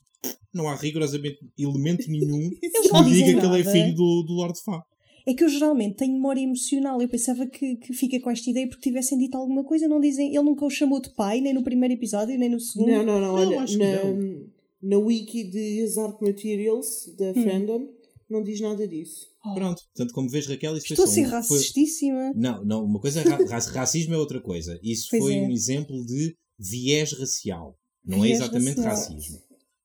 não 0.53 0.67
há 0.67 0.75
rigorosamente 0.75 1.39
elemento 1.57 2.09
nenhum 2.09 2.49
que 2.59 3.09
diga 3.09 3.39
que 3.39 3.45
ele 3.45 3.61
é 3.61 3.63
filho 3.63 3.95
do, 3.95 4.23
do 4.23 4.33
Lord 4.33 4.59
Fá. 4.63 4.83
É 5.25 5.33
que 5.33 5.43
eu 5.43 5.49
geralmente 5.49 5.97
tenho 5.97 6.13
memória 6.13 6.41
emocional. 6.41 6.99
Eu 6.99 7.07
pensava 7.07 7.45
que, 7.45 7.75
que 7.75 7.93
fica 7.93 8.19
com 8.19 8.31
esta 8.31 8.49
ideia 8.49 8.67
porque 8.67 8.89
tivessem 8.89 9.17
dito 9.19 9.37
alguma 9.37 9.63
coisa. 9.63 9.87
Não 9.87 9.99
dizem, 9.99 10.35
ele 10.35 10.43
nunca 10.43 10.65
o 10.65 10.69
chamou 10.69 10.99
de 10.99 11.13
pai, 11.13 11.39
nem 11.41 11.53
no 11.53 11.63
primeiro 11.63 11.93
episódio, 11.93 12.37
nem 12.39 12.49
no 12.49 12.59
segundo. 12.59 12.89
Não, 12.89 13.05
não, 13.05 13.21
não. 13.21 13.33
olha, 13.35 13.59
na, 13.61 14.39
na 14.81 14.97
wiki 14.97 15.43
de 15.43 15.85
Art 15.99 16.19
Materials 16.21 17.13
da 17.17 17.29
hum. 17.29 17.43
fandom 17.43 18.01
não 18.31 18.41
diz 18.41 18.61
nada 18.61 18.87
disso. 18.87 19.27
Oh. 19.45 19.53
Pronto, 19.53 19.83
portanto, 19.83 20.13
como 20.13 20.29
vês, 20.29 20.47
Raquel, 20.47 20.77
isso 20.77 20.93
Estou 20.93 21.05
foi 21.05 21.15
só. 21.15 21.21
A 21.21 21.25
ser 21.25 21.29
racistíssima. 21.29 22.31
Foi... 22.31 22.41
Não, 22.41 22.63
não, 22.63 22.85
uma 22.85 22.99
coisa 22.99 23.19
é 23.19 23.23
ra 23.23 23.37
racismo 23.73 24.13
é 24.13 24.17
outra 24.17 24.39
coisa. 24.39 24.79
Isso 24.81 25.07
pois 25.11 25.21
foi 25.21 25.35
é. 25.35 25.41
um 25.41 25.51
exemplo 25.51 26.05
de 26.05 26.35
viés 26.57 27.11
racial. 27.11 27.77
Não 28.05 28.19
é 28.19 28.21
viés 28.21 28.39
é 28.39 28.43
exatamente 28.43 28.79
racial. 28.79 29.13
racismo. 29.15 29.39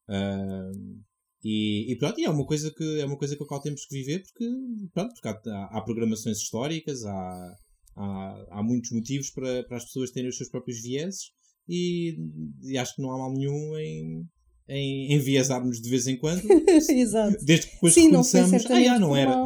Uh, 0.08 1.04
e, 1.44 1.92
e, 1.92 1.96
pronto, 1.96 2.18
e 2.18 2.24
é 2.24 2.30
uma 2.30 2.44
coisa 2.44 2.72
que 2.72 3.00
é 3.00 3.04
uma 3.04 3.16
coisa 3.16 3.36
com 3.36 3.44
a 3.44 3.46
qual 3.46 3.60
temos 3.60 3.86
que 3.86 3.94
viver 3.94 4.22
porque, 4.22 4.50
pronto, 4.92 5.14
porque 5.14 5.28
há, 5.28 5.64
há, 5.70 5.80
programações 5.82 6.38
históricas, 6.38 7.04
há, 7.04 7.56
há, 7.96 8.46
há, 8.50 8.62
muitos 8.64 8.90
motivos 8.90 9.30
para, 9.30 9.62
para 9.64 9.76
as 9.76 9.84
pessoas 9.84 10.10
terem 10.10 10.28
os 10.28 10.36
seus 10.36 10.50
próprios 10.50 10.80
vieses 10.82 11.30
e, 11.68 12.16
e 12.62 12.76
acho 12.76 12.96
que 12.96 13.02
não 13.02 13.12
há 13.12 13.18
mal 13.18 13.32
nenhum 13.32 13.76
em, 13.78 14.26
em 14.68 15.12
enviesarmos 15.14 15.80
de 15.80 15.88
vez 15.88 16.06
em 16.06 16.16
quando. 16.18 16.42
Exato. 16.90 17.36
Desde 17.44 17.66
que 17.66 17.74
depois 17.74 17.94
Sim, 17.94 18.10
começamos. 18.10 18.64
Não 18.64 18.76
ah, 18.76 18.98
não 18.98 19.16
era. 19.16 19.44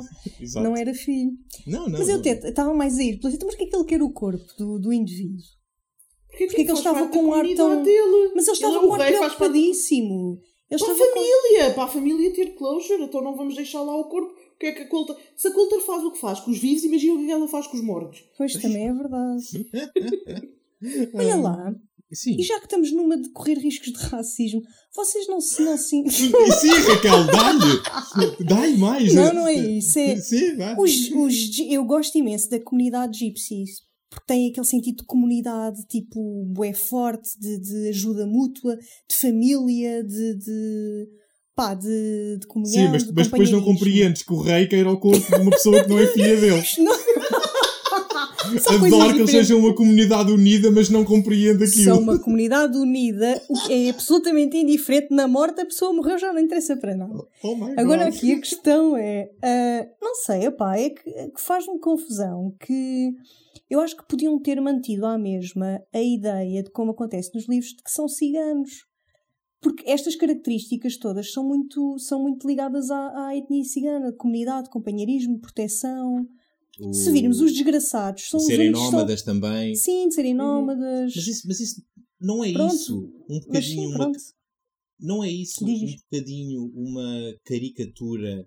Não 0.55 0.77
era 0.77 0.95
filho. 0.95 1.33
Não, 1.67 1.89
não. 1.89 1.99
Mas 1.99 2.09
eu 2.09 2.21
estava 2.23 2.73
mais 2.73 2.99
a 2.99 3.03
ir. 3.03 3.15
Então, 3.17 3.31
mas 3.31 3.39
porquê 3.39 3.67
que 3.67 3.77
ele 3.77 3.85
quer 3.85 4.03
o 4.03 4.11
corpo 4.11 4.47
do, 4.57 4.79
do 4.79 4.93
indivíduo? 4.93 5.37
Porque, 6.29 6.47
Porque 6.47 6.63
é 6.63 6.65
que 6.65 6.71
ele 6.71 6.79
estava 6.79 7.09
com 7.09 7.25
um 7.25 7.35
ar 7.35 7.45
tão. 7.55 7.83
Dele. 7.83 8.33
Mas 8.35 8.47
ele 8.47 8.55
estava 8.55 8.75
ele 8.75 8.87
com 8.87 8.89
um 8.89 8.95
ar 8.95 9.13
preocupadíssimo. 9.13 10.41
Eles 10.71 10.83
para 10.83 10.93
a 10.93 10.97
família, 10.97 11.67
com... 11.67 11.75
para 11.75 11.85
a 11.85 11.89
família 11.89 12.33
ter 12.33 12.55
closure, 12.55 13.03
então 13.03 13.23
não 13.23 13.37
vamos 13.37 13.57
deixar 13.57 13.83
lá 13.83 13.97
o 13.97 14.05
corpo. 14.05 14.33
O 14.33 14.59
que 14.61 14.67
é 14.67 14.73
que 14.73 14.83
a 14.83 14.89
Coulter. 14.89 15.17
Se 15.37 15.49
a 15.49 15.53
Coulter 15.53 15.81
faz 15.81 16.05
o 16.05 16.13
que 16.13 16.19
faz 16.19 16.41
com 16.41 16.51
os 16.51 16.59
vivos, 16.59 16.85
imagina 16.85 17.15
o 17.15 17.25
que 17.25 17.31
ela 17.31 17.49
faz 17.49 17.67
com 17.67 17.77
os 17.77 17.83
mortos. 17.83 18.25
Pois 18.37 18.53
também 18.55 18.89
é 18.89 18.93
verdade. 18.93 19.71
Olha 21.15 21.37
lá, 21.37 21.75
Sim. 22.13 22.37
E 22.39 22.43
já 22.43 22.59
que 22.59 22.65
estamos 22.65 22.91
numa 22.93 23.17
de 23.17 23.29
correr 23.31 23.55
riscos 23.55 23.93
de 23.93 23.99
racismo, 24.07 24.63
vocês 24.93 25.29
não 25.29 25.41
se. 25.41 25.63
Não 25.63 25.77
se... 25.77 26.03
Sim, 26.11 26.33
Raquel, 26.89 27.27
dá-lhe! 27.27 28.45
Dá-lhe 28.45 28.77
mais! 28.79 29.15
Não, 29.15 29.33
não 29.33 29.47
é 29.47 29.55
isso. 29.55 29.97
É... 29.99 30.17
Sim, 30.17 30.57
vai. 30.57 30.75
Os, 30.77 31.11
os, 31.13 31.59
eu 31.69 31.85
gosto 31.85 32.19
imenso 32.19 32.51
da 32.51 32.61
comunidade 32.61 33.17
gypsies, 33.17 33.83
tem 34.27 34.51
aquele 34.51 34.67
sentido 34.67 34.99
de 34.99 35.05
comunidade, 35.05 35.87
tipo, 35.87 36.53
é 36.65 36.73
forte, 36.73 37.39
de, 37.39 37.59
de 37.61 37.89
ajuda 37.89 38.27
mútua, 38.27 38.77
de 39.09 39.17
família, 39.17 40.03
de, 40.03 40.35
de 40.35 41.09
pá, 41.55 41.75
de, 41.75 42.39
de 42.41 42.47
comunhão. 42.47 42.73
Sim, 42.73 42.89
mas, 42.89 43.05
de 43.05 43.13
mas 43.13 43.29
depois 43.29 43.51
não 43.51 43.63
compreendes 43.63 44.23
que 44.23 44.33
o 44.33 44.41
rei 44.41 44.67
queira 44.67 44.89
ao 44.89 44.99
corpo 44.99 45.25
de 45.27 45.41
uma 45.41 45.51
pessoa 45.51 45.83
que 45.83 45.89
não 45.89 45.99
é 45.99 46.07
filha 46.07 46.41
dele. 46.41 46.63
Adoro 48.67 49.15
que 49.15 49.21
eles 49.21 49.31
sejam 49.31 49.59
uma 49.59 49.75
comunidade 49.75 50.33
unida, 50.33 50.71
mas 50.71 50.89
não 50.89 51.05
compreendo 51.05 51.63
aquilo. 51.63 51.85
São 51.85 51.99
uma 52.01 52.19
comunidade 52.19 52.77
unida, 52.77 53.41
o 53.49 53.55
que 53.55 53.73
é 53.73 53.91
absolutamente 53.91 54.57
indiferente. 54.57 55.15
Na 55.15 55.29
morte, 55.29 55.61
a 55.61 55.67
pessoa 55.67 55.93
morreu, 55.93 56.19
já 56.19 56.33
não 56.33 56.41
interessa 56.41 56.77
para 56.77 56.97
nada. 56.97 57.13
Oh, 57.15 57.29
oh 57.43 57.81
Agora, 57.81 58.09
aqui 58.09 58.33
a 58.33 58.41
questão 58.41 58.97
é: 58.97 59.31
uh, 59.37 60.05
não 60.05 60.15
sei, 60.15 60.49
opá, 60.49 60.77
é 60.77 60.91
que, 60.91 61.09
é 61.11 61.29
que 61.29 61.41
faz-me 61.41 61.79
confusão 61.79 62.55
que 62.61 63.13
eu 63.71 63.81
acho 63.81 63.97
que 63.97 64.07
podiam 64.07 64.37
ter 64.43 64.61
mantido 64.61 65.07
à 65.07 65.17
mesma 65.17 65.81
a 65.93 66.03
ideia 66.03 66.63
de 66.63 66.71
como 66.71 66.91
acontece 66.91 67.33
nos 67.33 67.49
livros 67.49 67.71
de 67.71 67.83
que 67.83 67.91
são 67.91 68.09
ciganos. 68.09 68.85
Porque 69.61 69.89
estas 69.89 70.17
características 70.17 70.97
todas 70.97 71.33
são 71.33 71.47
muito, 71.47 71.97
são 71.99 72.21
muito 72.21 72.49
ligadas 72.49 72.91
à, 72.91 73.29
à 73.29 73.37
etnia 73.37 73.63
cigana, 73.63 74.13
comunidade, 74.13 74.71
companheirismo, 74.71 75.39
proteção. 75.39 76.27
O... 76.81 76.93
Se 76.93 77.13
virmos 77.13 77.41
os 77.41 77.53
desgraçados, 77.53 78.29
são 78.29 78.41
de 78.41 78.47
serem 78.47 78.71
nómadas 78.71 79.21
são... 79.21 79.35
também. 79.35 79.77
Sim, 79.77 80.09
de 80.09 80.15
serem 80.15 80.33
uhum. 80.33 80.39
nómadas. 80.39 81.13
Mas 81.15 81.27
isso, 81.27 81.47
mas 81.47 81.61
isso 81.61 81.83
não 82.21 82.43
é 82.43 82.53
pronto. 82.53 82.75
isso. 82.75 83.13
Um 83.29 83.41
bocadinho. 83.41 83.89
Sim, 83.89 83.95
uma... 83.95 84.13
Não 84.99 85.25
é 85.25 85.31
isso 85.31 85.65
Diz. 85.65 85.83
um 85.83 85.97
bocadinho 86.11 86.73
uma 86.75 87.35
caricatura 87.45 88.47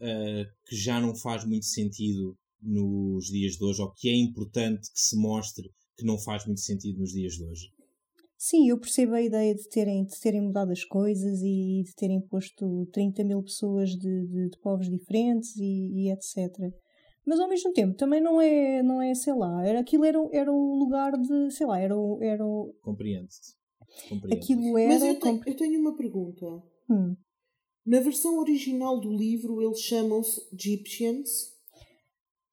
uh, 0.00 0.44
que 0.66 0.76
já 0.76 1.00
não 1.00 1.14
faz 1.16 1.44
muito 1.44 1.66
sentido 1.66 2.36
nos 2.62 3.26
dias 3.26 3.56
de 3.56 3.64
hoje, 3.64 3.82
ou 3.82 3.92
que 3.92 4.08
é 4.08 4.14
importante 4.14 4.90
que 4.92 5.00
se 5.00 5.16
mostre 5.16 5.68
que 5.96 6.04
não 6.04 6.18
faz 6.18 6.46
muito 6.46 6.60
sentido 6.60 7.00
nos 7.00 7.12
dias 7.12 7.34
de 7.34 7.44
hoje? 7.44 7.70
Sim, 8.44 8.68
eu 8.68 8.76
percebo 8.76 9.14
a 9.14 9.22
ideia 9.22 9.54
de 9.54 9.68
terem, 9.68 10.04
de 10.04 10.18
terem 10.18 10.40
mudado 10.40 10.72
as 10.72 10.82
coisas 10.84 11.40
e 11.42 11.84
de 11.84 11.94
terem 11.94 12.20
posto 12.20 12.88
30 12.92 13.22
mil 13.22 13.40
pessoas 13.40 13.90
de, 13.90 14.26
de, 14.26 14.48
de 14.48 14.58
povos 14.60 14.90
diferentes 14.90 15.54
e, 15.56 16.08
e, 16.08 16.10
etc. 16.10 16.50
Mas 17.24 17.38
ao 17.38 17.48
mesmo 17.48 17.72
tempo 17.72 17.96
também 17.96 18.20
não 18.20 18.40
é, 18.40 18.82
não 18.82 19.00
é 19.00 19.14
sei 19.14 19.32
lá, 19.32 19.64
era, 19.64 19.78
aquilo 19.78 20.04
era, 20.04 20.18
era 20.32 20.52
um 20.52 20.76
lugar 20.76 21.12
de, 21.12 21.52
sei 21.52 21.66
lá, 21.68 21.78
era, 21.78 21.94
era 22.20 22.44
Compreende-se. 22.82 23.54
Aquilo 24.32 24.76
era... 24.76 24.88
Mas 24.88 25.02
eu 25.04 25.20
tenho, 25.20 25.40
eu 25.46 25.56
tenho 25.56 25.80
uma 25.80 25.94
pergunta. 25.94 26.46
Hum. 26.90 27.14
Na 27.86 28.00
versão 28.00 28.38
original 28.38 29.00
do 29.00 29.12
livro 29.12 29.62
eles 29.62 29.80
chamam-se 29.80 30.40
Egyptians? 30.52 31.51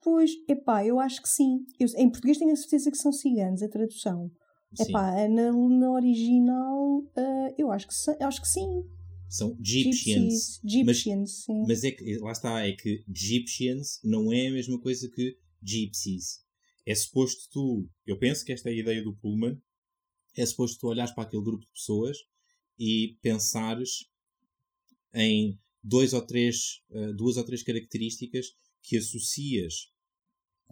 Pois, 0.01 0.31
epá, 0.47 0.85
eu 0.85 0.99
acho 0.99 1.21
que 1.21 1.29
sim. 1.29 1.65
Eu, 1.79 1.87
em 1.97 2.09
português 2.09 2.37
tenho 2.37 2.51
a 2.51 2.55
certeza 2.55 2.89
que 2.89 2.97
são 2.97 3.11
ciganos, 3.11 3.61
a 3.61 3.67
tradução. 3.67 4.31
Sim. 4.73 4.83
Epá, 4.83 5.27
na, 5.27 5.51
na 5.51 5.91
original, 5.91 6.99
uh, 6.99 7.53
eu 7.57 7.71
acho 7.71 7.87
que, 7.87 8.23
acho 8.23 8.41
que 8.41 8.47
sim. 8.47 8.83
São 9.27 9.55
mas, 11.21 11.31
sim. 11.31 11.63
Mas 11.67 11.83
é 11.83 11.91
que, 11.91 12.17
lá 12.17 12.31
está, 12.31 12.65
é 12.65 12.71
que 12.71 13.03
Egyptians 13.07 13.99
não 14.03 14.31
é 14.31 14.47
a 14.47 14.51
mesma 14.51 14.79
coisa 14.79 15.09
que 15.09 15.37
Gypsies. 15.61 16.43
É 16.85 16.95
suposto 16.95 17.49
tu, 17.51 17.89
eu 18.07 18.17
penso 18.17 18.43
que 18.43 18.51
esta 18.51 18.69
é 18.69 18.73
a 18.73 18.75
ideia 18.75 19.03
do 19.03 19.13
Pullman, 19.13 19.61
é 20.35 20.45
suposto 20.45 20.79
tu 20.79 20.87
olhares 20.87 21.13
para 21.13 21.25
aquele 21.25 21.43
grupo 21.43 21.63
de 21.63 21.71
pessoas 21.71 22.17
e 22.77 23.17
pensares 23.21 24.09
em 25.13 25.59
dois 25.83 26.13
ou 26.13 26.21
três, 26.21 26.81
uh, 26.89 27.13
duas 27.13 27.37
ou 27.37 27.43
três 27.43 27.61
características 27.61 28.55
que 28.81 28.97
associas 28.97 29.91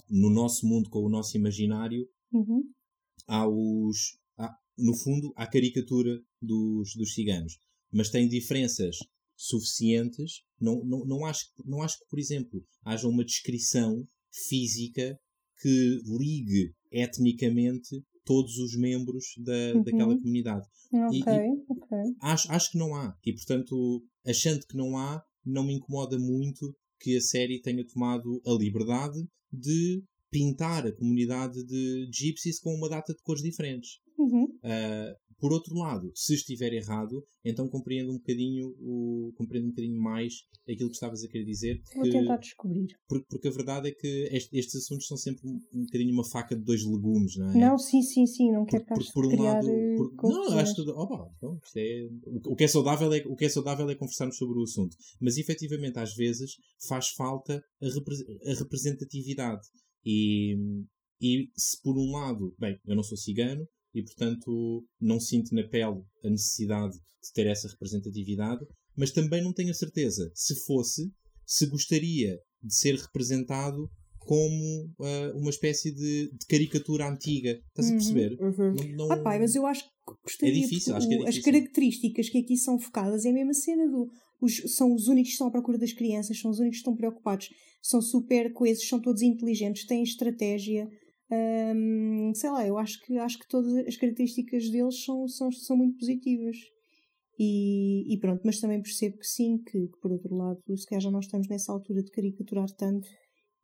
no 0.10 0.30
nosso 0.30 0.66
mundo 0.66 0.90
com 0.90 1.00
o 1.00 1.10
nosso 1.10 1.38
imaginário 1.38 2.08
uhum. 2.32 2.64
aos, 3.26 4.18
a, 4.38 4.56
no 4.78 4.96
fundo, 4.96 5.34
à 5.36 5.48
caricatura 5.48 6.22
dos, 6.42 6.94
dos 6.96 7.14
ciganos. 7.14 7.58
Mas 7.92 8.10
tem 8.10 8.28
diferenças 8.28 8.98
suficientes. 9.36 10.44
Não, 10.60 10.84
não, 10.84 11.06
não, 11.06 11.26
acho, 11.26 11.46
não 11.66 11.82
acho 11.82 12.00
que, 12.00 12.06
por 12.10 12.20
exemplo, 12.20 12.66
haja 12.84 13.08
uma 13.08 13.24
descrição 13.24 14.08
física 14.32 15.20
que 15.62 16.02
ligue 16.06 16.74
etnicamente 16.92 18.04
todos 18.24 18.58
os 18.58 18.76
membros 18.76 19.26
da, 19.38 19.76
uhum. 19.76 19.84
daquela 19.84 20.18
comunidade. 20.18 20.68
Ok, 20.94 21.18
e, 21.18 21.20
e 21.20 21.66
ok. 21.70 21.98
Acho, 22.22 22.52
acho 22.52 22.72
que 22.72 22.78
não 22.78 22.94
há. 22.96 23.16
E, 23.26 23.34
portanto, 23.34 24.04
achando 24.26 24.66
que 24.68 24.76
não 24.76 24.98
há, 24.98 25.24
não 25.46 25.66
me 25.66 25.74
incomoda 25.74 26.20
muito 26.20 26.76
que 27.00 27.16
a 27.16 27.22
série 27.22 27.62
tenha 27.62 27.86
tomado 27.86 28.42
a 28.46 28.52
liberdade 28.52 29.28
de 29.52 30.04
pintar 30.30 30.86
a 30.86 30.92
comunidade 30.92 31.64
de 31.66 32.10
gypsies 32.12 32.60
com 32.60 32.74
uma 32.74 32.90
data 32.90 33.14
de 33.14 33.22
cores 33.22 33.42
diferentes. 33.42 34.00
Uhum. 34.18 34.46
Uh, 34.46 35.28
por 35.40 35.54
outro 35.54 35.76
lado, 35.76 36.12
se 36.16 36.34
estiver 36.34 36.74
errado, 36.74 37.24
então 37.46 37.70
compreendo 37.70 38.12
um 38.12 38.18
bocadinho 38.18 38.70
o, 38.80 39.32
compreendo 39.36 39.68
um 39.68 39.70
bocadinho 39.70 40.02
mais 40.02 40.34
aquilo 40.68 40.90
que 40.90 40.96
estavas 40.96 41.24
a 41.24 41.28
querer 41.28 41.46
dizer. 41.46 41.80
Vou 41.94 42.04
que, 42.04 42.12
tentar 42.12 42.38
descobrir. 42.38 42.88
Porque, 43.08 43.26
porque, 43.30 43.48
a 43.48 43.52
verdade 43.52 43.90
é 43.90 43.92
que 43.92 44.30
este, 44.32 44.58
estes 44.58 44.84
assuntos 44.84 45.06
são 45.06 45.16
sempre 45.16 45.48
um, 45.48 45.60
um 45.74 45.84
bocadinho 45.84 46.12
uma 46.12 46.28
faca 46.28 46.56
de 46.56 46.64
dois 46.64 46.84
legumes, 46.84 47.36
não 47.38 47.52
é? 47.52 47.58
Não, 47.58 47.78
sim, 47.78 48.02
sim, 48.02 48.26
sim. 48.26 48.52
Não 48.52 48.66
quero 48.66 48.84
por, 48.86 49.14
por, 49.14 49.26
um 49.28 49.30
criar 49.30 49.54
lado, 49.54 49.70
eh, 49.70 49.96
por, 49.96 50.30
Não, 50.30 50.58
acho 50.58 50.74
que. 50.74 50.82
Oh, 50.90 51.30
então, 51.38 51.60
é, 51.76 52.10
o, 52.48 52.56
que 52.56 52.64
é 52.64 52.68
saudável 52.68 53.14
é, 53.14 53.24
o 53.28 53.36
que 53.36 53.46
é 53.46 53.50
saudável 53.50 53.88
é 53.90 53.96
conversarmos 53.96 54.38
sobre 54.38 54.60
o 54.60 54.64
assunto. 54.64 54.98
Mas 55.22 55.38
efetivamente, 55.38 56.00
às 56.00 56.16
vezes, 56.16 56.56
faz 56.88 57.10
falta 57.10 57.64
a, 57.82 57.86
repre, 57.86 58.16
a 58.44 58.54
representatividade. 58.56 59.68
E, 60.04 60.56
e 61.22 61.50
se 61.56 61.80
por 61.84 61.96
um 61.96 62.12
lado, 62.12 62.56
bem, 62.58 62.80
eu 62.88 62.96
não 62.96 63.04
sou 63.04 63.18
cigano, 63.18 63.68
e, 63.98 64.04
portanto, 64.04 64.86
não 65.02 65.20
sinto 65.20 65.56
na 65.56 65.68
pele 65.68 66.04
a 66.24 66.30
necessidade 66.30 66.94
de 66.94 67.34
ter 67.34 67.48
essa 67.48 67.68
representatividade, 67.68 68.64
mas 68.96 69.12
também 69.12 69.44
não 69.44 69.52
tenho 69.52 69.72
a 69.72 69.74
certeza, 69.74 70.32
se 70.36 70.56
fosse, 70.66 71.12
se 71.46 71.66
gostaria 71.66 72.40
de 72.62 72.76
ser 72.76 72.96
representado 72.96 73.90
como 74.20 74.86
uh, 75.00 75.38
uma 75.38 75.50
espécie 75.50 75.92
de, 75.92 76.30
de, 76.32 76.46
caricatura 76.48 77.10
antiga. 77.10 77.60
Estás 77.70 77.88
uhum, 77.88 77.94
a 77.94 77.98
perceber? 77.98 78.38
Uhum. 78.40 78.76
Não, 78.76 79.08
não... 79.08 79.12
Ah, 79.14 79.18
pai, 79.18 79.40
mas 79.40 79.56
eu 79.56 79.66
acho 79.66 79.84
que 79.84 79.90
gostaria. 80.24 80.54
É 80.54 80.68
difícil, 80.68 80.96
acho 80.96 81.08
que 81.08 81.14
é 81.14 81.18
difícil. 81.18 81.40
As 81.40 81.46
características 81.46 82.30
que 82.30 82.38
aqui 82.38 82.58
são 82.58 82.78
focadas 82.78 83.26
é 83.26 83.30
a 83.30 83.34
mesma 83.34 83.54
cena 83.54 83.88
do. 83.88 84.12
Os, 84.40 84.76
são 84.76 84.94
os 84.94 85.08
únicos 85.08 85.30
que 85.30 85.34
estão 85.34 85.48
à 85.48 85.52
procura 85.52 85.78
das 85.80 85.94
crianças, 85.94 86.40
são 86.40 86.52
os 86.52 86.60
únicos 86.60 86.78
que 86.78 86.82
estão 86.82 86.96
preocupados, 86.96 87.50
são 87.82 88.02
super 88.02 88.54
coesos, 88.54 88.88
são 88.88 89.02
todos 89.02 89.24
inteligentes, 89.24 89.86
têm 89.86 90.04
estratégia. 90.04 90.88
Um, 91.30 92.32
sei 92.34 92.50
lá, 92.50 92.66
eu 92.66 92.78
acho 92.78 93.04
que, 93.06 93.18
acho 93.18 93.38
que 93.40 93.48
todas 93.48 93.74
as 93.86 93.98
características 93.98 94.70
deles 94.70 95.04
são, 95.04 95.28
são, 95.28 95.52
são 95.52 95.78
muito 95.78 95.98
positivas. 95.98 96.56
E, 97.40 98.14
e 98.14 98.20
pronto, 98.20 98.42
mas 98.44 98.60
também 98.60 98.82
percebo 98.82 99.18
que 99.18 99.28
sim, 99.28 99.60
que, 99.60 99.88
que, 99.88 100.00
por 100.02 100.12
outro 100.12 100.36
lado, 100.36 100.60
se 100.76 100.86
calhar 100.88 101.02
já 101.02 101.12
nós 101.12 101.26
estamos 101.26 101.48
nessa 101.48 101.72
altura 101.72 102.02
de 102.02 102.10
caricaturar 102.10 102.68
tanto, 102.76 103.08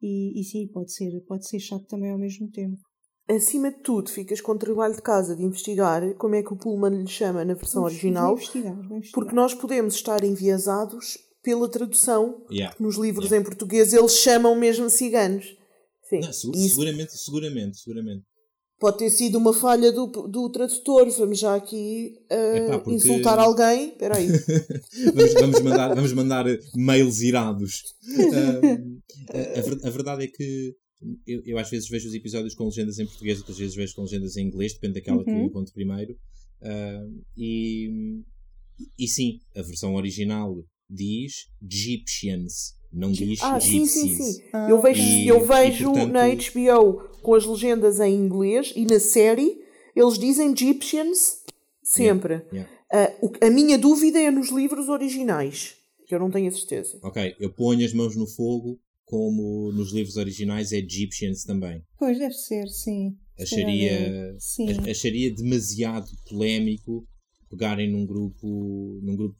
e, 0.01 0.39
e 0.39 0.43
sim, 0.43 0.67
pode 0.67 0.93
ser, 0.93 1.11
pode 1.21 1.47
ser 1.47 1.59
chato 1.59 1.85
também 1.87 2.11
ao 2.11 2.19
mesmo 2.19 2.51
tempo. 2.51 2.79
Acima 3.27 3.71
de 3.71 3.79
tudo, 3.79 4.09
ficas 4.09 4.41
com 4.41 4.51
o 4.51 4.57
trabalho 4.57 4.93
de 4.93 5.01
casa 5.01 5.35
de 5.35 5.43
investigar 5.43 6.13
como 6.15 6.35
é 6.35 6.43
que 6.43 6.53
o 6.53 6.57
Pullman 6.57 7.01
lhe 7.01 7.07
chama 7.07 7.45
na 7.45 7.53
versão 7.53 7.81
vamos, 7.81 7.93
original, 7.93 8.35
vamos 8.35 8.41
investigar, 8.41 8.75
vamos 8.75 8.91
investigar. 8.91 9.13
porque 9.13 9.35
nós 9.35 9.53
podemos 9.53 9.95
estar 9.95 10.23
enviesados 10.23 11.17
pela 11.41 11.69
tradução, 11.69 12.45
yeah. 12.51 12.75
nos 12.79 12.97
livros 12.97 13.27
yeah. 13.27 13.41
em 13.41 13.43
português 13.43 13.93
eles 13.93 14.13
chamam 14.17 14.55
mesmo 14.55 14.89
ciganos. 14.89 15.57
Sim. 16.21 16.51
Não, 16.51 16.67
seguramente, 16.69 17.17
seguramente, 17.17 17.77
seguramente. 17.77 18.23
Pode 18.79 18.97
ter 18.97 19.09
sido 19.09 19.37
uma 19.37 19.53
falha 19.53 19.91
do, 19.91 20.07
do 20.07 20.49
tradutor. 20.49 21.09
Vamos 21.11 21.39
já 21.39 21.55
aqui 21.55 22.17
uh, 22.29 22.57
Epá, 22.57 22.79
porque... 22.79 22.95
insultar 22.95 23.39
alguém. 23.39 23.89
Espera 23.89 24.17
aí. 24.17 24.27
vamos, 25.15 25.33
vamos, 25.33 25.61
mandar, 25.61 25.95
vamos 25.95 26.13
mandar 26.13 26.45
mails 26.75 27.21
irados. 27.21 27.83
Uh, 29.33 29.85
a, 29.85 29.87
a, 29.87 29.89
verdade 29.89 30.25
é 30.25 30.27
que 30.27 30.75
eu, 31.25 31.41
eu, 31.45 31.57
às 31.57 31.69
vezes 31.69 31.87
vejo 31.87 32.09
os 32.09 32.13
episódios 32.13 32.55
com 32.55 32.65
legendas 32.65 32.99
em 32.99 33.05
português, 33.05 33.37
outras 33.39 33.57
vezes 33.57 33.75
vejo 33.75 33.95
com 33.95 34.01
legendas 34.01 34.35
em 34.35 34.45
inglês, 34.47 34.73
depende 34.73 34.95
daquela 34.95 35.17
uhum. 35.19 35.23
que 35.23 35.31
eu 35.31 35.49
conto 35.49 35.73
primeiro. 35.73 36.13
Uh, 36.61 37.23
e, 37.37 38.21
e 38.97 39.07
sim, 39.07 39.39
a 39.55 39.61
versão 39.61 39.95
original 39.95 40.55
diz 40.89 41.47
Egyptians 41.61 42.75
não 42.93 43.11
diz 43.11 43.39
ah, 43.41 43.59
sim, 43.59 43.85
sim, 43.85 44.15
sim. 44.15 44.43
Ah, 44.53 44.69
eu 44.69 44.81
vejo, 44.81 45.01
e, 45.01 45.27
eu 45.27 45.45
vejo 45.45 45.89
e, 45.89 45.93
portanto... 45.93 46.11
na 46.11 46.27
HBO 46.27 47.09
com 47.21 47.33
as 47.33 47.45
legendas 47.45 47.99
em 47.99 48.13
inglês 48.13 48.73
e 48.75 48.85
na 48.85 48.99
série 48.99 49.61
eles 49.95 50.17
dizem 50.17 50.51
Egyptians 50.51 51.37
sempre. 51.81 52.45
Yeah, 52.51 52.69
yeah. 52.93 53.13
Uh, 53.21 53.25
o, 53.25 53.45
a 53.45 53.49
minha 53.49 53.77
dúvida 53.77 54.19
é 54.19 54.29
nos 54.29 54.49
livros 54.49 54.89
originais, 54.89 55.75
que 56.07 56.13
eu 56.13 56.19
não 56.19 56.29
tenho 56.29 56.47
a 56.47 56.51
certeza. 56.51 56.99
Ok, 57.01 57.35
eu 57.39 57.51
ponho 57.51 57.83
as 57.83 57.93
mãos 57.93 58.15
no 58.15 58.27
fogo, 58.27 58.79
como 59.03 59.71
nos 59.71 59.91
livros 59.91 60.17
originais 60.17 60.71
é 60.71 60.77
Egyptians 60.77 61.43
também. 61.43 61.81
Pois, 61.97 62.17
deve 62.17 62.33
ser, 62.33 62.67
sim. 62.67 63.17
Acharia, 63.39 64.35
acharia 64.89 65.33
demasiado 65.33 66.07
polémico 66.29 67.07
pegarem 67.49 67.91
num 67.91 68.05
grupo, 68.05 68.99
num 69.03 69.15
grupo 69.15 69.37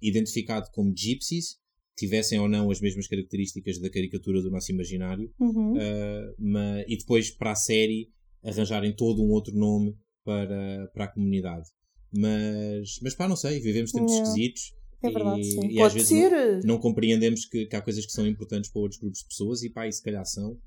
identificado 0.00 0.70
como 0.72 0.94
gypsies, 0.94 1.56
tivessem 1.96 2.38
ou 2.38 2.48
não 2.48 2.70
as 2.70 2.80
mesmas 2.80 3.06
características 3.06 3.78
da 3.78 3.90
caricatura 3.90 4.42
do 4.42 4.50
nosso 4.50 4.72
imaginário, 4.72 5.30
uhum. 5.38 5.74
uh, 5.74 5.78
ah, 5.78 6.34
mas, 6.38 6.84
e 6.88 6.96
depois 6.96 7.30
para 7.30 7.52
a 7.52 7.56
série 7.56 8.10
arranjarem 8.42 8.94
todo 8.94 9.22
um 9.22 9.30
outro 9.30 9.54
nome 9.56 9.96
para, 10.24 10.90
para 10.92 11.04
a 11.04 11.08
comunidade. 11.08 11.68
Mas, 12.12 12.98
mas 13.02 13.14
pá, 13.14 13.28
não 13.28 13.36
sei, 13.36 13.60
vivemos 13.60 13.92
tempos 13.92 14.12
yeah. 14.12 14.28
esquisitos. 14.28 14.74
É 15.02 15.10
verdade, 15.10 15.40
e, 15.40 15.44
sim. 15.44 15.66
e 15.66 15.74
Pode 15.76 15.98
às 15.98 16.06
ser. 16.06 16.30
vezes 16.30 16.64
não, 16.64 16.74
não 16.74 16.80
compreendemos 16.80 17.44
que, 17.44 17.66
que, 17.66 17.76
há 17.76 17.82
coisas 17.82 18.06
que 18.06 18.12
são 18.12 18.26
importantes 18.26 18.70
para 18.70 18.80
outros 18.80 18.98
grupos 19.00 19.20
de 19.20 19.26
pessoas 19.26 19.62
e 19.62 19.70
pá, 19.70 19.86
e 19.86 19.92
se 19.92 20.02
calhar 20.02 20.24
são. 20.24 20.58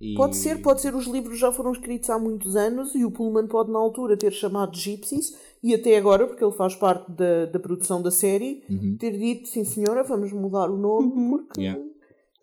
E... 0.00 0.14
Pode 0.14 0.36
ser, 0.36 0.60
pode 0.60 0.80
ser. 0.80 0.94
Os 0.94 1.06
livros 1.06 1.38
já 1.38 1.52
foram 1.52 1.72
escritos 1.72 2.10
há 2.10 2.18
muitos 2.18 2.56
anos 2.56 2.94
e 2.94 3.04
o 3.04 3.10
Pullman 3.10 3.46
pode, 3.46 3.70
na 3.70 3.78
altura, 3.78 4.16
ter 4.16 4.32
chamado 4.32 4.76
Gypsies 4.76 5.32
e 5.64 5.74
até 5.74 5.96
agora, 5.96 6.26
porque 6.26 6.44
ele 6.44 6.52
faz 6.52 6.76
parte 6.76 7.10
da, 7.10 7.46
da 7.46 7.58
produção 7.58 8.02
da 8.02 8.10
série, 8.10 8.62
uhum. 8.68 8.98
ter 8.98 9.16
dito: 9.16 9.48
sim, 9.48 9.64
senhora, 9.64 10.04
vamos 10.04 10.30
mudar 10.30 10.70
o 10.70 10.76
nome 10.76 11.06
uhum. 11.06 11.30
porque 11.30 11.62
yeah. 11.62 11.82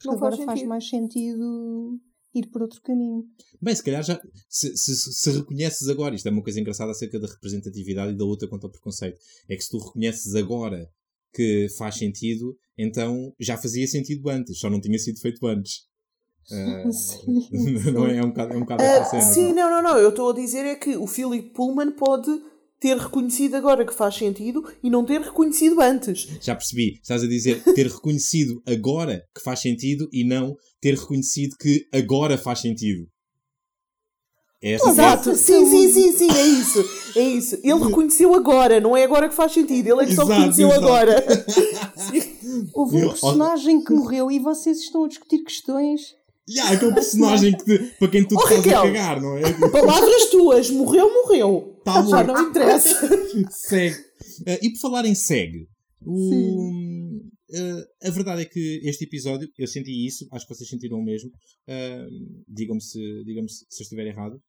não 0.03 0.13
agora 0.13 0.35
faz, 0.37 0.45
faz, 0.45 0.63
mais 0.63 0.89
sentido 0.89 1.99
ir 2.33 2.47
por 2.47 2.63
outro 2.63 2.81
caminho. 2.81 3.23
Bem, 3.61 3.75
se 3.75 3.83
calhar 3.83 4.01
já. 4.01 4.19
Se, 4.49 4.75
se, 4.75 4.95
se, 4.95 5.31
reconheces 5.33 5.87
agora, 5.87 6.15
isto 6.15 6.27
é 6.27 6.31
uma 6.31 6.41
coisa 6.41 6.59
engraçada 6.59 6.89
acerca 6.89 7.19
da 7.19 7.27
representatividade 7.27 8.11
e 8.11 8.17
da 8.17 8.25
luta 8.25 8.47
contra 8.47 8.67
o 8.67 8.71
preconceito, 8.71 9.19
é 9.47 9.55
que 9.55 9.61
se 9.61 9.69
tu 9.69 9.77
reconheces 9.77 10.33
agora 10.33 10.89
que 11.31 11.67
faz 11.77 11.99
sentido, 11.99 12.57
então 12.75 13.31
já 13.39 13.55
fazia 13.55 13.85
sentido 13.85 14.27
antes, 14.29 14.57
só 14.57 14.67
não 14.67 14.81
tinha 14.81 14.97
sido 14.97 15.19
feito 15.19 15.45
antes. 15.45 15.85
Uh, 16.51 16.89
sim, 16.91 17.47
não 17.93 18.07
é? 18.07 18.17
É 18.17 18.23
um 18.23 18.29
bocado, 18.29 18.53
é 18.53 18.57
um 18.57 18.61
bocado 18.61 18.81
uh, 18.81 19.09
cena, 19.11 19.21
Sim, 19.21 19.53
não, 19.53 19.69
não, 19.69 19.83
não. 19.83 19.97
Eu 19.99 20.09
estou 20.09 20.31
a 20.31 20.33
dizer 20.33 20.65
é 20.65 20.73
que 20.73 20.97
o 20.97 21.05
Philip 21.05 21.51
Pullman 21.53 21.91
pode 21.91 22.49
ter 22.81 22.97
reconhecido 22.97 23.53
agora 23.53 23.85
que 23.85 23.93
faz 23.93 24.15
sentido 24.15 24.67
e 24.83 24.89
não 24.89 25.05
ter 25.05 25.21
reconhecido 25.21 25.79
antes. 25.79 26.27
Já 26.41 26.55
percebi. 26.55 26.99
Estás 26.99 27.23
a 27.23 27.27
dizer 27.27 27.63
ter 27.63 27.85
reconhecido 27.87 28.59
agora 28.65 29.23
que 29.35 29.41
faz 29.41 29.59
sentido 29.59 30.09
e 30.11 30.23
não 30.23 30.57
ter 30.81 30.97
reconhecido 30.97 31.55
que 31.57 31.87
agora 31.93 32.39
faz 32.39 32.59
sentido. 32.59 33.07
É 34.63 34.75
Exato, 34.75 35.35
sim, 35.35 35.65
sim, 35.65 35.89
sim, 35.89 36.11
sim, 36.11 36.31
é 36.31 36.45
isso. 36.45 36.85
É 37.15 37.21
isso. 37.21 37.55
Ele 37.63 37.83
reconheceu 37.83 38.33
agora, 38.35 38.79
não 38.79 38.95
é 38.97 39.03
agora 39.03 39.27
que 39.27 39.33
faz 39.33 39.51
sentido, 39.51 39.87
ele 39.87 40.03
é 40.03 40.05
que 40.05 40.15
só 40.15 40.23
reconheceu 40.23 40.67
exato. 40.67 40.85
agora. 40.85 41.25
Houve 42.73 42.97
um 42.97 43.09
personagem 43.09 43.83
que 43.83 43.93
morreu 43.93 44.31
e 44.31 44.39
vocês 44.39 44.79
estão 44.79 45.05
a 45.05 45.07
discutir 45.07 45.43
questões 45.43 46.15
Yeah, 46.53 46.73
aquele 46.73 46.93
personagem 46.93 47.57
que 47.57 47.63
te, 47.63 47.77
para 47.97 48.09
quem 48.09 48.27
tu 48.27 48.35
oh, 48.35 48.45
te 48.45 48.53
estás 48.55 48.67
a 48.67 48.81
cagar, 48.83 49.21
não 49.21 49.37
é? 49.37 49.41
Palavras 49.71 50.29
tuas, 50.29 50.69
morreu, 50.69 51.09
morreu. 51.13 51.81
Tá 51.85 52.05
Já 52.05 52.23
não 52.25 52.49
interessa. 52.49 53.07
segue. 53.51 53.97
Uh, 54.41 54.57
e 54.61 54.69
por 54.71 54.79
falar 54.79 55.05
em 55.05 55.15
segue, 55.15 55.67
o, 56.05 56.69
uh, 56.69 57.85
a 58.03 58.09
verdade 58.09 58.41
é 58.41 58.45
que 58.45 58.81
este 58.83 59.05
episódio, 59.05 59.49
eu 59.57 59.67
senti 59.67 60.05
isso, 60.05 60.27
acho 60.31 60.45
que 60.45 60.53
vocês 60.53 60.69
sentiram 60.69 60.99
o 60.99 61.03
mesmo. 61.03 61.29
Uh, 61.29 62.43
Digam-me 62.47 62.81
se, 62.81 63.23
digam 63.23 63.47
se, 63.47 63.65
se 63.69 63.81
eu 63.81 63.83
estiver 63.83 64.07
errado. 64.07 64.41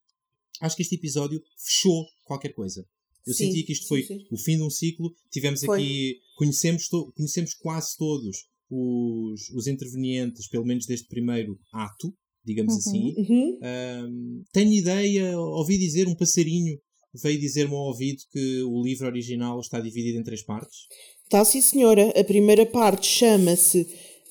Acho 0.60 0.74
que 0.74 0.82
este 0.82 0.96
episódio 0.96 1.40
fechou 1.56 2.04
qualquer 2.24 2.52
coisa. 2.52 2.84
Eu 3.24 3.32
sim, 3.32 3.46
senti 3.46 3.62
que 3.62 3.72
isto 3.72 3.86
foi 3.86 4.02
sim, 4.02 4.18
sim. 4.18 4.26
o 4.30 4.36
fim 4.36 4.56
de 4.56 4.62
um 4.62 4.70
ciclo. 4.70 5.14
Tivemos 5.30 5.60
foi. 5.60 5.78
aqui, 5.78 6.16
conhecemos, 6.36 6.88
conhecemos 7.14 7.54
quase 7.54 7.96
todos 7.96 8.50
os, 8.72 9.50
os 9.50 9.66
intervenientes, 9.66 10.48
pelo 10.48 10.64
menos 10.64 10.86
deste 10.86 11.06
primeiro 11.06 11.58
ato, 11.72 12.12
digamos 12.44 12.72
uhum, 12.72 12.78
assim. 12.78 13.14
Uhum. 13.18 13.58
Um, 13.62 14.42
tenho 14.52 14.72
ideia, 14.72 15.38
ouvi 15.38 15.78
dizer, 15.78 16.08
um 16.08 16.14
passarinho 16.14 16.78
veio 17.22 17.38
dizer-me 17.38 17.74
ao 17.74 17.88
ouvido 17.88 18.22
que 18.32 18.62
o 18.62 18.82
livro 18.82 19.06
original 19.06 19.60
está 19.60 19.78
dividido 19.78 20.18
em 20.18 20.22
três 20.22 20.42
partes. 20.42 20.86
Está 21.24 21.44
sim, 21.44 21.60
senhora. 21.60 22.08
A 22.18 22.24
primeira 22.24 22.64
parte 22.64 23.06
chama-se 23.06 23.82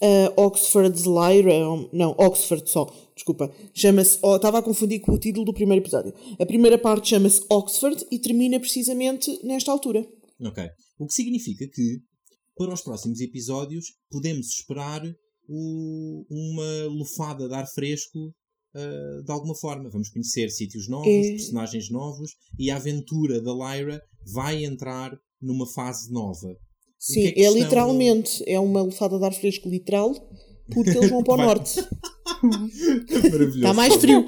uh, 0.01 0.41
Oxford's 0.41 1.03
Lyra. 1.03 1.53
Não, 1.93 2.15
Oxford 2.17 2.67
só. 2.69 2.91
Desculpa. 3.15 3.53
Chama-se. 3.73 4.17
Oh, 4.23 4.35
estava 4.35 4.57
a 4.57 4.63
confundir 4.63 4.99
com 4.99 5.11
o 5.11 5.19
título 5.19 5.45
do 5.45 5.53
primeiro 5.53 5.83
episódio. 5.83 6.13
A 6.39 6.45
primeira 6.45 6.77
parte 6.77 7.09
chama-se 7.09 7.41
Oxford 7.49 8.03
e 8.11 8.17
termina 8.17 8.59
precisamente 8.59 9.39
nesta 9.43 9.71
altura. 9.71 10.07
Ok. 10.43 10.63
O 10.97 11.05
que 11.05 11.13
significa 11.13 11.67
que 11.67 11.99
para 12.61 12.73
os 12.75 12.81
próximos 12.81 13.19
episódios 13.19 13.95
podemos 14.11 14.47
esperar 14.49 15.01
o, 15.49 16.23
uma 16.29 16.85
lufada 16.85 17.47
de 17.47 17.55
ar 17.55 17.65
fresco 17.65 18.19
uh, 18.75 19.23
de 19.23 19.31
alguma 19.31 19.55
forma. 19.55 19.89
Vamos 19.89 20.09
conhecer 20.09 20.51
sítios 20.51 20.87
novos, 20.87 21.07
é... 21.07 21.31
personagens 21.31 21.89
novos 21.89 22.35
e 22.59 22.69
a 22.69 22.75
aventura 22.75 23.41
da 23.41 23.51
Lyra 23.51 23.99
vai 24.31 24.63
entrar 24.63 25.11
numa 25.41 25.65
fase 25.65 26.11
nova. 26.11 26.55
Sim, 26.99 27.25
é, 27.25 27.41
é 27.41 27.51
literalmente, 27.51 28.43
é 28.45 28.59
uma 28.59 28.83
lufada 28.83 29.17
de 29.17 29.25
ar 29.25 29.33
fresco 29.33 29.67
literal, 29.67 30.13
porque 30.71 30.91
eles 30.91 31.09
vão 31.09 31.23
para 31.23 31.33
o 31.33 31.37
norte. 31.43 31.79
Está 33.55 33.73
mais 33.73 33.95
frio. 33.95 34.23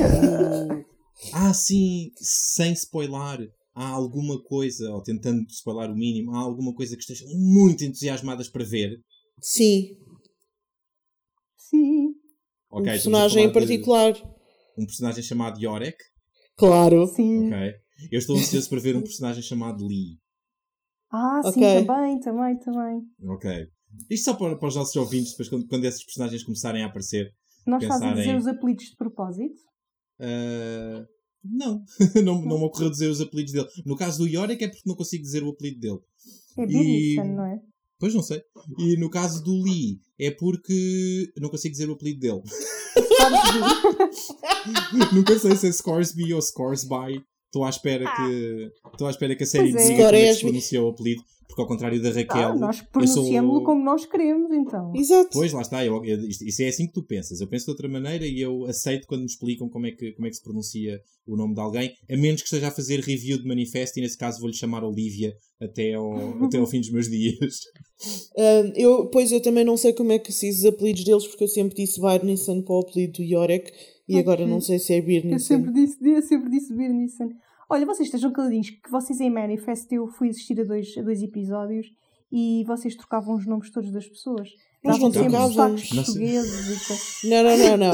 ah, 1.34 1.52
sim, 1.52 2.10
sem 2.16 2.72
spoiler 2.72 3.52
há 3.74 3.88
alguma 3.88 4.42
coisa, 4.42 4.90
ou 4.90 5.02
tentando 5.02 5.44
spoiler 5.48 5.90
o 5.90 5.96
mínimo, 5.96 6.34
há 6.34 6.38
alguma 6.38 6.74
coisa 6.74 6.96
que 6.96 7.02
estejam 7.02 7.28
muito 7.36 7.84
entusiasmadas 7.84 8.48
para 8.48 8.64
ver? 8.64 9.00
Sim. 9.40 9.96
Sim. 11.56 12.14
Okay, 12.70 12.82
um 12.82 12.84
personagem 12.84 13.44
em 13.44 13.52
particular. 13.52 14.12
Um 14.78 14.86
personagem 14.86 15.22
chamado 15.22 15.60
Yorek? 15.60 15.96
Claro. 16.56 17.06
Sim. 17.08 17.46
Ok. 17.46 17.74
Eu 18.10 18.18
estou 18.18 18.36
ansioso 18.36 18.68
para 18.68 18.80
ver 18.80 18.96
um 18.96 19.02
personagem 19.04 19.42
chamado 19.42 19.86
Lee. 19.86 20.18
Ah, 21.10 21.40
sim, 21.44 21.50
okay. 21.50 21.84
também, 21.84 22.20
também, 22.20 22.58
também. 22.58 23.02
Ok. 23.28 23.66
Isto 24.10 24.24
só 24.24 24.34
para, 24.34 24.56
para 24.56 24.68
os 24.68 24.74
nossos 24.74 24.96
ouvintes, 24.96 25.30
depois 25.30 25.48
quando, 25.48 25.66
quando 25.68 25.84
esses 25.84 26.04
personagens 26.04 26.42
começarem 26.42 26.82
a 26.82 26.86
aparecer. 26.86 27.30
Nós 27.66 27.82
estás 27.82 28.02
a 28.02 28.14
dizer 28.14 28.36
os 28.36 28.46
apelidos 28.46 28.86
de 28.86 28.96
propósito? 28.96 29.60
Uh, 30.18 31.06
não, 31.44 31.84
não, 32.24 32.42
não 32.42 32.58
me 32.58 32.64
ocorreu 32.64 32.90
dizer 32.90 33.08
os 33.08 33.20
apelidos 33.20 33.52
dele. 33.52 33.68
No 33.84 33.96
caso 33.96 34.18
do 34.18 34.26
Yorick 34.26 34.64
é 34.64 34.68
porque 34.68 34.82
não 34.86 34.96
consigo 34.96 35.22
dizer 35.22 35.42
o 35.42 35.50
apelido 35.50 35.80
dele. 35.80 35.98
É 36.58 36.66
Birnisson, 36.66 37.24
não 37.24 37.46
é? 37.46 37.60
Pois 37.98 38.14
não 38.14 38.22
sei. 38.22 38.42
E 38.78 38.96
no 38.96 39.08
caso 39.08 39.42
do 39.42 39.62
Lee 39.62 40.00
é 40.18 40.30
porque 40.30 41.32
não 41.38 41.48
consigo 41.48 41.72
dizer 41.72 41.88
o 41.88 41.94
apelido 41.94 42.20
dele. 42.20 42.42
Nunca 45.12 45.38
sei 45.38 45.56
se 45.56 45.68
é 45.68 45.72
Scoresby 45.72 46.34
ou 46.34 46.42
Scoresby. 46.42 47.24
Estou 47.46 47.64
à 47.64 47.70
espera 47.70 48.08
ah. 48.08 48.16
que 48.16 48.70
estou 48.92 49.06
à 49.06 49.10
espera 49.10 49.36
que 49.36 49.44
a 49.44 49.46
série 49.46 49.70
é. 49.70 49.72
diga 49.72 50.06
como 50.06 50.16
é 50.16 50.28
que 50.28 50.34
se 50.34 50.40
pronuncia 50.40 50.82
o 50.82 50.88
apelido. 50.88 51.22
Porque 51.46 51.60
ao 51.60 51.68
contrário 51.68 52.00
da 52.02 52.10
Raquel. 52.10 52.48
Ah, 52.50 52.56
nós 52.56 52.80
pronunciamos-lo 52.82 53.58
sou... 53.58 53.64
como 53.64 53.84
nós 53.84 54.06
queremos, 54.06 54.50
então. 54.52 54.92
Exato. 54.94 55.30
Pois, 55.32 55.52
lá 55.52 55.60
está. 55.60 55.84
Eu, 55.84 56.04
eu, 56.04 56.18
isso 56.26 56.62
é 56.62 56.68
assim 56.68 56.86
que 56.86 56.92
tu 56.92 57.02
pensas. 57.02 57.40
Eu 57.40 57.46
penso 57.46 57.66
de 57.66 57.70
outra 57.70 57.88
maneira 57.88 58.26
e 58.26 58.40
eu 58.40 58.64
aceito 58.64 59.06
quando 59.06 59.20
me 59.20 59.26
explicam 59.26 59.68
como 59.68 59.86
é 59.86 59.92
que, 59.92 60.12
como 60.12 60.26
é 60.26 60.30
que 60.30 60.36
se 60.36 60.42
pronuncia 60.42 61.00
o 61.26 61.36
nome 61.36 61.54
de 61.54 61.60
alguém, 61.60 61.94
a 62.10 62.16
menos 62.16 62.42
que 62.42 62.48
esteja 62.48 62.68
a 62.68 62.70
fazer 62.70 63.00
review 63.00 63.38
de 63.38 63.46
manifesto 63.46 63.98
e 63.98 64.02
nesse 64.02 64.18
caso 64.18 64.40
vou-lhe 64.40 64.54
chamar 64.54 64.84
Olivia 64.84 65.34
até 65.60 65.94
ao, 65.94 66.12
até 66.44 66.58
ao 66.58 66.66
fim 66.66 66.80
dos 66.80 66.90
meus 66.90 67.08
dias. 67.08 67.60
Uh, 68.36 68.72
eu, 68.76 69.06
pois 69.08 69.32
eu 69.32 69.40
também 69.40 69.64
não 69.64 69.76
sei 69.76 69.92
como 69.92 70.12
é 70.12 70.18
que 70.18 70.32
se 70.32 70.48
diz 70.48 70.58
os 70.58 70.64
apelidos 70.66 71.04
deles, 71.04 71.26
porque 71.26 71.44
eu 71.44 71.48
sempre 71.48 71.74
disse 71.76 72.00
Birnisson 72.00 72.62
para 72.62 72.74
o 72.74 72.80
apelido 72.80 73.14
do 73.14 73.22
Yorek 73.22 73.72
e 74.06 74.18
agora 74.18 74.46
não 74.46 74.60
sei 74.60 74.78
se 74.78 74.92
é 74.92 75.00
Birnisson. 75.00 75.34
Eu 75.34 75.38
sempre 75.38 75.72
disse, 75.72 75.96
eu 76.02 76.22
sempre 76.22 76.50
disse 76.50 76.74
Birnisson. 76.74 77.30
Olha, 77.74 77.86
vocês 77.86 78.06
estejam 78.06 78.30
caladinhos, 78.30 78.70
que 78.70 78.88
vocês 78.88 79.20
em 79.20 79.28
Manifest 79.28 79.92
eu 79.92 80.06
fui 80.06 80.28
assistir 80.28 80.60
a 80.60 80.62
dois, 80.62 80.96
a 80.96 81.02
dois 81.02 81.20
episódios 81.20 81.88
e 82.30 82.62
vocês 82.68 82.94
trocavam 82.94 83.34
os 83.34 83.48
nomes 83.48 83.68
todos 83.68 83.90
das 83.90 84.06
pessoas. 84.06 84.48
Nós 84.84 85.00
não 85.00 85.10
trocávamos. 85.10 85.88
portugueses 85.88 87.24
e 87.24 87.28
Não, 87.28 87.42
não, 87.42 87.58
não, 87.58 87.76
não. 87.76 87.92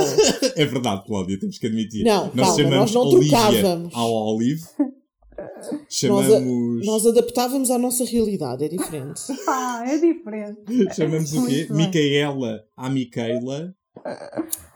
é 0.54 0.66
verdade, 0.66 1.06
Cláudia, 1.06 1.40
temos 1.40 1.56
que 1.56 1.66
admitir. 1.66 2.04
Não, 2.04 2.30
nós, 2.34 2.56
calma, 2.56 2.76
nós 2.76 2.92
não 2.92 3.00
Olivia 3.06 3.30
trocávamos. 3.30 3.94
Ao 3.94 4.12
Olive. 4.12 4.62
Chamamos. 5.88 6.28
Nós, 6.28 6.34
a, 6.34 6.84
nós, 6.84 7.06
adaptávamos 7.06 7.70
à 7.70 7.78
nossa 7.78 8.04
realidade, 8.04 8.62
é 8.62 8.68
diferente. 8.68 9.22
ah, 9.48 9.82
é 9.86 9.96
diferente. 9.96 10.94
Chamamos 10.94 11.32
o 11.32 11.46
quê? 11.46 11.66
Micaela 11.70 12.62
à 12.76 12.90
Micaela. 12.90 13.74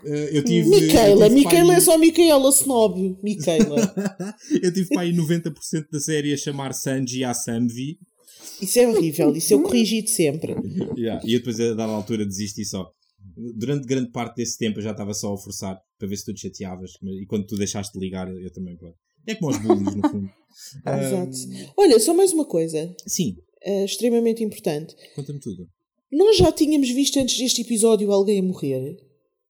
Uh, 0.05 0.09
eu 0.33 0.45
tive. 0.45 0.69
Micaela, 0.69 1.29
Micaela 1.29 1.75
é 1.75 1.81
só 1.81 1.97
Micaela 1.99 2.51
Snob. 2.51 3.17
Micaela. 3.23 3.95
eu 4.63 4.73
tive 4.73 4.89
para 4.89 5.03
aí 5.03 5.13
90% 5.13 5.53
da 5.91 6.01
série 6.01 6.33
a 6.33 6.37
chamar 6.37 6.73
Sanji 6.75 7.25
a 7.25 7.33
Samvi. 7.33 7.99
Isso 8.61 8.79
é 8.79 8.89
horrível, 8.89 9.35
isso 9.35 9.55
eu 9.55 9.63
corrigi 9.63 10.07
sempre. 10.07 10.55
Yeah. 10.97 11.21
E 11.25 11.35
eu 11.35 11.39
depois, 11.39 11.59
a 11.59 11.75
dada 11.75 11.93
altura, 11.93 12.25
desisti 12.25 12.65
só. 12.65 12.91
Durante 13.57 13.87
grande 13.87 14.11
parte 14.11 14.37
desse 14.37 14.59
tempo 14.59 14.79
eu 14.79 14.83
já 14.83 14.93
estava 14.93 15.13
só 15.15 15.33
a 15.33 15.39
forçar 15.39 15.79
para 15.99 16.09
ver 16.09 16.17
se 16.17 16.25
tu 16.25 16.35
te 16.35 16.43
chateavas. 16.43 16.93
E 17.03 17.27
quando 17.27 17.47
tu 17.47 17.57
deixaste 17.57 17.93
de 17.93 18.05
ligar, 18.05 18.29
eu 18.29 18.53
também. 18.53 18.79
É 19.27 19.35
como 19.35 19.51
os 19.51 19.59
bullies, 19.59 19.95
no 19.95 20.09
fundo. 20.09 20.31
Exato. 20.87 21.37
Um... 21.37 21.73
Olha, 21.79 21.99
só 21.99 22.15
mais 22.15 22.33
uma 22.33 22.45
coisa. 22.45 22.95
Sim. 23.07 23.37
Uh, 23.67 23.85
extremamente 23.85 24.45
importante. 24.45 24.95
Conta-me 25.17 25.41
tudo. 25.41 25.67
Nós 26.13 26.37
já 26.37 26.53
tínhamos 26.53 26.91
visto 26.91 27.19
antes 27.19 27.37
deste 27.39 27.63
episódio 27.63 28.13
alguém 28.13 28.39
a 28.39 28.43
morrer? 28.43 28.97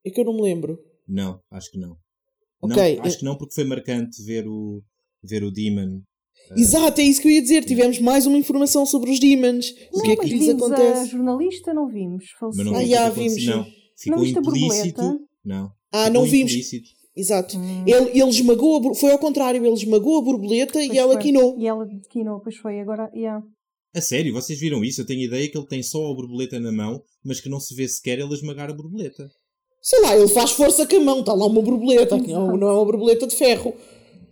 É 0.04 0.10
que 0.10 0.20
eu 0.20 0.24
não 0.24 0.34
me 0.34 0.42
lembro. 0.42 0.78
Não, 1.08 1.40
acho 1.50 1.70
que 1.70 1.78
não. 1.78 1.96
Okay. 2.60 2.96
Não, 2.96 3.04
acho 3.04 3.18
que 3.18 3.24
não, 3.24 3.36
porque 3.36 3.54
foi 3.54 3.64
marcante 3.64 4.22
ver 4.22 4.46
o, 4.46 4.82
ver 5.22 5.44
o 5.44 5.50
Demon. 5.50 6.00
Uh... 6.50 6.58
Exato, 6.58 7.00
é 7.00 7.04
isso 7.04 7.20
que 7.20 7.28
eu 7.28 7.32
ia 7.32 7.42
dizer. 7.42 7.64
Tivemos 7.64 7.98
mais 7.98 8.26
uma 8.26 8.38
informação 8.38 8.84
sobre 8.86 9.10
os 9.10 9.18
Demons. 9.18 9.74
Não, 9.92 10.00
o 10.00 10.02
que 10.02 10.12
é 10.12 10.16
que 10.16 10.26
lhes 10.26 10.48
acontece? 10.48 11.00
A 11.00 11.04
jornalista 11.04 11.74
não 11.74 11.88
vimos. 11.88 12.24
Mas 12.40 12.66
não 12.66 12.76
ah, 12.76 12.84
já 12.84 13.08
vimos. 13.10 13.44
Não, 13.44 13.66
ficou 13.96 14.18
não 14.18 14.26
implícito. 14.26 15.20
Não. 15.44 15.72
Ah, 15.92 16.10
não 16.10 16.24
vimos. 16.24 16.52
Implícito. 16.52 16.90
Exato. 17.16 17.56
Hum. 17.56 17.84
Ele, 17.86 18.10
ele 18.10 18.28
esmagou, 18.28 18.90
a, 18.90 18.94
foi 18.94 19.12
ao 19.12 19.18
contrário, 19.18 19.64
ele 19.64 19.74
esmagou 19.74 20.18
a 20.18 20.22
borboleta 20.22 20.72
pois 20.72 20.90
e 20.90 20.98
ela 20.98 21.12
foi. 21.12 21.22
quinou. 21.22 21.56
E 21.58 21.66
ela 21.66 21.86
quinou, 22.10 22.40
pois 22.40 22.56
foi, 22.56 22.80
agora, 22.80 23.08
yeah. 23.14 23.40
A 23.94 24.00
sério, 24.00 24.32
vocês 24.32 24.58
viram 24.58 24.84
isso? 24.84 25.00
Eu 25.00 25.06
tenho 25.06 25.22
ideia 25.22 25.48
que 25.48 25.56
ele 25.56 25.68
tem 25.68 25.80
só 25.80 26.10
a 26.10 26.14
borboleta 26.14 26.58
na 26.58 26.72
mão, 26.72 27.00
mas 27.24 27.40
que 27.40 27.48
não 27.48 27.60
se 27.60 27.72
vê 27.74 27.86
sequer 27.86 28.18
ele 28.18 28.34
esmagar 28.34 28.68
a 28.68 28.74
borboleta. 28.74 29.28
Sei 29.84 30.00
lá, 30.00 30.16
ele 30.16 30.28
faz 30.28 30.52
força 30.52 30.86
com 30.86 30.96
a 30.96 31.00
mão, 31.00 31.20
está 31.20 31.34
lá 31.34 31.44
uma 31.44 31.60
borboleta, 31.60 32.16
não, 32.16 32.56
não 32.56 32.68
é 32.68 32.72
uma 32.72 32.84
borboleta 32.86 33.26
de 33.26 33.36
ferro. 33.36 33.74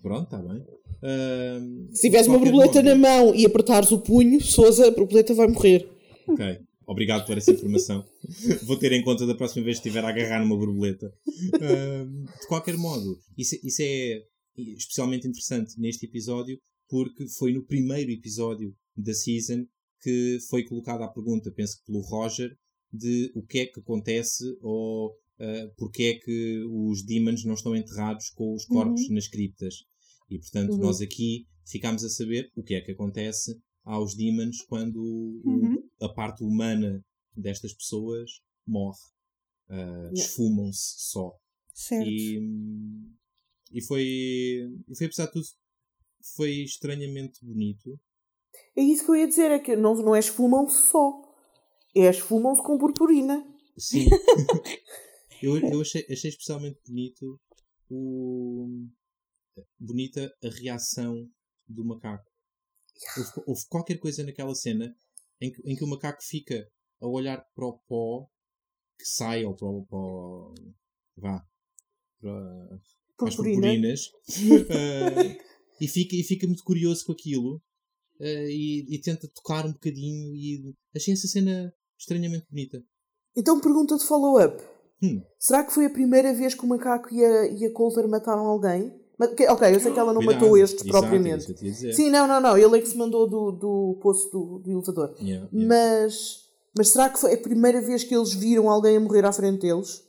Pronto, 0.00 0.24
está 0.24 0.38
bem. 0.38 0.56
Uh, 0.56 1.94
se 1.94 2.08
tivesse 2.08 2.30
uma 2.30 2.38
borboleta 2.38 2.82
na 2.82 2.94
mão 2.94 3.34
e 3.34 3.44
apertares 3.44 3.92
o 3.92 3.98
punho, 3.98 4.40
Sousa, 4.40 4.88
a 4.88 4.90
borboleta 4.90 5.34
vai 5.34 5.46
morrer. 5.48 5.86
Ok. 6.26 6.58
Obrigado 6.86 7.26
por 7.26 7.36
essa 7.36 7.52
informação. 7.52 8.02
Vou 8.64 8.78
ter 8.78 8.92
em 8.92 9.04
conta 9.04 9.26
da 9.26 9.34
próxima 9.34 9.62
vez 9.62 9.78
que 9.78 9.86
estiver 9.86 10.02
a 10.02 10.08
agarrar 10.08 10.40
numa 10.40 10.56
borboleta. 10.56 11.12
Uh, 11.54 12.24
de 12.40 12.46
qualquer 12.48 12.78
modo, 12.78 13.18
isso, 13.36 13.54
isso 13.62 13.82
é 13.82 14.22
especialmente 14.56 15.28
interessante 15.28 15.78
neste 15.78 16.06
episódio 16.06 16.58
porque 16.88 17.28
foi 17.38 17.52
no 17.52 17.62
primeiro 17.66 18.10
episódio 18.10 18.74
da 18.96 19.12
season 19.12 19.66
que 20.00 20.38
foi 20.48 20.64
colocada 20.64 21.04
a 21.04 21.08
pergunta, 21.08 21.52
penso 21.54 21.76
que 21.78 21.84
pelo 21.92 22.00
Roger, 22.00 22.50
de 22.90 23.30
o 23.34 23.42
que 23.42 23.60
é 23.60 23.66
que 23.66 23.80
acontece 23.80 24.44
ou 24.60 25.12
uh, 25.43 25.74
porque 25.77 26.05
é 26.05 26.14
que 26.14 26.64
os 26.70 27.05
demons 27.05 27.44
não 27.44 27.55
estão 27.55 27.74
enterrados 27.74 28.31
com 28.31 28.55
os 28.55 28.64
corpos 28.64 29.02
uhum. 29.02 29.14
nas 29.14 29.27
criptas. 29.27 29.85
E 30.31 30.39
portanto, 30.39 30.73
uhum. 30.73 30.78
nós 30.78 31.01
aqui 31.01 31.47
ficámos 31.66 32.05
a 32.05 32.09
saber 32.09 32.51
o 32.56 32.62
que 32.62 32.74
é 32.74 32.81
que 32.81 32.93
acontece 32.93 33.60
aos 33.85 34.14
demons 34.14 34.62
quando 34.62 34.97
uhum. 35.44 35.74
o, 36.01 36.05
a 36.05 36.09
parte 36.09 36.44
humana 36.44 37.05
destas 37.36 37.74
pessoas 37.74 38.31
morre. 38.66 39.01
Uh, 39.69 39.74
yeah. 39.74 40.12
Esfumam-se 40.14 40.94
só. 40.98 41.36
Certo. 41.74 42.09
E, 42.09 42.39
e 43.73 43.82
foi, 43.82 44.05
e 44.89 44.97
foi, 44.97 45.06
apesar 45.06 45.27
de 45.27 45.32
tudo, 45.32 45.47
foi 46.36 46.62
estranhamente 46.62 47.44
bonito. 47.44 47.98
É 48.77 48.82
isso 48.82 49.05
que 49.05 49.10
eu 49.10 49.16
ia 49.16 49.27
dizer, 49.27 49.51
é 49.51 49.59
que 49.59 49.74
não, 49.74 49.94
não 49.94 50.14
é 50.14 50.19
esfumam-se 50.19 50.90
só. 50.90 51.23
É 51.94 52.09
esfumam-se 52.09 52.62
com 52.62 52.78
purpurina. 52.78 53.44
Sim. 53.77 54.09
eu 55.43 55.59
eu 55.59 55.81
achei, 55.81 56.06
achei 56.10 56.31
especialmente 56.31 56.81
bonito 56.86 57.40
o, 57.90 58.86
bonita 59.78 60.32
a 60.43 60.48
reação 60.48 61.28
do 61.69 61.85
macaco. 61.85 62.31
Houve, 63.16 63.31
houve, 63.47 63.62
qualquer 63.69 63.98
coisa 63.98 64.23
naquela 64.23 64.55
cena 64.55 64.94
em 65.40 65.52
que, 65.52 65.62
em 65.64 65.77
que 65.77 65.85
o 65.85 65.89
macaco 65.89 66.23
fica 66.23 66.66
a 67.01 67.06
olhar 67.06 67.44
para 67.55 67.66
o 67.66 67.78
pó 67.89 68.28
que 68.98 69.06
sai 69.06 69.44
ou 69.44 69.55
para 69.56 69.69
o 69.69 69.86
pó. 69.86 70.55
vá. 71.16 71.44
para, 72.20 72.78
para 73.16 73.28
as 73.28 73.36
purpurinas. 73.36 74.06
uh, 74.06 75.43
e, 75.81 75.89
fica, 75.89 76.14
e 76.14 76.23
fica 76.23 76.47
muito 76.47 76.62
curioso 76.62 77.05
com 77.05 77.12
aquilo 77.12 77.56
uh, 78.20 78.48
e, 78.48 78.86
e, 78.94 79.01
tenta 79.01 79.28
tocar 79.28 79.66
um 79.66 79.73
bocadinho 79.73 80.35
e 80.36 80.74
achei 80.94 81.14
essa 81.14 81.27
cena 81.27 81.74
estranhamente 81.98 82.47
bonita. 82.48 82.85
Então 83.36 83.60
pergunta 83.60 83.97
de 83.97 84.05
follow-up. 84.05 84.71
Hum. 85.02 85.22
Será 85.38 85.64
que 85.64 85.72
foi 85.72 85.86
a 85.86 85.90
primeira 85.90 86.32
vez 86.32 86.54
que 86.54 86.64
o 86.64 86.68
macaco 86.68 87.12
e 87.12 87.24
a, 87.24 87.46
e 87.46 87.66
a 87.66 87.72
Coulter 87.72 88.08
mataram 88.08 88.46
alguém? 88.46 88.92
ok, 89.18 89.74
eu 89.74 89.80
sei 89.80 89.92
que 89.92 89.98
ela 89.98 90.12
não 90.12 90.20
Cuidado. 90.20 90.42
matou 90.42 90.58
este 90.58 90.76
Exato, 90.76 90.90
propriamente. 90.90 91.94
Sim, 91.94 92.10
não, 92.10 92.26
não, 92.26 92.40
não. 92.40 92.56
Ele 92.56 92.78
é 92.78 92.80
que 92.80 92.88
se 92.88 92.96
mandou 92.96 93.28
do, 93.28 93.52
do 93.52 93.98
poço 94.02 94.30
do, 94.30 94.58
do 94.58 94.70
elevador. 94.70 95.14
Yeah, 95.20 95.48
yeah. 95.52 95.68
Mas, 95.68 96.40
mas 96.76 96.88
será 96.88 97.08
que 97.08 97.20
foi 97.20 97.34
a 97.34 97.38
primeira 97.38 97.80
vez 97.80 98.02
que 98.04 98.14
eles 98.14 98.32
viram 98.32 98.68
alguém 98.68 98.96
a 98.96 99.00
morrer 99.00 99.24
à 99.24 99.32
frente 99.32 99.60
deles? 99.60 100.02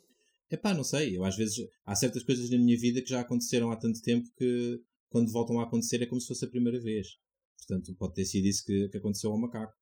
Epá, 0.50 0.74
não 0.74 0.84
sei. 0.84 1.18
Eu 1.18 1.24
às 1.24 1.36
vezes 1.36 1.58
há 1.86 1.96
certas 1.96 2.24
coisas 2.24 2.50
na 2.50 2.58
minha 2.58 2.78
vida 2.78 3.02
que 3.02 3.10
já 3.10 3.22
aconteceram 3.22 3.72
há 3.72 3.76
tanto 3.76 4.02
tempo 4.02 4.28
que 4.38 4.80
quando 5.10 5.32
voltam 5.32 5.60
a 5.60 5.64
acontecer 5.64 6.02
é 6.02 6.06
como 6.06 6.20
se 6.20 6.28
fosse 6.28 6.46
a 6.46 6.50
primeira 6.50 6.80
vez. 6.80 7.08
Portanto, 7.58 7.96
pode 7.98 8.14
ter 8.16 8.26
sido 8.26 8.46
isso 8.46 8.64
que, 8.66 8.90
que 8.90 8.98
aconteceu 8.98 9.32
ao 9.32 9.40
macaco. 9.40 9.74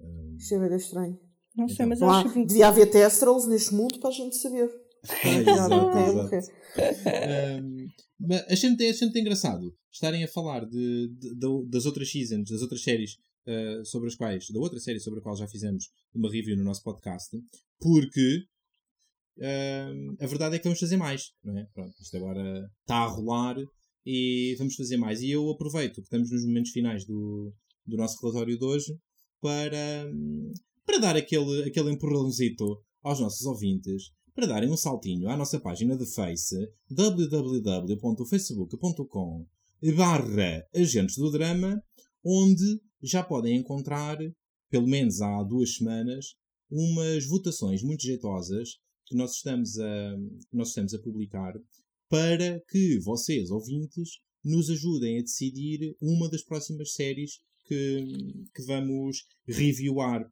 Um... 0.00 0.36
Isso 0.38 0.54
é 0.54 0.68
bem 0.68 0.76
estranho. 0.76 1.18
Não 1.56 1.68
sei, 1.68 1.86
mas 1.86 2.02
acho 2.02 2.32
que. 2.32 2.44
Devia 2.44 2.68
haver 2.68 2.90
testrals 2.90 3.46
neste 3.46 3.74
mundo 3.74 3.98
para 4.00 4.10
a 4.10 4.12
gente 4.12 4.36
saber. 4.36 4.70
mas 8.18 8.44
achei 8.48 8.70
muito, 8.70 8.82
achei 8.82 9.06
muito 9.06 9.18
engraçado 9.18 9.74
estarem 9.92 10.24
a 10.24 10.28
falar 10.28 10.64
de, 10.66 11.08
de, 11.08 11.34
de, 11.36 11.66
das 11.68 11.86
outras 11.86 12.10
seasons, 12.10 12.50
das 12.50 12.62
outras 12.62 12.82
séries 12.82 13.16
uh, 13.46 13.84
sobre 13.84 14.08
as 14.08 14.14
quais, 14.14 14.50
da 14.50 14.58
outra 14.58 14.80
série 14.80 14.98
sobre 14.98 15.20
a 15.20 15.22
qual 15.22 15.36
já 15.36 15.46
fizemos 15.46 15.84
uma 16.12 16.30
review 16.30 16.56
no 16.56 16.64
nosso 16.64 16.82
podcast, 16.82 17.30
porque 17.78 18.44
uh, 19.38 20.16
a 20.18 20.26
verdade 20.26 20.56
é 20.56 20.58
que 20.58 20.64
vamos 20.64 20.80
fazer 20.80 20.96
mais, 20.96 21.32
não 21.44 21.56
é? 21.56 21.66
Pronto, 21.72 21.94
isto 22.00 22.16
agora 22.16 22.68
está 22.80 22.96
a 22.96 23.06
rolar 23.06 23.56
e 24.04 24.54
vamos 24.58 24.74
fazer 24.74 24.96
mais. 24.96 25.20
E 25.22 25.30
eu 25.30 25.48
aproveito 25.50 25.96
que 25.96 26.02
estamos 26.02 26.30
nos 26.30 26.44
momentos 26.44 26.72
finais 26.72 27.04
do, 27.04 27.52
do 27.86 27.96
nosso 27.96 28.20
relatório 28.20 28.58
de 28.58 28.64
hoje 28.64 28.96
para, 29.40 30.10
para 30.84 30.98
dar 30.98 31.16
aquele, 31.16 31.64
aquele 31.64 31.90
empurrãozito 31.90 32.80
aos 33.02 33.18
nossos 33.20 33.46
ouvintes 33.46 34.12
para 34.34 34.46
darem 34.46 34.70
um 34.70 34.76
saltinho 34.76 35.28
à 35.28 35.36
nossa 35.36 35.60
página 35.60 35.96
de 35.96 36.06
Face 36.06 36.56
www.facebook.com 36.90 39.46
barra 39.96 40.66
Agentes 40.74 41.16
do 41.16 41.30
Drama, 41.30 41.80
onde 42.24 42.80
já 43.02 43.22
podem 43.22 43.56
encontrar, 43.56 44.16
pelo 44.70 44.88
menos 44.88 45.20
há 45.20 45.42
duas 45.42 45.76
semanas, 45.76 46.34
umas 46.70 47.26
votações 47.26 47.82
muito 47.82 48.02
jeitosas 48.02 48.78
que 49.06 49.14
nós 49.14 49.32
estamos 49.32 49.78
a, 49.78 50.16
nós 50.52 50.68
estamos 50.68 50.94
a 50.94 50.98
publicar 50.98 51.52
para 52.08 52.60
que 52.68 52.98
vocês, 53.00 53.50
ouvintes, 53.50 54.20
nos 54.42 54.70
ajudem 54.70 55.18
a 55.18 55.22
decidir 55.22 55.94
uma 56.00 56.28
das 56.28 56.42
próximas 56.42 56.92
séries 56.92 57.40
que, 57.66 58.02
que 58.54 58.62
vamos 58.62 59.26
reviewar 59.46 60.26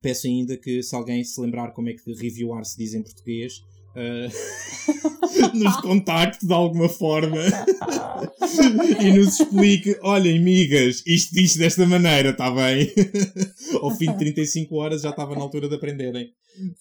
Peço 0.00 0.26
ainda 0.26 0.56
que, 0.56 0.82
se 0.82 0.94
alguém 0.94 1.22
se 1.22 1.40
lembrar 1.40 1.72
como 1.72 1.88
é 1.88 1.92
que 1.92 2.12
reviewar 2.14 2.64
se 2.64 2.76
diz 2.76 2.94
em 2.94 3.02
português, 3.02 3.62
uh, 3.94 5.54
nos 5.56 5.76
contacte 5.80 6.46
de 6.46 6.52
alguma 6.52 6.88
forma 6.88 7.38
e 9.00 9.12
nos 9.12 9.40
explique: 9.40 9.96
olhem, 10.02 10.42
migas, 10.42 11.02
isto 11.06 11.34
diz 11.34 11.56
desta 11.56 11.86
maneira, 11.86 12.30
está 12.30 12.50
bem? 12.50 12.92
Ao 13.80 13.94
fim 13.94 14.10
de 14.12 14.18
35 14.18 14.74
horas 14.76 15.02
já 15.02 15.10
estava 15.10 15.34
na 15.34 15.42
altura 15.42 15.68
de 15.68 15.76
aprenderem. 15.76 16.32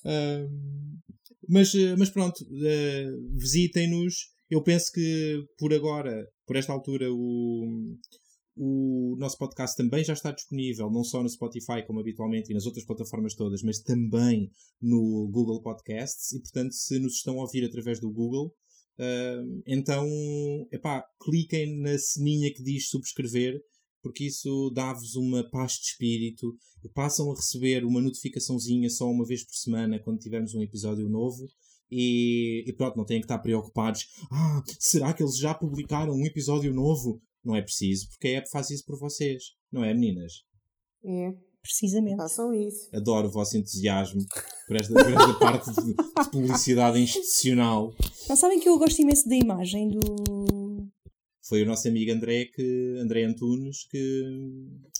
Uh, 0.04 0.50
mas, 1.48 1.74
mas 1.98 2.10
pronto, 2.10 2.44
uh, 2.44 3.38
visitem-nos. 3.38 4.34
Eu 4.50 4.62
penso 4.62 4.92
que 4.92 5.44
por 5.58 5.74
agora, 5.74 6.28
por 6.46 6.56
esta 6.56 6.72
altura, 6.72 7.12
o, 7.12 7.96
o 8.58 9.16
nosso 9.20 9.38
podcast 9.38 9.76
também 9.76 10.04
já 10.04 10.14
está 10.14 10.32
disponível, 10.32 10.90
não 10.90 11.04
só 11.04 11.22
no 11.22 11.30
Spotify, 11.30 11.86
como 11.86 12.00
habitualmente, 12.00 12.52
e 12.52 12.54
nas 12.54 12.66
outras 12.66 12.86
plataformas 12.86 13.36
todas, 13.36 13.62
mas 13.62 13.80
também 13.80 14.50
no 14.82 15.30
Google 15.32 15.62
Podcasts. 15.62 16.32
E, 16.32 16.42
portanto, 16.42 16.74
se 16.74 16.98
nos 17.00 17.16
estão 17.16 17.40
a 17.40 17.42
ouvir 17.44 17.66
através 17.66 18.00
do 18.00 18.12
Google, 18.12 18.48
uh, 18.98 19.62
então, 19.68 20.08
epá, 20.72 21.04
cliquem 21.22 21.80
na 21.80 21.98
sininha 21.98 22.54
que 22.54 22.64
diz 22.64 22.88
subscrever, 22.88 23.62
porque 24.02 24.26
isso 24.26 24.70
dá-vos 24.74 25.16
uma 25.16 25.50
paz 25.50 25.74
de 25.74 25.88
espírito. 25.88 26.56
Passam 26.94 27.32
a 27.32 27.36
receber 27.36 27.84
uma 27.84 28.00
notificaçãozinha 28.00 28.90
só 28.90 29.10
uma 29.10 29.26
vez 29.26 29.44
por 29.44 29.56
semana 29.56 30.00
quando 30.00 30.20
tivermos 30.20 30.54
um 30.54 30.62
episódio 30.62 31.10
novo. 31.10 31.46
E, 31.92 32.64
e, 32.68 32.74
pronto, 32.74 32.98
não 32.98 33.06
têm 33.06 33.20
que 33.20 33.26
estar 33.26 33.40
preocupados. 33.40 34.06
Ah, 34.32 34.62
será 34.80 35.14
que 35.14 35.24
eles 35.24 35.38
já 35.38 35.54
publicaram 35.54 36.14
um 36.14 36.26
episódio 36.26 36.74
novo? 36.74 37.22
Não 37.46 37.56
é 37.56 37.62
preciso, 37.62 38.10
porque 38.10 38.30
a 38.30 38.38
app 38.40 38.50
faz 38.50 38.72
isso 38.72 38.84
por 38.86 38.98
vocês. 38.98 39.44
Não 39.72 39.84
é, 39.84 39.94
meninas? 39.94 40.44
É. 41.04 41.34
Precisamente. 41.66 42.18
Façam 42.18 42.54
isso. 42.54 42.90
Adoro 42.94 43.28
o 43.28 43.32
vosso 43.32 43.58
entusiasmo 43.58 44.22
por 44.68 44.76
esta, 44.76 44.94
por 44.94 45.02
esta 45.02 45.34
parte 45.40 45.72
de, 45.74 45.94
de, 45.94 46.32
publicidade 46.32 47.00
institucional. 47.00 47.92
Não 48.30 48.36
sabem 48.36 48.60
que 48.60 48.70
eu 48.70 48.78
gosto 48.78 49.02
imenso 49.02 49.28
da 49.28 49.36
imagem 49.36 49.90
do. 49.90 50.92
Foi 51.48 51.64
o 51.64 51.66
nosso 51.66 51.88
amigo 51.88 52.12
André, 52.12 52.46
que, 52.46 52.98
André 53.00 53.24
Antunes 53.24 53.88
que, 53.90 54.24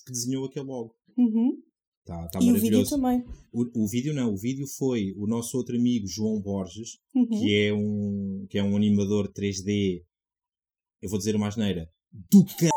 que 0.06 0.12
desenhou 0.12 0.46
aquele 0.46 0.66
logo. 0.66 0.96
Uhum. 1.16 1.62
Tá, 2.04 2.28
tá 2.30 2.40
e 2.40 2.52
o 2.52 2.60
vídeo 2.60 2.88
também. 2.88 3.24
O, 3.52 3.84
o, 3.84 3.88
vídeo 3.88 4.14
não, 4.14 4.34
o 4.34 4.38
vídeo 4.38 4.68
foi 4.68 5.14
o 5.18 5.26
nosso 5.26 5.58
outro 5.58 5.76
amigo 5.76 6.08
João 6.08 6.40
Borges, 6.40 7.00
uhum. 7.16 7.28
que, 7.28 7.56
é 7.56 7.74
um, 7.74 8.46
que 8.50 8.58
é 8.60 8.64
um 8.64 8.76
animador 8.76 9.32
3D, 9.32 10.04
eu 11.02 11.10
vou 11.10 11.18
dizer 11.18 11.36
uma 11.36 11.48
asneira, 11.48 11.90
do 12.32 12.46
c... 12.48 12.70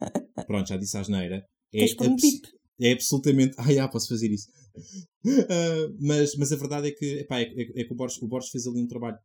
Pronto, 0.46 0.68
já 0.68 0.76
disse 0.76 0.96
a 0.96 1.00
asneira. 1.00 1.44
É, 1.72 1.84
abs... 1.84 2.40
é 2.80 2.92
absolutamente. 2.92 3.54
Ah, 3.58 3.72
já, 3.72 3.88
posso 3.88 4.08
fazer 4.08 4.30
isso. 4.30 4.48
Uh, 5.24 5.94
mas, 6.00 6.34
mas 6.36 6.52
a 6.52 6.56
verdade 6.56 6.88
é 6.88 6.90
que, 6.92 7.20
epá, 7.20 7.40
é, 7.40 7.44
é, 7.44 7.80
é, 7.80 7.84
que 7.84 7.92
o 7.92 7.96
Borges, 7.96 8.20
o 8.20 8.28
Borges 8.28 8.50
fez 8.50 8.66
ali 8.66 8.82
um 8.82 8.88
trabalho 8.88 9.18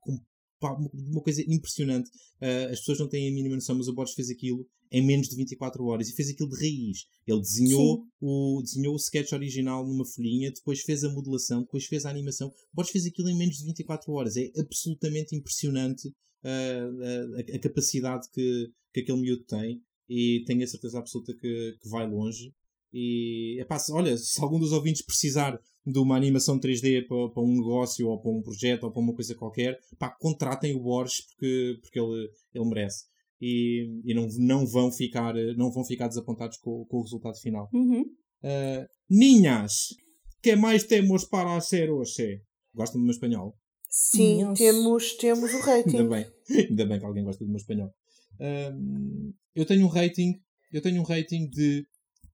pá, 0.60 0.76
uma 0.94 1.22
coisa 1.22 1.42
impressionante. 1.48 2.10
Uh, 2.42 2.72
as 2.72 2.80
pessoas 2.80 3.00
não 3.00 3.08
têm 3.08 3.30
a 3.30 3.34
mínima 3.34 3.56
noção, 3.56 3.76
mas 3.76 3.88
o 3.88 3.94
Borges 3.94 4.16
fez 4.16 4.30
aquilo 4.30 4.68
em 4.92 5.06
menos 5.06 5.28
de 5.28 5.36
24 5.36 5.84
horas 5.86 6.10
e 6.10 6.16
fez 6.16 6.30
aquilo 6.30 6.50
de 6.50 6.56
raiz. 6.56 7.06
Ele 7.26 7.42
desenhou 7.42 8.06
o, 8.22 8.62
desenhou 8.64 8.94
o 8.94 8.98
sketch 8.98 9.34
original 9.34 9.86
numa 9.86 10.06
folhinha, 10.06 10.52
depois 10.52 10.82
fez 10.82 11.04
a 11.04 11.10
modelação, 11.10 11.62
depois 11.62 11.86
fez 11.86 12.06
a 12.06 12.10
animação. 12.10 12.48
O 12.48 12.76
Borges 12.76 12.92
fez 12.92 13.06
aquilo 13.06 13.30
em 13.30 13.38
menos 13.38 13.58
de 13.58 13.66
24 13.66 14.12
horas. 14.14 14.38
É 14.38 14.50
absolutamente 14.58 15.36
impressionante 15.36 16.08
uh, 16.08 17.34
a, 17.36 17.56
a, 17.56 17.60
capacidade 17.60 18.28
que, 18.32 18.70
que 18.94 19.02
aquele 19.02 19.22
miúdo 19.22 19.44
tem 19.44 19.82
e 20.10 20.44
tenho 20.46 20.64
a 20.64 20.68
certeza 20.68 21.00
absoluta 21.00 21.34
que, 21.34 21.76
que 21.82 21.90
vai 21.90 22.10
longe. 22.10 22.54
E 22.94 23.60
epá, 23.60 23.78
olha, 23.92 24.18
se 24.18 24.42
algum 24.42 24.60
dos 24.60 24.72
ouvintes 24.72 25.04
precisar 25.06 25.60
de 25.88 26.00
uma 26.00 26.18
animação 26.18 26.60
3D 26.60 27.08
para, 27.08 27.30
para, 27.30 27.42
um 27.42 27.56
negócio 27.56 28.10
ou 28.10 28.20
para 28.20 28.30
um 28.30 28.42
projeto 28.42 28.84
ou 28.84 28.92
para 28.92 29.02
uma 29.02 29.16
coisa 29.16 29.34
qualquer, 29.36 29.80
pá, 29.98 30.14
contratem 30.20 30.76
o 30.76 30.82
Borges 30.82 31.26
porque, 31.28 31.80
porque 31.82 31.98
ele, 31.98 32.30
ele 32.54 32.66
merece. 32.66 33.06
E, 33.40 34.02
e 34.04 34.14
não, 34.14 34.28
não, 34.38 34.68
vão 34.68 34.92
ficar, 34.92 35.34
não 35.56 35.72
vão 35.72 35.86
ficar 35.86 36.10
desapontados 36.10 36.58
com, 36.58 36.84
com 36.86 36.98
o 36.98 37.04
resultado 37.04 37.40
final. 37.40 37.70
Uhum. 37.74 38.02
Uh, 38.02 38.86
Ninhas, 39.10 39.96
que 40.42 40.58
mais 40.58 40.84
temos 40.84 41.24
para 41.24 41.56
hacer 41.56 41.90
hoje? 41.90 42.42
Gostam 42.76 43.00
do 43.00 43.06
meu 43.06 43.14
espanhol? 43.14 43.56
Sim, 43.90 44.54
temos, 44.56 45.14
temos 45.14 45.54
o 45.54 45.60
rating. 45.62 45.98
ainda, 45.98 46.10
bem, 46.10 46.26
ainda 46.70 46.86
bem 46.86 47.00
que 47.00 47.06
alguém 47.06 47.24
gosta 47.24 47.46
do 47.46 47.50
meu 47.50 47.58
espanhol. 47.58 47.94
Uh, 48.34 49.34
eu 49.56 49.66
tenho 49.66 49.86
um 49.86 49.90
rating, 49.90 50.34
eu 50.74 50.82
tenho 50.82 51.00
um 51.00 51.06
rating 51.06 51.48
de 51.48 51.86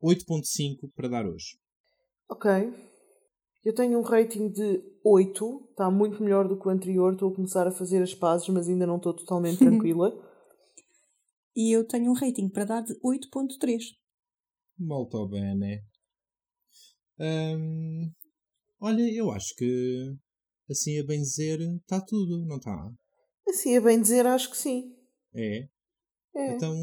8.5 0.01 0.89
para 0.95 1.07
dar 1.07 1.27
hoje. 1.27 1.57
Ok. 2.27 2.49
Eu 3.64 3.73
tenho 3.73 3.98
um 3.98 4.02
rating 4.02 4.49
de 4.49 4.84
8, 5.03 5.68
está 5.72 5.90
muito 5.90 6.22
melhor 6.22 6.48
do 6.48 6.60
que 6.60 6.68
o 6.68 6.72
anterior. 6.72 7.14
Estou 7.14 7.31
a 7.31 7.35
começar 7.35 7.65
a 7.65 7.72
fazer 7.72 8.02
as 8.02 8.14
pazes, 8.14 8.48
mas 8.49 8.68
ainda 8.68 8.85
não 8.85 8.98
estou 8.98 9.14
totalmente 9.14 9.60
tranquila. 9.64 10.11
e 11.56 11.72
eu 11.72 11.88
tenho 11.88 12.11
um 12.11 12.14
rating 12.14 12.49
para 12.49 12.65
dar 12.65 12.81
de 12.81 12.94
8.3. 12.99 13.81
Molto 14.77 15.27
bene. 15.30 15.81
Um, 17.19 18.11
olha, 18.81 19.14
eu 19.14 19.31
acho 19.31 19.56
que 19.56 20.14
assim 20.69 20.99
a 20.99 21.06
bem 21.06 21.22
dizer 21.22 21.60
está 21.61 22.02
tudo, 22.02 22.45
não 22.45 22.57
está? 22.57 22.91
Assim 23.48 23.77
a 23.77 23.81
bem 23.81 24.02
dizer, 24.02 24.26
acho 24.26 24.49
que 24.49 24.57
sim. 24.57 24.94
É? 25.34 25.68
É. 26.35 26.56
Então, 26.56 26.76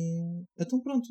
então 0.58 0.80
pronto. 0.80 1.08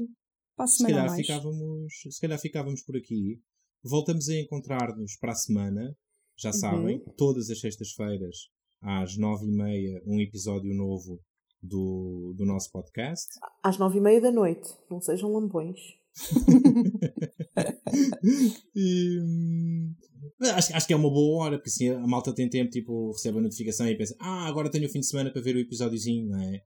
se 0.66 0.84
calhar, 0.84 1.16
ficávamos, 1.16 1.94
se 2.10 2.22
calhar 2.22 2.40
ficávamos 2.40 2.84
por 2.84 2.96
aqui. 2.96 3.42
Voltamos 3.84 4.30
a 4.30 4.36
encontrar-nos 4.36 5.18
para 5.18 5.32
a 5.32 5.36
semana. 5.36 5.96
Já 6.38 6.50
uhum. 6.50 6.54
sabem, 6.54 7.04
todas 7.18 7.50
as 7.50 7.60
sextas-feiras, 7.60 8.50
às 8.82 9.18
nove 9.18 9.46
e 9.46 9.52
meia, 9.52 10.02
um 10.06 10.20
episódio 10.20 10.74
novo 10.74 11.20
do, 11.62 12.34
do 12.38 12.46
nosso 12.46 12.72
podcast. 12.72 13.28
Às 13.64 13.78
nove 13.78 13.98
e 13.98 14.02
meia 14.02 14.22
da 14.22 14.32
noite. 14.32 14.70
Não 14.90 15.02
sejam 15.02 15.32
lambões. 15.32 15.80
e, 18.76 19.20
hum, 19.22 19.94
acho, 20.42 20.76
acho 20.76 20.88
que 20.88 20.94
é 20.94 20.96
uma 20.96 21.10
boa 21.10 21.44
hora, 21.44 21.58
porque 21.58 21.70
assim 21.70 21.90
a 21.90 22.08
malta 22.08 22.34
tem 22.34 22.50
tempo, 22.50 22.72
tipo, 22.72 23.12
recebe 23.12 23.38
a 23.38 23.42
notificação 23.42 23.88
e 23.88 23.98
pensa, 23.98 24.16
ah, 24.20 24.48
agora 24.48 24.70
tenho 24.70 24.88
o 24.88 24.90
fim 24.90 25.00
de 25.00 25.08
semana 25.08 25.32
para 25.32 25.42
ver 25.42 25.56
o 25.56 25.60
episódiozinho, 25.60 26.30
não 26.30 26.42
é? 26.42 26.62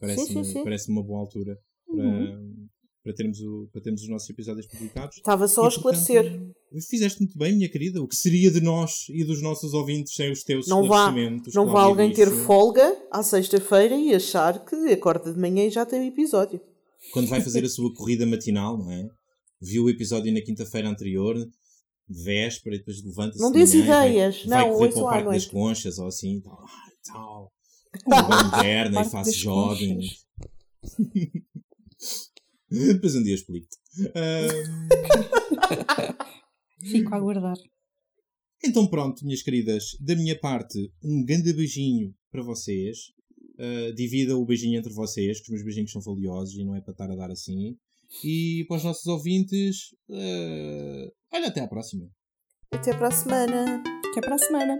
Parece-me 0.00 0.62
parece 0.62 0.90
uma 0.90 1.02
boa 1.02 1.20
altura 1.20 1.58
para, 1.86 2.04
uhum. 2.04 2.43
Para, 3.04 3.12
termos 3.12 3.38
o, 3.40 3.68
para 3.70 3.82
termos 3.82 4.02
os 4.02 4.08
nossos 4.08 4.30
episódios 4.30 4.66
publicados. 4.66 5.18
Estava 5.18 5.46
só 5.46 5.64
e, 5.64 5.66
a 5.66 5.68
esclarecer. 5.68 6.22
Portanto, 6.22 6.88
fizeste 6.88 7.20
muito 7.20 7.36
bem, 7.36 7.54
minha 7.54 7.68
querida. 7.68 8.02
O 8.02 8.08
que 8.08 8.16
seria 8.16 8.50
de 8.50 8.62
nós 8.62 9.06
e 9.10 9.22
dos 9.22 9.42
nossos 9.42 9.74
ouvintes 9.74 10.14
sem 10.14 10.32
os 10.32 10.42
teus 10.42 10.66
não 10.66 10.82
esclarecimentos? 10.82 11.52
Vá, 11.52 11.60
não 11.60 11.70
vá 11.70 11.82
alguém 11.82 12.10
ter 12.12 12.30
folga 12.30 12.96
à 13.12 13.22
sexta-feira 13.22 13.94
e 13.94 14.14
achar 14.14 14.64
que 14.64 14.74
acorda 14.90 15.32
de 15.32 15.38
manhã 15.38 15.66
e 15.66 15.70
já 15.70 15.84
tem 15.84 16.00
o 16.00 16.08
episódio. 16.08 16.58
Quando 17.12 17.28
vai 17.28 17.42
fazer 17.42 17.62
a 17.62 17.68
sua 17.68 17.92
corrida 17.92 18.24
matinal, 18.24 18.78
não 18.78 18.90
é? 18.90 19.06
Viu 19.60 19.84
o 19.84 19.90
episódio 19.90 20.32
na 20.32 20.40
quinta-feira 20.40 20.88
anterior, 20.88 21.36
véspera, 22.08 22.76
e 22.76 22.78
depois 22.78 23.04
levanta-se. 23.04 23.40
Não 23.40 23.52
diz 23.52 23.74
ideias, 23.74 24.44
vai, 24.46 24.66
não, 24.66 24.78
vai 24.78 24.88
para 24.90 25.00
o 25.00 25.04
Parque 25.04 25.28
das 25.28 25.46
Conchas 25.46 25.98
ou 25.98 26.08
assim. 26.08 26.40
Tal, 26.40 27.52
tal 28.06 28.28
moderna 28.54 29.02
e 29.02 29.04
faço 29.04 29.32
jogging. 29.32 30.00
Depois 32.94 33.14
um 33.14 33.22
dia 33.22 33.34
explico-te. 33.34 33.76
Um... 34.00 34.88
Fico 36.90 37.14
a 37.14 37.16
aguardar. 37.16 37.56
Então 38.64 38.86
pronto, 38.86 39.24
minhas 39.24 39.42
queridas, 39.42 39.96
da 40.00 40.16
minha 40.16 40.38
parte, 40.38 40.90
um 41.02 41.24
grande 41.24 41.52
beijinho 41.52 42.14
para 42.30 42.42
vocês. 42.42 43.12
Uh, 43.56 43.94
divida 43.94 44.36
o 44.36 44.44
beijinho 44.44 44.78
entre 44.78 44.92
vocês, 44.92 45.38
que 45.38 45.44
os 45.44 45.50
meus 45.50 45.62
beijinhos 45.62 45.92
são 45.92 46.02
valiosos 46.02 46.56
e 46.56 46.64
não 46.64 46.74
é 46.74 46.80
para 46.80 46.92
estar 46.92 47.10
a 47.10 47.14
dar 47.14 47.30
assim. 47.30 47.76
E 48.24 48.64
para 48.66 48.78
os 48.78 48.84
nossos 48.84 49.06
ouvintes, 49.06 49.92
uh, 50.08 51.12
olha, 51.32 51.48
até 51.48 51.60
à 51.60 51.68
próxima. 51.68 52.10
Até 52.72 52.92
para 52.92 53.08
a 53.08 53.12
semana. 53.12 53.82
Até 54.10 54.20
para 54.20 54.34
a 54.34 54.38
semana. 54.38 54.76